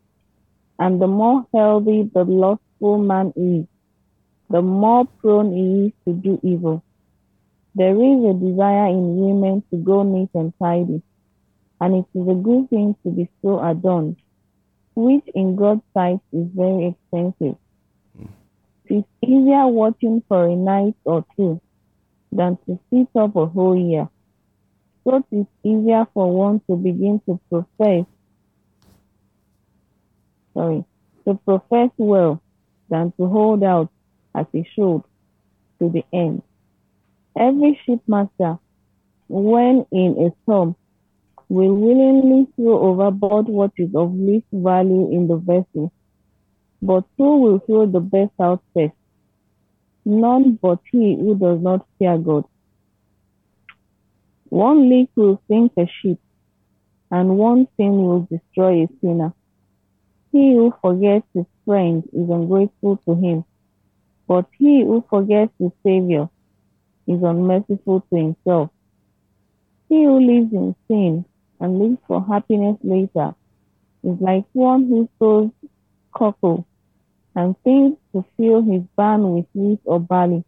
And 0.81 1.01
the 1.01 1.07
more 1.07 1.47
healthy 1.55 2.11
the 2.15 2.25
lustful 2.25 2.97
man 2.99 3.35
is, 3.37 3.67
the 4.49 4.63
more 4.63 5.05
prone 5.05 5.53
he 5.53 5.87
is 5.87 5.93
to 6.07 6.15
do 6.15 6.41
evil. 6.43 6.83
There 7.75 7.95
is 7.95 8.25
a 8.25 8.33
desire 8.33 8.89
in 8.89 9.17
women 9.17 9.63
to 9.71 9.77
go 9.77 10.03
neat 10.03 10.31
and 10.35 10.55
tidy, 10.59 11.03
and 11.83 11.95
it 11.97 12.19
is 12.19 12.27
a 12.27 12.35
good 12.35 12.71
thing 12.71 12.97
to 13.05 13.11
be 13.11 13.29
so 13.43 13.61
adorned, 13.63 14.17
which 14.95 15.25
in 15.35 15.55
God's 15.55 15.83
sight 15.93 16.21
is 16.33 16.49
very 16.57 16.87
expensive. 16.97 17.57
It 18.87 18.95
is 18.97 19.05
easier 19.23 19.69
watching 19.69 20.23
for 20.29 20.47
a 20.47 20.57
night 20.57 20.97
or 21.05 21.27
two 21.37 21.61
than 22.33 22.57
to 22.65 22.79
sit 22.91 23.09
up 23.15 23.37
a 23.37 23.47
whole 23.47 23.77
year. 23.77 24.09
So 25.05 25.17
it 25.17 25.25
is 25.31 25.47
easier 25.63 26.07
for 26.15 26.35
one 26.35 26.61
to 26.69 26.77
begin 26.77 27.21
to 27.27 27.39
profess, 27.51 28.07
sorry, 30.55 30.85
to 31.25 31.35
profess 31.45 31.91
well 31.97 32.43
than 32.89 33.13
to 33.13 33.27
hold 33.27 33.63
out 33.63 33.91
as 34.35 34.47
he 34.53 34.67
should 34.75 35.03
to 35.79 35.89
the 35.89 36.05
end. 36.13 36.43
Every 37.39 37.81
shipmaster, 37.87 38.59
when 39.29 39.87
in 39.93 40.17
a 40.19 40.43
storm, 40.43 40.77
will 41.49 41.75
willingly 41.75 42.47
throw 42.55 42.79
overboard 42.79 43.47
what 43.47 43.73
is 43.77 43.95
of 43.95 44.15
least 44.15 44.47
value 44.53 45.11
in 45.13 45.27
the 45.27 45.37
vessel, 45.37 45.93
but 46.83 47.05
who 47.19 47.41
will 47.41 47.59
throw 47.61 47.87
the 47.87 48.01
best 48.01 48.33
out 48.41 48.63
first? 48.75 48.95
None 50.05 50.59
but 50.63 50.81
he 50.91 51.17
who 51.17 51.35
does 51.37 51.61
not 51.61 51.87
fear 51.99 52.19
God. 52.19 52.45
One 54.49 54.89
leak 54.89 55.11
will 55.15 55.41
sink 55.49 55.73
a 55.77 55.87
ship, 55.87 56.19
and 57.11 57.37
one 57.37 57.69
sin 57.77 57.93
will 58.03 58.29
destroy 58.31 58.85
a 58.85 58.89
sinner. 59.01 59.33
He 60.33 60.55
who 60.55 60.73
forgets 60.81 61.27
his 61.35 61.47
friend 61.65 62.05
is 62.13 62.31
ungrateful 62.31 62.99
to 63.05 63.15
him, 63.15 63.45
but 64.29 64.47
he 64.59 64.83
who 64.83 65.05
forgets 65.11 65.53
his 65.59 65.73
Savior 65.83 66.29
is 67.07 67.23
unmerciful 67.23 68.03
to 68.09 68.17
himself. 68.17 68.71
He 69.89 70.05
who 70.05 70.21
lives 70.21 70.53
in 70.53 70.77
sin 70.87 71.25
and 71.59 71.79
lives 71.81 71.99
for 72.07 72.25
happiness 72.25 72.77
later 72.85 73.35
is 74.05 74.21
like 74.21 74.45
one 74.53 74.87
who 74.87 75.09
sows 75.19 75.51
cockle 76.13 76.65
and 77.35 77.57
thinks 77.63 78.01
to 78.13 78.25
fill 78.37 78.63
his 78.63 78.83
barn 78.97 79.35
with 79.35 79.47
wheat 79.55 79.81
or 79.85 79.99
barley. 79.99 80.45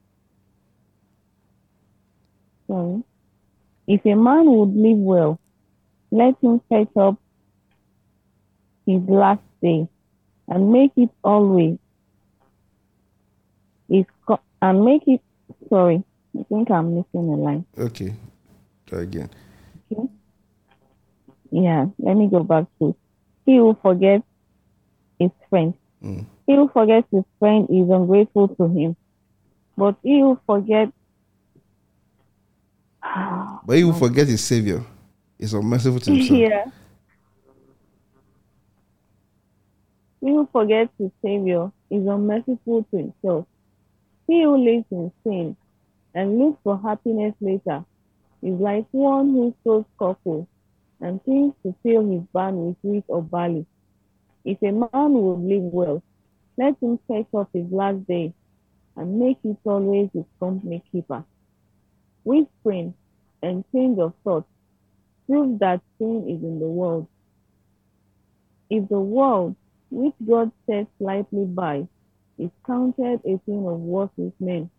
Sorry. 2.68 3.02
If 3.86 4.06
a 4.06 4.14
man 4.14 4.46
would 4.46 4.76
live 4.76 4.98
well, 4.98 5.40
let 6.12 6.36
him 6.40 6.60
set 6.68 6.88
up 6.96 7.16
his 8.86 9.02
last 9.08 9.40
day 9.62 9.88
and 10.48 10.72
make 10.72 10.92
it 10.96 11.10
always 11.22 11.78
is 13.88 14.04
co- 14.26 14.40
and 14.60 14.84
make 14.84 15.02
it 15.06 15.20
sorry 15.68 16.02
i 16.38 16.42
think 16.48 16.70
i'm 16.70 16.94
missing 16.96 17.28
a 17.32 17.36
line 17.36 17.64
Okay. 17.78 18.14
Try 18.86 19.02
again. 19.02 19.30
okay 19.92 20.08
yeah 21.50 21.86
let 21.98 22.16
me 22.16 22.28
go 22.28 22.42
back 22.42 22.64
to 22.80 22.96
he 23.46 23.56
who 23.56 23.76
forgets 23.82 24.24
his 25.18 25.30
friend 25.50 25.74
Mm. 26.02 26.26
he 26.48 26.56
who 26.56 26.68
forgets 26.68 27.06
his 27.12 27.22
friend 27.38 27.68
is 27.70 27.88
ungrateful 27.88 28.48
to 28.48 28.64
him 28.66 28.96
but 29.76 29.94
he 30.02 30.18
who 30.20 30.38
forgets 30.46 30.92
But 33.66 33.76
he 33.76 33.84
will 33.84 33.92
forget 33.94 34.26
his 34.26 34.42
Savior. 34.42 34.82
Is 35.38 35.54
unmerciful 35.54 36.00
to 36.00 36.12
himself. 36.12 36.38
yeah 36.40 36.64
he 40.22 40.30
who 40.30 40.48
forgets 40.50 40.92
his 40.98 41.10
savior 41.22 41.70
is 41.90 42.06
unmerciful 42.06 42.86
to 42.90 42.96
himself 42.96 43.46
he 44.26 44.42
who 44.42 44.56
lives 44.56 44.86
in 44.90 45.12
sin 45.24 45.56
and 46.14 46.38
looks 46.38 46.58
for 46.64 46.78
happiness 46.78 47.34
later 47.40 47.84
is 48.42 48.58
like 48.58 48.86
one 48.92 49.30
who 49.30 49.54
sows 49.64 49.84
cockle 49.98 50.48
and 51.00 51.22
thinks 51.24 51.56
to 51.62 51.74
fill 51.82 52.08
his 52.08 52.22
barn 52.32 52.66
with 52.66 52.76
wheat 52.82 53.04
or 53.08 53.22
barley. 53.22 53.66
If 54.44 54.62
a 54.62 54.72
man 54.72 55.12
would 55.12 55.40
live 55.40 55.64
well, 55.64 56.02
let 56.56 56.76
him 56.80 56.98
take 57.10 57.26
up 57.36 57.50
his 57.52 57.70
last 57.70 58.06
day 58.06 58.32
and 58.96 59.18
make 59.18 59.38
it 59.44 59.56
always 59.64 60.10
his 60.14 60.24
company 60.38 60.82
keeper. 60.90 61.24
Whispering 62.24 62.94
and 63.42 63.64
change 63.72 63.98
of 63.98 64.14
thought 64.22 64.46
prove 65.26 65.58
that 65.58 65.80
sin 65.98 66.24
is 66.28 66.42
in 66.42 66.60
the 66.60 66.66
world. 66.66 67.06
If 68.70 68.88
the 68.88 69.00
world, 69.00 69.56
which 69.92 70.14
God 70.26 70.50
sets 70.66 70.88
lightly 70.98 71.44
by, 71.44 71.86
is 72.38 72.50
counted 72.66 73.20
a 73.26 73.36
thing 73.44 73.66
of 73.66 73.78
worthless 73.78 74.32
men, 74.40 74.70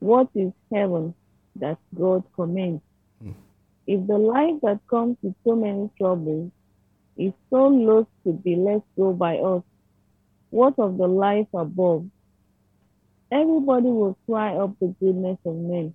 what 0.00 0.28
is 0.34 0.52
heaven 0.72 1.14
that 1.56 1.76
God 1.94 2.24
commends? 2.34 2.82
Hmm. 3.22 3.32
If 3.86 4.06
the 4.06 4.16
life 4.16 4.54
that 4.62 4.80
comes 4.88 5.18
with 5.22 5.34
so 5.44 5.54
many 5.54 5.90
troubles 5.98 6.50
is 7.18 7.34
so 7.50 7.68
loath 7.68 8.06
to 8.24 8.32
be 8.32 8.56
let 8.56 8.82
go 8.96 9.12
by 9.12 9.36
us, 9.36 9.62
what 10.48 10.78
of 10.78 10.96
the 10.96 11.06
life 11.06 11.48
above? 11.52 12.06
Everybody 13.30 13.88
will 13.88 14.16
cry 14.24 14.56
up 14.56 14.72
the 14.80 14.94
goodness 14.98 15.38
of 15.44 15.56
men, 15.56 15.94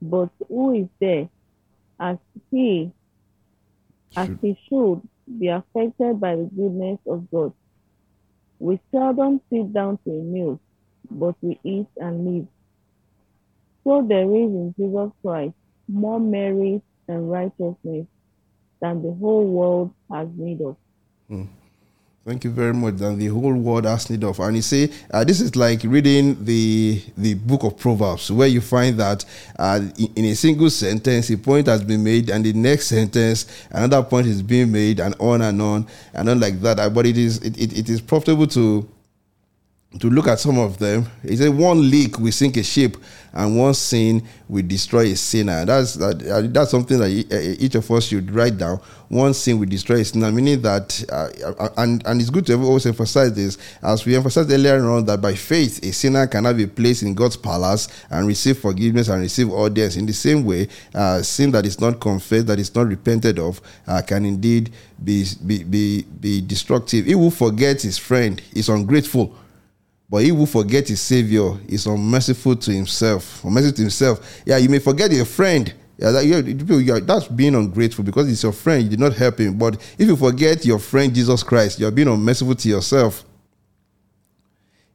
but 0.00 0.30
who 0.48 0.72
is 0.72 0.88
there 0.98 1.28
as 2.00 2.16
he, 2.50 2.90
as 4.16 4.30
he 4.40 4.58
should 4.66 5.02
be 5.38 5.48
affected 5.48 6.18
by 6.18 6.36
the 6.36 6.44
goodness 6.44 6.98
of 7.06 7.30
God? 7.30 7.52
We 8.58 8.80
seldom 8.90 9.40
sit 9.52 9.72
down 9.72 9.98
to 10.04 10.10
a 10.10 10.22
meal, 10.22 10.60
but 11.10 11.34
we 11.42 11.60
eat 11.64 11.88
and 11.98 12.24
live. 12.24 12.46
So 13.84 14.06
there 14.08 14.24
is 14.24 14.50
in 14.50 14.74
Jesus 14.78 15.12
Christ 15.22 15.54
more 15.88 16.20
merit 16.20 16.82
and 17.08 17.30
righteousness 17.30 18.06
than 18.80 19.02
the 19.02 19.12
whole 19.20 19.46
world 19.46 19.94
has 20.12 20.28
need 20.36 20.60
of. 20.62 20.76
Hmm. 21.28 21.44
Thank 22.26 22.42
you 22.42 22.50
very 22.50 22.74
much. 22.74 22.96
Than 22.96 23.20
the 23.20 23.28
whole 23.28 23.54
world 23.54 23.84
has 23.84 24.10
need 24.10 24.24
of. 24.24 24.40
And 24.40 24.56
you 24.56 24.62
say 24.62 24.90
uh, 25.12 25.22
this 25.22 25.40
is 25.40 25.54
like 25.54 25.82
reading 25.84 26.44
the 26.44 27.00
the 27.16 27.34
book 27.34 27.62
of 27.62 27.78
Proverbs, 27.78 28.32
where 28.32 28.48
you 28.48 28.60
find 28.60 28.98
that 28.98 29.24
uh, 29.60 29.80
in, 29.96 30.12
in 30.16 30.24
a 30.24 30.34
single 30.34 30.68
sentence, 30.68 31.30
a 31.30 31.38
point 31.38 31.68
has 31.68 31.84
been 31.84 32.02
made, 32.02 32.28
and 32.28 32.44
the 32.44 32.52
next 32.52 32.88
sentence, 32.88 33.46
another 33.70 34.02
point 34.02 34.26
is 34.26 34.42
being 34.42 34.72
made, 34.72 34.98
and 34.98 35.14
on 35.20 35.40
and 35.40 35.62
on, 35.62 35.86
and 36.14 36.28
on 36.28 36.40
like 36.40 36.60
that. 36.62 36.80
Uh, 36.80 36.90
But 36.90 37.06
it 37.06 37.16
is 37.16 37.38
it, 37.42 37.56
it, 37.56 37.78
it 37.78 37.88
is 37.88 38.00
profitable 38.00 38.48
to 38.48 38.88
to 40.00 40.10
look 40.10 40.26
at 40.26 40.40
some 40.40 40.58
of 40.58 40.78
them. 40.78 41.06
He 41.22 41.36
said 41.36 41.50
one 41.50 41.90
leak 41.90 42.18
we 42.18 42.30
sink 42.30 42.56
a 42.56 42.62
ship, 42.62 42.96
and 43.32 43.58
one 43.58 43.74
sin 43.74 44.26
we 44.48 44.62
destroy 44.62 45.12
a 45.12 45.16
sinner. 45.16 45.64
That's 45.64 45.94
that, 45.94 46.26
uh, 46.26 46.42
that's 46.48 46.70
something 46.70 46.98
that 46.98 47.10
each 47.60 47.74
of 47.74 47.90
us 47.90 48.06
should 48.06 48.30
write 48.30 48.56
down. 48.56 48.80
One 49.08 49.34
sin 49.34 49.58
we 49.58 49.66
destroy 49.66 49.96
a 49.96 50.04
sinner, 50.04 50.32
meaning 50.32 50.62
that, 50.62 51.04
uh, 51.12 51.28
uh, 51.58 51.68
and 51.76 52.04
and 52.06 52.20
it's 52.20 52.30
good 52.30 52.46
to 52.46 52.54
always 52.62 52.86
emphasize 52.86 53.34
this, 53.34 53.58
as 53.82 54.04
we 54.04 54.16
emphasized 54.16 54.50
earlier 54.50 54.82
on, 54.88 55.04
that 55.04 55.20
by 55.20 55.34
faith 55.34 55.84
a 55.84 55.92
sinner 55.92 56.26
cannot 56.26 56.56
be 56.56 56.66
placed 56.66 57.02
in 57.02 57.14
God's 57.14 57.36
palace 57.36 57.88
and 58.10 58.26
receive 58.26 58.58
forgiveness 58.58 59.08
and 59.08 59.20
receive 59.20 59.50
audience. 59.50 59.96
In 59.96 60.06
the 60.06 60.12
same 60.12 60.44
way, 60.44 60.68
uh, 60.94 61.22
sin 61.22 61.50
that 61.52 61.66
is 61.66 61.80
not 61.80 62.00
confessed, 62.00 62.46
that 62.46 62.58
is 62.58 62.74
not 62.74 62.88
repented 62.88 63.38
of, 63.38 63.60
uh, 63.86 64.02
can 64.02 64.24
indeed 64.24 64.72
be 65.02 65.24
be 65.46 65.62
be, 65.62 66.02
be 66.02 66.40
destructive. 66.40 67.04
He 67.04 67.12
who 67.12 67.30
forgets 67.30 67.82
his 67.82 67.98
friend 67.98 68.40
is 68.54 68.68
ungrateful. 68.68 69.36
But 70.08 70.18
he 70.22 70.28
who 70.28 70.46
forget 70.46 70.86
his 70.88 71.00
savior 71.00 71.56
is 71.68 71.86
unmerciful 71.86 72.56
to 72.56 72.70
himself. 72.72 73.44
Unmerciful 73.44 73.76
to 73.76 73.82
himself. 73.82 74.42
Yeah, 74.46 74.56
you 74.58 74.68
may 74.68 74.78
forget 74.78 75.10
your 75.10 75.24
friend. 75.24 75.72
Yeah, 75.98 76.10
that, 76.12 76.24
you 76.26 76.36
you 76.78 76.94
are- 76.94 77.00
that's 77.00 77.26
being 77.26 77.54
ungrateful 77.54 78.04
because 78.04 78.30
it's 78.30 78.42
your 78.42 78.52
friend. 78.52 78.84
You 78.84 78.90
did 78.90 79.00
not 79.00 79.14
help 79.14 79.40
him. 79.40 79.54
But 79.58 79.80
if 79.98 80.06
you 80.06 80.14
forget 80.16 80.64
your 80.64 80.78
friend 80.78 81.12
Jesus 81.14 81.42
Christ, 81.42 81.80
you 81.80 81.86
are 81.86 81.90
being 81.90 82.08
unmerciful 82.08 82.54
to 82.54 82.68
yourself. 82.68 83.24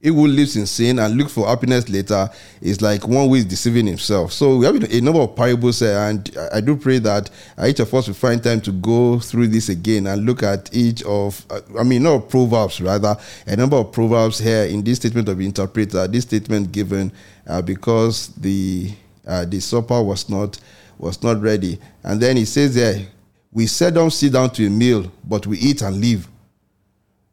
He 0.02 0.10
who 0.10 0.26
lives 0.26 0.56
in 0.56 0.66
sin 0.66 0.98
and 0.98 1.16
looks 1.16 1.32
for 1.32 1.46
happiness 1.48 1.88
later 1.88 2.28
is 2.60 2.82
like 2.82 3.08
one 3.08 3.28
who 3.28 3.36
is 3.36 3.46
deceiving 3.46 3.86
himself. 3.86 4.34
So 4.34 4.58
we 4.58 4.66
have 4.66 4.76
a 4.76 5.02
number 5.02 5.20
of 5.20 5.36
parables 5.36 5.80
here, 5.80 5.96
and 5.96 6.28
I 6.52 6.60
do 6.60 6.76
pray 6.76 6.98
that 7.00 7.30
each 7.64 7.80
of 7.80 7.94
us 7.94 8.08
will 8.08 8.16
find 8.16 8.44
time 8.44 8.62
to 8.62 8.72
go 8.72 9.20
through 9.20 9.50
this 9.50 9.70
again 9.70 10.08
and 10.08 10.26
look 10.26 10.42
at 10.42 10.74
each 10.74 11.04
of, 11.04 11.46
I 11.78 11.84
mean, 11.84 12.02
not 12.02 12.30
proverbs 12.30 12.82
rather, 12.82 13.16
a 13.46 13.56
number 13.56 13.76
of 13.76 13.92
proverbs 13.92 14.40
here 14.40 14.64
in 14.64 14.84
this 14.84 14.98
statement 14.98 15.30
of 15.30 15.38
the 15.38 15.46
interpreter. 15.46 16.08
This 16.08 16.24
statement 16.24 16.72
given 16.72 17.12
uh, 17.46 17.62
because 17.62 18.30
the 18.30 18.92
uh, 19.28 19.46
the 19.46 19.60
supper 19.60 20.02
was 20.02 20.30
not 20.30 20.60
was 20.98 21.22
not 21.22 21.40
ready, 21.42 21.80
and 22.04 22.20
then 22.20 22.38
he 22.38 22.46
says 22.46 22.74
there, 22.74 23.06
we 23.52 23.68
seldom 23.68 24.10
sit 24.10 24.34
down 24.34 24.50
to 24.52 24.66
a 24.66 24.70
meal, 24.70 25.12
but 25.24 25.46
we 25.46 25.60
eat 25.60 25.84
and 25.84 26.02
live. 26.02 26.28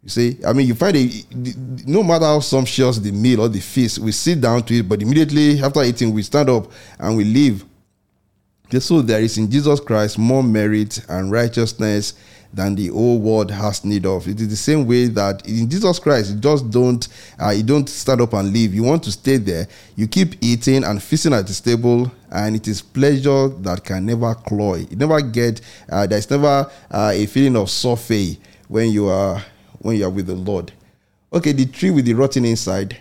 You 0.02 0.08
see, 0.08 0.38
I 0.46 0.52
mean, 0.52 0.66
you 0.66 0.74
find 0.74 0.96
it 0.96 1.26
no 1.86 2.02
matter 2.02 2.24
how 2.24 2.40
sumptuous 2.40 2.98
the 2.98 3.10
meal 3.10 3.40
or 3.40 3.48
the 3.48 3.60
feast, 3.60 3.98
we 3.98 4.12
sit 4.12 4.40
down 4.40 4.62
to 4.64 4.74
it, 4.74 4.88
but 4.88 5.02
immediately 5.02 5.60
after 5.60 5.82
eating, 5.82 6.12
we 6.12 6.22
stand 6.22 6.48
up 6.48 6.70
and 6.98 7.16
we 7.16 7.24
leave. 7.24 7.64
So 8.78 9.00
there 9.02 9.20
is 9.20 9.38
in 9.38 9.50
Jesus 9.50 9.80
Christ 9.80 10.18
more 10.18 10.42
merit 10.42 11.00
and 11.08 11.32
righteousness 11.32 12.14
than 12.52 12.74
the 12.74 12.88
whole 12.88 13.18
world 13.18 13.50
has 13.50 13.84
need 13.84 14.06
of. 14.06 14.26
It 14.26 14.40
is 14.40 14.48
the 14.48 14.56
same 14.56 14.86
way 14.86 15.06
that 15.08 15.46
in 15.46 15.68
Jesus 15.68 15.98
Christ, 15.98 16.30
you 16.32 16.40
just 16.40 16.70
don't 16.70 17.06
uh, 17.40 17.50
you 17.50 17.62
don't 17.62 17.88
stand 17.88 18.20
up 18.20 18.32
and 18.34 18.52
leave. 18.52 18.74
You 18.74 18.82
want 18.82 19.02
to 19.04 19.12
stay 19.12 19.36
there. 19.36 19.66
You 19.96 20.06
keep 20.06 20.36
eating 20.42 20.84
and 20.84 21.02
feasting 21.02 21.32
at 21.32 21.46
the 21.46 21.54
table, 21.54 22.10
and 22.30 22.56
it 22.56 22.68
is 22.68 22.80
pleasure 22.82 23.48
that 23.48 23.84
can 23.84 24.06
never 24.06 24.34
cloy. 24.34 24.86
You 24.90 24.96
never 24.96 25.20
get 25.20 25.60
uh, 25.90 26.06
there's 26.06 26.30
never 26.30 26.70
uh, 26.90 27.12
a 27.14 27.26
feeling 27.26 27.56
of 27.56 27.70
surfeit 27.70 28.38
when 28.68 28.90
you 28.90 29.08
are 29.08 29.42
when 29.80 29.96
you 29.96 30.06
are 30.06 30.10
with 30.10 30.26
the 30.26 30.34
Lord. 30.34 30.72
Okay, 31.32 31.52
the 31.52 31.66
tree 31.66 31.90
with 31.90 32.04
the 32.04 32.14
rotten 32.14 32.44
inside. 32.44 32.96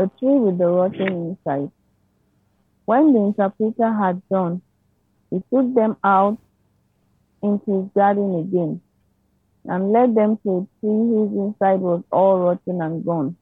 the 0.00 0.10
tree 0.18 0.38
with 0.38 0.56
the 0.56 0.66
rotten 0.66 1.36
inside. 1.36 1.70
When 2.86 3.12
the 3.12 3.20
interpreter 3.20 3.92
had 3.92 4.22
done, 4.30 4.62
he 5.30 5.42
took 5.52 5.74
them 5.74 5.96
out 6.02 6.38
into 7.42 7.82
his 7.82 7.90
garden 7.94 8.40
again 8.40 8.80
and 9.66 9.92
led 9.92 10.14
them 10.14 10.38
to 10.42 10.50
a 10.50 10.80
tree 10.80 11.04
whose 11.10 11.32
inside 11.32 11.80
was 11.80 12.02
all 12.10 12.40
rotten 12.40 12.80
and 12.80 13.04
gone, 13.04 13.36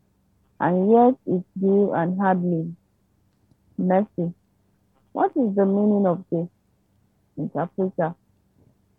and 0.58 0.90
yet 0.90 1.14
it 1.26 1.44
grew 1.60 1.92
and 1.92 2.20
had 2.20 2.42
leaves. 2.42 2.74
Mercy. 3.76 4.34
What 5.12 5.30
is 5.36 5.54
the 5.54 5.64
meaning 5.64 6.06
of 6.06 6.24
this? 6.30 6.48
Interpreter. 7.36 8.16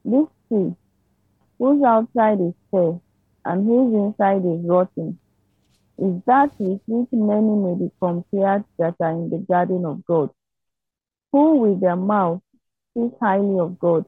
This 0.06 0.28
whose 0.50 1.84
outside 1.84 2.40
is 2.42 2.54
fair 2.72 3.00
and 3.46 3.66
whose 3.66 3.94
inside 3.94 4.46
is 4.46 4.66
rotten, 4.66 5.18
is 5.98 6.22
that 6.26 6.52
with 6.60 6.82
which 6.88 7.10
many 7.12 7.56
may 7.56 7.76
be 7.76 7.92
compared 8.02 8.64
that 8.78 8.96
are 9.00 9.12
in 9.12 9.30
the 9.30 9.38
garden 9.40 9.86
of 9.86 10.06
God, 10.06 10.30
who 11.32 11.58
with 11.58 11.82
their 11.82 11.96
mouth 11.96 12.42
speak 12.92 13.12
highly 13.22 13.60
of 13.60 13.78
God, 13.80 14.06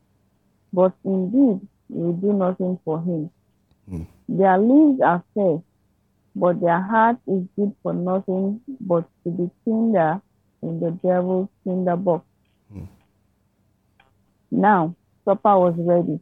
but 0.74 0.94
indeed 1.04 1.68
will 1.90 2.14
do 2.14 2.34
nothing 2.34 2.80
for 2.86 3.00
him. 3.02 3.30
Mm. 3.92 4.08
Their 4.30 4.58
lips 4.58 5.02
are 5.04 5.24
fair, 5.34 5.62
but 6.36 6.62
their 6.62 6.82
heart 6.82 7.18
is 7.28 7.44
good 7.58 7.76
for 7.84 7.94
nothing 7.94 8.62
but 8.80 9.10
to 9.24 9.30
be 9.30 9.50
tinder 9.66 10.22
in 10.62 10.80
the 10.80 10.92
devil's 10.92 11.50
tinder 11.64 11.98
box. 11.98 12.26
Mm. 12.74 12.88
Now 14.52 14.96
supper 15.26 15.60
was 15.60 15.76
ready, 15.78 16.20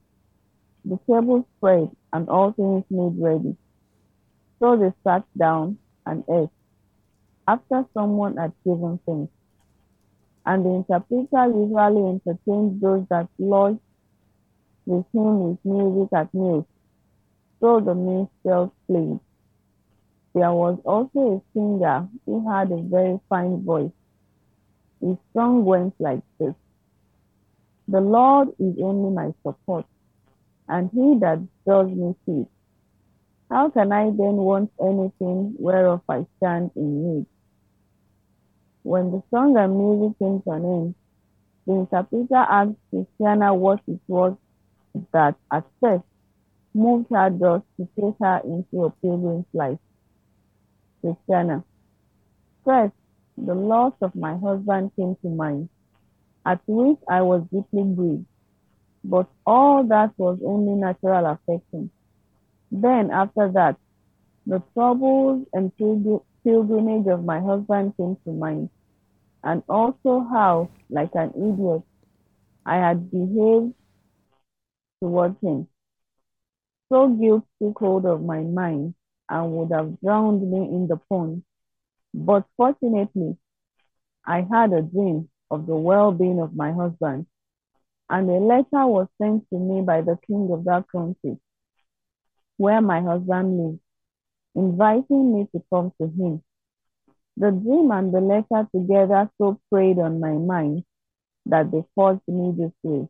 the 0.85 0.97
table 1.07 1.47
spread, 1.57 1.89
and 2.14 2.30
all 2.30 2.51
things 2.53 2.84
made 2.89 3.22
ready. 3.22 3.56
So 4.60 4.76
they 4.77 4.91
sat 5.03 5.23
down 5.38 5.77
and 6.06 6.23
ate, 6.30 6.49
after 7.47 7.85
someone 7.93 8.38
had 8.38 8.53
given 8.65 8.99
thanks. 9.06 9.31
And 10.45 10.65
the 10.65 10.69
interpreter 10.69 11.45
usually 11.47 12.10
entertained 12.10 12.81
those 12.81 13.06
that 13.10 13.27
lodged 13.38 13.80
with 14.85 15.06
him 15.14 15.43
with 15.43 15.60
music 15.64 16.11
at 16.14 16.34
meals. 16.34 16.65
So 17.60 17.80
the 17.80 17.93
minstrels 17.93 18.72
played. 18.88 19.19
There 20.34 20.53
was 20.53 20.80
also 20.85 21.38
a 21.38 21.41
singer 21.53 22.07
who 22.26 22.49
had 22.49 22.72
a 22.72 22.81
very 22.81 23.19
fine 23.30 23.64
voice. 23.64 23.91
His 25.01 25.18
song 25.34 25.65
went 25.65 25.93
like 25.99 26.22
this 26.39 26.53
The 27.88 28.01
Lord 28.01 28.49
is 28.60 28.76
only 28.81 29.11
my 29.14 29.34
support, 29.43 29.85
and 30.70 30.90
he 30.94 31.20
that 31.20 31.40
does 31.66 31.90
me 31.90 32.16
good. 32.26 32.48
How 33.50 33.70
can 33.70 33.91
I 33.91 34.06
then 34.06 34.38
want 34.38 34.72
anything 34.80 35.56
whereof 35.58 36.02
I 36.08 36.28
stand 36.38 36.72
in 36.76 36.90
need? 37.04 37.26
When 38.84 39.12
the 39.12 39.24
song 39.32 39.58
and 39.58 39.76
music 39.76 40.20
came 40.20 40.41
to 40.44 40.52
an 40.52 40.66
end, 40.66 40.96
the 41.66 41.74
interpreter 41.74 42.36
asked 42.36 42.78
Christiana 42.91 43.54
what 43.54 43.82
it 43.88 44.00
was 44.08 44.38
that 45.12 45.36
at 45.52 45.66
first 45.82 46.04
moved 46.74 47.08
her 47.10 47.30
thus 47.32 47.62
to 47.78 47.88
take 48.00 48.16
her 48.22 48.41
into 48.44 48.86
a 48.86 48.91
pilgrim's 48.91 49.46
life. 49.54 49.80
Christiana. 51.02 51.64
First, 52.64 52.94
the 53.38 53.56
loss 53.56 53.94
of 54.02 54.16
my 54.16 54.38
husband 54.38 54.91
came 54.96 55.16
to 55.24 55.30
mind, 55.30 55.70
at 56.46 56.62
which 56.68 57.00
I 57.10 57.22
was 57.22 57.41
deeply 57.52 57.84
grieved. 57.96 58.26
But 59.03 59.27
all 59.45 59.84
that 59.85 60.13
was 60.17 60.39
only 60.45 60.73
natural 60.73 61.26
affection. 61.26 61.89
Then, 62.71 63.11
after 63.11 63.51
that, 63.53 63.77
the 64.45 64.61
troubles 64.73 65.47
and 65.53 65.71
pilgrimage 66.43 67.07
of 67.07 67.26
my 67.26 67.39
husband 67.39 67.95
came 67.97 68.17
to 68.26 68.31
mind, 68.31 68.69
and 69.43 69.63
also 69.69 70.21
how, 70.21 70.69
like 70.89 71.15
an 71.15 71.31
idiot, 71.35 71.84
I 72.65 72.77
had 72.77 73.09
behaved 73.11 73.73
towards 75.01 75.39
him. 75.41 75.67
So 76.89 77.07
guilt 77.09 77.45
took 77.61 77.80
hold 77.80 78.05
of 78.05 78.23
my 78.23 78.41
mind 78.41 78.95
and 79.30 79.51
would 79.53 79.71
have 79.71 79.99
drowned 80.01 80.41
me 80.51 80.57
in 80.57 80.88
the 80.88 80.97
pond. 80.97 81.43
But 82.13 82.45
fortunately, 82.57 83.38
I 84.26 84.41
had 84.41 84.73
a 84.73 84.81
dream 84.81 85.30
of 85.51 85.67
the 85.67 85.76
well 85.76 86.11
being 86.11 86.39
of 86.39 86.55
my 86.55 86.71
husband, 86.71 87.27
and 88.10 88.30
a 88.30 88.34
letter 88.34 88.88
was 88.88 89.07
sent 89.22 89.48
to 89.49 89.57
me 89.60 89.81
by 89.81 90.02
the 90.02 90.18
king 90.27 90.49
of 90.52 90.64
that 90.65 90.86
country 90.91 91.38
where 92.57 92.81
my 92.81 92.99
husband 93.02 93.57
lives, 93.57 93.80
inviting 94.53 95.34
me 95.34 95.48
to 95.53 95.64
come 95.73 95.94
to 95.99 96.07
him. 96.07 96.44
The 97.38 97.52
dream 97.52 97.90
and 97.91 98.14
the 98.14 98.19
letter 98.19 98.68
together 98.76 99.30
so 99.38 99.61
preyed 99.72 99.98
on 99.98 100.19
my 100.19 100.34
mind 100.34 100.84
that 101.45 101.72
they 101.72 101.86
forced 101.95 102.27
me 102.27 102.53
this 102.57 102.73
way. 102.84 103.07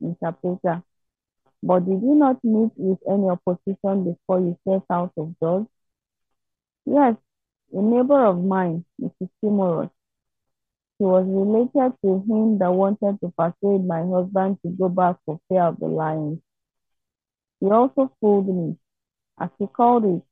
Interpreter. 0.00 0.84
But 1.64 1.80
did 1.80 2.00
you 2.00 2.14
not 2.14 2.44
meet 2.44 2.70
with 2.76 3.00
any 3.10 3.28
opposition 3.28 4.04
before 4.04 4.38
you 4.38 4.56
set 4.68 4.82
out 4.88 5.12
of 5.16 5.34
doors? 5.40 5.66
Yes, 6.86 7.16
a 7.72 7.82
neighbor 7.82 8.24
of 8.24 8.38
mine, 8.38 8.84
Mrs. 9.00 9.30
Timorous. 9.40 9.90
Was 11.04 11.26
related 11.26 11.92
to 12.02 12.24
him 12.26 12.58
that 12.60 12.72
wanted 12.72 13.20
to 13.20 13.30
persuade 13.36 13.86
my 13.86 14.02
husband 14.06 14.58
to 14.62 14.70
go 14.70 14.88
back 14.88 15.16
for 15.26 15.38
fear 15.48 15.64
of 15.64 15.78
the 15.78 15.86
lions. 15.86 16.40
He 17.60 17.66
also 17.70 18.10
fooled 18.20 18.48
me, 18.48 18.78
as 19.38 19.50
he 19.58 19.66
called 19.66 20.06
it, 20.06 20.22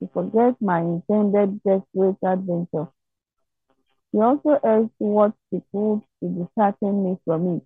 to 0.00 0.08
forget 0.14 0.60
my 0.60 0.80
intended 0.80 1.62
desperate 1.62 2.16
adventure. 2.24 2.88
He 4.10 4.18
also 4.20 4.58
urged 4.64 4.94
what 4.98 5.34
he 5.50 5.60
could 5.70 6.00
to 6.22 6.28
dishearten 6.28 7.04
me 7.04 7.18
from 7.26 7.56
it. 7.58 7.62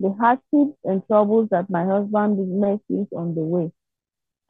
The 0.00 0.12
hardships 0.12 0.78
and 0.84 1.06
troubles 1.06 1.48
that 1.50 1.70
my 1.70 1.86
husband 1.86 2.60
met 2.60 2.80
with 2.90 3.08
on 3.14 3.34
the 3.34 3.42
way, 3.42 3.72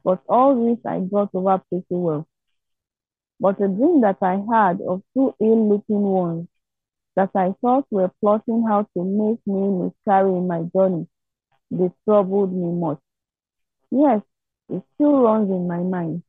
but 0.03 0.21
all 0.27 0.53
this 0.65 0.85
I 0.85 0.99
got 0.99 1.33
over 1.33 1.59
pretty 1.69 1.85
well. 1.91 2.27
But 3.41 3.61
a 3.61 3.67
dream 3.67 4.01
that 4.03 4.19
I 4.21 4.35
had 4.53 4.81
of 4.81 5.03
two 5.13 5.35
ill-looking 5.41 6.01
ones 6.01 6.47
that 7.15 7.31
I 7.35 7.53
thought 7.61 7.87
were 7.91 8.11
plotting 8.21 8.63
how 8.67 8.83
to 8.95 9.03
make 9.03 9.45
me 9.45 9.69
miscarry 9.69 10.31
in 10.37 10.47
my 10.47 10.63
journey 10.73 11.07
they 11.71 11.91
troubled 12.05 12.53
me 12.53 12.71
much. 12.71 12.99
Yes, 13.91 14.21
it 14.69 14.83
still 14.95 15.21
runs 15.23 15.49
in 15.49 15.67
my 15.67 15.79
mind 15.79 16.23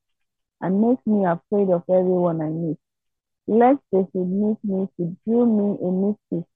and 0.61 0.81
makes 0.81 1.07
me 1.07 1.25
afraid 1.25 1.71
of 1.71 1.85
everyone 1.91 2.41
I 2.41 2.49
meet, 2.49 2.79
lest 3.47 3.81
they 3.93 4.07
should 4.13 4.29
meet 4.29 4.59
me 4.65 4.89
to 4.99 5.17
do 5.27 5.47
me 5.47 5.79
a 5.87 5.91
mischief 5.91 6.47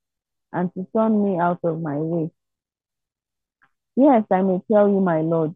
and 0.53 0.73
to 0.75 0.87
turn 0.97 1.25
me 1.25 1.39
out 1.39 1.61
of 1.65 1.81
my 1.81 1.99
way. 1.99 2.31
Yes, 3.97 4.25
I 4.31 4.43
may 4.43 4.61
tell 4.71 4.89
you, 4.89 5.01
my 5.01 5.21
Lord, 5.23 5.55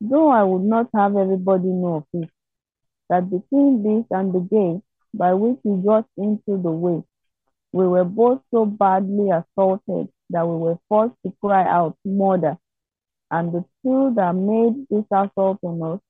though 0.00 0.28
I 0.30 0.42
would 0.44 0.62
not 0.64 0.88
have 0.94 1.16
everybody 1.16 1.68
know 1.68 1.96
of 1.96 2.06
it, 2.22 2.30
that 3.08 3.30
between 3.30 3.82
this 3.82 4.04
and 4.10 4.32
the 4.32 4.40
gate 4.40 4.82
by 5.12 5.34
which 5.34 5.58
we 5.64 5.84
got 5.84 6.06
into 6.16 6.60
the 6.62 6.70
way, 6.70 7.02
we 7.72 7.86
were 7.88 8.04
both 8.04 8.40
so 8.52 8.64
badly 8.64 9.30
assaulted 9.30 10.08
that 10.30 10.46
we 10.46 10.56
were 10.56 10.78
forced 10.88 11.16
to 11.24 11.32
cry 11.40 11.64
out, 11.64 11.96
Murder. 12.04 12.56
And 13.30 13.52
the 13.52 13.64
two 13.82 14.12
that 14.16 14.34
made 14.34 14.86
this 14.88 15.04
assault 15.10 15.58
on 15.62 15.82
us 15.82 16.00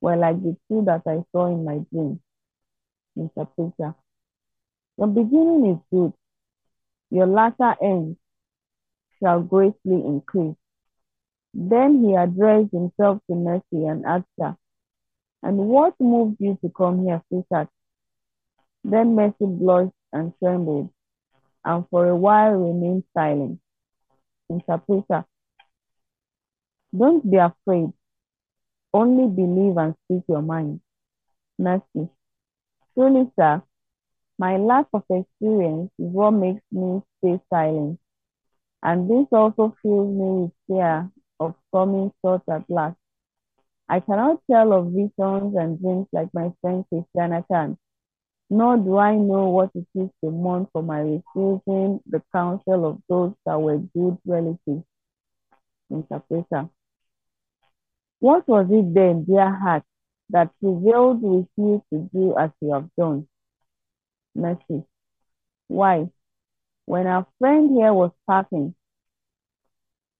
were 0.00 0.16
like 0.16 0.42
the 0.42 0.56
two 0.68 0.84
that 0.86 1.02
I 1.06 1.22
saw 1.32 1.46
in 1.46 1.64
my 1.64 1.78
dream. 1.92 2.20
Interpreter. 3.16 3.94
The 4.98 5.06
beginning 5.06 5.66
is 5.70 5.78
good. 5.90 6.12
Your 7.10 7.26
latter 7.26 7.76
end 7.82 8.16
shall 9.20 9.40
greatly 9.42 9.76
increase. 9.84 10.56
Then 11.54 12.02
he 12.04 12.14
addressed 12.14 12.72
himself 12.72 13.20
to 13.28 13.34
Mercy 13.36 13.84
and 13.86 14.06
asked 14.06 14.24
her, 14.40 14.56
And 15.42 15.58
what 15.58 15.94
moved 16.00 16.36
you 16.40 16.58
to 16.62 16.70
come 16.70 17.04
here, 17.04 17.22
sweetheart? 17.28 17.68
Then 18.84 19.14
Mercy 19.14 19.46
blushed 19.46 19.92
and 20.12 20.32
trembled 20.38 20.90
and 21.64 21.88
for 21.88 22.08
a 22.08 22.16
while 22.16 22.52
remained 22.52 23.04
silent. 23.14 23.60
Interpreter. 24.48 25.24
Don't 26.96 27.28
be 27.30 27.36
afraid. 27.36 27.92
Only 28.92 29.26
believe 29.28 29.76
and 29.78 29.94
speak 30.04 30.24
your 30.28 30.42
mind. 30.42 30.80
Mercy. 31.58 32.08
Truly, 32.94 33.30
sir, 33.38 33.62
my 34.38 34.56
lack 34.58 34.86
of 34.92 35.04
experience 35.08 35.90
is 35.98 36.10
what 36.10 36.32
makes 36.32 36.62
me 36.70 37.02
stay 37.18 37.40
silent. 37.48 37.98
And 38.82 39.08
this 39.08 39.26
also 39.32 39.74
fills 39.82 40.08
me 40.08 40.42
with 40.42 40.52
fear 40.66 41.10
of 41.40 41.54
coming 41.72 42.12
short 42.20 42.42
at 42.48 42.68
last. 42.68 42.96
I 43.88 44.00
cannot 44.00 44.40
tell 44.50 44.72
of 44.72 44.86
visions 44.92 45.56
and 45.56 45.80
dreams 45.80 46.06
like 46.12 46.28
my 46.32 46.52
friend 46.60 46.84
Christiana 46.88 47.44
can, 47.50 47.76
nor 48.48 48.76
do 48.76 48.96
I 48.96 49.16
know 49.16 49.48
what 49.50 49.70
it 49.74 49.86
is 49.94 50.08
to 50.22 50.30
mourn 50.30 50.66
for 50.72 50.82
my 50.82 51.00
refusing 51.00 52.00
the 52.06 52.22
counsel 52.32 52.86
of 52.86 53.02
those 53.08 53.34
that 53.44 53.60
were 53.60 53.78
good 53.78 54.18
relatives. 54.24 54.84
Interpreter. 55.90 56.68
What 58.20 58.48
was 58.48 58.66
it 58.70 58.94
then, 58.94 59.24
dear 59.24 59.50
heart, 59.50 59.82
that 60.30 60.50
prevailed 60.60 61.22
with 61.22 61.48
you 61.56 61.82
to 61.92 62.08
do 62.14 62.36
as 62.38 62.50
you 62.60 62.72
have 62.72 62.88
done? 62.96 63.28
Mercy. 64.34 64.84
Why? 65.68 66.08
When 66.86 67.06
our 67.06 67.26
friend 67.38 67.70
here 67.76 67.92
was 67.92 68.12
packing, 68.28 68.74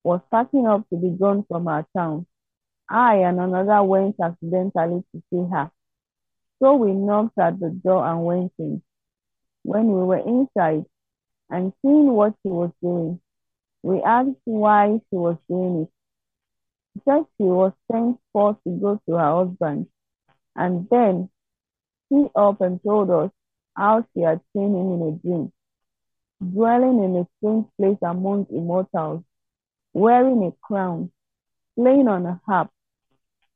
was 0.05 0.21
packing 0.31 0.67
up 0.67 0.89
to 0.91 0.97
be 0.97 1.11
gone 1.11 1.45
from 1.49 1.69
our 1.69 1.87
town, 1.97 2.27
I 2.93 3.17
and 3.17 3.41
another 3.41 3.83
went 3.83 4.17
accidentally 4.23 5.03
to 5.13 5.23
see 5.31 5.51
her. 5.51 5.71
So 6.61 6.75
we 6.75 6.93
knocked 6.93 7.39
at 7.39 7.59
the 7.59 7.71
door 7.71 8.07
and 8.07 8.25
went 8.25 8.53
in. 8.59 8.83
When 9.63 9.87
we 9.87 10.03
were 10.03 10.19
inside 10.19 10.85
and 11.49 11.73
seeing 11.81 12.13
what 12.13 12.35
she 12.43 12.51
was 12.51 12.71
doing, 12.83 13.19
we 13.83 14.03
asked 14.03 14.37
why 14.45 15.01
she 15.09 15.17
was 15.17 15.39
doing 15.49 15.83
it. 15.83 15.91
She 16.93 17.01
said 17.07 17.25
she 17.39 17.45
was 17.45 17.73
sent 17.91 18.21
for 18.33 18.59
to 18.65 18.71
go 18.79 19.01
to 19.07 19.15
her 19.15 19.37
husband 19.47 19.87
And 20.55 20.87
then 20.91 21.31
she 22.09 22.27
up 22.37 22.61
and 22.61 22.79
told 22.83 23.11
us 23.11 23.31
how 23.75 24.07
she 24.13 24.21
had 24.21 24.41
seen 24.53 24.75
him 24.75 24.93
in 24.93 25.09
a 25.09 25.13
dream, 25.27 25.53
dwelling 26.53 27.03
in 27.03 27.17
a 27.17 27.27
strange 27.39 27.67
place 27.79 27.99
among 28.03 28.49
immortals, 28.51 29.25
wearing 29.95 30.43
a 30.45 30.53
crown, 30.63 31.11
playing 31.75 32.07
on 32.07 32.27
a 32.27 32.41
harp, 32.47 32.71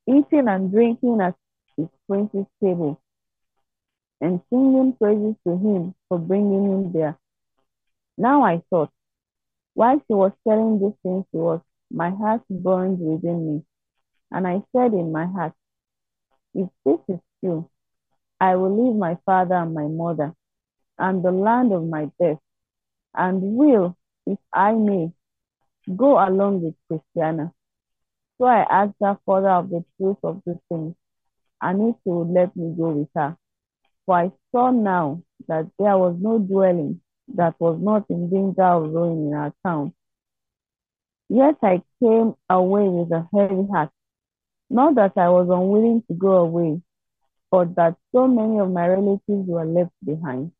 eating 0.08 0.48
and 0.48 0.70
drinking 0.70 1.20
at 1.20 1.34
his 1.76 1.88
prince's 2.08 2.46
table, 2.62 3.00
and 4.20 4.40
singing 4.50 4.94
praises 5.00 5.34
to 5.46 5.52
him 5.56 5.94
for 6.08 6.18
bringing 6.18 6.64
him 6.72 6.92
there. 6.92 7.18
Now 8.16 8.44
I 8.44 8.62
thought, 8.70 8.90
while 9.74 9.98
she 10.06 10.14
was 10.14 10.32
telling 10.46 10.80
these 10.80 10.96
things 11.02 11.24
to 11.32 11.48
us, 11.48 11.60
my 11.90 12.10
heart 12.10 12.42
burned 12.48 12.98
within 12.98 13.54
me, 13.54 13.62
and 14.30 14.46
I 14.46 14.62
said 14.72 14.92
in 14.94 15.12
my 15.12 15.26
heart, 15.26 15.52
If 16.54 16.68
this 16.84 16.98
is 17.08 17.20
true, 17.40 17.68
I 18.40 18.56
will 18.56 18.86
leave 18.86 18.96
my 18.96 19.18
father 19.26 19.56
and 19.56 19.74
my 19.74 19.86
mother, 19.86 20.34
and 20.98 21.22
the 21.22 21.32
land 21.32 21.72
of 21.72 21.84
my 21.86 22.10
birth, 22.18 22.38
and 23.14 23.42
will, 23.56 23.96
if 24.26 24.38
I 24.52 24.72
may, 24.72 25.12
go 25.94 26.18
along 26.18 26.62
with 26.62 26.74
Christiana. 26.88 27.52
So 28.38 28.44
I 28.44 28.66
asked 28.70 28.96
her 29.02 29.18
further 29.24 29.50
of 29.50 29.70
the 29.70 29.84
truth 29.96 30.18
of 30.22 30.42
these 30.46 30.56
things, 30.68 30.94
and 31.62 31.88
if 31.88 31.96
she 32.04 32.10
would 32.10 32.28
let 32.28 32.54
me 32.54 32.74
go 32.76 32.90
with 32.90 33.08
her. 33.14 33.36
For 34.04 34.16
I 34.16 34.32
saw 34.52 34.70
now 34.70 35.22
that 35.48 35.66
there 35.78 35.96
was 35.96 36.16
no 36.20 36.38
dwelling 36.38 37.00
that 37.34 37.54
was 37.58 37.78
not 37.80 38.04
in 38.10 38.30
danger 38.30 38.62
of 38.62 38.92
ruin 38.92 39.28
in 39.28 39.34
our 39.34 39.52
town. 39.64 39.94
Yet 41.28 41.56
I 41.62 41.82
came 42.00 42.34
away 42.48 42.88
with 42.88 43.10
a 43.10 43.26
heavy 43.34 43.66
heart, 43.72 43.90
not 44.70 44.94
that 44.96 45.12
I 45.16 45.28
was 45.28 45.48
unwilling 45.48 46.02
to 46.08 46.14
go 46.14 46.36
away, 46.36 46.82
but 47.50 47.74
that 47.76 47.96
so 48.12 48.28
many 48.28 48.60
of 48.60 48.70
my 48.70 48.86
relatives 48.86 49.48
were 49.48 49.64
left 49.64 49.92
behind. 50.04 50.52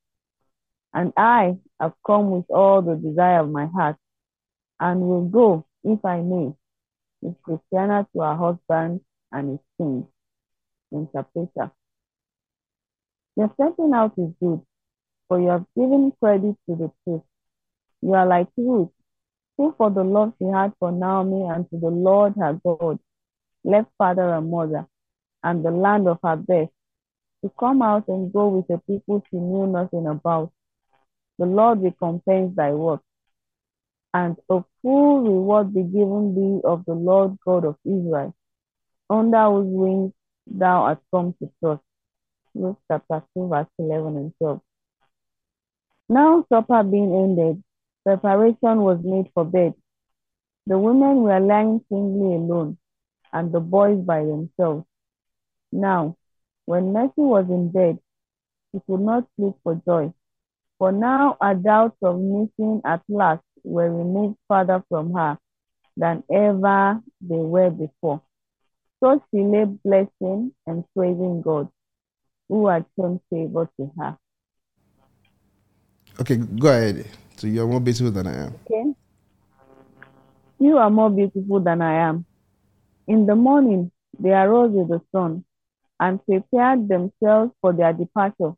And 0.92 1.12
I 1.16 1.58
have 1.78 1.92
come 2.04 2.30
with 2.30 2.46
all 2.48 2.82
the 2.82 2.96
desire 2.96 3.40
of 3.40 3.50
my 3.50 3.66
heart, 3.66 3.96
and 4.80 5.02
will 5.02 5.26
go, 5.28 5.66
if 5.84 6.04
I 6.04 6.20
may, 6.22 6.54
with 7.20 7.40
Christiana 7.42 8.06
to 8.12 8.20
her 8.20 8.34
husband 8.36 9.00
and 9.32 9.50
his 9.50 9.60
king. 9.78 10.06
Interpreter. 10.92 11.70
Your 13.36 13.52
setting 13.56 13.92
out 13.94 14.12
is 14.16 14.30
good, 14.40 14.62
for 15.28 15.40
you 15.40 15.48
have 15.48 15.66
given 15.76 16.12
credit 16.20 16.56
to 16.68 16.76
the 16.76 16.90
truth. 17.04 17.22
You 18.02 18.14
are 18.14 18.26
like 18.26 18.48
Ruth, 18.56 18.90
who 19.56 19.74
for 19.76 19.90
the 19.90 20.04
love 20.04 20.34
she 20.38 20.46
had 20.46 20.72
for 20.78 20.92
Naomi 20.92 21.42
and 21.48 21.68
to 21.70 21.78
the 21.78 21.88
Lord 21.90 22.34
her 22.38 22.58
God, 22.64 22.98
left 23.64 23.88
father 23.98 24.32
and 24.34 24.50
mother, 24.50 24.86
and 25.42 25.64
the 25.64 25.70
land 25.70 26.08
of 26.08 26.18
her 26.22 26.36
birth, 26.36 26.70
to 27.44 27.50
come 27.58 27.82
out 27.82 28.08
and 28.08 28.32
go 28.32 28.48
with 28.48 28.70
a 28.70 28.78
people 28.86 29.22
she 29.30 29.36
knew 29.36 29.66
nothing 29.66 30.06
about. 30.06 30.52
The 31.38 31.46
Lord 31.46 31.82
recompense 31.82 32.56
thy 32.56 32.72
work, 32.72 33.02
and 34.16 34.36
a 34.48 34.64
full 34.80 35.20
reward 35.20 35.74
be 35.74 35.82
given 35.82 36.34
thee 36.34 36.60
of 36.64 36.84
the 36.86 36.94
Lord 36.94 37.36
God 37.44 37.66
of 37.66 37.76
Israel, 37.84 38.34
under 39.10 39.44
whose 39.50 39.68
wings 39.68 40.12
thou 40.46 40.84
art 40.84 41.00
come 41.12 41.34
to 41.38 41.50
trust. 41.60 41.82
Luke 42.54 42.78
chapter 42.88 43.22
2, 43.34 43.48
verse 43.48 43.66
11 43.78 44.16
and 44.16 44.32
12. 44.38 44.60
Now, 46.08 46.46
supper 46.48 46.82
being 46.82 47.12
ended, 47.14 47.62
preparation 48.04 48.80
was 48.88 48.98
made 49.04 49.30
for 49.34 49.44
bed. 49.44 49.74
The 50.66 50.78
women 50.78 51.16
were 51.16 51.40
lying 51.40 51.84
singly 51.90 52.36
alone, 52.36 52.78
and 53.34 53.52
the 53.52 53.60
boys 53.60 54.00
by 54.00 54.20
themselves. 54.24 54.86
Now, 55.70 56.16
when 56.64 56.94
Mercy 56.94 57.26
was 57.34 57.44
in 57.50 57.70
bed, 57.70 57.98
she 58.72 58.80
could 58.86 59.00
not 59.00 59.28
sleep 59.36 59.56
for 59.62 59.74
joy, 59.84 60.14
for 60.78 60.90
now 60.90 61.36
her 61.42 61.54
doubts 61.54 61.98
of 62.02 62.18
missing 62.18 62.80
at 62.86 63.02
last 63.10 63.42
were 63.66 63.90
removed 63.90 64.38
farther 64.48 64.82
from 64.88 65.12
her 65.12 65.38
than 65.96 66.22
ever 66.32 67.00
they 67.20 67.36
were 67.36 67.70
before. 67.70 68.22
So 69.00 69.22
she 69.30 69.42
lay 69.42 69.64
blessing 69.64 70.52
and 70.66 70.84
praising 70.94 71.42
God, 71.42 71.68
who 72.48 72.68
had 72.68 72.86
shown 72.96 73.20
favor 73.28 73.68
to 73.78 73.92
her. 73.98 74.16
Okay, 76.20 76.36
go 76.36 76.68
ahead. 76.68 77.06
So 77.36 77.46
you're 77.46 77.66
more 77.66 77.80
beautiful 77.80 78.10
than 78.10 78.26
I 78.26 78.44
am. 78.44 78.54
Okay. 78.64 78.94
You 80.58 80.78
are 80.78 80.90
more 80.90 81.10
beautiful 81.10 81.60
than 81.60 81.82
I 81.82 82.08
am. 82.08 82.24
In 83.06 83.26
the 83.26 83.36
morning, 83.36 83.90
they 84.18 84.30
arose 84.32 84.70
with 84.72 84.88
the 84.88 85.02
sun 85.12 85.44
and 86.00 86.24
prepared 86.24 86.88
themselves 86.88 87.52
for 87.60 87.72
their 87.72 87.92
departure. 87.92 88.54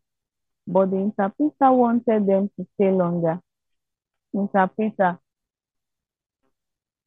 But 0.66 0.90
the 0.90 0.98
interpreter 0.98 1.72
wanted 1.72 2.26
them 2.26 2.50
to 2.56 2.66
stay 2.74 2.90
longer. 2.90 3.40
Interpreter, 4.34 5.18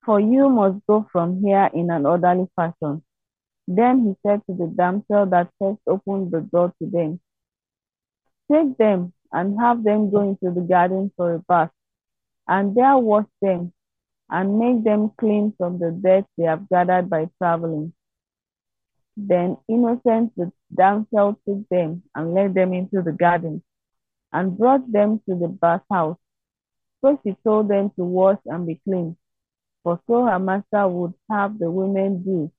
for 0.03 0.19
you 0.19 0.49
must 0.49 0.85
go 0.87 1.05
from 1.11 1.41
here 1.43 1.69
in 1.73 1.91
an 1.91 2.05
orderly 2.05 2.47
fashion. 2.55 3.03
Then 3.67 4.05
he 4.05 4.15
said 4.25 4.41
to 4.47 4.55
the 4.55 4.67
damsel 4.67 5.27
that 5.27 5.51
first 5.59 5.79
opened 5.87 6.31
the 6.31 6.41
door 6.41 6.73
to 6.79 6.89
them, 6.89 7.19
Take 8.51 8.77
them 8.77 9.13
and 9.31 9.59
have 9.59 9.83
them 9.83 10.09
go 10.11 10.21
into 10.21 10.51
the 10.53 10.65
garden 10.67 11.11
for 11.15 11.35
a 11.35 11.39
bath, 11.39 11.71
and 12.47 12.75
there 12.75 12.97
wash 12.97 13.27
them 13.41 13.71
and 14.29 14.57
make 14.57 14.83
them 14.83 15.11
clean 15.17 15.53
from 15.57 15.77
the 15.79 15.91
dirt 15.91 16.25
they 16.37 16.45
have 16.45 16.67
gathered 16.69 17.09
by 17.09 17.29
traveling. 17.37 17.93
Then 19.15 19.57
Innocent 19.67 20.33
the 20.35 20.51
damsel 20.73 21.39
took 21.45 21.67
them 21.69 22.03
and 22.15 22.33
led 22.33 22.53
them 22.53 22.73
into 22.73 23.01
the 23.01 23.11
garden 23.11 23.61
and 24.33 24.57
brought 24.57 24.89
them 24.91 25.21
to 25.29 25.35
the 25.35 25.47
bathhouse. 25.47 26.17
So 27.01 27.19
she 27.23 27.35
told 27.43 27.67
them 27.67 27.89
to 27.95 28.03
wash 28.03 28.39
and 28.45 28.65
be 28.67 28.79
clean, 28.83 29.17
for 29.83 29.99
so 30.07 30.25
her 30.25 30.39
master 30.39 30.87
would 30.87 31.13
have 31.29 31.57
the 31.57 31.69
women 31.69 32.23
do 32.23 32.51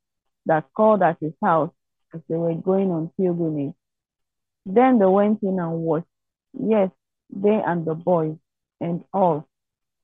that 0.47 0.67
called 0.75 1.03
at 1.03 1.19
his 1.21 1.33
house 1.43 1.71
as 2.15 2.21
they 2.29 2.37
were 2.37 2.55
going 2.55 2.91
on 2.91 3.13
pilgrimage. 3.17 3.75
Then 4.67 4.99
they 4.99 5.07
went 5.07 5.43
in 5.43 5.59
and 5.59 5.79
washed, 5.81 6.07
yes, 6.53 6.91
they 7.31 7.63
and 7.65 7.85
the 7.85 7.95
boys 7.95 8.37
and 8.81 9.05
all. 9.13 9.49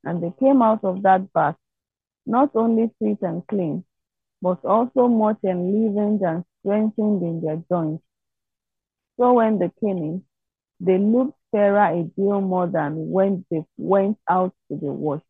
And 0.05 0.23
they 0.23 0.33
came 0.39 0.63
out 0.63 0.85
of 0.85 1.03
that 1.03 1.33
bath, 1.33 1.57
not 2.27 2.51
only 2.55 2.91
sweet 2.99 3.19
and 3.23 3.47
clean, 3.47 3.85
but 4.41 4.65
also 4.65 5.09
much 5.09 5.39
enlivened 5.45 6.23
and 6.23 6.45
strengthened 6.61 7.23
in 7.23 7.41
their 7.41 7.63
joints. 7.69 8.05
So 9.19 9.35
when 9.35 9.59
they 9.59 9.71
came 9.81 9.99
in, 9.99 10.25
they 10.81 10.99
looked 10.99 11.38
fairer 11.51 12.01
a 12.01 12.03
deal 12.05 12.41
more 12.41 12.67
than 12.67 13.11
when 13.11 13.45
they 13.51 13.65
went 13.77 14.19
out 14.29 14.55
to 14.69 14.77
the 14.77 14.93
wash. 14.93 15.23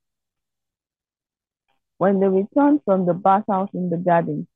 When 1.99 2.21
they 2.21 2.29
returned 2.29 2.81
from 2.85 3.07
the 3.07 3.15
bathhouse 3.15 3.71
in 3.75 3.91
the 3.91 3.97
garden, 3.97 4.47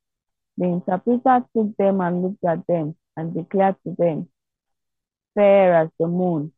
the 0.57 0.67
interpreter 0.67 1.45
took 1.57 1.77
them 1.77 2.01
and 2.01 2.23
looked 2.23 2.45
at 2.45 2.67
them 2.67 2.95
and 3.17 3.35
declared 3.35 3.77
to 3.85 3.95
them, 3.99 4.29
fair 5.35 5.75
as 5.75 5.89
the 5.99 6.07
moon. 6.07 6.53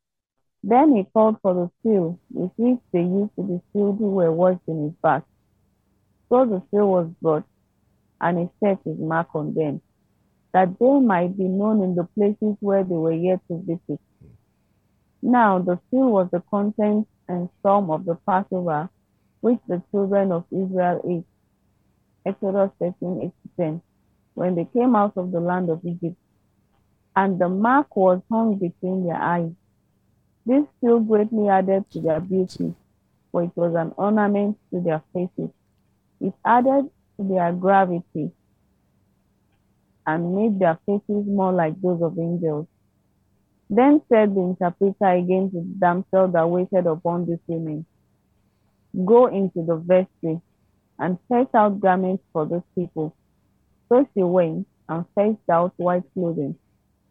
Then 0.62 0.94
he 0.96 1.04
called 1.04 1.36
for 1.42 1.54
the 1.54 1.70
seal 1.82 2.18
with 2.32 2.50
which 2.56 2.80
they 2.92 3.00
used 3.00 3.34
to 3.36 3.42
be 3.42 3.60
sealed 3.72 3.98
who 3.98 4.10
were 4.10 4.32
washed 4.32 4.66
in 4.66 4.84
his 4.84 4.92
bath. 5.02 5.24
So 6.28 6.44
the 6.46 6.62
seal 6.70 6.88
was 6.88 7.08
brought, 7.20 7.44
and 8.20 8.38
he 8.38 8.48
set 8.60 8.78
his 8.84 8.98
mark 8.98 9.28
on 9.34 9.54
them, 9.54 9.82
that 10.52 10.78
they 10.78 10.98
might 11.00 11.36
be 11.36 11.44
known 11.44 11.82
in 11.82 11.94
the 11.94 12.04
places 12.04 12.56
where 12.60 12.82
they 12.82 12.94
were 12.94 13.12
yet 13.12 13.40
to 13.48 13.58
visit. 13.58 14.00
Now 15.24 15.58
the 15.58 15.80
seal 15.90 16.10
was 16.10 16.28
the 16.30 16.42
contents 16.50 17.08
and 17.28 17.48
sum 17.62 17.90
of 17.90 18.04
the 18.04 18.16
Passover 18.26 18.90
which 19.40 19.58
the 19.66 19.82
children 19.90 20.32
of 20.32 20.44
Israel 20.52 21.00
ate. 21.08 21.26
Exodus 22.26 22.70
13, 22.78 23.22
8 23.24 23.32
10, 23.56 23.82
when 24.34 24.54
they 24.54 24.66
came 24.66 24.94
out 24.94 25.14
of 25.16 25.32
the 25.32 25.40
land 25.40 25.70
of 25.70 25.80
Egypt. 25.86 26.16
And 27.16 27.38
the 27.40 27.48
mark 27.48 27.96
was 27.96 28.20
hung 28.30 28.56
between 28.56 29.06
their 29.06 29.16
eyes. 29.16 29.52
This 30.44 30.64
seal 30.80 31.00
greatly 31.00 31.48
added 31.48 31.90
to 31.92 32.00
their 32.02 32.20
beauty, 32.20 32.74
for 33.32 33.44
it 33.44 33.52
was 33.56 33.74
an 33.76 33.94
ornament 33.96 34.58
to 34.72 34.80
their 34.80 35.02
faces. 35.14 35.50
It 36.20 36.34
added 36.44 36.90
to 37.16 37.28
their 37.28 37.50
gravity 37.52 38.30
and 40.06 40.36
made 40.36 40.58
their 40.58 40.78
faces 40.84 41.26
more 41.26 41.52
like 41.52 41.80
those 41.80 42.02
of 42.02 42.18
angels. 42.18 42.66
Then 43.74 44.02
said 44.08 44.36
the 44.36 44.40
interpreter 44.40 45.08
again 45.08 45.50
to 45.50 45.56
the 45.56 45.74
damsel 45.80 46.28
that 46.28 46.48
waited 46.48 46.86
upon 46.86 47.26
these 47.26 47.40
women, 47.48 47.84
Go 49.04 49.26
into 49.26 49.64
the 49.66 49.74
vestry 49.74 50.40
and 51.00 51.18
fetch 51.28 51.52
out 51.54 51.80
garments 51.80 52.22
for 52.32 52.46
those 52.46 52.62
people. 52.76 53.16
So 53.88 54.08
she 54.14 54.22
went 54.22 54.68
and 54.88 55.04
fetched 55.16 55.50
out 55.50 55.72
white 55.76 56.04
clothing 56.12 56.56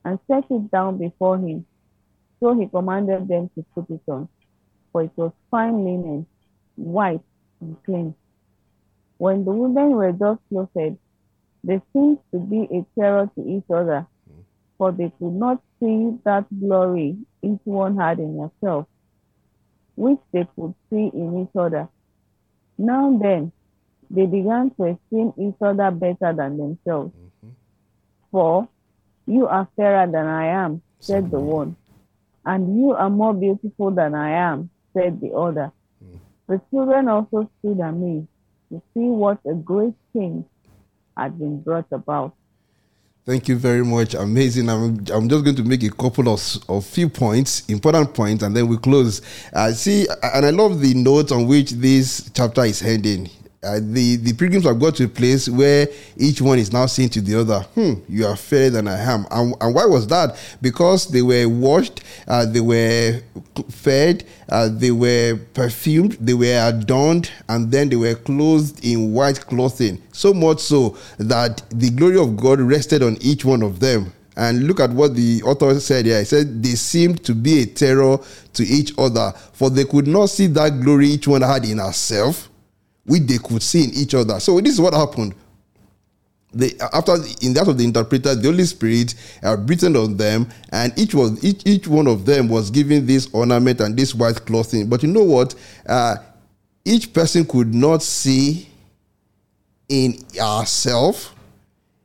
and 0.06 0.18
set 0.27 0.45
it 0.49 0.72
down 0.72 0.99
before 0.99 1.38
him. 1.38 1.65
So 2.40 2.57
he 2.57 2.68
commanded 2.68 3.27
them 3.27 3.49
to 3.56 3.65
put 3.76 3.90
it 3.90 4.02
on, 4.07 4.30
for 4.94 5.03
it 5.03 5.11
was 5.18 5.34
fine 5.52 5.84
linen, 5.84 6.26
white 6.76 7.26
and 7.60 7.76
clean. 7.84 8.15
When 9.18 9.44
the 9.44 9.52
women 9.52 9.91
were 9.91 10.14
thus 10.14 10.38
clothed, 10.48 10.98
they 11.65 11.81
seemed 11.91 12.19
to 12.31 12.40
be 12.40 12.69
a 12.72 12.85
terror 12.98 13.30
to 13.35 13.45
each 13.45 13.69
other 13.69 14.07
for 14.77 14.91
they 14.91 15.11
could 15.18 15.34
not 15.34 15.61
see 15.84 16.18
that 16.24 16.46
glory 16.60 17.18
each 17.42 17.60
one 17.66 17.98
had 17.98 18.20
in 18.20 18.40
herself, 18.40 18.88
which 19.96 20.20
they 20.32 20.48
could 20.56 20.74
see 20.90 21.12
in 21.14 21.42
each 21.44 21.56
other. 21.56 21.90
Now 22.78 23.18
then, 23.22 23.52
they 24.10 24.26
began 24.26 24.72
to 24.72 24.84
esteem 24.96 25.34
each 25.38 25.62
other 25.62 25.92
better 25.92 26.34
than 26.34 26.58
themselves. 26.58 27.14
Mm-hmm. 27.14 27.50
For 28.32 28.68
you 29.28 29.48
are 29.48 29.68
fairer 29.76 30.08
than 30.08 30.26
I 30.26 30.48
am, 30.48 30.82
said 31.00 31.30
the 31.30 31.40
one, 31.40 31.76
and 32.46 32.80
you 32.80 32.92
are 32.92 33.10
more 33.10 33.34
beautiful 33.34 33.92
than 33.92 34.16
I 34.16 34.30
am, 34.32 34.70
said 34.94 35.20
the 35.20 35.34
other. 35.34 35.72
Mm. 36.04 36.20
The 36.48 36.62
children 36.70 37.08
also 37.10 37.50
stood 37.60 37.80
amazed 37.80 38.28
to 38.70 38.82
see 38.94 39.08
what 39.10 39.40
a 39.46 39.54
great 39.54 39.94
change 40.14 40.46
had 41.16 41.38
been 41.38 41.62
brought 41.62 41.92
about. 41.92 42.36
Thank 43.26 43.48
you 43.48 43.56
very 43.56 43.86
much. 43.86 44.16
Amazing. 44.16 44.68
I'm, 44.68 45.00
I'm 45.14 45.30
just 45.30 45.45
going 45.45 45.56
to 45.56 45.64
make 45.64 45.82
a 45.84 45.90
couple 45.90 46.28
of, 46.28 46.41
of 46.68 46.86
few 46.86 47.08
points, 47.08 47.64
important 47.70 48.14
points, 48.14 48.44
and 48.44 48.54
then 48.54 48.68
we 48.68 48.76
close. 48.76 49.22
Uh, 49.54 49.72
see, 49.72 50.06
and 50.22 50.45
I 50.45 50.50
love 50.50 50.82
the 50.82 50.94
note 50.94 51.32
on 51.32 51.48
which 51.48 51.72
this 51.72 52.30
chapter 52.34 52.66
is 52.66 52.82
heading. 52.82 53.30
Uh, 53.64 53.80
the 53.81 54.18
the 54.18 54.34
pilgrims 54.34 54.65
have 54.65 54.80
got 54.80 54.95
to 54.95 55.06
a 55.06 55.07
place 55.07 55.48
where 55.48 55.88
each 56.18 56.41
one 56.41 56.60
is 56.60 56.73
now 56.73 56.85
saying 56.85 57.10
to 57.10 57.22
the 57.22 57.40
other, 57.40 57.61
"Hmm, 57.76 57.94
you 58.10 58.26
are 58.26 58.35
fairer 58.35 58.69
than 58.69 58.88
I 58.88 58.99
am." 58.99 59.26
And, 59.31 59.56
and 59.61 59.73
why 59.73 59.85
was 59.85 60.06
that? 60.07 60.35
Because 60.61 61.07
they 61.07 61.22
were 61.22 61.48
washed, 61.48 62.02
uh, 62.27 62.45
they 62.45 62.60
were 62.60 63.22
fed, 63.69 64.26
uh, 64.49 64.68
they 64.69 64.91
were 64.91 65.40
perfumed, 65.53 66.18
they 66.19 66.34
were 66.34 66.68
adorned, 66.68 67.30
and 67.48 67.72
then 67.72 67.90
they 67.90 67.95
were 67.95 68.15
clothed 68.15 68.84
in 68.84 69.14
white 69.14 69.45
clothing. 69.48 70.02
So 70.11 70.34
much 70.34 70.60
so 70.60 70.98
that 71.18 71.64
the 71.69 71.90
glory 71.90 72.18
of 72.18 72.35
God 72.35 72.60
rested 72.60 73.02
on 73.02 73.18
each 73.22 73.45
one 73.45 73.61
of 73.61 73.80
them. 73.80 74.11
And 74.35 74.68
look 74.68 74.80
at 74.80 74.90
what 74.90 75.15
the 75.15 75.44
author 75.44 75.80
said 75.80 76.06
here. 76.06 76.18
He 76.18 76.26
said 76.26 76.64
they 76.64 76.73
seemed 76.73 77.23
to 77.23 77.35
be 77.35 77.61
a 77.61 77.65
terror 77.68 78.18
to 78.53 78.64
each 78.64 78.91
other, 78.98 79.31
for 79.53 79.69
they 79.69 79.85
could 79.85 80.07
not 80.07 80.31
see 80.31 80.48
that 80.48 80.81
glory 80.81 81.10
each 81.10 81.27
one 81.27 81.44
had 81.44 81.64
in 81.65 81.77
herself 81.77 82.49
which 83.06 83.24
they 83.24 83.38
could 83.38 83.62
see 83.62 83.84
in 83.84 83.94
each 83.94 84.14
other. 84.14 84.40
So 84.40 84.60
this 84.62 84.74
is 84.74 84.82
what 84.82 84.94
happened. 84.94 85.36
They, 86.54 86.72
after 86.94 87.16
in 87.42 87.54
that 87.54 87.68
of 87.68 87.78
the 87.78 87.84
interpreter, 87.84 88.36
the 88.36 88.48
Holy 88.48 88.64
Spirit 88.66 89.16
had 89.42 89.66
breathed 89.66 89.96
on 89.96 90.16
them, 90.18 90.48
and 90.72 90.94
each 90.98 91.16
was 91.16 91.44
each, 91.44 91.64
each 91.66 91.88
one 91.88 92.06
of 92.06 92.26
them 92.26 92.48
was 92.48 92.70
given 92.70 93.08
this 93.08 93.28
ornament 93.34 93.82
and 93.82 93.98
this 93.98 94.14
white 94.14 94.46
clothing. 94.46 94.88
But 94.88 95.02
you 95.02 95.10
know 95.10 95.24
what? 95.24 95.56
Uh, 95.88 96.18
each 96.86 97.12
person 97.12 97.46
could 97.46 97.74
not 97.74 98.04
see 98.04 98.68
in 99.90 100.24
herself 100.40 101.34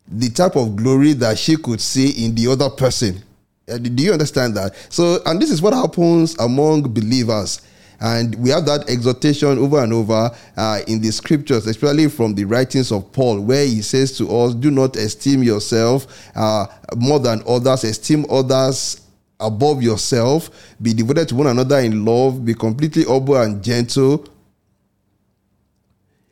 the 0.07 0.31
type 0.31 0.57
of 0.57 0.77
glory 0.77 1.13
that 1.13 1.39
she 1.39 1.57
could 1.57 1.81
see 1.81 2.25
in 2.25 2.35
the 2.35 2.47
other 2.49 2.71
person. 2.71 3.23
Uh, 3.69 3.77
do 3.77 4.03
you 4.03 4.13
understand 4.13 4.57
that? 4.57 4.75
So, 4.89 5.19
and 5.27 5.41
this 5.41 5.51
is 5.51 5.61
what 5.61 5.75
happens 5.75 6.39
among 6.39 6.83
believers. 6.83 7.61
And 8.01 8.35
we 8.37 8.51
have 8.51 8.65
that 8.67 8.89
exhortation 8.89 9.59
over 9.59 9.83
and 9.83 9.93
over 9.93 10.31
uh, 10.57 10.81
in 10.87 11.01
the 11.01 11.11
scriptures, 11.11 11.67
especially 11.67 12.09
from 12.09 12.35
the 12.35 12.45
writings 12.45 12.93
of 12.93 13.11
Paul, 13.13 13.41
where 13.41 13.67
he 13.67 13.83
says 13.83 14.17
to 14.19 14.29
us, 14.37 14.55
Do 14.55 14.71
not 14.71 14.97
esteem 14.97 15.43
yourself 15.43 16.31
uh, 16.37 16.67
more 16.97 17.19
than 17.19 17.43
others, 17.47 17.85
esteem 17.85 18.25
others 18.31 19.01
above 19.41 19.83
yourself, 19.83 20.51
be 20.81 20.93
devoted 20.93 21.29
to 21.29 21.35
one 21.35 21.49
another 21.49 21.79
in 21.81 22.05
love, 22.05 22.45
be 22.45 22.55
completely 22.55 23.05
humble 23.05 23.37
and 23.37 23.63
gentle. 23.63 24.25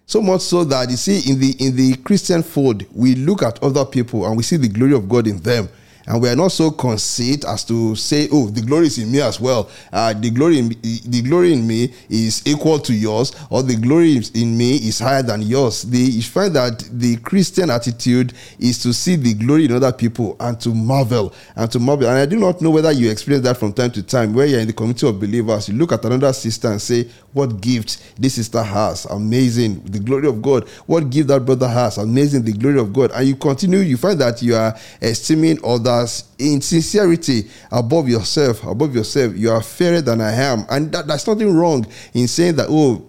So 0.07 0.23
much 0.23 0.43
so 0.43 0.63
that 0.65 0.89
you 0.89 0.97
see 0.97 1.29
in 1.31 1.41
the 1.41 1.51
in 1.59 1.75
the 1.75 1.97
Christian 1.97 2.45
fold, 2.45 2.85
we 2.95 3.17
look 3.17 3.43
at 3.43 3.61
other 3.61 3.85
people 3.85 4.25
and 4.25 4.37
we 4.37 4.45
see 4.45 4.57
the 4.57 4.69
glory 4.69 4.95
of 4.95 5.09
God 5.09 5.27
in 5.27 5.39
them 5.39 5.69
and 6.07 6.23
we 6.23 6.29
are 6.29 6.37
not 6.37 6.53
so 6.53 6.71
conceit 6.71 7.45
as 7.45 7.65
to 7.65 7.95
say, 7.97 8.29
"Oh, 8.33 8.47
the 8.47 8.63
glory 8.63 8.87
is 8.87 8.99
in 8.99 9.11
me 9.11 9.21
as 9.21 9.41
well." 9.41 9.69
Uh, 9.93 10.13
the 10.15 10.31
glory, 10.31 10.59
in, 10.59 10.69
the 10.69 11.23
glory 11.23 11.53
in 11.53 11.67
me 11.67 11.93
is 12.09 12.43
equal 12.47 12.79
to 12.81 12.95
yours, 12.95 13.33
or 13.51 13.63
the 13.63 13.77
glory 13.77 14.23
in 14.35 14.57
me 14.57 14.77
is 14.77 14.99
higher 14.99 15.23
than 15.23 15.43
yours. 15.43 15.83
The, 15.83 15.99
you 15.99 16.23
find 16.23 16.55
that 16.55 16.85
the 16.93 17.17
Christian 17.17 17.71
attitude 17.71 18.33
is 18.59 18.83
to 18.83 18.93
see 18.93 19.17
the 19.17 19.35
glory 19.35 19.67
in 19.67 19.73
other 19.73 19.93
people 19.93 20.37
and 20.41 20.61
to 20.61 20.75
marvel 20.75 21.33
and 21.57 21.71
to 21.73 21.79
marvel. 21.79 22.09
And 22.09 22.19
I 22.19 22.27
do 22.27 22.39
not 22.39 22.61
know 22.61 22.71
whether 22.71 22.93
you 22.93 23.11
experience 23.11 23.45
that 23.45 23.57
from 23.57 23.73
time 23.73 23.91
to 23.93 24.03
time, 24.03 24.33
where 24.33 24.47
you're 24.47 24.61
in 24.61 24.67
the 24.67 24.73
community 24.73 25.09
of 25.09 25.19
believers, 25.19 25.69
you 25.69 25.75
look 25.75 25.93
at 25.93 26.05
another 26.05 26.33
sister 26.33 26.69
and 26.69 26.81
say, 26.81 27.09
"What 27.37 27.61
gift 27.61 27.99
this 28.19 28.35
sister 28.35 28.63
has? 28.63 29.05
Amazing! 29.05 29.83
The 29.85 29.99
glory 29.99 30.27
of 30.27 30.41
God. 30.41 30.67
What 30.87 31.11
gift 31.11 31.29
that 31.29 31.45
brother 31.45 31.69
has? 31.69 31.99
Amazing! 31.99 32.45
The 32.45 32.53
glory 32.53 32.81
of 32.81 32.95
God." 32.95 33.11
And 33.15 33.29
you 33.29 33.37
continue, 33.37 33.81
you 33.81 33.99
find 33.99 34.19
that 34.21 34.41
you 34.43 34.55
are 34.55 34.75
esteeming 35.03 35.59
others 35.63 36.25
in 36.39 36.63
sincerity 36.63 37.51
above 37.71 38.09
yourself, 38.09 38.65
above 38.65 38.95
yourself. 38.95 39.37
You 39.37 39.51
are 39.51 39.63
fairer 39.63 40.01
than 40.01 40.23
I 40.23 40.33
am. 40.33 40.65
And 40.71 40.91
that, 40.93 41.07
that's 41.07 41.27
nothing 41.27 41.55
wrong 41.55 41.87
in 42.15 42.27
saying 42.27 42.57
that, 42.57 42.69
oh, 42.71 43.03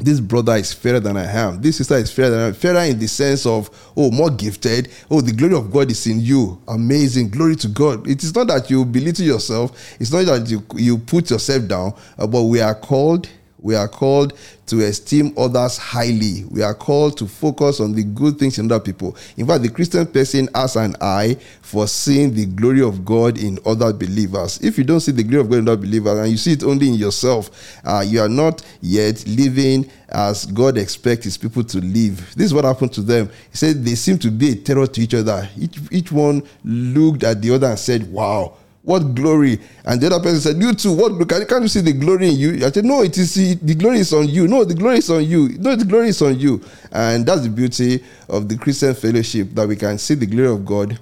this 0.00 0.20
brother 0.20 0.54
is 0.56 0.72
fairer 0.72 1.00
than 1.00 1.16
I 1.16 1.24
am. 1.24 1.60
This 1.60 1.76
sister 1.76 1.96
is 1.96 2.10
fairer 2.12 2.30
than 2.30 2.40
I 2.40 2.46
am. 2.46 2.54
Fairer 2.54 2.80
in 2.80 2.98
the 2.98 3.06
sense 3.06 3.46
of, 3.46 3.70
oh, 3.96 4.10
more 4.10 4.30
gifted. 4.30 4.90
Oh, 5.10 5.20
the 5.20 5.32
glory 5.32 5.54
of 5.54 5.70
God 5.70 5.90
is 5.90 6.06
in 6.06 6.20
you. 6.20 6.60
Amazing. 6.68 7.30
Glory 7.30 7.56
to 7.56 7.68
God. 7.68 8.06
It 8.08 8.22
is 8.22 8.34
not 8.34 8.48
that 8.48 8.70
you 8.70 8.84
belittle 8.84 9.24
yourself. 9.24 9.96
It's 10.00 10.12
not 10.12 10.24
that 10.26 10.48
you, 10.50 10.64
you 10.74 10.98
put 10.98 11.30
yourself 11.30 11.68
down, 11.68 11.94
uh, 12.18 12.26
but 12.26 12.42
we 12.44 12.60
are 12.60 12.74
called 12.74 13.28
we 13.62 13.74
are 13.74 13.88
called 13.88 14.38
to 14.66 14.84
esteem 14.84 15.34
others 15.36 15.76
highly. 15.76 16.44
We 16.44 16.62
are 16.62 16.74
called 16.74 17.18
to 17.18 17.26
focus 17.26 17.80
on 17.80 17.92
the 17.92 18.04
good 18.04 18.38
things 18.38 18.58
in 18.58 18.70
other 18.70 18.80
people. 18.80 19.16
In 19.36 19.46
fact, 19.46 19.62
the 19.62 19.68
Christian 19.68 20.06
person 20.06 20.48
has 20.54 20.76
an 20.76 20.94
eye 21.00 21.36
for 21.60 21.88
seeing 21.88 22.32
the 22.32 22.46
glory 22.46 22.82
of 22.82 23.04
God 23.04 23.38
in 23.38 23.58
other 23.66 23.92
believers. 23.92 24.58
If 24.62 24.78
you 24.78 24.84
don't 24.84 25.00
see 25.00 25.12
the 25.12 25.24
glory 25.24 25.42
of 25.42 25.50
God 25.50 25.58
in 25.58 25.68
other 25.68 25.80
believers 25.80 26.18
and 26.20 26.30
you 26.30 26.36
see 26.36 26.52
it 26.52 26.62
only 26.62 26.88
in 26.88 26.94
yourself, 26.94 27.80
uh, 27.84 28.04
you 28.06 28.20
are 28.20 28.28
not 28.28 28.62
yet 28.80 29.24
living 29.26 29.90
as 30.08 30.46
God 30.46 30.78
expects 30.78 31.24
his 31.24 31.36
people 31.36 31.64
to 31.64 31.78
live. 31.78 32.34
This 32.34 32.46
is 32.46 32.54
what 32.54 32.64
happened 32.64 32.92
to 32.94 33.02
them. 33.02 33.28
He 33.50 33.56
said 33.56 33.84
they 33.84 33.94
seem 33.96 34.18
to 34.20 34.30
be 34.30 34.52
a 34.52 34.56
terror 34.56 34.86
to 34.86 35.00
each 35.00 35.14
other. 35.14 35.48
Each, 35.58 35.78
each 35.90 36.12
one 36.12 36.42
looked 36.64 37.24
at 37.24 37.42
the 37.42 37.54
other 37.54 37.68
and 37.68 37.78
said, 37.78 38.10
Wow 38.10 38.54
what 38.82 39.14
glory? 39.14 39.60
And 39.84 40.00
the 40.00 40.06
other 40.06 40.20
person 40.22 40.40
said, 40.40 40.62
You 40.62 40.72
too, 40.74 40.92
what 40.92 41.28
can, 41.28 41.44
can't 41.46 41.62
you 41.62 41.68
see 41.68 41.80
the 41.82 41.92
glory 41.92 42.30
in 42.30 42.36
you? 42.36 42.66
I 42.66 42.70
said, 42.70 42.84
No, 42.84 43.02
it 43.02 43.16
is 43.18 43.34
the 43.34 43.74
glory 43.74 43.98
is 43.98 44.12
on 44.12 44.28
you. 44.28 44.48
No, 44.48 44.64
the 44.64 44.74
glory 44.74 44.98
is 44.98 45.10
on 45.10 45.24
you. 45.24 45.50
No, 45.58 45.76
the 45.76 45.84
glory 45.84 46.08
is 46.08 46.22
on 46.22 46.38
you. 46.38 46.62
And 46.90 47.26
that's 47.26 47.42
the 47.42 47.50
beauty 47.50 48.02
of 48.28 48.48
the 48.48 48.56
Christian 48.56 48.94
fellowship 48.94 49.48
that 49.52 49.68
we 49.68 49.76
can 49.76 49.98
see 49.98 50.14
the 50.14 50.26
glory 50.26 50.48
of 50.48 50.64
God 50.64 50.98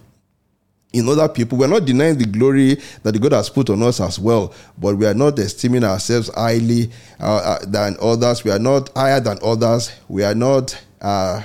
in 0.92 1.08
other 1.08 1.28
people. 1.28 1.58
We're 1.58 1.68
not 1.68 1.84
denying 1.84 2.18
the 2.18 2.26
glory 2.26 2.76
that 3.02 3.20
God 3.20 3.32
has 3.32 3.50
put 3.50 3.70
on 3.70 3.82
us 3.82 4.00
as 4.00 4.18
well, 4.18 4.52
but 4.76 4.96
we 4.96 5.06
are 5.06 5.14
not 5.14 5.38
esteeming 5.38 5.84
ourselves 5.84 6.30
highly 6.34 6.90
uh, 7.20 7.36
uh, 7.36 7.58
than 7.66 7.96
others. 8.00 8.42
We 8.42 8.50
are 8.50 8.58
not 8.58 8.90
higher 8.96 9.20
than 9.20 9.38
others. 9.42 9.92
We 10.08 10.24
are 10.24 10.34
not 10.34 10.76
uh, 11.00 11.42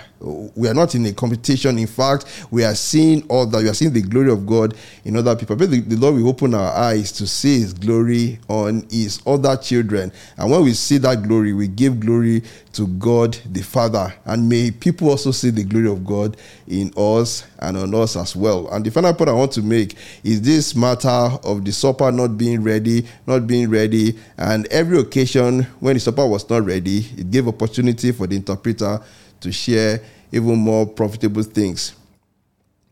we 0.55 0.67
are 0.69 0.73
not 0.73 0.95
in 0.95 1.05
a 1.05 1.13
competition. 1.13 1.77
In 1.77 1.87
fact, 1.87 2.47
we 2.49 2.63
are 2.63 2.75
seeing 2.75 3.23
all 3.27 3.45
that 3.45 3.61
we 3.61 3.69
are 3.69 3.73
seeing 3.73 3.91
the 3.91 4.01
glory 4.01 4.31
of 4.31 4.45
God 4.45 4.75
in 5.03 5.17
other 5.17 5.35
people. 5.35 5.55
But 5.55 5.69
the, 5.69 5.81
the, 5.81 5.97
Lord 5.97 6.15
will 6.15 6.29
open 6.29 6.53
our 6.53 6.71
eyes 6.71 7.11
to 7.13 7.27
see 7.27 7.59
His 7.59 7.73
glory 7.73 8.39
on 8.47 8.87
His 8.89 9.21
other 9.25 9.57
children. 9.57 10.11
And 10.37 10.49
when 10.49 10.63
we 10.63 10.73
see 10.73 10.97
that 10.99 11.23
glory, 11.23 11.53
we 11.53 11.67
give 11.67 11.99
glory 11.99 12.43
to 12.73 12.87
God 12.87 13.37
the 13.45 13.61
Father. 13.61 14.13
And 14.25 14.47
may 14.47 14.71
people 14.71 15.09
also 15.09 15.31
see 15.31 15.49
the 15.49 15.63
glory 15.63 15.89
of 15.89 16.05
God 16.05 16.37
in 16.67 16.91
us 16.95 17.45
and 17.59 17.77
on 17.77 17.93
us 17.93 18.15
as 18.15 18.35
well. 18.35 18.69
And 18.71 18.85
the 18.85 18.91
final 18.91 19.13
point 19.13 19.29
I 19.29 19.33
want 19.33 19.51
to 19.53 19.61
make 19.61 19.97
is 20.23 20.41
this 20.41 20.75
matter 20.75 21.07
of 21.43 21.65
the 21.65 21.71
supper 21.73 22.11
not 22.11 22.37
being 22.37 22.63
ready, 22.63 23.05
not 23.27 23.45
being 23.45 23.69
ready. 23.69 24.17
And 24.37 24.67
every 24.67 24.99
occasion 24.99 25.63
when 25.81 25.95
the 25.95 25.99
supper 25.99 26.25
was 26.25 26.49
not 26.49 26.65
ready, 26.65 26.99
it 27.17 27.29
gave 27.29 27.47
opportunity 27.47 28.13
for 28.13 28.25
the 28.25 28.37
interpreter 28.37 29.01
to 29.43 29.51
share 29.51 30.01
even 30.31 30.57
more 30.57 30.85
profitable 30.85 31.43
things. 31.43 31.93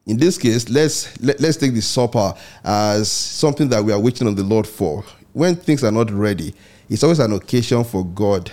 In 0.05 0.17
this 0.17 0.37
case, 0.37 0.69
let's 0.69 1.19
let, 1.21 1.35
us 1.35 1.41
let 1.41 1.49
us 1.49 1.57
take 1.57 1.73
the 1.73 1.81
supper 1.81 2.33
as 2.63 3.11
something 3.11 3.69
that 3.69 3.83
we 3.83 3.91
are 3.91 3.99
waiting 3.99 4.27
on 4.27 4.35
the 4.35 4.43
Lord 4.43 4.67
for. 4.67 5.03
When 5.33 5.55
things 5.55 5.83
are 5.83 5.91
not 5.91 6.11
ready, 6.11 6.53
it's 6.89 7.03
always 7.03 7.19
an 7.19 7.31
occasion 7.33 7.83
for 7.83 8.05
God 8.05 8.51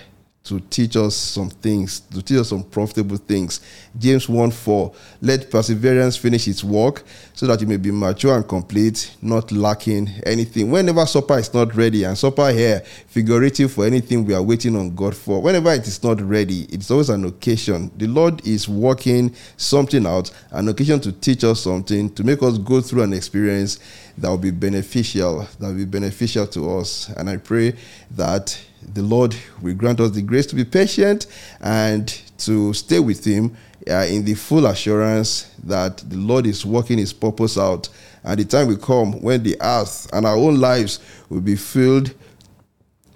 to 0.48 0.60
teach 0.60 0.96
us 0.96 1.14
some 1.14 1.50
things, 1.50 2.00
to 2.00 2.22
teach 2.22 2.38
us 2.38 2.48
some 2.48 2.62
profitable 2.62 3.18
things. 3.18 3.60
James 3.98 4.28
1 4.28 4.50
4, 4.50 4.92
let 5.20 5.50
perseverance 5.50 6.16
finish 6.16 6.48
its 6.48 6.64
work 6.64 7.02
so 7.34 7.46
that 7.46 7.60
you 7.60 7.66
may 7.66 7.76
be 7.76 7.90
mature 7.90 8.34
and 8.34 8.48
complete, 8.48 9.14
not 9.20 9.52
lacking 9.52 10.08
anything. 10.24 10.70
Whenever 10.70 11.04
supper 11.04 11.38
is 11.38 11.52
not 11.52 11.74
ready, 11.74 12.04
and 12.04 12.16
supper 12.16 12.50
here, 12.50 12.80
figurative 13.08 13.72
for 13.72 13.84
anything 13.84 14.24
we 14.24 14.34
are 14.34 14.42
waiting 14.42 14.74
on 14.74 14.94
God 14.94 15.14
for, 15.14 15.42
whenever 15.42 15.72
it 15.72 15.86
is 15.86 16.02
not 16.02 16.20
ready, 16.20 16.62
it's 16.70 16.90
always 16.90 17.10
an 17.10 17.24
occasion. 17.26 17.90
The 17.96 18.06
Lord 18.06 18.46
is 18.46 18.68
working 18.68 19.34
something 19.58 20.06
out, 20.06 20.30
an 20.52 20.68
occasion 20.68 21.00
to 21.00 21.12
teach 21.12 21.44
us 21.44 21.60
something, 21.60 22.12
to 22.14 22.24
make 22.24 22.42
us 22.42 22.56
go 22.56 22.80
through 22.80 23.02
an 23.02 23.12
experience 23.12 23.78
that 24.16 24.28
will 24.28 24.38
be 24.38 24.50
beneficial, 24.50 25.46
that 25.60 25.66
will 25.66 25.74
be 25.74 25.84
beneficial 25.84 26.46
to 26.46 26.78
us. 26.78 27.08
And 27.16 27.28
I 27.28 27.36
pray 27.36 27.74
that 28.12 28.58
the 28.94 29.02
Lord 29.02 29.34
will 29.62 29.74
grant 29.74 30.00
us 30.00 30.10
the 30.10 30.22
grace 30.22 30.46
to 30.46 30.54
be 30.56 30.64
patient 30.64 31.26
and 31.60 32.08
to 32.38 32.72
stay 32.72 33.00
with 33.00 33.24
Him 33.24 33.56
uh, 33.88 34.06
in 34.08 34.24
the 34.24 34.34
full 34.34 34.66
assurance 34.66 35.54
that 35.64 35.98
the 35.98 36.16
Lord 36.16 36.46
is 36.46 36.64
working 36.64 36.98
His 36.98 37.12
purpose 37.12 37.56
out 37.58 37.88
And 38.24 38.38
the 38.38 38.44
time 38.44 38.68
will 38.68 38.76
come 38.76 39.20
when 39.22 39.42
the 39.42 39.56
earth 39.60 40.08
and 40.12 40.26
our 40.26 40.36
own 40.36 40.60
lives 40.60 41.00
will 41.28 41.40
be 41.40 41.56
filled 41.56 42.14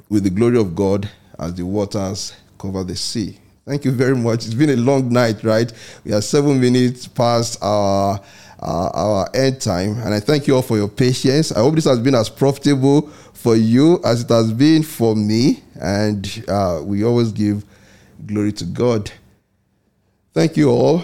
with 0.09 0.25
the 0.25 0.31
glory 0.31 0.59
of 0.59 0.75
God 0.75 1.09
as 1.39 1.55
the 1.55 1.67
waters 1.67 2.35
cover 2.59 2.85
the 2.85 2.97
sea. 2.97 3.39
Thank 3.67 3.85
you 3.85 3.93
very 3.93 4.17
much. 4.17 4.47
It's 4.47 4.55
been 4.55 4.71
a 4.71 4.77
long 4.77 5.13
night, 5.13 5.45
right? 5.45 5.73
We 6.05 6.13
are 6.13 6.23
seven 6.23 6.61
minutes 6.61 7.07
past 7.07 7.59
our 7.63 8.21
uh, 8.61 8.91
our 8.95 9.29
end 9.35 9.61
time. 9.61 9.99
And 9.99 10.15
I 10.15 10.21
thank 10.21 10.47
you 10.47 10.55
all 10.57 10.63
for 10.63 10.77
your 10.77 10.89
patience. 10.89 11.53
I 11.53 11.59
hope 11.59 11.75
this 11.75 11.85
has 11.85 11.99
been 11.99 12.15
as 12.15 12.29
profitable 12.29 13.11
for 13.43 13.57
you 13.57 14.01
as 14.05 14.23
it 14.23 14.29
has 14.29 14.53
been 14.53 14.85
for 14.85 15.17
me. 15.17 15.65
And 15.81 16.45
uh, 16.47 16.81
we 16.85 17.05
always 17.05 17.33
give 17.33 17.65
glory 18.25 18.53
to 18.53 18.65
God. 18.65 19.11
Thank 20.33 20.57
you 20.57 20.71
all. 20.71 21.03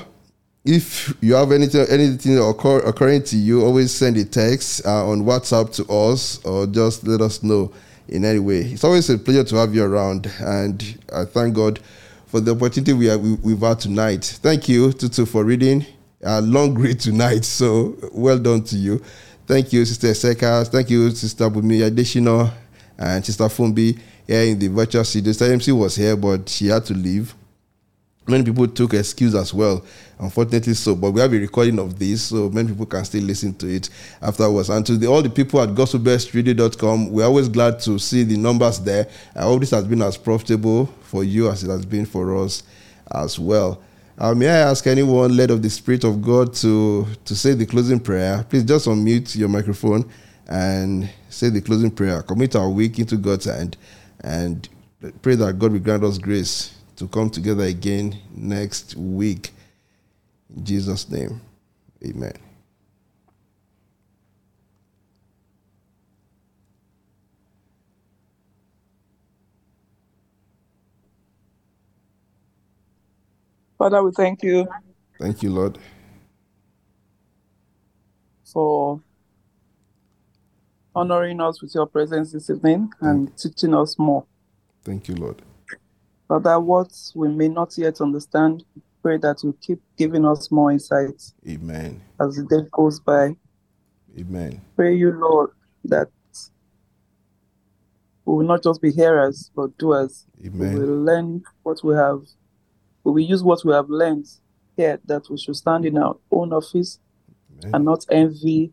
If 0.64 1.14
you 1.20 1.34
have 1.34 1.50
anything, 1.50 1.86
anything 1.88 2.38
occur, 2.38 2.78
occurring 2.80 3.24
to 3.24 3.36
you, 3.36 3.64
always 3.64 3.92
send 3.92 4.16
a 4.18 4.24
text 4.24 4.86
uh, 4.86 5.08
on 5.08 5.22
WhatsApp 5.22 5.74
to 5.76 5.92
us 5.92 6.44
or 6.44 6.66
just 6.66 7.04
let 7.06 7.20
us 7.20 7.42
know 7.42 7.72
in 8.06 8.24
any 8.24 8.38
way. 8.38 8.60
It's 8.60 8.84
always 8.84 9.10
a 9.10 9.18
pleasure 9.18 9.44
to 9.44 9.56
have 9.56 9.74
you 9.74 9.82
around. 9.82 10.30
And 10.38 10.98
I 11.12 11.24
thank 11.24 11.56
God 11.56 11.80
for 12.26 12.38
the 12.38 12.54
opportunity 12.54 12.92
we 12.92 13.06
have, 13.06 13.20
we, 13.20 13.52
have 13.52 13.62
had 13.62 13.80
tonight. 13.80 14.24
Thank 14.42 14.68
you, 14.68 14.92
Tutu, 14.92 15.26
for 15.26 15.42
reading 15.44 15.84
a 16.22 16.40
long 16.40 16.74
read 16.78 17.00
tonight. 17.00 17.44
So 17.44 17.96
well 18.12 18.38
done 18.38 18.62
to 18.64 18.76
you. 18.76 19.02
Thank 19.48 19.72
you, 19.72 19.82
Sister 19.86 20.08
Sekas. 20.08 20.68
Thank 20.68 20.90
you, 20.90 21.10
Sister 21.10 21.48
Bumi 21.48 21.82
Additional 21.82 22.50
and 22.98 23.24
Sister 23.24 23.44
Fumbi 23.44 23.98
here 24.26 24.42
in 24.42 24.58
the 24.58 24.68
virtual 24.68 25.02
studio. 25.02 25.32
Sister 25.32 25.50
MC 25.50 25.72
was 25.72 25.96
here, 25.96 26.14
but 26.16 26.46
she 26.50 26.66
had 26.66 26.84
to 26.84 26.92
leave. 26.92 27.34
Many 28.26 28.44
people 28.44 28.68
took 28.68 28.92
excuse 28.92 29.34
as 29.34 29.54
well, 29.54 29.82
unfortunately 30.18 30.74
so. 30.74 30.94
But 30.94 31.12
we 31.12 31.22
have 31.22 31.32
a 31.32 31.38
recording 31.38 31.78
of 31.78 31.98
this, 31.98 32.24
so 32.24 32.50
many 32.50 32.68
people 32.68 32.84
can 32.84 33.06
still 33.06 33.22
listen 33.22 33.54
to 33.54 33.74
it 33.74 33.88
afterwards. 34.20 34.68
And 34.68 34.84
to 34.84 34.98
the, 34.98 35.06
all 35.06 35.22
the 35.22 35.30
people 35.30 35.62
at 35.62 35.70
gospelbellsradio.com, 35.70 37.10
we're 37.10 37.24
always 37.24 37.48
glad 37.48 37.80
to 37.80 37.98
see 37.98 38.24
the 38.24 38.36
numbers 38.36 38.80
there. 38.80 39.08
I 39.34 39.44
hope 39.44 39.60
this 39.60 39.70
has 39.70 39.84
been 39.84 40.02
as 40.02 40.18
profitable 40.18 40.92
for 41.04 41.24
you 41.24 41.48
as 41.50 41.64
it 41.64 41.70
has 41.70 41.86
been 41.86 42.04
for 42.04 42.36
us 42.44 42.64
as 43.10 43.38
well. 43.38 43.82
Uh, 44.20 44.34
may 44.34 44.48
I 44.48 44.70
ask 44.70 44.84
anyone 44.88 45.36
led 45.36 45.52
of 45.52 45.62
the 45.62 45.70
Spirit 45.70 46.02
of 46.02 46.20
God 46.20 46.52
to, 46.54 47.06
to 47.24 47.36
say 47.36 47.54
the 47.54 47.64
closing 47.64 48.00
prayer? 48.00 48.44
Please 48.48 48.64
just 48.64 48.88
unmute 48.88 49.36
your 49.36 49.48
microphone 49.48 50.10
and 50.48 51.08
say 51.28 51.50
the 51.50 51.60
closing 51.60 51.92
prayer. 51.92 52.22
Commit 52.22 52.56
our 52.56 52.68
week 52.68 52.98
into 52.98 53.16
God's 53.16 53.44
hand 53.44 53.76
and 54.24 54.68
pray 55.22 55.36
that 55.36 55.56
God 55.60 55.70
will 55.70 55.78
grant 55.78 56.02
us 56.02 56.18
grace 56.18 56.74
to 56.96 57.06
come 57.06 57.30
together 57.30 57.62
again 57.62 58.18
next 58.34 58.96
week. 58.96 59.50
In 60.56 60.64
Jesus' 60.64 61.08
name, 61.08 61.40
amen. 62.04 62.47
Father, 73.78 74.02
we 74.02 74.10
thank 74.10 74.42
you. 74.42 74.66
Thank 75.20 75.40
you, 75.42 75.50
Lord. 75.50 75.78
For 78.52 79.00
honoring 80.96 81.40
us 81.40 81.62
with 81.62 81.72
your 81.76 81.86
presence 81.86 82.32
this 82.32 82.50
evening 82.50 82.90
and 83.00 83.30
teaching 83.38 83.74
us 83.74 83.96
more. 83.96 84.26
Thank 84.82 85.06
you, 85.06 85.14
Lord. 85.14 85.42
Father, 86.26 86.58
what 86.58 86.90
we 87.14 87.28
may 87.28 87.48
not 87.48 87.78
yet 87.78 88.00
understand, 88.00 88.64
pray 89.00 89.16
that 89.18 89.44
you 89.44 89.56
keep 89.60 89.80
giving 89.96 90.26
us 90.26 90.50
more 90.50 90.72
insights. 90.72 91.34
Amen. 91.48 92.02
As 92.20 92.34
the 92.34 92.44
day 92.44 92.68
goes 92.72 92.98
by. 92.98 93.36
Amen. 94.18 94.60
Pray 94.74 94.96
you, 94.96 95.12
Lord, 95.12 95.50
that 95.84 96.08
we 98.24 98.34
will 98.34 98.46
not 98.46 98.64
just 98.64 98.82
be 98.82 98.90
hearers, 98.90 99.52
but 99.54 99.78
doers. 99.78 100.26
Amen. 100.44 100.74
We 100.74 100.80
will 100.80 101.02
learn 101.04 101.42
what 101.62 101.84
we 101.84 101.94
have 101.94 102.22
we 103.04 103.22
use 103.24 103.42
what 103.42 103.64
we 103.64 103.72
have 103.72 103.88
learned 103.88 104.26
here 104.76 105.00
that 105.04 105.28
we 105.30 105.38
should 105.38 105.56
stand 105.56 105.84
in 105.84 105.98
our 105.98 106.16
own 106.30 106.52
office 106.52 106.98
Amen. 107.60 107.74
and 107.74 107.84
not 107.84 108.04
envy 108.10 108.72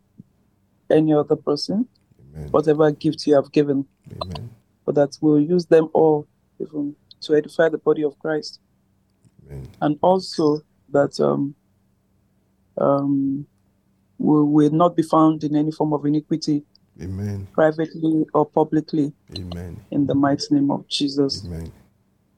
any 0.89 1.13
other 1.13 1.35
person, 1.35 1.87
Amen. 2.19 2.49
whatever 2.51 2.91
gift 2.91 3.25
you 3.25 3.35
have 3.35 3.51
given. 3.51 3.85
Amen. 4.21 4.49
But 4.85 4.95
that 4.95 5.17
we'll 5.21 5.39
use 5.39 5.65
them 5.65 5.89
all 5.93 6.27
even 6.59 6.95
to 7.21 7.35
edify 7.35 7.69
the 7.69 7.77
body 7.77 8.03
of 8.03 8.17
Christ. 8.19 8.59
And 9.81 9.99
also 10.01 10.61
that 10.89 11.19
um, 11.19 11.55
um, 12.77 13.45
we 14.17 14.43
will 14.43 14.71
not 14.71 14.95
be 14.95 15.03
found 15.03 15.43
in 15.43 15.55
any 15.55 15.71
form 15.71 15.93
of 15.93 16.05
iniquity. 16.05 16.63
Amen. 17.01 17.47
Privately 17.53 18.25
or 18.33 18.45
publicly. 18.45 19.13
Amen. 19.37 19.83
In 19.91 20.07
the 20.07 20.15
mighty 20.15 20.45
name 20.51 20.71
of 20.71 20.87
Jesus. 20.87 21.45
Amen. 21.45 21.71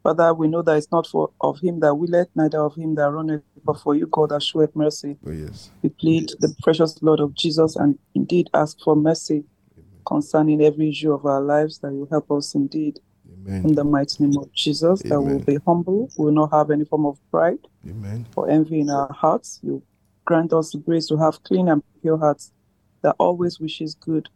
Father, 0.08 0.34
we 0.34 0.48
know 0.48 0.62
that 0.62 0.78
it's 0.78 0.90
not 0.90 1.06
for 1.06 1.32
of 1.42 1.60
him 1.60 1.82
that 1.82 1.94
willeth, 1.94 2.30
neither 2.34 2.62
of 2.62 2.74
him 2.76 2.96
that 2.96 3.12
runneth, 3.12 3.44
but 3.66 3.78
for 3.78 3.94
you, 3.94 4.08
God, 4.08 4.30
that 4.30 4.42
showeth 4.42 4.74
mercy. 4.74 5.18
Oh, 5.28 5.32
yes. 5.32 5.70
We 5.82 5.90
plead 5.90 6.32
the 6.40 6.56
precious 6.64 6.94
blood 6.94 7.20
of 7.20 7.36
Jesus 7.36 7.76
and 7.76 8.00
indeed 8.16 8.50
ask 8.54 8.80
for 8.80 8.96
mercy 8.96 9.44
Amen. 9.78 10.00
concerning 10.06 10.62
every 10.62 10.92
issue 10.92 11.12
of 11.12 11.26
our 11.26 11.42
lives, 11.42 11.80
that 11.80 11.92
you 11.92 12.08
help 12.10 12.32
us 12.32 12.56
indeed. 12.56 13.02
Amen. 13.30 13.66
In 13.66 13.76
the 13.76 13.84
mighty 13.84 14.24
name 14.24 14.38
of 14.38 14.50
Jesus, 14.54 15.02
Amen. 15.02 15.10
that 15.10 15.22
we'll 15.22 15.40
be 15.40 15.58
humble, 15.66 16.10
we 16.18 16.24
will 16.24 16.32
not 16.32 16.54
have 16.54 16.72
any 16.72 16.86
form 16.86 17.06
of 17.06 17.20
pride 17.30 17.60
Amen. 17.86 18.26
or 18.38 18.50
envy 18.50 18.80
in 18.80 18.90
our 18.90 19.12
hearts. 19.12 19.60
You 19.62 19.84
grant 20.24 20.54
us 20.54 20.72
the 20.72 20.78
grace 20.78 21.08
to 21.08 21.18
have 21.18 21.44
clean 21.44 21.68
and 21.68 21.84
pure 22.02 22.18
hearts 22.18 22.54
that 23.02 23.18
always 23.20 23.60
wishes 23.60 23.94
good 23.94 24.30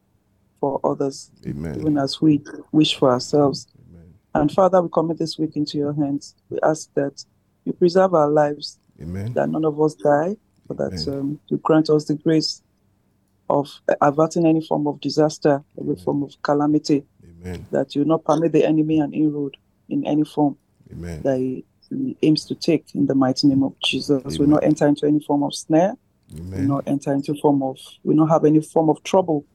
for 0.60 0.82
others, 0.84 1.32
Amen. 1.48 1.80
even 1.80 1.98
as 1.98 2.20
we 2.20 2.42
wish 2.74 2.96
for 2.98 3.10
ourselves. 3.10 3.68
And 4.34 4.52
Father, 4.52 4.82
we 4.82 4.90
commit 4.90 5.18
this 5.18 5.38
week 5.38 5.56
into 5.56 5.78
your 5.78 5.94
hands. 5.94 6.36
We 6.50 6.58
ask 6.64 6.90
that 6.96 7.24
you 7.66 7.74
preserve 7.74 8.14
our 8.14 8.30
lives, 8.30 8.80
Amen. 9.02 9.34
that 9.34 9.50
none 9.50 9.66
of 9.66 9.80
us 9.82 9.96
die, 9.96 10.38
but 10.68 10.78
that 10.78 11.08
um, 11.08 11.40
you 11.48 11.58
grant 11.58 11.90
us 11.90 12.06
the 12.06 12.16
grace 12.16 12.62
of 13.50 13.70
averting 14.02 14.46
any 14.46 14.66
form 14.66 14.88
of 14.88 15.02
disaster, 15.02 15.64
any 15.80 15.96
form 15.98 16.24
of 16.24 16.34
calamity, 16.42 17.04
Amen. 17.24 17.66
that 17.72 17.96
you 17.96 18.06
not 18.06 18.24
permit 18.24 18.54
the 18.54 18.66
enemy 18.66 19.00
an 19.00 19.14
inroad 19.14 19.58
in 19.90 20.06
any 20.08 20.24
form 20.24 20.58
Amen. 20.92 21.22
that 21.24 21.38
he, 21.38 21.66
he, 21.90 22.18
aims 22.22 22.46
to 22.46 22.56
take 22.56 22.86
in 22.96 23.08
the 23.08 23.16
mighty 23.16 23.48
name 23.48 23.64
of 23.64 23.76
Jesus. 23.84 24.40
We 24.40 24.46
not 24.46 24.64
enter 24.64 24.88
into 24.88 25.06
any 25.06 25.20
form 25.20 25.44
of 25.44 25.54
snare. 25.54 25.96
We 26.34 26.62
not 26.62 26.88
enter 26.88 27.12
into 27.12 27.36
form 27.36 27.62
of 27.62 27.78
we 28.04 28.16
not 28.16 28.30
have 28.30 28.46
any 28.46 28.62
form 28.62 28.90
of 28.90 29.04
trouble 29.04 29.46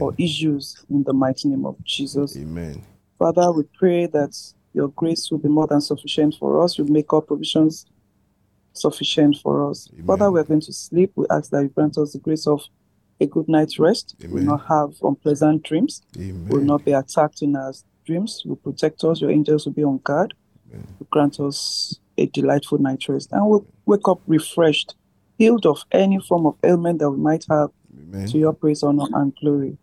or 0.00 0.14
issues 0.18 0.76
in 0.90 1.04
the 1.04 1.12
mighty 1.12 1.48
name 1.48 1.64
of 1.64 1.76
Jesus. 1.84 2.36
Amen. 2.36 2.82
Father, 3.24 3.50
we 3.52 3.62
pray 3.78 4.04
that 4.04 4.36
your 4.74 4.88
grace 4.88 5.30
will 5.30 5.38
be 5.38 5.48
more 5.48 5.66
than 5.66 5.80
sufficient 5.80 6.34
for 6.38 6.62
us. 6.62 6.76
You 6.76 6.84
make 6.84 7.10
all 7.10 7.22
provisions 7.22 7.86
sufficient 8.74 9.38
for 9.42 9.70
us. 9.70 9.88
Amen. 9.94 10.06
Father, 10.06 10.30
we're 10.30 10.44
going 10.44 10.60
to 10.60 10.72
sleep. 10.74 11.10
We 11.16 11.24
ask 11.30 11.50
that 11.50 11.62
you 11.62 11.68
grant 11.68 11.96
us 11.96 12.12
the 12.12 12.18
grace 12.18 12.46
of 12.46 12.60
a 13.18 13.24
good 13.24 13.48
night's 13.48 13.78
rest. 13.78 14.14
Amen. 14.20 14.30
We 14.30 14.40
will 14.40 14.46
not 14.46 14.66
have 14.68 15.00
unpleasant 15.02 15.62
dreams. 15.62 16.02
Amen. 16.18 16.48
We 16.50 16.58
will 16.58 16.66
not 16.66 16.84
be 16.84 16.92
attacked 16.92 17.40
in 17.40 17.56
our 17.56 17.72
dreams. 18.04 18.42
You 18.44 18.50
will 18.50 18.56
protect 18.72 19.02
us. 19.04 19.22
Your 19.22 19.30
angels 19.30 19.64
will 19.64 19.72
be 19.72 19.84
on 19.84 20.02
guard. 20.04 20.34
Amen. 20.70 20.86
You 21.00 21.06
grant 21.08 21.40
us 21.40 21.98
a 22.18 22.26
delightful 22.26 22.76
night's 22.76 23.08
rest. 23.08 23.32
And 23.32 23.46
we'll 23.48 23.66
wake 23.86 24.06
up 24.06 24.20
refreshed, 24.26 24.96
healed 25.38 25.64
of 25.64 25.82
any 25.92 26.20
form 26.20 26.44
of 26.44 26.56
ailment 26.62 26.98
that 26.98 27.10
we 27.10 27.16
might 27.16 27.46
have. 27.48 27.70
Amen. 27.98 28.28
To 28.28 28.36
your 28.36 28.52
praise, 28.52 28.82
honor, 28.82 29.06
and 29.14 29.34
glory. 29.40 29.78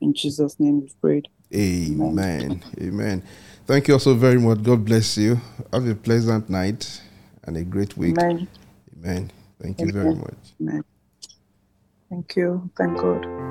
In 0.00 0.14
Jesus' 0.14 0.60
name 0.60 0.82
we've 0.82 1.00
prayed. 1.00 1.26
Amen. 1.54 2.62
Amen. 2.80 3.22
Thank 3.66 3.88
you 3.88 3.94
also 3.94 4.14
very 4.14 4.38
much. 4.38 4.62
God 4.62 4.84
bless 4.84 5.16
you. 5.18 5.40
Have 5.72 5.86
a 5.88 5.94
pleasant 5.94 6.50
night 6.50 7.00
and 7.44 7.56
a 7.56 7.64
great 7.64 7.96
week. 7.96 8.18
Amen. 8.18 8.48
Amen. 8.98 9.30
Thank 9.60 9.82
you 9.82 9.92
very 9.92 10.14
much. 10.14 10.54
Amen. 10.60 10.84
Thank 12.10 12.36
you. 12.36 12.70
Thank 12.78 12.98
God. 12.98 13.45